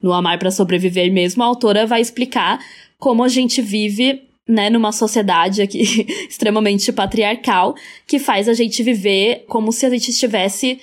No 0.03 0.11
Amar 0.11 0.37
para 0.37 0.51
Sobreviver 0.51 1.11
mesmo, 1.11 1.43
a 1.43 1.45
autora 1.45 1.87
vai 1.87 2.01
explicar 2.01 2.59
como 2.99 3.23
a 3.23 3.29
gente 3.29 3.61
vive 3.61 4.23
né, 4.47 4.69
numa 4.69 4.91
sociedade 4.91 5.61
aqui 5.61 6.05
extremamente 6.27 6.91
patriarcal, 6.91 7.75
que 8.05 8.19
faz 8.19 8.49
a 8.49 8.53
gente 8.53 8.83
viver 8.83 9.45
como 9.47 9.71
se 9.71 9.85
a 9.85 9.89
gente 9.89 10.11
estivesse 10.11 10.79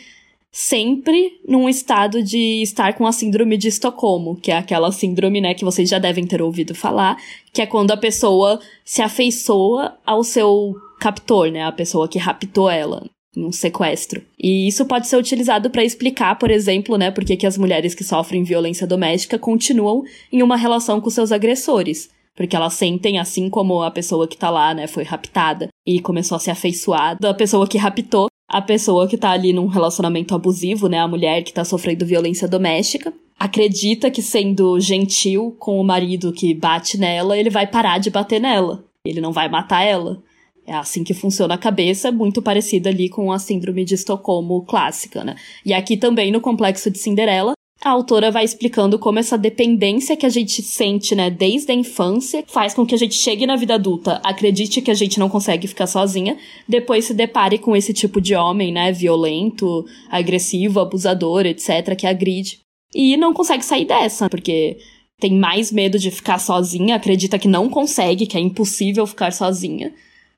sempre 0.56 1.40
num 1.48 1.68
estado 1.68 2.22
de 2.22 2.62
estar 2.62 2.92
com 2.92 3.08
a 3.08 3.12
síndrome 3.12 3.56
de 3.56 3.66
Estocolmo, 3.66 4.36
que 4.36 4.52
é 4.52 4.56
aquela 4.56 4.92
síndrome, 4.92 5.40
né, 5.40 5.52
que 5.52 5.64
vocês 5.64 5.88
já 5.88 5.98
devem 5.98 6.24
ter 6.24 6.40
ouvido 6.40 6.76
falar, 6.76 7.16
que 7.52 7.60
é 7.60 7.66
quando 7.66 7.90
a 7.90 7.96
pessoa 7.96 8.60
se 8.84 9.02
afeiçoa 9.02 9.98
ao 10.06 10.22
seu 10.22 10.76
captor, 11.00 11.50
né, 11.50 11.64
a 11.64 11.72
pessoa 11.72 12.06
que 12.06 12.20
raptou 12.20 12.70
ela 12.70 13.04
num 13.34 13.50
sequestro. 13.50 14.22
E 14.40 14.68
isso 14.68 14.86
pode 14.86 15.08
ser 15.08 15.16
utilizado 15.16 15.70
para 15.70 15.82
explicar, 15.82 16.38
por 16.38 16.52
exemplo, 16.52 16.96
né, 16.96 17.10
porque 17.10 17.36
que 17.36 17.48
as 17.48 17.58
mulheres 17.58 17.92
que 17.92 18.04
sofrem 18.04 18.44
violência 18.44 18.86
doméstica 18.86 19.36
continuam 19.36 20.04
em 20.30 20.40
uma 20.40 20.56
relação 20.56 21.00
com 21.00 21.10
seus 21.10 21.32
agressores. 21.32 22.08
Porque 22.36 22.54
elas 22.54 22.74
sentem, 22.74 23.18
assim 23.18 23.50
como 23.50 23.82
a 23.82 23.90
pessoa 23.90 24.28
que 24.28 24.36
tá 24.36 24.50
lá, 24.50 24.72
né, 24.72 24.86
foi 24.86 25.02
raptada 25.02 25.68
e 25.84 26.00
começou 26.00 26.36
a 26.36 26.38
se 26.38 26.50
afeiçoar 26.50 27.16
da 27.20 27.34
pessoa 27.34 27.66
que 27.66 27.76
raptou, 27.76 28.28
a 28.54 28.62
pessoa 28.62 29.08
que 29.08 29.18
tá 29.18 29.32
ali 29.32 29.52
num 29.52 29.66
relacionamento 29.66 30.32
abusivo, 30.32 30.88
né, 30.88 31.00
a 31.00 31.08
mulher 31.08 31.42
que 31.42 31.52
tá 31.52 31.64
sofrendo 31.64 32.06
violência 32.06 32.46
doméstica, 32.46 33.12
acredita 33.36 34.12
que 34.12 34.22
sendo 34.22 34.78
gentil 34.78 35.56
com 35.58 35.80
o 35.80 35.82
marido 35.82 36.32
que 36.32 36.54
bate 36.54 36.96
nela, 36.96 37.36
ele 37.36 37.50
vai 37.50 37.66
parar 37.66 37.98
de 37.98 38.10
bater 38.10 38.40
nela. 38.40 38.84
Ele 39.04 39.20
não 39.20 39.32
vai 39.32 39.48
matar 39.48 39.82
ela. 39.82 40.22
É 40.64 40.72
assim 40.72 41.02
que 41.02 41.12
funciona 41.12 41.54
a 41.54 41.58
cabeça, 41.58 42.12
muito 42.12 42.40
parecida 42.40 42.90
ali 42.90 43.08
com 43.08 43.32
a 43.32 43.40
síndrome 43.40 43.84
de 43.84 43.96
Estocolmo 43.96 44.62
clássica, 44.62 45.24
né? 45.24 45.34
E 45.66 45.74
aqui 45.74 45.96
também 45.96 46.30
no 46.30 46.40
complexo 46.40 46.92
de 46.92 46.98
Cinderela, 46.98 47.53
a 47.84 47.90
autora 47.90 48.30
vai 48.30 48.44
explicando 48.44 48.98
como 48.98 49.18
essa 49.18 49.36
dependência 49.36 50.16
que 50.16 50.24
a 50.24 50.30
gente 50.30 50.62
sente, 50.62 51.14
né, 51.14 51.28
desde 51.28 51.70
a 51.70 51.74
infância, 51.74 52.42
faz 52.48 52.72
com 52.72 52.86
que 52.86 52.94
a 52.94 52.98
gente 52.98 53.14
chegue 53.14 53.46
na 53.46 53.56
vida 53.56 53.74
adulta, 53.74 54.22
acredite 54.24 54.80
que 54.80 54.90
a 54.90 54.94
gente 54.94 55.18
não 55.18 55.28
consegue 55.28 55.68
ficar 55.68 55.86
sozinha, 55.86 56.38
depois 56.66 57.04
se 57.04 57.12
depare 57.12 57.58
com 57.58 57.76
esse 57.76 57.92
tipo 57.92 58.22
de 58.22 58.34
homem, 58.34 58.72
né, 58.72 58.90
violento, 58.90 59.84
agressivo, 60.08 60.80
abusador, 60.80 61.44
etc, 61.44 61.94
que 61.94 62.06
agride 62.06 62.64
e 62.94 63.16
não 63.16 63.34
consegue 63.34 63.64
sair 63.64 63.84
dessa, 63.84 64.30
porque 64.30 64.78
tem 65.20 65.34
mais 65.34 65.70
medo 65.70 65.98
de 65.98 66.10
ficar 66.10 66.38
sozinha, 66.38 66.96
acredita 66.96 67.38
que 67.38 67.48
não 67.48 67.68
consegue, 67.68 68.26
que 68.26 68.36
é 68.36 68.40
impossível 68.40 69.06
ficar 69.06 69.32
sozinha. 69.32 69.92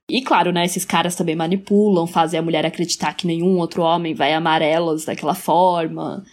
E 0.09 0.23
claro, 0.23 0.53
né, 0.53 0.65
esses 0.65 0.85
caras 0.85 1.15
também 1.15 1.37
manipulam, 1.37 2.07
fazem 2.07 2.41
a 2.41 2.43
mulher 2.43 2.65
acreditar 2.65 3.15
que 3.15 3.27
nenhum 3.27 3.59
outro 3.59 3.83
homem 3.83 4.15
vai 4.15 4.33
amar 4.33 4.63
elas 4.63 5.05
daquela 5.05 5.35
forma. 5.35 6.25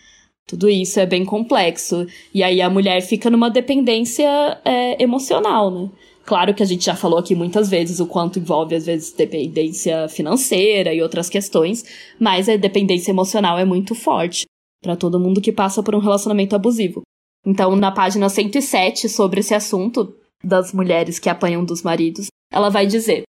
Tudo 0.47 0.69
isso 0.69 0.99
é 0.99 1.05
bem 1.05 1.25
complexo. 1.25 2.05
E 2.33 2.43
aí 2.43 2.61
a 2.61 2.69
mulher 2.69 3.01
fica 3.01 3.29
numa 3.29 3.49
dependência 3.49 4.27
é, 4.65 5.01
emocional, 5.01 5.71
né? 5.71 5.89
Claro 6.25 6.53
que 6.53 6.63
a 6.63 6.65
gente 6.65 6.85
já 6.85 6.95
falou 6.95 7.19
aqui 7.19 7.35
muitas 7.35 7.69
vezes 7.69 7.99
o 7.99 8.07
quanto 8.07 8.39
envolve, 8.39 8.75
às 8.75 8.85
vezes, 8.85 9.11
dependência 9.11 10.07
financeira 10.07 10.93
e 10.93 11.01
outras 11.01 11.29
questões, 11.29 11.83
mas 12.17 12.47
a 12.47 12.55
dependência 12.55 13.11
emocional 13.11 13.59
é 13.59 13.65
muito 13.65 13.93
forte 13.93 14.45
para 14.81 14.95
todo 14.95 15.19
mundo 15.19 15.41
que 15.41 15.51
passa 15.51 15.83
por 15.83 15.95
um 15.95 15.99
relacionamento 15.99 16.55
abusivo. 16.55 17.01
Então, 17.45 17.75
na 17.75 17.91
página 17.91 18.29
107, 18.29 19.09
sobre 19.09 19.41
esse 19.41 19.53
assunto 19.53 20.15
das 20.41 20.71
mulheres 20.71 21.19
que 21.19 21.29
apanham 21.29 21.63
dos 21.63 21.81
maridos, 21.81 22.27
ela 22.49 22.69
vai 22.69 22.85
dizer: 22.85 23.23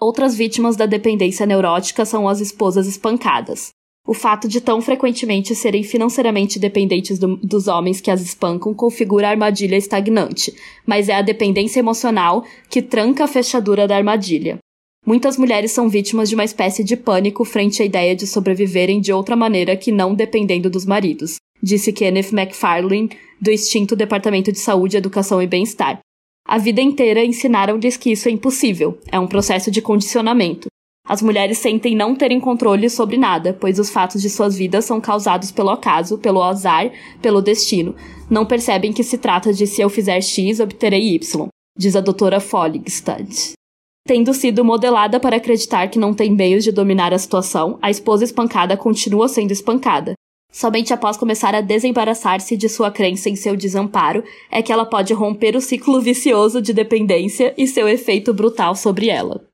Outras 0.00 0.34
vítimas 0.34 0.76
da 0.76 0.86
dependência 0.86 1.44
neurótica 1.44 2.04
são 2.06 2.28
as 2.28 2.40
esposas 2.40 2.86
espancadas. 2.86 3.70
O 4.08 4.14
fato 4.14 4.48
de 4.48 4.58
tão 4.58 4.80
frequentemente 4.80 5.54
serem 5.54 5.82
financeiramente 5.82 6.58
dependentes 6.58 7.18
do, 7.18 7.36
dos 7.36 7.68
homens 7.68 8.00
que 8.00 8.10
as 8.10 8.22
espancam 8.22 8.72
configura 8.72 9.26
a 9.28 9.30
armadilha 9.32 9.76
estagnante, 9.76 10.50
mas 10.86 11.10
é 11.10 11.14
a 11.14 11.20
dependência 11.20 11.78
emocional 11.78 12.42
que 12.70 12.80
tranca 12.80 13.24
a 13.24 13.28
fechadura 13.28 13.86
da 13.86 13.94
armadilha. 13.94 14.56
Muitas 15.04 15.36
mulheres 15.36 15.72
são 15.72 15.90
vítimas 15.90 16.30
de 16.30 16.34
uma 16.34 16.44
espécie 16.44 16.82
de 16.82 16.96
pânico 16.96 17.44
frente 17.44 17.82
à 17.82 17.84
ideia 17.84 18.16
de 18.16 18.26
sobreviverem 18.26 18.98
de 18.98 19.12
outra 19.12 19.36
maneira 19.36 19.76
que 19.76 19.92
não 19.92 20.14
dependendo 20.14 20.70
dos 20.70 20.86
maridos, 20.86 21.34
disse 21.62 21.92
Kenneth 21.92 22.32
McFarlane, 22.32 23.10
do 23.38 23.50
extinto 23.50 23.94
Departamento 23.94 24.50
de 24.50 24.58
Saúde, 24.58 24.96
Educação 24.96 25.42
e 25.42 25.46
Bem-Estar. 25.46 25.98
A 26.46 26.56
vida 26.56 26.80
inteira 26.80 27.22
ensinaram-lhes 27.22 27.98
que 27.98 28.12
isso 28.12 28.26
é 28.26 28.32
impossível, 28.32 28.98
é 29.12 29.20
um 29.20 29.26
processo 29.26 29.70
de 29.70 29.82
condicionamento. 29.82 30.66
As 31.08 31.22
mulheres 31.22 31.56
sentem 31.56 31.96
não 31.96 32.14
terem 32.14 32.38
controle 32.38 32.90
sobre 32.90 33.16
nada, 33.16 33.56
pois 33.58 33.78
os 33.78 33.88
fatos 33.88 34.20
de 34.20 34.28
suas 34.28 34.58
vidas 34.58 34.84
são 34.84 35.00
causados 35.00 35.50
pelo 35.50 35.70
acaso, 35.70 36.18
pelo 36.18 36.42
azar, 36.42 36.92
pelo 37.22 37.40
destino. 37.40 37.96
Não 38.28 38.44
percebem 38.44 38.92
que 38.92 39.02
se 39.02 39.16
trata 39.16 39.50
de 39.50 39.66
se 39.66 39.80
eu 39.80 39.88
fizer 39.88 40.20
X, 40.20 40.60
obterei 40.60 41.14
Y, 41.14 41.48
diz 41.78 41.96
a 41.96 42.02
doutora 42.02 42.40
Folligstad. 42.40 43.54
Tendo 44.06 44.34
sido 44.34 44.62
modelada 44.62 45.18
para 45.18 45.36
acreditar 45.36 45.88
que 45.88 45.98
não 45.98 46.12
tem 46.12 46.30
meios 46.30 46.62
de 46.62 46.72
dominar 46.72 47.14
a 47.14 47.18
situação, 47.18 47.78
a 47.80 47.90
esposa 47.90 48.24
espancada 48.24 48.76
continua 48.76 49.28
sendo 49.28 49.50
espancada. 49.50 50.12
Somente 50.52 50.92
após 50.92 51.16
começar 51.16 51.54
a 51.54 51.62
desembaraçar-se 51.62 52.54
de 52.56 52.68
sua 52.68 52.90
crença 52.90 53.30
em 53.30 53.36
seu 53.36 53.56
desamparo 53.56 54.22
é 54.50 54.60
que 54.60 54.72
ela 54.72 54.84
pode 54.84 55.14
romper 55.14 55.56
o 55.56 55.60
ciclo 55.60 56.00
vicioso 56.00 56.60
de 56.60 56.72
dependência 56.74 57.54
e 57.56 57.66
seu 57.66 57.88
efeito 57.88 58.34
brutal 58.34 58.74
sobre 58.74 59.08
ela. 59.08 59.47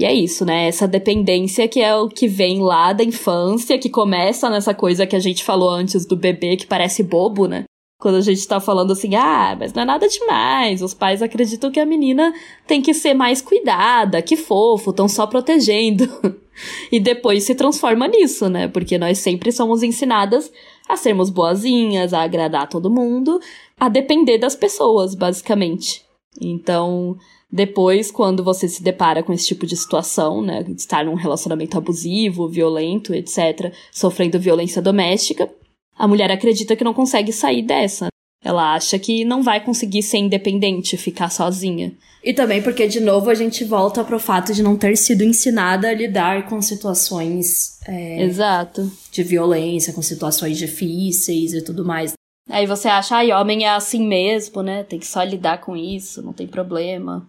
E 0.00 0.04
é 0.06 0.14
isso, 0.14 0.46
né? 0.46 0.66
Essa 0.66 0.88
dependência 0.88 1.68
que 1.68 1.78
é 1.78 1.94
o 1.94 2.08
que 2.08 2.26
vem 2.26 2.62
lá 2.62 2.90
da 2.94 3.04
infância, 3.04 3.78
que 3.78 3.90
começa 3.90 4.48
nessa 4.48 4.72
coisa 4.72 5.06
que 5.06 5.14
a 5.14 5.20
gente 5.20 5.44
falou 5.44 5.68
antes 5.68 6.06
do 6.06 6.16
bebê 6.16 6.56
que 6.56 6.66
parece 6.66 7.02
bobo, 7.02 7.46
né? 7.46 7.64
Quando 8.00 8.14
a 8.14 8.22
gente 8.22 8.48
tá 8.48 8.58
falando 8.58 8.94
assim, 8.94 9.14
ah, 9.14 9.54
mas 9.60 9.74
não 9.74 9.82
é 9.82 9.84
nada 9.84 10.08
demais. 10.08 10.80
Os 10.80 10.94
pais 10.94 11.20
acreditam 11.20 11.70
que 11.70 11.78
a 11.78 11.84
menina 11.84 12.32
tem 12.66 12.80
que 12.80 12.94
ser 12.94 13.12
mais 13.12 13.42
cuidada, 13.42 14.22
que 14.22 14.38
fofo, 14.38 14.88
estão 14.88 15.06
só 15.06 15.26
protegendo. 15.26 16.08
e 16.90 16.98
depois 16.98 17.44
se 17.44 17.54
transforma 17.54 18.08
nisso, 18.08 18.48
né? 18.48 18.68
Porque 18.68 18.96
nós 18.96 19.18
sempre 19.18 19.52
somos 19.52 19.82
ensinadas 19.82 20.50
a 20.88 20.96
sermos 20.96 21.28
boazinhas, 21.28 22.14
a 22.14 22.22
agradar 22.22 22.70
todo 22.70 22.88
mundo, 22.88 23.38
a 23.78 23.90
depender 23.90 24.38
das 24.38 24.56
pessoas, 24.56 25.14
basicamente. 25.14 26.02
Então, 26.40 27.18
depois, 27.52 28.10
quando 28.10 28.44
você 28.44 28.68
se 28.68 28.82
depara 28.82 29.22
com 29.22 29.32
esse 29.32 29.46
tipo 29.46 29.66
de 29.66 29.76
situação, 29.76 30.40
né, 30.40 30.64
estar 30.76 31.04
num 31.04 31.14
relacionamento 31.14 31.76
abusivo, 31.76 32.48
violento, 32.48 33.12
etc., 33.12 33.72
sofrendo 33.90 34.38
violência 34.38 34.80
doméstica, 34.80 35.50
a 35.98 36.06
mulher 36.06 36.30
acredita 36.30 36.76
que 36.76 36.84
não 36.84 36.94
consegue 36.94 37.32
sair 37.32 37.62
dessa. 37.62 38.08
Ela 38.42 38.74
acha 38.74 38.98
que 38.98 39.24
não 39.24 39.42
vai 39.42 39.62
conseguir 39.62 40.02
ser 40.02 40.18
independente, 40.18 40.96
ficar 40.96 41.28
sozinha. 41.28 41.92
E 42.22 42.32
também 42.32 42.62
porque, 42.62 42.86
de 42.86 43.00
novo, 43.00 43.30
a 43.30 43.34
gente 43.34 43.64
volta 43.64 44.04
pro 44.04 44.20
fato 44.20 44.52
de 44.52 44.62
não 44.62 44.76
ter 44.76 44.96
sido 44.96 45.24
ensinada 45.24 45.88
a 45.88 45.94
lidar 45.94 46.48
com 46.48 46.60
situações. 46.62 47.78
É, 47.86 48.22
Exato. 48.22 48.90
De 49.10 49.22
violência, 49.22 49.92
com 49.92 50.02
situações 50.02 50.56
difíceis 50.56 51.52
e 51.52 51.62
tudo 51.62 51.84
mais. 51.84 52.12
Aí 52.48 52.66
você 52.66 52.88
acha, 52.88 53.16
ai, 53.16 53.32
homem 53.32 53.64
é 53.64 53.70
assim 53.70 54.06
mesmo, 54.06 54.62
né? 54.62 54.84
Tem 54.84 54.98
que 54.98 55.06
só 55.06 55.22
lidar 55.22 55.60
com 55.60 55.76
isso, 55.76 56.22
não 56.22 56.32
tem 56.32 56.46
problema. 56.46 57.26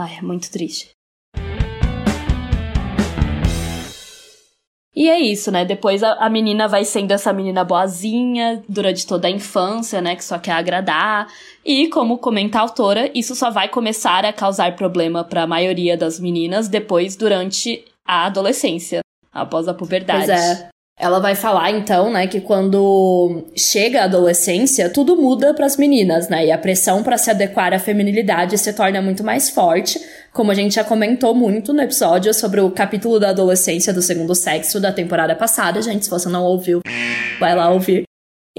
Ai, 0.00 0.18
é 0.18 0.22
muito 0.22 0.48
triste. 0.48 0.90
E 4.94 5.08
é 5.08 5.18
isso, 5.18 5.50
né? 5.50 5.64
Depois 5.64 6.04
a, 6.04 6.12
a, 6.24 6.30
menina 6.30 6.68
vai 6.68 6.84
sendo 6.84 7.10
essa 7.10 7.32
menina 7.32 7.64
boazinha 7.64 8.62
durante 8.68 9.04
toda 9.04 9.26
a 9.26 9.30
infância, 9.30 10.00
né? 10.00 10.14
Que 10.14 10.24
só 10.24 10.38
quer 10.38 10.52
agradar. 10.52 11.26
E, 11.64 11.88
como 11.88 12.18
comenta 12.18 12.58
a 12.58 12.62
autora, 12.62 13.10
isso 13.12 13.34
só 13.34 13.50
vai 13.50 13.68
começar 13.68 14.24
a 14.24 14.32
causar 14.32 14.76
problema 14.76 15.24
para 15.24 15.42
a 15.42 15.46
maioria 15.48 15.96
das 15.96 16.20
meninas 16.20 16.68
depois, 16.68 17.16
durante 17.16 17.84
a 18.06 18.26
adolescência, 18.26 19.00
após 19.32 19.66
a 19.66 19.74
puberdade. 19.74 20.26
Pois 20.26 20.40
é. 20.40 20.68
Ela 20.98 21.20
vai 21.20 21.36
falar 21.36 21.70
então, 21.70 22.10
né, 22.10 22.26
que 22.26 22.40
quando 22.40 23.44
chega 23.56 24.00
a 24.00 24.04
adolescência, 24.04 24.90
tudo 24.90 25.16
muda 25.16 25.54
para 25.54 25.64
as 25.64 25.76
meninas, 25.76 26.28
né? 26.28 26.46
E 26.46 26.50
a 26.50 26.58
pressão 26.58 27.04
para 27.04 27.16
se 27.16 27.30
adequar 27.30 27.72
à 27.72 27.78
feminilidade 27.78 28.58
se 28.58 28.72
torna 28.72 29.00
muito 29.00 29.22
mais 29.22 29.48
forte, 29.48 30.00
como 30.32 30.50
a 30.50 30.54
gente 30.54 30.74
já 30.74 30.82
comentou 30.82 31.34
muito 31.36 31.72
no 31.72 31.82
episódio 31.82 32.34
sobre 32.34 32.60
o 32.60 32.70
capítulo 32.70 33.20
da 33.20 33.30
adolescência 33.30 33.92
do 33.92 34.02
segundo 34.02 34.34
sexo 34.34 34.80
da 34.80 34.90
temporada 34.90 35.36
passada, 35.36 35.80
gente, 35.80 36.04
se 36.04 36.10
você 36.10 36.28
não 36.28 36.42
ouviu, 36.42 36.80
vai 37.38 37.54
lá 37.54 37.70
ouvir. 37.70 38.07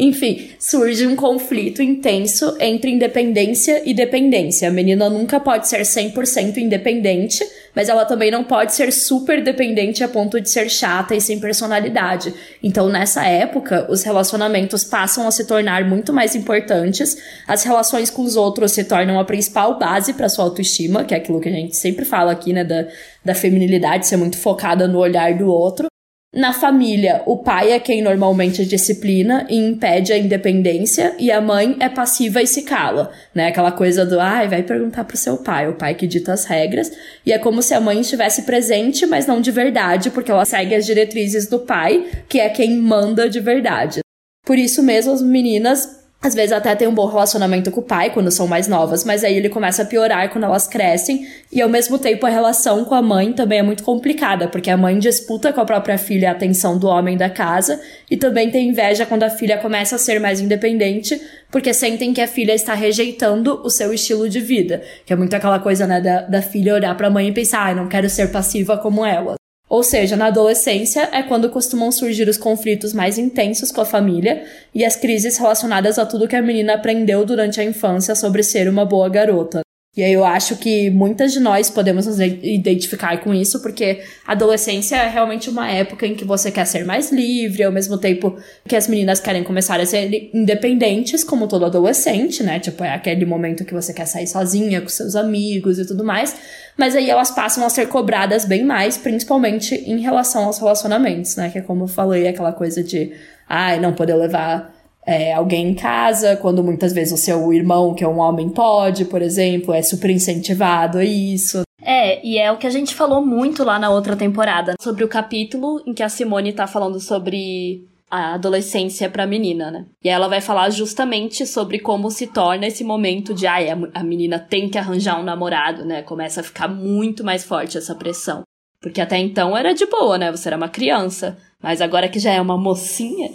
Enfim, 0.02 0.52
surge 0.58 1.06
um 1.06 1.14
conflito 1.14 1.84
intenso 1.84 2.56
entre 2.58 2.90
independência 2.90 3.82
e 3.86 3.94
dependência. 3.94 4.70
A 4.70 4.72
menina 4.72 5.10
nunca 5.10 5.42
pode 5.42 5.68
ser 5.68 5.82
100% 5.82 6.56
independente, 6.56 7.46
mas 7.76 7.90
ela 7.90 8.06
também 8.06 8.32
não 8.32 8.46
pode 8.46 8.74
ser 8.74 8.94
super 8.94 9.44
dependente 9.44 10.02
a 10.02 10.08
ponto 10.08 10.40
de 10.40 10.50
ser 10.50 10.70
chata 10.70 11.14
e 11.14 11.20
sem 11.20 11.38
personalidade. 11.38 12.34
Então, 12.64 12.88
nessa 12.88 13.26
época, 13.26 13.88
os 13.90 14.02
relacionamentos 14.02 14.86
passam 14.86 15.28
a 15.28 15.32
se 15.32 15.46
tornar 15.46 15.84
muito 15.84 16.14
mais 16.14 16.34
importantes, 16.34 17.18
as 17.46 17.64
relações 17.64 18.10
com 18.10 18.22
os 18.22 18.38
outros 18.38 18.72
se 18.72 18.86
tornam 18.86 19.20
a 19.20 19.26
principal 19.26 19.78
base 19.78 20.14
para 20.14 20.30
sua 20.30 20.46
autoestima, 20.46 21.04
que 21.04 21.14
é 21.14 21.18
aquilo 21.18 21.42
que 21.42 21.50
a 21.50 21.52
gente 21.52 21.76
sempre 21.76 22.06
fala 22.06 22.32
aqui, 22.32 22.54
né, 22.54 22.64
da, 22.64 22.88
da 23.26 23.36
feminilidade 23.36 24.08
ser 24.08 24.16
muito 24.16 24.38
focada 24.38 24.88
no 24.88 24.98
olhar 24.98 25.38
do 25.38 25.48
outro. 25.48 25.89
Na 26.32 26.54
família, 26.54 27.24
o 27.26 27.38
pai 27.38 27.72
é 27.72 27.80
quem 27.80 28.04
normalmente 28.04 28.64
disciplina 28.64 29.48
e 29.50 29.58
impede 29.58 30.14
a 30.14 30.18
independência, 30.18 31.16
e 31.18 31.32
a 31.32 31.42
mãe 31.42 31.76
é 31.80 31.90
passiva 31.90 32.40
e 32.40 32.46
se 32.46 32.62
cala, 32.62 33.12
né? 33.34 33.48
Aquela 33.48 33.72
coisa 33.72 34.06
do, 34.06 34.20
ai, 34.20 34.48
vai 34.48 34.62
perguntar 34.62 35.06
pro 35.06 35.18
seu 35.18 35.38
pai, 35.38 35.68
o 35.68 35.74
pai 35.74 35.96
que 35.96 36.06
dita 36.06 36.32
as 36.32 36.46
regras, 36.46 36.92
e 37.26 37.34
é 37.34 37.40
como 37.40 37.64
se 37.64 37.74
a 37.74 37.82
mãe 37.82 38.00
estivesse 38.00 38.44
presente, 38.44 39.08
mas 39.08 39.26
não 39.26 39.42
de 39.42 39.50
verdade, 39.50 40.12
porque 40.12 40.30
ela 40.30 40.46
segue 40.46 40.76
as 40.76 40.86
diretrizes 40.86 41.48
do 41.48 41.60
pai, 41.60 42.06
que 42.30 42.40
é 42.40 42.48
quem 42.50 42.78
manda 42.78 43.28
de 43.28 43.40
verdade. 43.40 44.02
Por 44.46 44.58
isso 44.58 44.84
mesmo, 44.84 45.12
as 45.12 45.24
meninas 45.24 45.99
às 46.22 46.36
vezes 46.36 46.52
até 46.52 46.76
tem 46.76 46.88
um 46.88 46.94
bom 46.94 47.06
relacionamento 47.06 47.72
com 47.72 47.80
o 47.80 47.84
pai 47.84 48.10
quando 48.10 48.30
são 48.30 48.46
mais 48.46 48.68
novas, 48.68 49.06
mas 49.06 49.24
aí 49.24 49.38
ele 49.38 49.48
começa 49.48 49.84
a 49.84 49.86
piorar 49.86 50.30
quando 50.30 50.44
elas 50.44 50.68
crescem, 50.68 51.26
e 51.52 51.62
ao 51.62 51.70
mesmo 51.70 51.98
tempo 51.98 52.26
a 52.26 52.30
relação 52.30 52.84
com 52.84 52.94
a 52.94 53.02
mãe 53.02 53.32
também 53.32 53.60
é 53.60 53.64
muito 53.64 53.84
complicada, 53.84 54.48
porque 54.48 54.70
a 54.70 54.76
mãe 54.76 55.00
disputa 55.00 55.54
com 55.54 55.62
a 55.62 55.66
própria 55.66 55.98
filha 55.98 56.30
a 56.30 56.32
atenção 56.34 56.78
do 56.78 56.88
homem 56.88 57.16
da 57.16 57.30
casa, 57.30 57.80
e 58.12 58.18
também 58.18 58.52
tem 58.52 58.68
inveja 58.68 59.06
quando 59.06 59.24
a 59.24 59.30
filha 59.30 59.58
começa 59.58 59.96
a 59.96 60.00
ser 60.00 60.20
mais 60.20 60.42
independente, 60.42 61.20
porque 61.50 61.74
sentem 61.74 62.14
que 62.14 62.22
a 62.22 62.28
filha 62.28 62.54
está 62.54 62.74
rejeitando 62.74 63.62
o 63.64 63.70
seu 63.70 63.94
estilo 63.94 64.28
de 64.28 64.42
vida, 64.42 64.82
que 65.06 65.14
é 65.14 65.16
muito 65.16 65.34
aquela 65.34 65.60
coisa, 65.60 65.88
né, 65.88 66.02
da, 66.02 66.22
da 66.22 66.42
filha 66.42 66.74
olhar 66.74 66.96
para 66.98 67.08
a 67.08 67.12
mãe 67.12 67.30
e 67.30 67.32
pensar, 67.32 67.70
ah, 67.70 67.74
não 67.74 67.88
quero 67.88 68.10
ser 68.10 68.30
passiva 68.30 68.78
como 68.78 69.06
ela. 69.06 69.39
Ou 69.70 69.84
seja, 69.84 70.18
na 70.18 70.26
adolescência 70.26 71.08
é 71.14 71.22
quando 71.22 71.52
costumam 71.52 71.92
surgir 71.92 72.28
os 72.28 72.38
conflitos 72.38 72.92
mais 72.92 73.20
intensos 73.20 73.72
com 73.72 73.82
a 73.82 73.86
família 73.86 74.44
e 74.74 74.84
as 74.84 74.96
crises 74.96 75.38
relacionadas 75.38 76.00
a 76.00 76.06
tudo 76.08 76.28
que 76.28 76.36
a 76.36 76.42
menina 76.42 76.74
aprendeu 76.74 77.24
durante 77.24 77.62
a 77.62 77.64
infância 77.64 78.16
sobre 78.16 78.42
ser 78.42 78.68
uma 78.68 78.84
boa 78.84 79.08
garota. 79.08 79.62
E 80.00 80.04
aí 80.04 80.14
eu 80.14 80.24
acho 80.24 80.56
que 80.56 80.90
muitas 80.90 81.34
de 81.34 81.42
nós 81.42 81.70
podemos 81.70 82.06
nos 82.08 82.22
identificar 82.22 83.18
com 83.20 83.34
isso, 83.34 83.62
porque 83.62 84.02
a 84.26 84.32
adolescência 84.32 84.96
é 84.96 85.10
realmente 85.10 85.50
uma 85.50 85.70
época 85.70 86.08
em 86.08 86.16
que 86.16 86.24
você 86.24 86.50
quer 86.50 86.64
ser 86.66 86.86
mais 86.86 87.12
livre, 87.12 87.64
ao 87.64 87.72
mesmo 87.72 87.98
tempo 87.98 88.38
que 88.66 88.78
as 88.78 88.88
meninas 88.88 89.20
querem 89.20 89.44
começar 89.44 89.78
a 89.78 89.86
ser 89.86 90.30
independentes, 90.34 91.22
como 91.22 91.50
todo 91.50 91.66
adolescente, 91.66 92.42
né? 92.42 92.62
Tipo, 92.62 92.86
é 92.86 92.94
aquele 92.94 93.26
momento 93.26 93.66
que 93.66 93.74
você 93.74 93.94
quer 93.94 94.06
sair 94.06 94.26
sozinha 94.26 94.80
com 94.80 94.88
seus 94.88 95.18
amigos 95.18 95.78
e 95.78 95.86
tudo 95.86 96.06
mais. 96.06 96.34
Mas 96.78 96.96
aí 96.96 97.10
elas 97.10 97.30
passam 97.30 97.66
a 97.66 97.70
ser 97.70 97.90
cobradas 97.90 98.46
bem 98.46 98.64
mais, 98.64 98.98
principalmente 98.98 99.76
em 99.76 100.00
relação 100.00 100.46
aos 100.46 100.60
relacionamentos, 100.60 101.36
né? 101.36 101.50
Que 101.50 101.58
é 101.58 101.62
como 101.62 101.84
eu 101.84 101.88
falei, 101.90 102.26
aquela 102.26 102.54
coisa 102.54 102.82
de, 102.82 103.12
ai, 103.50 103.76
ah, 103.76 103.82
não 103.82 103.92
poder 103.92 104.16
levar 104.16 104.79
é, 105.06 105.34
alguém 105.34 105.70
em 105.70 105.74
casa, 105.76 106.36
quando 106.36 106.64
muitas 106.64 106.94
vezes 106.94 107.14
o 107.14 107.18
seu 107.18 107.52
irmão, 107.54 107.94
que 107.94 108.04
é 108.04 108.08
um 108.08 108.20
homem, 108.20 108.50
pode, 108.50 109.06
por 109.06 109.22
exemplo, 109.22 109.74
é 109.74 109.82
super 109.82 110.10
incentivado 110.10 110.98
a 110.98 111.04
isso. 111.04 111.62
É, 111.82 112.26
e 112.26 112.38
é 112.38 112.52
o 112.52 112.58
que 112.58 112.68
a 112.68 112.70
gente 112.70 112.94
falou 112.94 113.26
muito 113.26 113.64
lá 113.64 113.80
na 113.80 113.90
outra 113.90 114.16
temporada, 114.16 114.76
sobre 114.80 115.04
o 115.04 115.08
capítulo 115.08 115.82
em 115.88 115.94
que 115.94 116.04
a 116.04 116.10
Simone 116.10 116.54
tá 116.54 116.68
falando 116.68 117.00
sobre 117.00 117.88
a 118.12 118.34
adolescência 118.34 119.10
pra 119.10 119.28
menina, 119.28 119.70
né? 119.70 119.86
E 120.04 120.10
ela 120.10 120.28
vai 120.28 120.42
falar 120.42 120.70
justamente 120.72 121.46
sobre 121.46 121.80
como 121.80 122.10
se 122.10 122.28
torna 122.28 122.68
esse 122.68 122.84
momento 122.84 123.34
de, 123.34 123.46
ai, 123.46 123.70
a 123.94 124.04
menina 124.04 124.40
tem 124.40 124.68
que 124.68 124.78
arranjar 124.78 125.20
um 125.20 125.24
namorado, 125.24 125.86
né? 125.86 126.02
Começa 126.02 126.42
a 126.42 126.44
ficar 126.44 126.68
muito 126.68 127.24
mais 127.24 127.44
forte 127.44 127.78
essa 127.78 127.94
pressão. 127.94 128.42
Porque 128.82 129.02
até 129.02 129.18
então 129.18 129.56
era 129.56 129.74
de 129.74 129.86
boa, 129.86 130.18
né? 130.18 130.32
Você 130.32 130.50
era 130.50 130.58
uma 130.58 130.70
criança. 130.70 131.38
Mas 131.62 131.82
agora 131.82 132.10
que 132.10 132.20
já 132.20 132.32
é 132.32 132.42
uma 132.42 132.58
mocinha, 132.58 133.30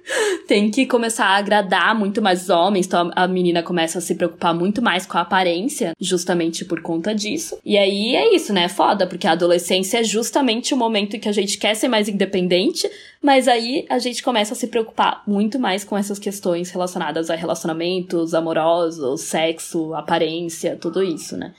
tem 0.46 0.70
que 0.70 0.86
começar 0.86 1.26
a 1.26 1.36
agradar 1.36 1.94
muito 1.94 2.20
mais 2.20 2.42
os 2.42 2.50
homens, 2.50 2.86
então 2.86 3.10
a 3.14 3.26
menina 3.26 3.62
começa 3.62 3.98
a 3.98 4.00
se 4.00 4.14
preocupar 4.14 4.54
muito 4.54 4.82
mais 4.82 5.06
com 5.06 5.18
a 5.18 5.22
aparência, 5.22 5.92
justamente 6.00 6.64
por 6.64 6.80
conta 6.82 7.14
disso. 7.14 7.58
E 7.64 7.78
aí 7.78 8.14
é 8.14 8.34
isso, 8.34 8.52
né? 8.52 8.64
É 8.64 8.68
foda, 8.68 9.06
porque 9.06 9.26
a 9.26 9.32
adolescência 9.32 9.98
é 9.98 10.04
justamente 10.04 10.74
o 10.74 10.76
momento 10.76 11.16
em 11.16 11.20
que 11.20 11.28
a 11.28 11.32
gente 11.32 11.58
quer 11.58 11.74
ser 11.74 11.88
mais 11.88 12.08
independente, 12.08 12.90
mas 13.22 13.48
aí 13.48 13.86
a 13.88 13.98
gente 13.98 14.22
começa 14.22 14.54
a 14.54 14.56
se 14.56 14.66
preocupar 14.66 15.22
muito 15.26 15.58
mais 15.58 15.84
com 15.84 15.96
essas 15.96 16.18
questões 16.18 16.70
relacionadas 16.70 17.30
a 17.30 17.34
relacionamentos 17.34 18.34
amorosos, 18.34 19.22
sexo, 19.22 19.94
aparência, 19.94 20.76
tudo 20.80 21.02
isso, 21.02 21.36
né? 21.36 21.54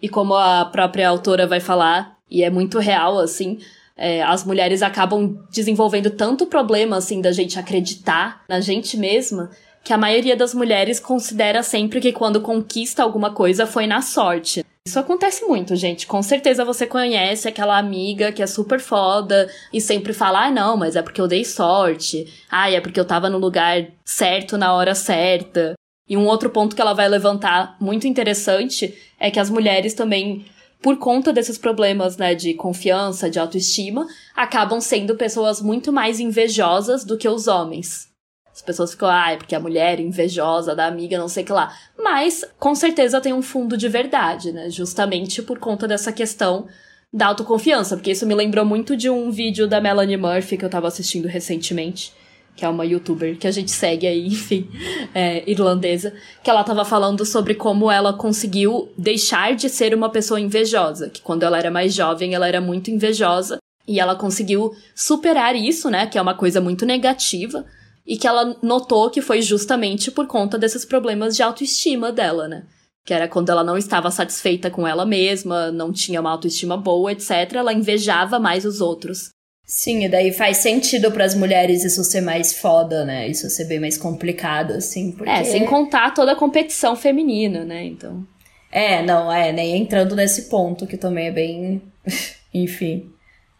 E 0.00 0.08
como 0.08 0.34
a 0.34 0.64
própria 0.64 1.08
autora 1.08 1.46
vai 1.46 1.60
falar, 1.60 2.18
e 2.30 2.44
é 2.44 2.50
muito 2.50 2.78
real, 2.78 3.18
assim, 3.18 3.58
é, 3.98 4.22
as 4.22 4.44
mulheres 4.44 4.80
acabam 4.80 5.36
desenvolvendo 5.50 6.10
tanto 6.10 6.46
problema, 6.46 6.96
assim, 6.96 7.20
da 7.20 7.32
gente 7.32 7.58
acreditar 7.58 8.44
na 8.48 8.60
gente 8.60 8.96
mesma, 8.96 9.50
que 9.82 9.92
a 9.92 9.98
maioria 9.98 10.36
das 10.36 10.54
mulheres 10.54 11.00
considera 11.00 11.62
sempre 11.64 12.00
que 12.00 12.12
quando 12.12 12.40
conquista 12.40 13.02
alguma 13.02 13.32
coisa 13.32 13.66
foi 13.66 13.86
na 13.86 14.00
sorte. 14.00 14.64
Isso 14.86 14.98
acontece 14.98 15.44
muito, 15.44 15.74
gente. 15.76 16.06
Com 16.06 16.22
certeza 16.22 16.64
você 16.64 16.86
conhece 16.86 17.48
aquela 17.48 17.76
amiga 17.76 18.32
que 18.32 18.42
é 18.42 18.46
super 18.46 18.80
foda 18.80 19.50
e 19.72 19.80
sempre 19.80 20.12
fala: 20.14 20.46
ah, 20.46 20.50
não, 20.50 20.76
mas 20.76 20.96
é 20.96 21.02
porque 21.02 21.20
eu 21.20 21.28
dei 21.28 21.44
sorte. 21.44 22.26
Ah, 22.50 22.70
é 22.70 22.80
porque 22.80 22.98
eu 22.98 23.04
tava 23.04 23.28
no 23.28 23.38
lugar 23.38 23.86
certo 24.04 24.56
na 24.56 24.72
hora 24.72 24.94
certa. 24.94 25.74
E 26.08 26.16
um 26.16 26.26
outro 26.26 26.48
ponto 26.48 26.74
que 26.74 26.80
ela 26.80 26.94
vai 26.94 27.06
levantar 27.06 27.76
muito 27.78 28.06
interessante 28.06 28.94
é 29.20 29.30
que 29.30 29.38
as 29.38 29.50
mulheres 29.50 29.92
também 29.92 30.46
por 30.80 30.96
conta 30.98 31.32
desses 31.32 31.58
problemas, 31.58 32.16
né, 32.16 32.34
de 32.34 32.54
confiança, 32.54 33.28
de 33.28 33.38
autoestima, 33.38 34.06
acabam 34.34 34.80
sendo 34.80 35.16
pessoas 35.16 35.60
muito 35.60 35.92
mais 35.92 36.20
invejosas 36.20 37.04
do 37.04 37.18
que 37.18 37.28
os 37.28 37.48
homens. 37.48 38.08
As 38.52 38.62
pessoas 38.62 38.90
ficam, 38.90 39.08
ah, 39.08 39.32
é 39.32 39.36
porque 39.36 39.54
a 39.54 39.60
mulher 39.60 40.00
é 40.00 40.02
invejosa 40.02 40.74
da 40.74 40.86
amiga, 40.86 41.16
não 41.16 41.28
sei 41.28 41.44
o 41.44 41.46
que 41.46 41.52
lá. 41.52 41.72
Mas, 41.96 42.44
com 42.58 42.74
certeza, 42.74 43.20
tem 43.20 43.32
um 43.32 43.42
fundo 43.42 43.76
de 43.76 43.88
verdade, 43.88 44.50
né? 44.50 44.68
Justamente 44.68 45.40
por 45.42 45.60
conta 45.60 45.86
dessa 45.86 46.12
questão 46.12 46.66
da 47.12 47.26
autoconfiança. 47.26 47.96
Porque 47.96 48.10
isso 48.10 48.26
me 48.26 48.34
lembrou 48.34 48.64
muito 48.64 48.96
de 48.96 49.08
um 49.08 49.30
vídeo 49.30 49.68
da 49.68 49.80
Melanie 49.80 50.16
Murphy 50.16 50.56
que 50.56 50.64
eu 50.64 50.70
tava 50.70 50.88
assistindo 50.88 51.28
recentemente 51.28 52.12
que 52.58 52.64
é 52.64 52.68
uma 52.68 52.84
youtuber 52.84 53.38
que 53.38 53.46
a 53.46 53.52
gente 53.52 53.70
segue 53.70 54.04
aí, 54.04 54.26
enfim, 54.26 54.68
é, 55.14 55.48
irlandesa, 55.48 56.12
que 56.42 56.50
ela 56.50 56.64
tava 56.64 56.84
falando 56.84 57.24
sobre 57.24 57.54
como 57.54 57.88
ela 57.88 58.12
conseguiu 58.12 58.88
deixar 58.98 59.54
de 59.54 59.68
ser 59.68 59.94
uma 59.94 60.10
pessoa 60.10 60.40
invejosa, 60.40 61.08
que 61.08 61.22
quando 61.22 61.44
ela 61.44 61.56
era 61.56 61.70
mais 61.70 61.94
jovem 61.94 62.34
ela 62.34 62.48
era 62.48 62.60
muito 62.60 62.90
invejosa 62.90 63.58
e 63.86 64.00
ela 64.00 64.16
conseguiu 64.16 64.74
superar 64.92 65.54
isso, 65.54 65.88
né, 65.88 66.06
que 66.06 66.18
é 66.18 66.22
uma 66.22 66.34
coisa 66.34 66.60
muito 66.60 66.84
negativa, 66.84 67.64
e 68.04 68.16
que 68.16 68.26
ela 68.26 68.56
notou 68.60 69.08
que 69.08 69.22
foi 69.22 69.40
justamente 69.40 70.10
por 70.10 70.26
conta 70.26 70.58
desses 70.58 70.84
problemas 70.84 71.36
de 71.36 71.42
autoestima 71.42 72.10
dela, 72.10 72.48
né? 72.48 72.64
Que 73.04 73.14
era 73.14 73.28
quando 73.28 73.50
ela 73.50 73.62
não 73.62 73.76
estava 73.76 74.10
satisfeita 74.10 74.70
com 74.70 74.86
ela 74.86 75.04
mesma, 75.04 75.70
não 75.70 75.92
tinha 75.92 76.20
uma 76.20 76.30
autoestima 76.30 76.76
boa, 76.76 77.12
etc. 77.12 77.30
Ela 77.54 77.72
invejava 77.72 78.38
mais 78.38 78.64
os 78.64 78.80
outros. 78.80 79.30
Sim, 79.70 80.06
e 80.06 80.08
daí 80.08 80.32
faz 80.32 80.56
sentido 80.56 81.12
para 81.12 81.26
as 81.26 81.34
mulheres 81.34 81.84
isso 81.84 82.02
ser 82.02 82.22
mais 82.22 82.54
foda, 82.54 83.04
né? 83.04 83.28
Isso 83.28 83.50
ser 83.50 83.66
bem 83.66 83.78
mais 83.78 83.98
complicado, 83.98 84.72
assim. 84.72 85.12
Porque... 85.12 85.30
É, 85.30 85.44
sem 85.44 85.66
contar 85.66 86.14
toda 86.14 86.32
a 86.32 86.36
competição 86.36 86.96
feminina, 86.96 87.66
né? 87.66 87.84
Então. 87.84 88.26
É, 88.72 89.02
não, 89.02 89.30
é, 89.30 89.52
nem 89.52 89.76
entrando 89.76 90.16
nesse 90.16 90.48
ponto 90.48 90.86
que 90.86 90.96
também 90.96 91.26
é 91.26 91.30
bem. 91.30 91.82
Enfim, 92.54 93.12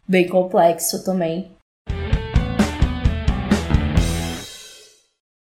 bem 0.08 0.26
complexo 0.26 1.04
também. 1.04 1.50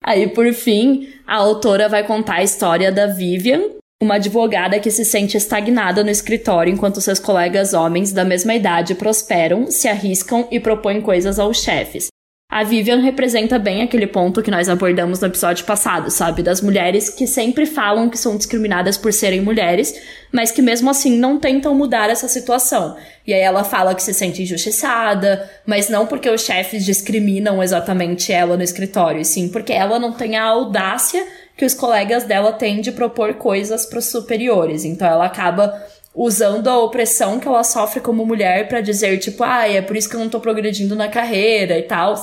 Aí, 0.02 0.26
por 0.26 0.52
fim, 0.52 1.06
a 1.24 1.36
autora 1.36 1.88
vai 1.88 2.04
contar 2.04 2.36
a 2.36 2.42
história 2.42 2.90
da 2.90 3.06
Vivian, 3.06 3.77
uma 4.00 4.14
advogada 4.14 4.78
que 4.78 4.90
se 4.90 5.04
sente 5.04 5.36
estagnada 5.36 6.04
no 6.04 6.10
escritório 6.10 6.72
enquanto 6.72 7.00
seus 7.00 7.18
colegas 7.18 7.74
homens 7.74 8.12
da 8.12 8.24
mesma 8.24 8.54
idade 8.54 8.94
prosperam, 8.94 9.70
se 9.70 9.88
arriscam 9.88 10.46
e 10.50 10.60
propõem 10.60 11.00
coisas 11.00 11.38
aos 11.38 11.60
chefes. 11.62 12.06
A 12.50 12.64
Vivian 12.64 13.02
representa 13.02 13.58
bem 13.58 13.82
aquele 13.82 14.06
ponto 14.06 14.42
que 14.42 14.50
nós 14.50 14.70
abordamos 14.70 15.20
no 15.20 15.26
episódio 15.26 15.66
passado, 15.66 16.10
sabe? 16.10 16.42
Das 16.42 16.62
mulheres 16.62 17.10
que 17.10 17.26
sempre 17.26 17.66
falam 17.66 18.08
que 18.08 18.16
são 18.16 18.38
discriminadas 18.38 18.96
por 18.96 19.12
serem 19.12 19.42
mulheres, 19.42 19.94
mas 20.32 20.50
que 20.50 20.62
mesmo 20.62 20.88
assim 20.88 21.18
não 21.18 21.38
tentam 21.38 21.74
mudar 21.74 22.08
essa 22.08 22.26
situação. 22.26 22.96
E 23.26 23.34
aí 23.34 23.40
ela 23.40 23.64
fala 23.64 23.94
que 23.94 24.02
se 24.02 24.14
sente 24.14 24.42
injustiçada, 24.42 25.46
mas 25.66 25.90
não 25.90 26.06
porque 26.06 26.30
os 26.30 26.40
chefes 26.40 26.86
discriminam 26.86 27.62
exatamente 27.62 28.32
ela 28.32 28.56
no 28.56 28.62
escritório, 28.62 29.22
sim 29.26 29.50
porque 29.50 29.74
ela 29.74 29.98
não 29.98 30.12
tem 30.12 30.36
a 30.36 30.44
audácia 30.44 31.26
que 31.58 31.64
os 31.64 31.74
colegas 31.74 32.22
dela 32.22 32.52
têm 32.52 32.80
de 32.80 32.92
propor 32.92 33.34
coisas 33.34 33.84
para 33.84 33.98
os 33.98 34.04
superiores. 34.04 34.84
Então 34.84 35.08
ela 35.08 35.26
acaba 35.26 35.74
usando 36.14 36.68
a 36.68 36.78
opressão 36.78 37.40
que 37.40 37.48
ela 37.48 37.64
sofre 37.64 38.00
como 38.00 38.24
mulher 38.24 38.68
para 38.68 38.80
dizer, 38.80 39.18
tipo, 39.18 39.42
ah, 39.42 39.68
é 39.68 39.82
por 39.82 39.96
isso 39.96 40.08
que 40.08 40.14
eu 40.14 40.20
não 40.20 40.28
tô 40.28 40.38
progredindo 40.38 40.94
na 40.94 41.08
carreira 41.08 41.76
e 41.76 41.82
tal, 41.82 42.14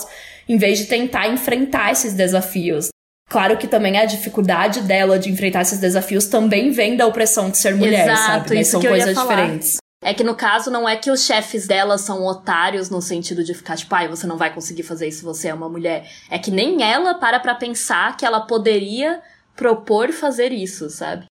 em 0.48 0.58
vez 0.58 0.80
de 0.80 0.86
tentar 0.86 1.28
enfrentar 1.28 1.92
esses 1.92 2.14
desafios. 2.14 2.88
Claro 3.30 3.58
que 3.58 3.68
também 3.68 3.98
a 3.98 4.06
dificuldade 4.06 4.82
dela 4.82 5.20
de 5.20 5.30
enfrentar 5.30 5.64
esses 5.64 5.80
desafios 5.80 6.28
também 6.28 6.72
vem 6.72 6.96
da 6.96 7.06
opressão 7.06 7.50
de 7.50 7.58
ser 7.58 7.76
mulher, 7.76 8.08
Exato, 8.08 8.22
sabe? 8.22 8.56
Mas 8.56 8.68
são 8.70 8.82
coisas 8.82 9.18
diferentes. 9.18 9.78
É 10.06 10.14
que 10.14 10.24
no 10.24 10.36
caso 10.36 10.70
não 10.70 10.88
é 10.88 10.96
que 10.96 11.10
os 11.10 11.26
chefes 11.26 11.66
dela 11.66 11.98
são 11.98 12.24
otários 12.24 12.92
no 12.92 13.02
sentido 13.02 13.44
de 13.44 13.56
ficar 13.56 13.76
tipo, 13.76 13.96
ai, 13.96 14.08
você 14.08 14.28
não 14.28 14.38
vai 14.38 14.54
conseguir 14.54 14.84
fazer 14.84 15.08
isso, 15.08 15.26
você 15.26 15.48
é 15.48 15.54
uma 15.54 15.68
mulher. 15.68 16.08
É 16.30 16.38
que 16.38 16.52
nem 16.52 16.84
ela 16.84 17.16
para 17.16 17.40
pra 17.40 17.56
pensar 17.56 18.16
que 18.16 18.24
ela 18.24 18.42
poderia 18.42 19.20
propor 19.56 20.12
fazer 20.12 20.52
isso, 20.52 20.92
sabe? 20.92 21.26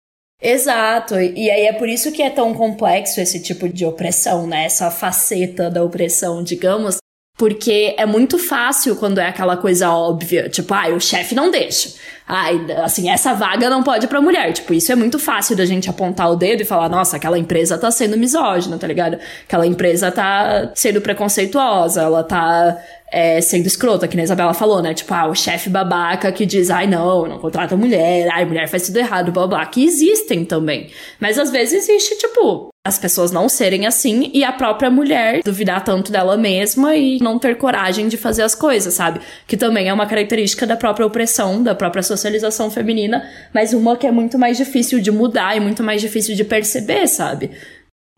Exato, 0.42 1.20
e 1.20 1.52
aí 1.52 1.66
é 1.66 1.74
por 1.74 1.90
isso 1.90 2.14
que 2.14 2.24
é 2.24 2.30
tão 2.30 2.54
complexo 2.54 3.20
esse 3.20 3.44
tipo 3.44 3.68
de 3.68 3.86
opressão, 3.86 4.48
né? 4.48 4.64
Essa 4.64 4.90
faceta 4.90 5.70
da 5.70 5.84
opressão, 5.84 6.42
digamos, 6.42 6.98
porque 7.38 7.96
é 7.98 8.06
muito 8.06 8.38
fácil 8.38 8.96
quando 8.96 9.20
é 9.20 9.28
aquela 9.28 9.58
coisa 9.58 9.90
óbvia, 9.90 10.48
tipo, 10.48 10.74
ah, 10.74 10.90
o 10.90 11.00
chefe 11.00 11.34
não 11.34 11.50
deixa. 11.50 11.94
Ai, 12.28 12.66
assim, 12.84 13.10
essa 13.10 13.34
vaga 13.34 13.70
não 13.70 13.84
pode 13.84 14.08
pra 14.08 14.22
mulher. 14.22 14.54
Tipo, 14.54 14.74
isso 14.74 14.92
é 14.92 14.96
muito 14.96 15.20
fácil 15.20 15.56
da 15.56 15.66
gente 15.66 15.90
apontar 15.90 16.32
o 16.32 16.36
dedo 16.36 16.62
e 16.62 16.66
falar, 16.66 16.88
nossa, 16.88 17.18
aquela 17.18 17.38
empresa 17.38 17.78
tá 17.78 17.92
sendo 17.92 18.18
misógina, 18.18 18.78
tá 18.78 18.88
ligado? 18.88 19.18
Aquela 19.44 19.66
empresa 19.68 20.12
tá 20.12 20.72
sendo 20.76 21.02
preconceituosa, 21.02 22.04
ela 22.04 22.24
tá 22.24 22.78
é, 23.12 23.42
sendo 23.42 23.68
escrota, 23.68 24.08
que 24.08 24.18
a 24.20 24.24
Isabela 24.24 24.54
falou, 24.54 24.82
né? 24.82 24.94
Tipo, 24.94 25.14
ah, 25.14 25.28
o 25.28 25.36
chefe 25.36 25.70
babaca 25.70 26.32
que 26.32 26.46
diz, 26.46 26.70
ai 26.70 26.88
não, 26.88 27.28
não 27.28 27.38
contrata 27.40 27.76
mulher, 27.76 28.30
ai, 28.32 28.46
mulher 28.46 28.68
faz 28.70 28.88
tudo 28.88 28.98
errado, 28.98 29.32
blá 29.32 29.46
blá, 29.46 29.66
que 29.66 29.84
existem 29.84 30.46
também. 30.46 30.90
Mas 31.20 31.38
às 31.38 31.52
vezes 31.52 31.84
existe, 31.84 32.18
tipo, 32.18 32.70
as 32.84 32.98
pessoas 32.98 33.32
não 33.32 33.50
serem 33.50 33.86
assim 33.86 34.32
e 34.34 34.44
a 34.44 34.52
própria 34.52 34.90
mulher 34.90 35.42
duvidar 35.44 35.84
tanto 35.84 36.12
dela 36.12 36.38
mesma 36.38 36.96
e 36.96 37.20
não 37.20 37.38
ter 37.38 37.58
coragem 37.58 38.08
de 38.08 38.18
fazer 38.18 38.44
as 38.44 38.56
coisas, 38.56 38.94
sabe? 38.94 39.20
Que 39.46 39.58
também 39.58 39.90
é 39.90 39.94
uma 39.94 40.08
característica 40.08 40.66
da 40.66 40.78
própria 40.78 41.06
opressão, 41.06 41.62
da 41.62 41.76
própria 41.76 42.02
socialização 42.02 42.72
feminina, 42.72 43.30
mas 43.54 43.74
uma 43.74 43.98
que 43.98 44.08
é 44.08 44.12
muito 44.12 44.40
mais 44.40 44.58
difícil 44.58 45.00
de 45.00 45.12
mudar 45.12 45.56
e 45.56 45.60
muito 45.60 45.84
mais 45.84 46.02
difícil 46.02 46.34
de 46.36 46.44
perceber, 46.44 47.08
sabe? 47.08 47.52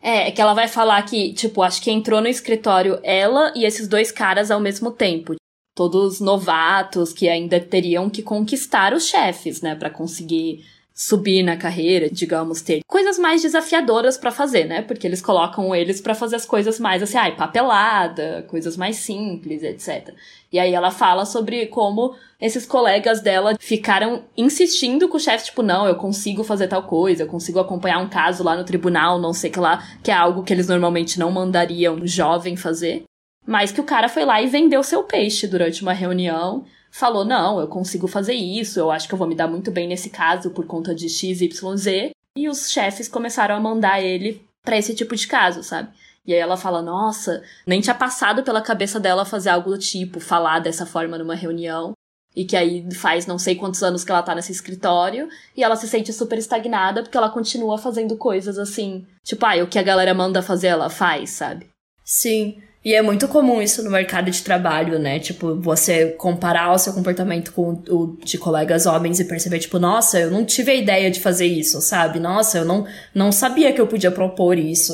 É, 0.06 0.30
que 0.30 0.42
ela 0.42 0.52
vai 0.52 0.68
falar 0.68 1.00
que, 1.04 1.32
tipo, 1.32 1.62
acho 1.62 1.80
que 1.80 1.90
entrou 1.90 2.20
no 2.20 2.28
escritório 2.28 3.00
ela 3.02 3.54
e 3.56 3.64
esses 3.64 3.88
dois 3.88 4.12
caras 4.12 4.50
ao 4.50 4.60
mesmo 4.60 4.90
tempo. 4.90 5.34
Todos 5.74 6.20
novatos 6.20 7.10
que 7.10 7.26
ainda 7.26 7.58
teriam 7.58 8.10
que 8.10 8.22
conquistar 8.22 8.92
os 8.92 9.06
chefes, 9.06 9.62
né, 9.62 9.74
para 9.74 9.88
conseguir 9.88 10.62
subir 10.94 11.42
na 11.42 11.56
carreira, 11.56 12.08
digamos, 12.08 12.62
ter 12.62 12.80
coisas 12.86 13.18
mais 13.18 13.42
desafiadoras 13.42 14.16
para 14.16 14.30
fazer, 14.30 14.64
né? 14.64 14.80
Porque 14.80 15.04
eles 15.04 15.20
colocam 15.20 15.74
eles 15.74 16.00
para 16.00 16.14
fazer 16.14 16.36
as 16.36 16.46
coisas 16.46 16.78
mais 16.78 17.02
assim, 17.02 17.18
ai, 17.18 17.34
papelada, 17.34 18.46
coisas 18.48 18.76
mais 18.76 18.96
simples, 18.96 19.64
etc. 19.64 20.14
E 20.52 20.58
aí 20.58 20.72
ela 20.72 20.92
fala 20.92 21.26
sobre 21.26 21.66
como 21.66 22.14
esses 22.40 22.64
colegas 22.64 23.20
dela 23.20 23.56
ficaram 23.58 24.22
insistindo 24.36 25.08
com 25.08 25.16
o 25.16 25.20
chefe, 25.20 25.46
tipo, 25.46 25.62
não, 25.62 25.88
eu 25.88 25.96
consigo 25.96 26.44
fazer 26.44 26.68
tal 26.68 26.84
coisa, 26.84 27.24
eu 27.24 27.28
consigo 27.28 27.58
acompanhar 27.58 27.98
um 27.98 28.08
caso 28.08 28.44
lá 28.44 28.56
no 28.56 28.62
tribunal, 28.62 29.18
não 29.18 29.32
sei 29.32 29.50
que 29.50 29.58
lá, 29.58 29.84
que 30.00 30.12
é 30.12 30.14
algo 30.14 30.44
que 30.44 30.52
eles 30.52 30.68
normalmente 30.68 31.18
não 31.18 31.32
mandariam 31.32 31.96
um 31.96 32.06
jovem 32.06 32.56
fazer. 32.56 33.02
Mas 33.44 33.72
que 33.72 33.80
o 33.80 33.84
cara 33.84 34.08
foi 34.08 34.24
lá 34.24 34.40
e 34.40 34.46
vendeu 34.46 34.82
seu 34.84 35.02
peixe 35.02 35.48
durante 35.48 35.82
uma 35.82 35.92
reunião 35.92 36.64
falou: 36.94 37.24
não, 37.24 37.60
eu 37.60 37.66
consigo 37.66 38.06
fazer 38.06 38.34
isso, 38.34 38.78
eu 38.78 38.90
acho 38.90 39.08
que 39.08 39.14
eu 39.14 39.18
vou 39.18 39.26
me 39.26 39.34
dar 39.34 39.48
muito 39.48 39.70
bem 39.70 39.88
nesse 39.88 40.10
caso 40.10 40.50
por 40.50 40.64
conta 40.64 40.94
de 40.94 41.08
X, 41.08 41.40
Y, 41.40 41.76
Z. 41.76 42.12
E 42.36 42.48
os 42.48 42.70
chefes 42.70 43.08
começaram 43.08 43.54
a 43.54 43.60
mandar 43.60 44.00
ele 44.00 44.44
para 44.64 44.78
esse 44.78 44.94
tipo 44.94 45.14
de 45.14 45.26
caso, 45.26 45.62
sabe? 45.62 45.90
E 46.24 46.32
aí 46.32 46.38
ela 46.38 46.56
fala: 46.56 46.80
nossa, 46.80 47.42
nem 47.66 47.80
tinha 47.80 47.94
passado 47.94 48.44
pela 48.44 48.62
cabeça 48.62 49.00
dela 49.00 49.24
fazer 49.24 49.50
algo 49.50 49.70
do 49.70 49.78
tipo, 49.78 50.20
falar 50.20 50.60
dessa 50.60 50.86
forma 50.86 51.18
numa 51.18 51.34
reunião. 51.34 51.92
E 52.36 52.44
que 52.44 52.56
aí 52.56 52.92
faz 52.92 53.26
não 53.26 53.38
sei 53.38 53.54
quantos 53.54 53.80
anos 53.80 54.02
que 54.02 54.10
ela 54.10 54.22
tá 54.22 54.34
nesse 54.34 54.50
escritório. 54.50 55.28
E 55.56 55.62
ela 55.62 55.76
se 55.76 55.86
sente 55.86 56.12
super 56.12 56.36
estagnada 56.36 57.02
porque 57.02 57.16
ela 57.16 57.30
continua 57.30 57.78
fazendo 57.78 58.16
coisas 58.16 58.58
assim. 58.58 59.06
Tipo, 59.22 59.46
ah, 59.46 59.62
o 59.62 59.68
que 59.68 59.78
a 59.78 59.84
galera 59.84 60.12
manda 60.14 60.42
fazer, 60.42 60.68
ela 60.68 60.90
faz, 60.90 61.30
sabe? 61.30 61.68
Sim. 62.04 62.60
E 62.84 62.94
é 62.94 63.00
muito 63.00 63.26
comum 63.26 63.62
isso 63.62 63.82
no 63.82 63.90
mercado 63.90 64.30
de 64.30 64.42
trabalho, 64.42 64.98
né? 64.98 65.18
Tipo, 65.18 65.54
você 65.54 66.08
comparar 66.18 66.70
o 66.70 66.78
seu 66.78 66.92
comportamento 66.92 67.50
com 67.52 67.82
o 67.88 68.18
de 68.22 68.36
colegas 68.36 68.84
homens 68.84 69.18
e 69.18 69.24
perceber, 69.24 69.58
tipo, 69.58 69.78
nossa, 69.78 70.20
eu 70.20 70.30
não 70.30 70.44
tive 70.44 70.72
a 70.72 70.74
ideia 70.74 71.10
de 71.10 71.18
fazer 71.18 71.46
isso, 71.46 71.80
sabe? 71.80 72.20
Nossa, 72.20 72.58
eu 72.58 72.64
não, 72.66 72.86
não 73.14 73.32
sabia 73.32 73.72
que 73.72 73.80
eu 73.80 73.86
podia 73.86 74.10
propor 74.10 74.58
isso. 74.58 74.92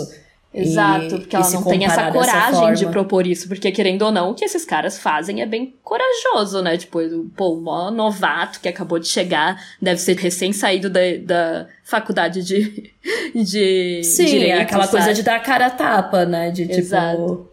Exato, 0.53 1.17
e, 1.17 1.21
porque 1.21 1.37
ela 1.37 1.51
não 1.51 1.63
tem 1.63 1.85
essa 1.85 2.11
coragem 2.11 2.75
de 2.75 2.87
propor 2.87 3.25
isso, 3.25 3.47
porque 3.47 3.71
querendo 3.71 4.03
ou 4.03 4.11
não, 4.11 4.31
o 4.31 4.35
que 4.35 4.45
esses 4.45 4.65
caras 4.65 4.99
fazem 4.99 5.43
é 5.43 5.47
bem 5.47 5.75
corajoso, 5.83 6.61
né? 6.61 6.77
Tipo, 6.77 7.01
pô, 7.37 7.57
um 7.57 7.91
novato 7.91 8.61
que 8.61 8.69
acabou 8.69 9.01
de 9.01 9.07
chegar, 9.09 9.61
deve 9.83 10.01
ser 10.01 10.17
recém-saído 10.17 10.91
da, 10.91 11.01
da 11.25 11.67
faculdade 11.85 12.43
de, 12.45 12.93
de 13.35 14.03
Sim, 14.05 14.27
direito, 14.27 14.61
aquela 14.61 14.87
sabe? 14.87 14.97
coisa 14.97 15.15
de 15.15 15.23
dar 15.25 15.37
a 15.37 15.41
cara 15.41 15.67
a 15.67 15.71
tapa, 15.71 16.25
né? 16.25 16.51
De, 16.51 16.67
tipo, 16.67 16.79
Exato 16.79 17.50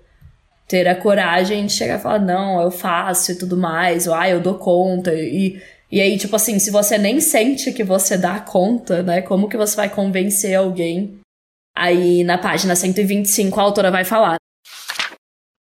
ter 0.67 0.87
a 0.87 0.95
coragem 0.95 1.65
de 1.65 1.71
chegar 1.71 1.97
e 1.97 2.01
falar, 2.01 2.19
não, 2.19 2.61
eu 2.61 2.69
faço 2.69 3.31
e 3.31 3.35
tudo 3.35 3.55
mais, 3.55 4.05
ou 4.05 4.13
ah, 4.13 4.29
eu 4.29 4.41
dou 4.41 4.55
conta. 4.55 5.13
E, 5.13 5.61
e 5.89 6.01
aí, 6.01 6.17
tipo 6.17 6.35
assim, 6.35 6.59
se 6.59 6.69
você 6.69 6.97
nem 6.97 7.21
sente 7.21 7.71
que 7.71 7.83
você 7.83 8.17
dá 8.17 8.39
conta, 8.39 9.01
né? 9.01 9.21
Como 9.21 9.47
que 9.47 9.55
você 9.55 9.75
vai 9.75 9.89
convencer 9.89 10.55
alguém? 10.55 11.19
Aí 11.75 12.23
na 12.23 12.37
página 12.37 12.75
125 12.75 13.59
a 13.59 13.63
autora 13.63 13.91
vai 13.91 14.03
falar. 14.03 14.35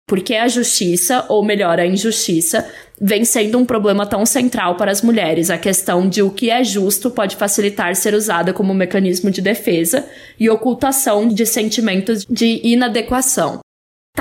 Porque 0.07 0.35
a 0.35 0.49
justiça, 0.49 1.25
ou 1.29 1.43
melhor, 1.43 1.81
a 1.81 1.87
injustiça, 1.87 2.71
vem 3.01 3.25
sendo 3.25 3.59
um 3.59 3.65
problema 3.65 4.07
tão 4.07 4.25
central 4.25 4.77
para 4.77 4.91
as 4.91 5.03
mulheres. 5.03 5.51
A 5.51 5.59
questão 5.59 6.09
de 6.09 6.23
o 6.23 6.31
que 6.31 6.51
é 6.51 6.63
justo 6.63 7.11
pode 7.11 7.37
facilitar 7.37 7.97
ser 7.97 8.15
usada 8.15 8.53
como 8.53 8.75
mecanismo 8.75 9.31
de 9.31 9.41
defesa 9.41 10.07
e 10.39 10.49
ocultação 10.49 11.27
de 11.27 11.45
sentimentos 11.47 12.25
de 12.29 12.61
inadequação. 12.63 13.64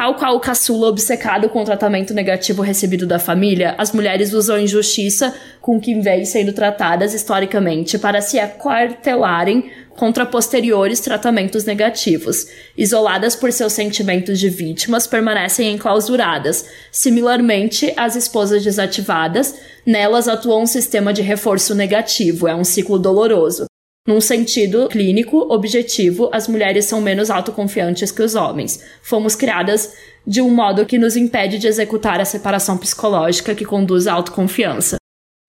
Tal 0.04 0.16
qual 0.16 0.36
o 0.36 0.40
caçula 0.40 0.88
obcecado 0.88 1.48
com 1.48 1.62
o 1.62 1.66
tratamento 1.66 2.16
negativo 2.16 2.64
recebido 2.64 3.06
da 3.06 3.20
família, 3.20 3.74
as 3.78 3.92
mulheres 3.92 4.34
usam 4.34 4.56
a 4.56 4.62
injustiça 4.62 5.34
com 5.62 5.80
que 5.80 5.94
vêm 6.02 6.26
sendo 6.26 6.52
tratadas 6.52 7.14
historicamente 7.14 8.00
para 8.00 8.20
se 8.20 8.40
aquartelarem 8.40 9.72
contra 9.96 10.26
posteriores 10.26 11.00
tratamentos 11.00 11.64
negativos. 11.64 12.48
Isoladas 12.76 13.36
por 13.36 13.54
seus 13.54 13.72
sentimentos 13.72 14.40
de 14.40 14.50
vítimas, 14.50 15.06
permanecem 15.06 15.72
enclausuradas. 15.72 16.66
Similarmente, 16.92 17.94
as 17.96 18.16
esposas 18.16 18.64
desativadas, 18.64 19.56
nelas 19.86 20.28
atua 20.28 20.58
um 20.58 20.66
sistema 20.66 21.14
de 21.14 21.22
reforço 21.22 21.76
negativo, 21.76 22.48
é 22.48 22.56
um 22.56 22.64
ciclo 22.64 22.98
doloroso. 23.00 23.68
Num 24.06 24.20
sentido 24.20 24.90
clínico, 24.90 25.38
objetivo, 25.54 26.30
as 26.34 26.48
mulheres 26.48 26.84
são 26.86 27.00
menos 27.00 27.30
autoconfiantes 27.30 28.12
que 28.12 28.22
os 28.22 28.36
homens. 28.36 28.84
Fomos 29.02 29.34
criadas 29.34 29.94
de 30.28 30.42
um 30.42 30.50
modo 30.50 30.86
que 30.86 30.98
nos 30.98 31.16
impede 31.16 31.58
de 31.58 31.68
executar 31.68 32.20
a 32.20 32.26
separação 32.26 32.78
psicológica 32.78 33.56
que 33.56 33.64
conduz 33.64 34.06
à 34.06 34.14
autoconfiança. 34.14 34.98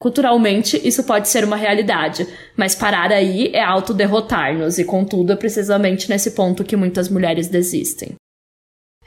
Culturalmente, 0.01 0.81
isso 0.87 1.03
pode 1.03 1.29
ser 1.29 1.45
uma 1.45 1.57
realidade, 1.57 2.29
mas 2.57 2.77
parar 2.77 3.11
aí 3.11 3.51
é 3.53 3.63
autoderrotar-nos, 3.63 4.79
e 4.79 4.85
contudo 4.85 5.33
é 5.33 5.37
precisamente 5.37 6.09
nesse 6.09 6.33
ponto 6.33 6.63
que 6.63 6.77
muitas 6.77 7.09
mulheres 7.09 7.49
desistem. 7.49 8.15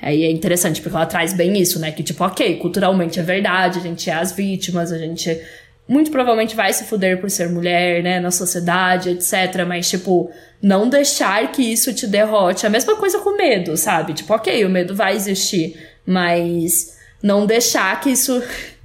Aí 0.02 0.24
é 0.24 0.32
interessante, 0.32 0.82
porque 0.82 0.96
ela 0.96 1.06
traz 1.06 1.34
bem 1.34 1.58
isso, 1.58 1.80
né? 1.80 1.92
Que, 1.92 2.04
tipo, 2.04 2.24
ok, 2.24 2.58
culturalmente 2.58 3.20
é 3.20 3.24
verdade, 3.24 3.80
a 3.80 3.82
gente 3.82 4.10
é 4.10 4.14
as 4.14 4.32
vítimas, 4.32 4.92
a 4.92 4.98
gente 4.98 5.40
muito 5.88 6.12
provavelmente 6.12 6.56
vai 6.56 6.74
se 6.74 6.84
fuder 6.84 7.20
por 7.20 7.30
ser 7.30 7.50
mulher, 7.50 8.04
né, 8.04 8.20
na 8.20 8.30
sociedade, 8.30 9.10
etc. 9.12 9.66
Mas, 9.66 9.90
tipo, 9.90 10.30
não 10.62 10.90
deixar 10.90 11.50
que 11.52 11.62
isso 11.62 11.94
te 11.94 12.06
derrote. 12.06 12.68
A 12.68 12.70
mesma 12.70 12.96
coisa 12.96 13.20
com 13.20 13.38
medo, 13.38 13.78
sabe? 13.78 14.14
Tipo, 14.14 14.34
ok, 14.34 14.66
o 14.66 14.70
medo 14.70 14.94
vai 14.94 15.16
existir, 15.16 15.78
mas 16.06 16.98
não 17.24 17.46
deixar 17.46 18.00
que 18.02 18.10
isso. 18.10 18.42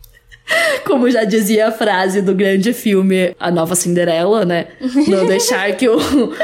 Como 0.85 1.09
já 1.09 1.25
dizia 1.25 1.69
a 1.69 1.73
frase 1.73 2.21
do 2.21 2.35
grande 2.35 2.73
filme 2.73 3.35
A 3.39 3.51
Nova 3.51 3.75
Cinderela, 3.75 4.45
né? 4.45 4.67
Não 5.07 5.25
deixar 5.27 5.75
que 5.77 5.89
o, 5.89 5.97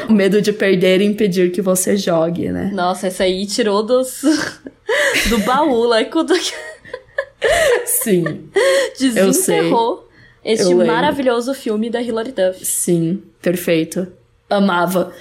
o 0.09 0.13
medo 0.13 0.41
de 0.41 0.53
perder 0.53 1.01
impedir 1.03 1.51
que 1.51 1.61
você 1.61 1.97
jogue, 1.97 2.51
né? 2.51 2.71
Nossa, 2.73 3.09
essa 3.09 3.25
aí 3.25 3.45
tirou 3.45 3.83
dos. 3.83 4.23
do 5.29 5.39
baú, 5.39 5.85
lá 5.85 6.05
quando. 6.05 6.33
Sim. 7.85 8.49
Desenterrou. 8.99 9.27
Eu 9.27 9.33
sei 9.33 10.08
este 10.45 10.75
maravilhoso 10.75 11.55
filme 11.55 11.91
da 11.91 12.01
Hilary 12.01 12.33
Duff. 12.33 12.65
Sim, 12.65 13.23
perfeito. 13.43 14.07
Amava. 14.49 15.13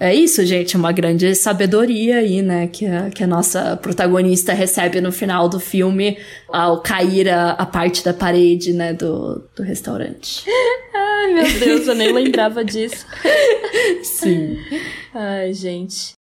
É 0.00 0.12
isso, 0.12 0.44
gente, 0.44 0.76
uma 0.76 0.90
grande 0.90 1.32
sabedoria 1.32 2.16
aí, 2.16 2.42
né, 2.42 2.66
que 2.66 2.84
a, 2.86 3.08
que 3.08 3.22
a 3.22 3.26
nossa 3.26 3.76
protagonista 3.76 4.52
recebe 4.52 5.00
no 5.00 5.12
final 5.12 5.48
do 5.48 5.60
filme 5.60 6.18
ao 6.48 6.80
cair 6.80 7.28
a, 7.28 7.50
a 7.52 7.64
parte 7.64 8.04
da 8.04 8.12
parede, 8.12 8.72
né, 8.72 8.92
do, 8.92 9.44
do 9.54 9.62
restaurante. 9.62 10.44
Ai, 10.92 11.34
meu 11.34 11.58
Deus, 11.60 11.86
eu 11.86 11.94
nem 11.94 12.12
lembrava 12.12 12.64
disso. 12.64 13.06
Sim. 14.02 14.58
Ai, 15.14 15.52
gente. 15.54 16.14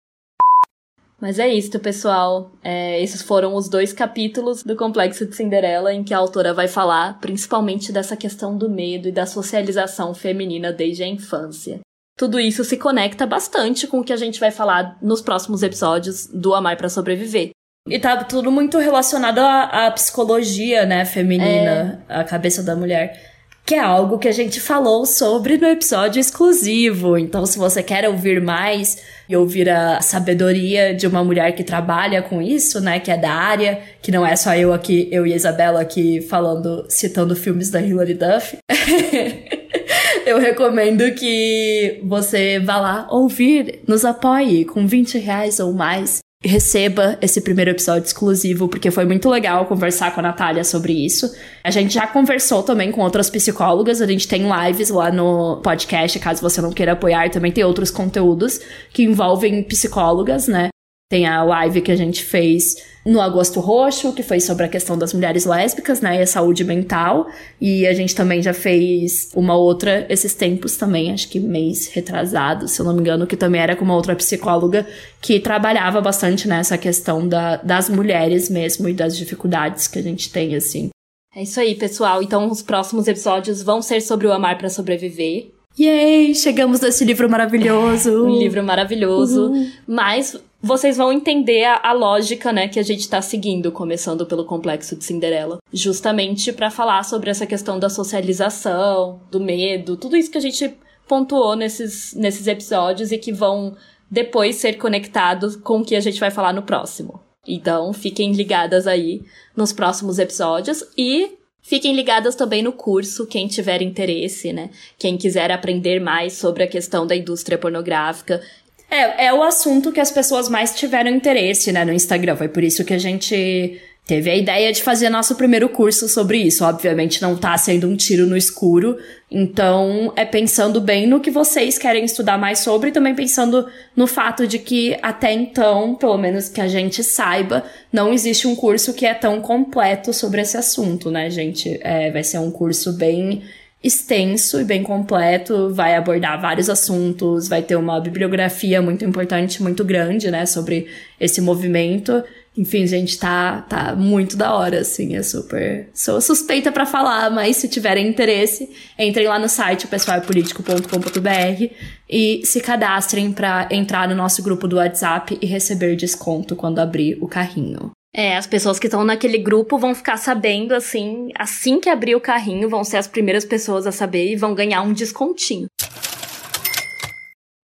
Mas 1.21 1.37
é 1.37 1.47
isso, 1.47 1.77
pessoal. 1.79 2.51
É, 2.63 3.01
esses 3.01 3.21
foram 3.21 3.53
os 3.55 3.67
dois 3.67 3.91
capítulos 3.91 4.63
do 4.63 4.75
Complexo 4.75 5.25
de 5.25 5.35
Cinderela 5.35 5.93
em 5.93 6.03
que 6.03 6.13
a 6.13 6.17
autora 6.17 6.53
vai 6.53 6.67
falar 6.67 7.19
principalmente 7.19 7.91
dessa 7.91 8.15
questão 8.15 8.57
do 8.57 8.69
medo 8.69 9.09
e 9.09 9.11
da 9.11 9.25
socialização 9.25 10.13
feminina 10.13 10.71
desde 10.71 11.03
a 11.03 11.07
infância. 11.07 11.79
Tudo 12.17 12.39
isso 12.39 12.63
se 12.63 12.77
conecta 12.77 13.25
bastante 13.25 13.87
com 13.87 13.99
o 13.99 14.03
que 14.03 14.13
a 14.13 14.17
gente 14.17 14.39
vai 14.39 14.51
falar 14.51 14.97
nos 15.01 15.21
próximos 15.21 15.63
episódios 15.63 16.27
do 16.27 16.53
Amar 16.53 16.77
para 16.77 16.89
Sobreviver. 16.89 17.51
E 17.87 17.97
tá 17.97 18.23
tudo 18.23 18.51
muito 18.51 18.77
relacionado 18.77 19.39
à, 19.39 19.87
à 19.87 19.91
psicologia, 19.91 20.85
né, 20.85 21.05
feminina, 21.05 22.03
é. 22.07 22.15
a 22.15 22.23
cabeça 22.23 22.61
da 22.61 22.75
mulher 22.75 23.28
que 23.69 23.75
é 23.75 23.79
algo 23.79 24.17
que 24.17 24.27
a 24.27 24.31
gente 24.31 24.59
falou 24.59 25.05
sobre 25.05 25.55
no 25.55 25.67
episódio 25.67 26.19
exclusivo. 26.19 27.15
Então, 27.19 27.45
se 27.45 27.55
você 27.55 27.83
quer 27.83 28.09
ouvir 28.09 28.41
mais 28.41 28.97
e 29.29 29.35
ouvir 29.35 29.69
a 29.69 30.01
sabedoria 30.01 30.91
de 30.91 31.05
uma 31.05 31.23
mulher 31.23 31.51
que 31.51 31.63
trabalha 31.63 32.23
com 32.23 32.41
isso, 32.41 32.81
né, 32.81 32.99
que 32.99 33.11
é 33.11 33.17
da 33.17 33.31
área, 33.31 33.79
que 34.01 34.11
não 34.11 34.25
é 34.25 34.35
só 34.35 34.55
eu 34.55 34.73
aqui, 34.73 35.07
eu 35.11 35.27
e 35.27 35.33
a 35.33 35.35
Isabela 35.35 35.81
aqui 35.81 36.19
falando, 36.19 36.83
citando 36.89 37.35
filmes 37.35 37.69
da 37.69 37.79
Hilary 37.79 38.15
Duff. 38.15 38.57
eu 40.25 40.39
recomendo 40.39 41.13
que 41.13 42.01
você 42.05 42.57
vá 42.57 42.77
lá 42.77 43.07
ouvir, 43.11 43.81
nos 43.87 44.03
apoie 44.03 44.65
com 44.65 44.87
20 44.87 45.19
reais 45.19 45.59
ou 45.59 45.73
mais 45.73 46.21
receba 46.43 47.17
esse 47.21 47.41
primeiro 47.41 47.71
episódio 47.71 48.05
exclusivo, 48.05 48.69
porque 48.69 48.89
foi 48.89 49.05
muito 49.05 49.29
legal 49.29 49.65
conversar 49.65 50.13
com 50.13 50.21
a 50.21 50.23
Natália 50.23 50.63
sobre 50.63 50.93
isso. 50.93 51.29
A 51.63 51.69
gente 51.69 51.93
já 51.93 52.07
conversou 52.07 52.63
também 52.63 52.91
com 52.91 53.01
outras 53.01 53.29
psicólogas, 53.29 54.01
a 54.01 54.07
gente 54.07 54.27
tem 54.27 54.47
lives 54.49 54.89
lá 54.89 55.11
no 55.11 55.57
podcast, 55.57 56.17
caso 56.19 56.41
você 56.41 56.61
não 56.61 56.71
queira 56.71 56.93
apoiar, 56.93 57.29
também 57.29 57.51
tem 57.51 57.63
outros 57.63 57.91
conteúdos 57.91 58.59
que 58.93 59.03
envolvem 59.03 59.61
psicólogas, 59.63 60.47
né? 60.47 60.69
Tem 61.11 61.25
a 61.25 61.43
live 61.43 61.81
que 61.81 61.91
a 61.91 61.95
gente 61.95 62.23
fez 62.23 62.75
no 63.09 63.19
Agosto 63.19 63.59
Roxo, 63.59 64.13
que 64.13 64.21
foi 64.21 64.39
sobre 64.39 64.65
a 64.65 64.67
questão 64.67 64.95
das 64.95 65.13
mulheres 65.13 65.43
lésbicas, 65.43 65.99
né, 65.99 66.19
e 66.19 66.21
a 66.21 66.27
saúde 66.27 66.63
mental. 66.63 67.27
E 67.59 67.87
a 67.87 67.93
gente 67.93 68.13
também 68.13 68.39
já 68.39 68.53
fez 68.53 69.31
uma 69.35 69.55
outra 69.55 70.05
esses 70.09 70.35
tempos 70.35 70.77
também, 70.77 71.11
acho 71.11 71.27
que 71.27 71.39
mês 71.39 71.87
retrasado, 71.87 72.67
se 72.67 72.79
eu 72.79 72.85
não 72.85 72.93
me 72.93 72.99
engano, 72.99 73.25
que 73.25 73.35
também 73.35 73.61
era 73.61 73.75
com 73.75 73.83
uma 73.83 73.95
outra 73.95 74.15
psicóloga 74.15 74.85
que 75.19 75.39
trabalhava 75.39 75.99
bastante 75.99 76.47
nessa 76.47 76.77
questão 76.77 77.27
da, 77.27 77.55
das 77.57 77.89
mulheres 77.89 78.47
mesmo 78.47 78.87
e 78.87 78.93
das 78.93 79.17
dificuldades 79.17 79.87
que 79.87 79.97
a 79.97 80.03
gente 80.03 80.31
tem, 80.31 80.55
assim. 80.55 80.89
É 81.35 81.41
isso 81.41 81.59
aí, 81.59 81.73
pessoal. 81.73 82.21
Então, 82.21 82.49
os 82.51 82.61
próximos 82.61 83.07
episódios 83.07 83.63
vão 83.63 83.81
ser 83.81 84.01
sobre 84.01 84.27
o 84.27 84.31
amar 84.31 84.55
para 84.57 84.69
sobreviver. 84.69 85.47
Yay! 85.79 86.35
Chegamos 86.35 86.79
nesse 86.79 87.03
livro 87.05 87.29
maravilhoso! 87.29 88.25
um 88.25 88.37
livro 88.37 88.63
maravilhoso. 88.63 89.47
Uhum. 89.47 89.71
Mas 89.87 90.37
vocês 90.61 90.97
vão 90.97 91.11
entender 91.11 91.63
a, 91.63 91.79
a, 91.83 91.93
lógica, 91.93 92.51
né, 92.51 92.67
que 92.67 92.79
a 92.79 92.83
gente 92.83 93.07
tá 93.07 93.21
seguindo, 93.21 93.71
começando 93.71 94.25
pelo 94.25 94.45
complexo 94.45 94.95
de 94.95 95.05
Cinderela, 95.05 95.59
justamente 95.71 96.51
para 96.51 96.69
falar 96.69 97.03
sobre 97.03 97.29
essa 97.29 97.45
questão 97.45 97.79
da 97.79 97.89
socialização, 97.89 99.21
do 99.31 99.39
medo, 99.39 99.95
tudo 99.95 100.17
isso 100.17 100.31
que 100.31 100.37
a 100.37 100.41
gente 100.41 100.73
pontuou 101.07 101.55
nesses, 101.55 102.13
nesses 102.13 102.45
episódios 102.45 103.11
e 103.11 103.17
que 103.17 103.31
vão 103.31 103.75
depois 104.11 104.57
ser 104.57 104.77
conectados 104.77 105.55
com 105.55 105.79
o 105.79 105.85
que 105.85 105.95
a 105.95 106.01
gente 106.01 106.19
vai 106.19 106.31
falar 106.31 106.53
no 106.53 106.63
próximo. 106.63 107.21
Então, 107.47 107.93
fiquem 107.93 108.33
ligadas 108.33 108.85
aí 108.85 109.23
nos 109.55 109.71
próximos 109.71 110.19
episódios 110.19 110.83
e 110.97 111.37
Fiquem 111.61 111.93
ligadas 111.93 112.35
também 112.35 112.63
no 112.63 112.71
curso, 112.71 113.27
quem 113.27 113.47
tiver 113.47 113.83
interesse, 113.83 114.51
né? 114.51 114.71
Quem 114.97 115.17
quiser 115.17 115.51
aprender 115.51 115.99
mais 115.99 116.33
sobre 116.33 116.63
a 116.63 116.67
questão 116.67 117.05
da 117.05 117.15
indústria 117.15 117.59
pornográfica 117.59 118.41
é, 118.89 119.27
é 119.27 119.33
o 119.33 119.43
assunto 119.43 119.91
que 119.91 119.99
as 119.99 120.11
pessoas 120.11 120.49
mais 120.49 120.75
tiveram 120.75 121.09
interesse, 121.09 121.71
né, 121.71 121.85
no 121.85 121.93
Instagram. 121.93 122.35
Foi 122.35 122.47
por 122.47 122.63
isso 122.63 122.83
que 122.83 122.93
a 122.93 122.97
gente 122.97 123.79
teve 124.09 124.31
a 124.31 124.35
ideia 124.35 124.73
de 124.73 124.81
fazer 124.81 125.07
nosso 125.07 125.35
primeiro 125.35 125.69
curso 125.69 126.09
sobre 126.09 126.39
isso. 126.39 126.65
Obviamente 126.65 127.21
não 127.21 127.37
tá 127.37 127.55
sendo 127.59 127.87
um 127.87 127.95
tiro 127.95 128.25
no 128.25 128.35
escuro, 128.35 128.97
então 129.29 130.11
é 130.15 130.25
pensando 130.25 130.81
bem 130.81 131.05
no 131.05 131.19
que 131.19 131.29
vocês 131.29 131.77
querem 131.77 132.03
estudar 132.03 132.35
mais 132.35 132.57
sobre 132.57 132.89
e 132.89 132.91
também 132.91 133.13
pensando 133.13 133.67
no 133.95 134.07
fato 134.07 134.47
de 134.47 134.57
que 134.57 134.97
até 135.03 135.31
então, 135.31 135.93
pelo 135.93 136.17
menos 136.17 136.49
que 136.49 136.59
a 136.59 136.67
gente 136.67 137.03
saiba, 137.03 137.63
não 137.93 138.11
existe 138.11 138.47
um 138.47 138.55
curso 138.55 138.95
que 138.95 139.05
é 139.05 139.13
tão 139.13 139.39
completo 139.41 140.11
sobre 140.11 140.41
esse 140.41 140.57
assunto, 140.57 141.11
né, 141.11 141.29
gente? 141.29 141.79
É, 141.83 142.09
vai 142.09 142.23
ser 142.23 142.39
um 142.39 142.49
curso 142.49 142.93
bem 142.93 143.43
extenso 143.83 144.59
e 144.59 144.63
bem 144.63 144.83
completo, 144.83 145.73
vai 145.73 145.95
abordar 145.95 146.39
vários 146.41 146.69
assuntos, 146.69 147.47
vai 147.47 147.61
ter 147.61 147.77
uma 147.77 147.99
bibliografia 147.99 148.81
muito 148.81 149.05
importante, 149.05 149.63
muito 149.63 149.85
grande, 149.85 150.29
né, 150.29 150.45
sobre 150.45 150.87
esse 151.19 151.39
movimento. 151.39 152.21
Enfim, 152.57 152.85
gente, 152.85 153.17
tá, 153.17 153.61
tá 153.61 153.95
muito 153.95 154.35
da 154.35 154.53
hora, 154.53 154.81
assim, 154.81 155.15
é 155.15 155.23
super... 155.23 155.87
Sou 155.93 156.19
suspeita 156.19 156.73
para 156.73 156.85
falar, 156.85 157.29
mas 157.29 157.55
se 157.55 157.69
tiverem 157.69 158.05
interesse, 158.07 158.69
entrem 158.97 159.27
lá 159.27 159.39
no 159.39 159.47
site 159.47 159.87
pessoalpolitico.com.br 159.87 161.73
e 162.09 162.41
se 162.43 162.59
cadastrem 162.59 163.31
para 163.31 163.69
entrar 163.71 164.09
no 164.09 164.15
nosso 164.15 164.43
grupo 164.43 164.67
do 164.67 164.75
WhatsApp 164.75 165.37
e 165.41 165.45
receber 165.45 165.95
desconto 165.95 166.53
quando 166.53 166.79
abrir 166.79 167.17
o 167.21 167.29
carrinho. 167.29 167.91
É, 168.13 168.37
as 168.37 168.47
pessoas 168.47 168.79
que 168.79 168.87
estão 168.87 169.03
naquele 169.03 169.37
grupo 169.37 169.77
vão 169.77 169.93
ficar 169.93 170.17
sabendo, 170.17 170.73
assim, 170.73 171.29
assim 171.35 171.79
que 171.79 171.89
abrir 171.89 172.15
o 172.15 172.21
carrinho, 172.21 172.69
vão 172.69 172.83
ser 172.83 172.97
as 172.97 173.07
primeiras 173.07 173.45
pessoas 173.45 173.85
a 173.85 173.91
saber 173.91 174.31
e 174.31 174.35
vão 174.35 174.55
ganhar 174.55 174.81
um 174.81 174.93
descontinho. 174.93 175.67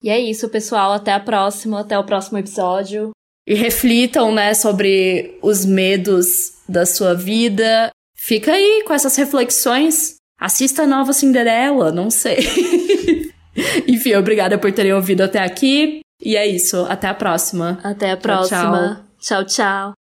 E 0.03 0.09
é 0.09 0.19
isso, 0.19 0.47
pessoal. 0.49 0.93
Até 0.93 1.11
a 1.11 1.19
próxima, 1.19 1.79
até 1.79 1.97
o 1.97 2.03
próximo 2.03 2.37
episódio. 2.37 3.11
e 3.47 3.53
reflitam, 3.53 4.33
né, 4.33 4.55
sobre 4.55 5.37
os 5.41 5.65
medos 5.65 6.53
da 6.67 6.85
sua 6.85 7.13
vida. 7.13 7.91
Fica 8.15 8.53
aí 8.53 8.83
com 8.87 8.93
essas 8.93 9.15
reflexões. 9.15 10.15
Assista 10.39 10.83
a 10.83 10.87
nova 10.87 11.13
Cinderela, 11.13 11.91
não 11.91 12.09
sei. 12.09 12.37
Enfim, 13.87 14.15
obrigada 14.15 14.57
por 14.57 14.71
terem 14.71 14.93
ouvido 14.93 15.21
até 15.21 15.39
aqui. 15.39 16.01
E 16.21 16.35
é 16.35 16.47
isso. 16.47 16.85
Até 16.89 17.07
a 17.07 17.13
próxima. 17.13 17.79
Até 17.83 18.11
a 18.11 18.17
próxima. 18.17 19.05
Tchau, 19.19 19.45
tchau. 19.45 19.45
tchau. 19.45 19.89
Have 19.89 20.04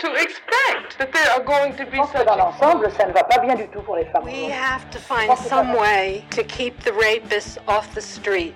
to 0.00 0.14
expect 0.14 0.96
that 0.98 1.12
there 1.12 1.30
are 1.30 1.44
going 1.44 1.72
to 1.74 1.84
be 1.84 1.98
such 2.10 2.24
dans 2.24 2.36
l'ensemble, 2.36 2.90
ça 2.90 3.06
ne 3.06 3.12
va 3.12 3.22
pas 3.22 3.38
bien 3.38 3.54
du 3.54 3.68
tout 3.68 3.82
pour 3.82 3.96
les 3.96 4.06
femmes. 4.06 4.24
We 4.24 4.50
have 4.50 4.88
to 4.90 4.98
find 4.98 5.36
some 5.36 5.76
way 5.76 6.24
to 6.30 6.42
keep 6.42 6.82
the 6.84 6.92
rapists 6.92 7.58
off 7.66 7.92
the 7.94 8.00
street. 8.00 8.54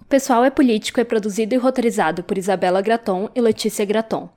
O 0.00 0.04
Pessoal 0.04 0.44
é 0.44 0.50
Político 0.50 1.00
é 1.00 1.04
produzido 1.04 1.54
e 1.54 1.58
roteirizado 1.58 2.22
por 2.22 2.38
Isabela 2.38 2.80
Graton 2.80 3.28
e 3.34 3.40
Letícia 3.40 3.84
Graton. 3.84 4.28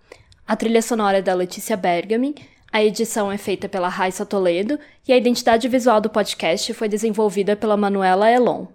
A 0.48 0.56
trilha 0.56 0.82
sonora 0.82 1.18
é 1.18 1.22
da 1.22 1.34
Letícia 1.34 1.76
Bergamin, 1.78 2.34
a 2.72 2.84
edição 2.84 3.32
é 3.32 3.38
feita 3.38 3.70
pela 3.70 3.90
Raissa 3.90 4.26
Toledo 4.26 4.80
e 5.08 5.14
a 5.14 5.18
identidade 5.18 5.68
visual 5.68 6.02
do 6.02 6.10
podcast 6.10 6.74
foi 6.74 6.88
desenvolvida 6.88 7.56
pela 7.56 7.78
Manuela 7.78 8.32
Elon. 8.32 8.68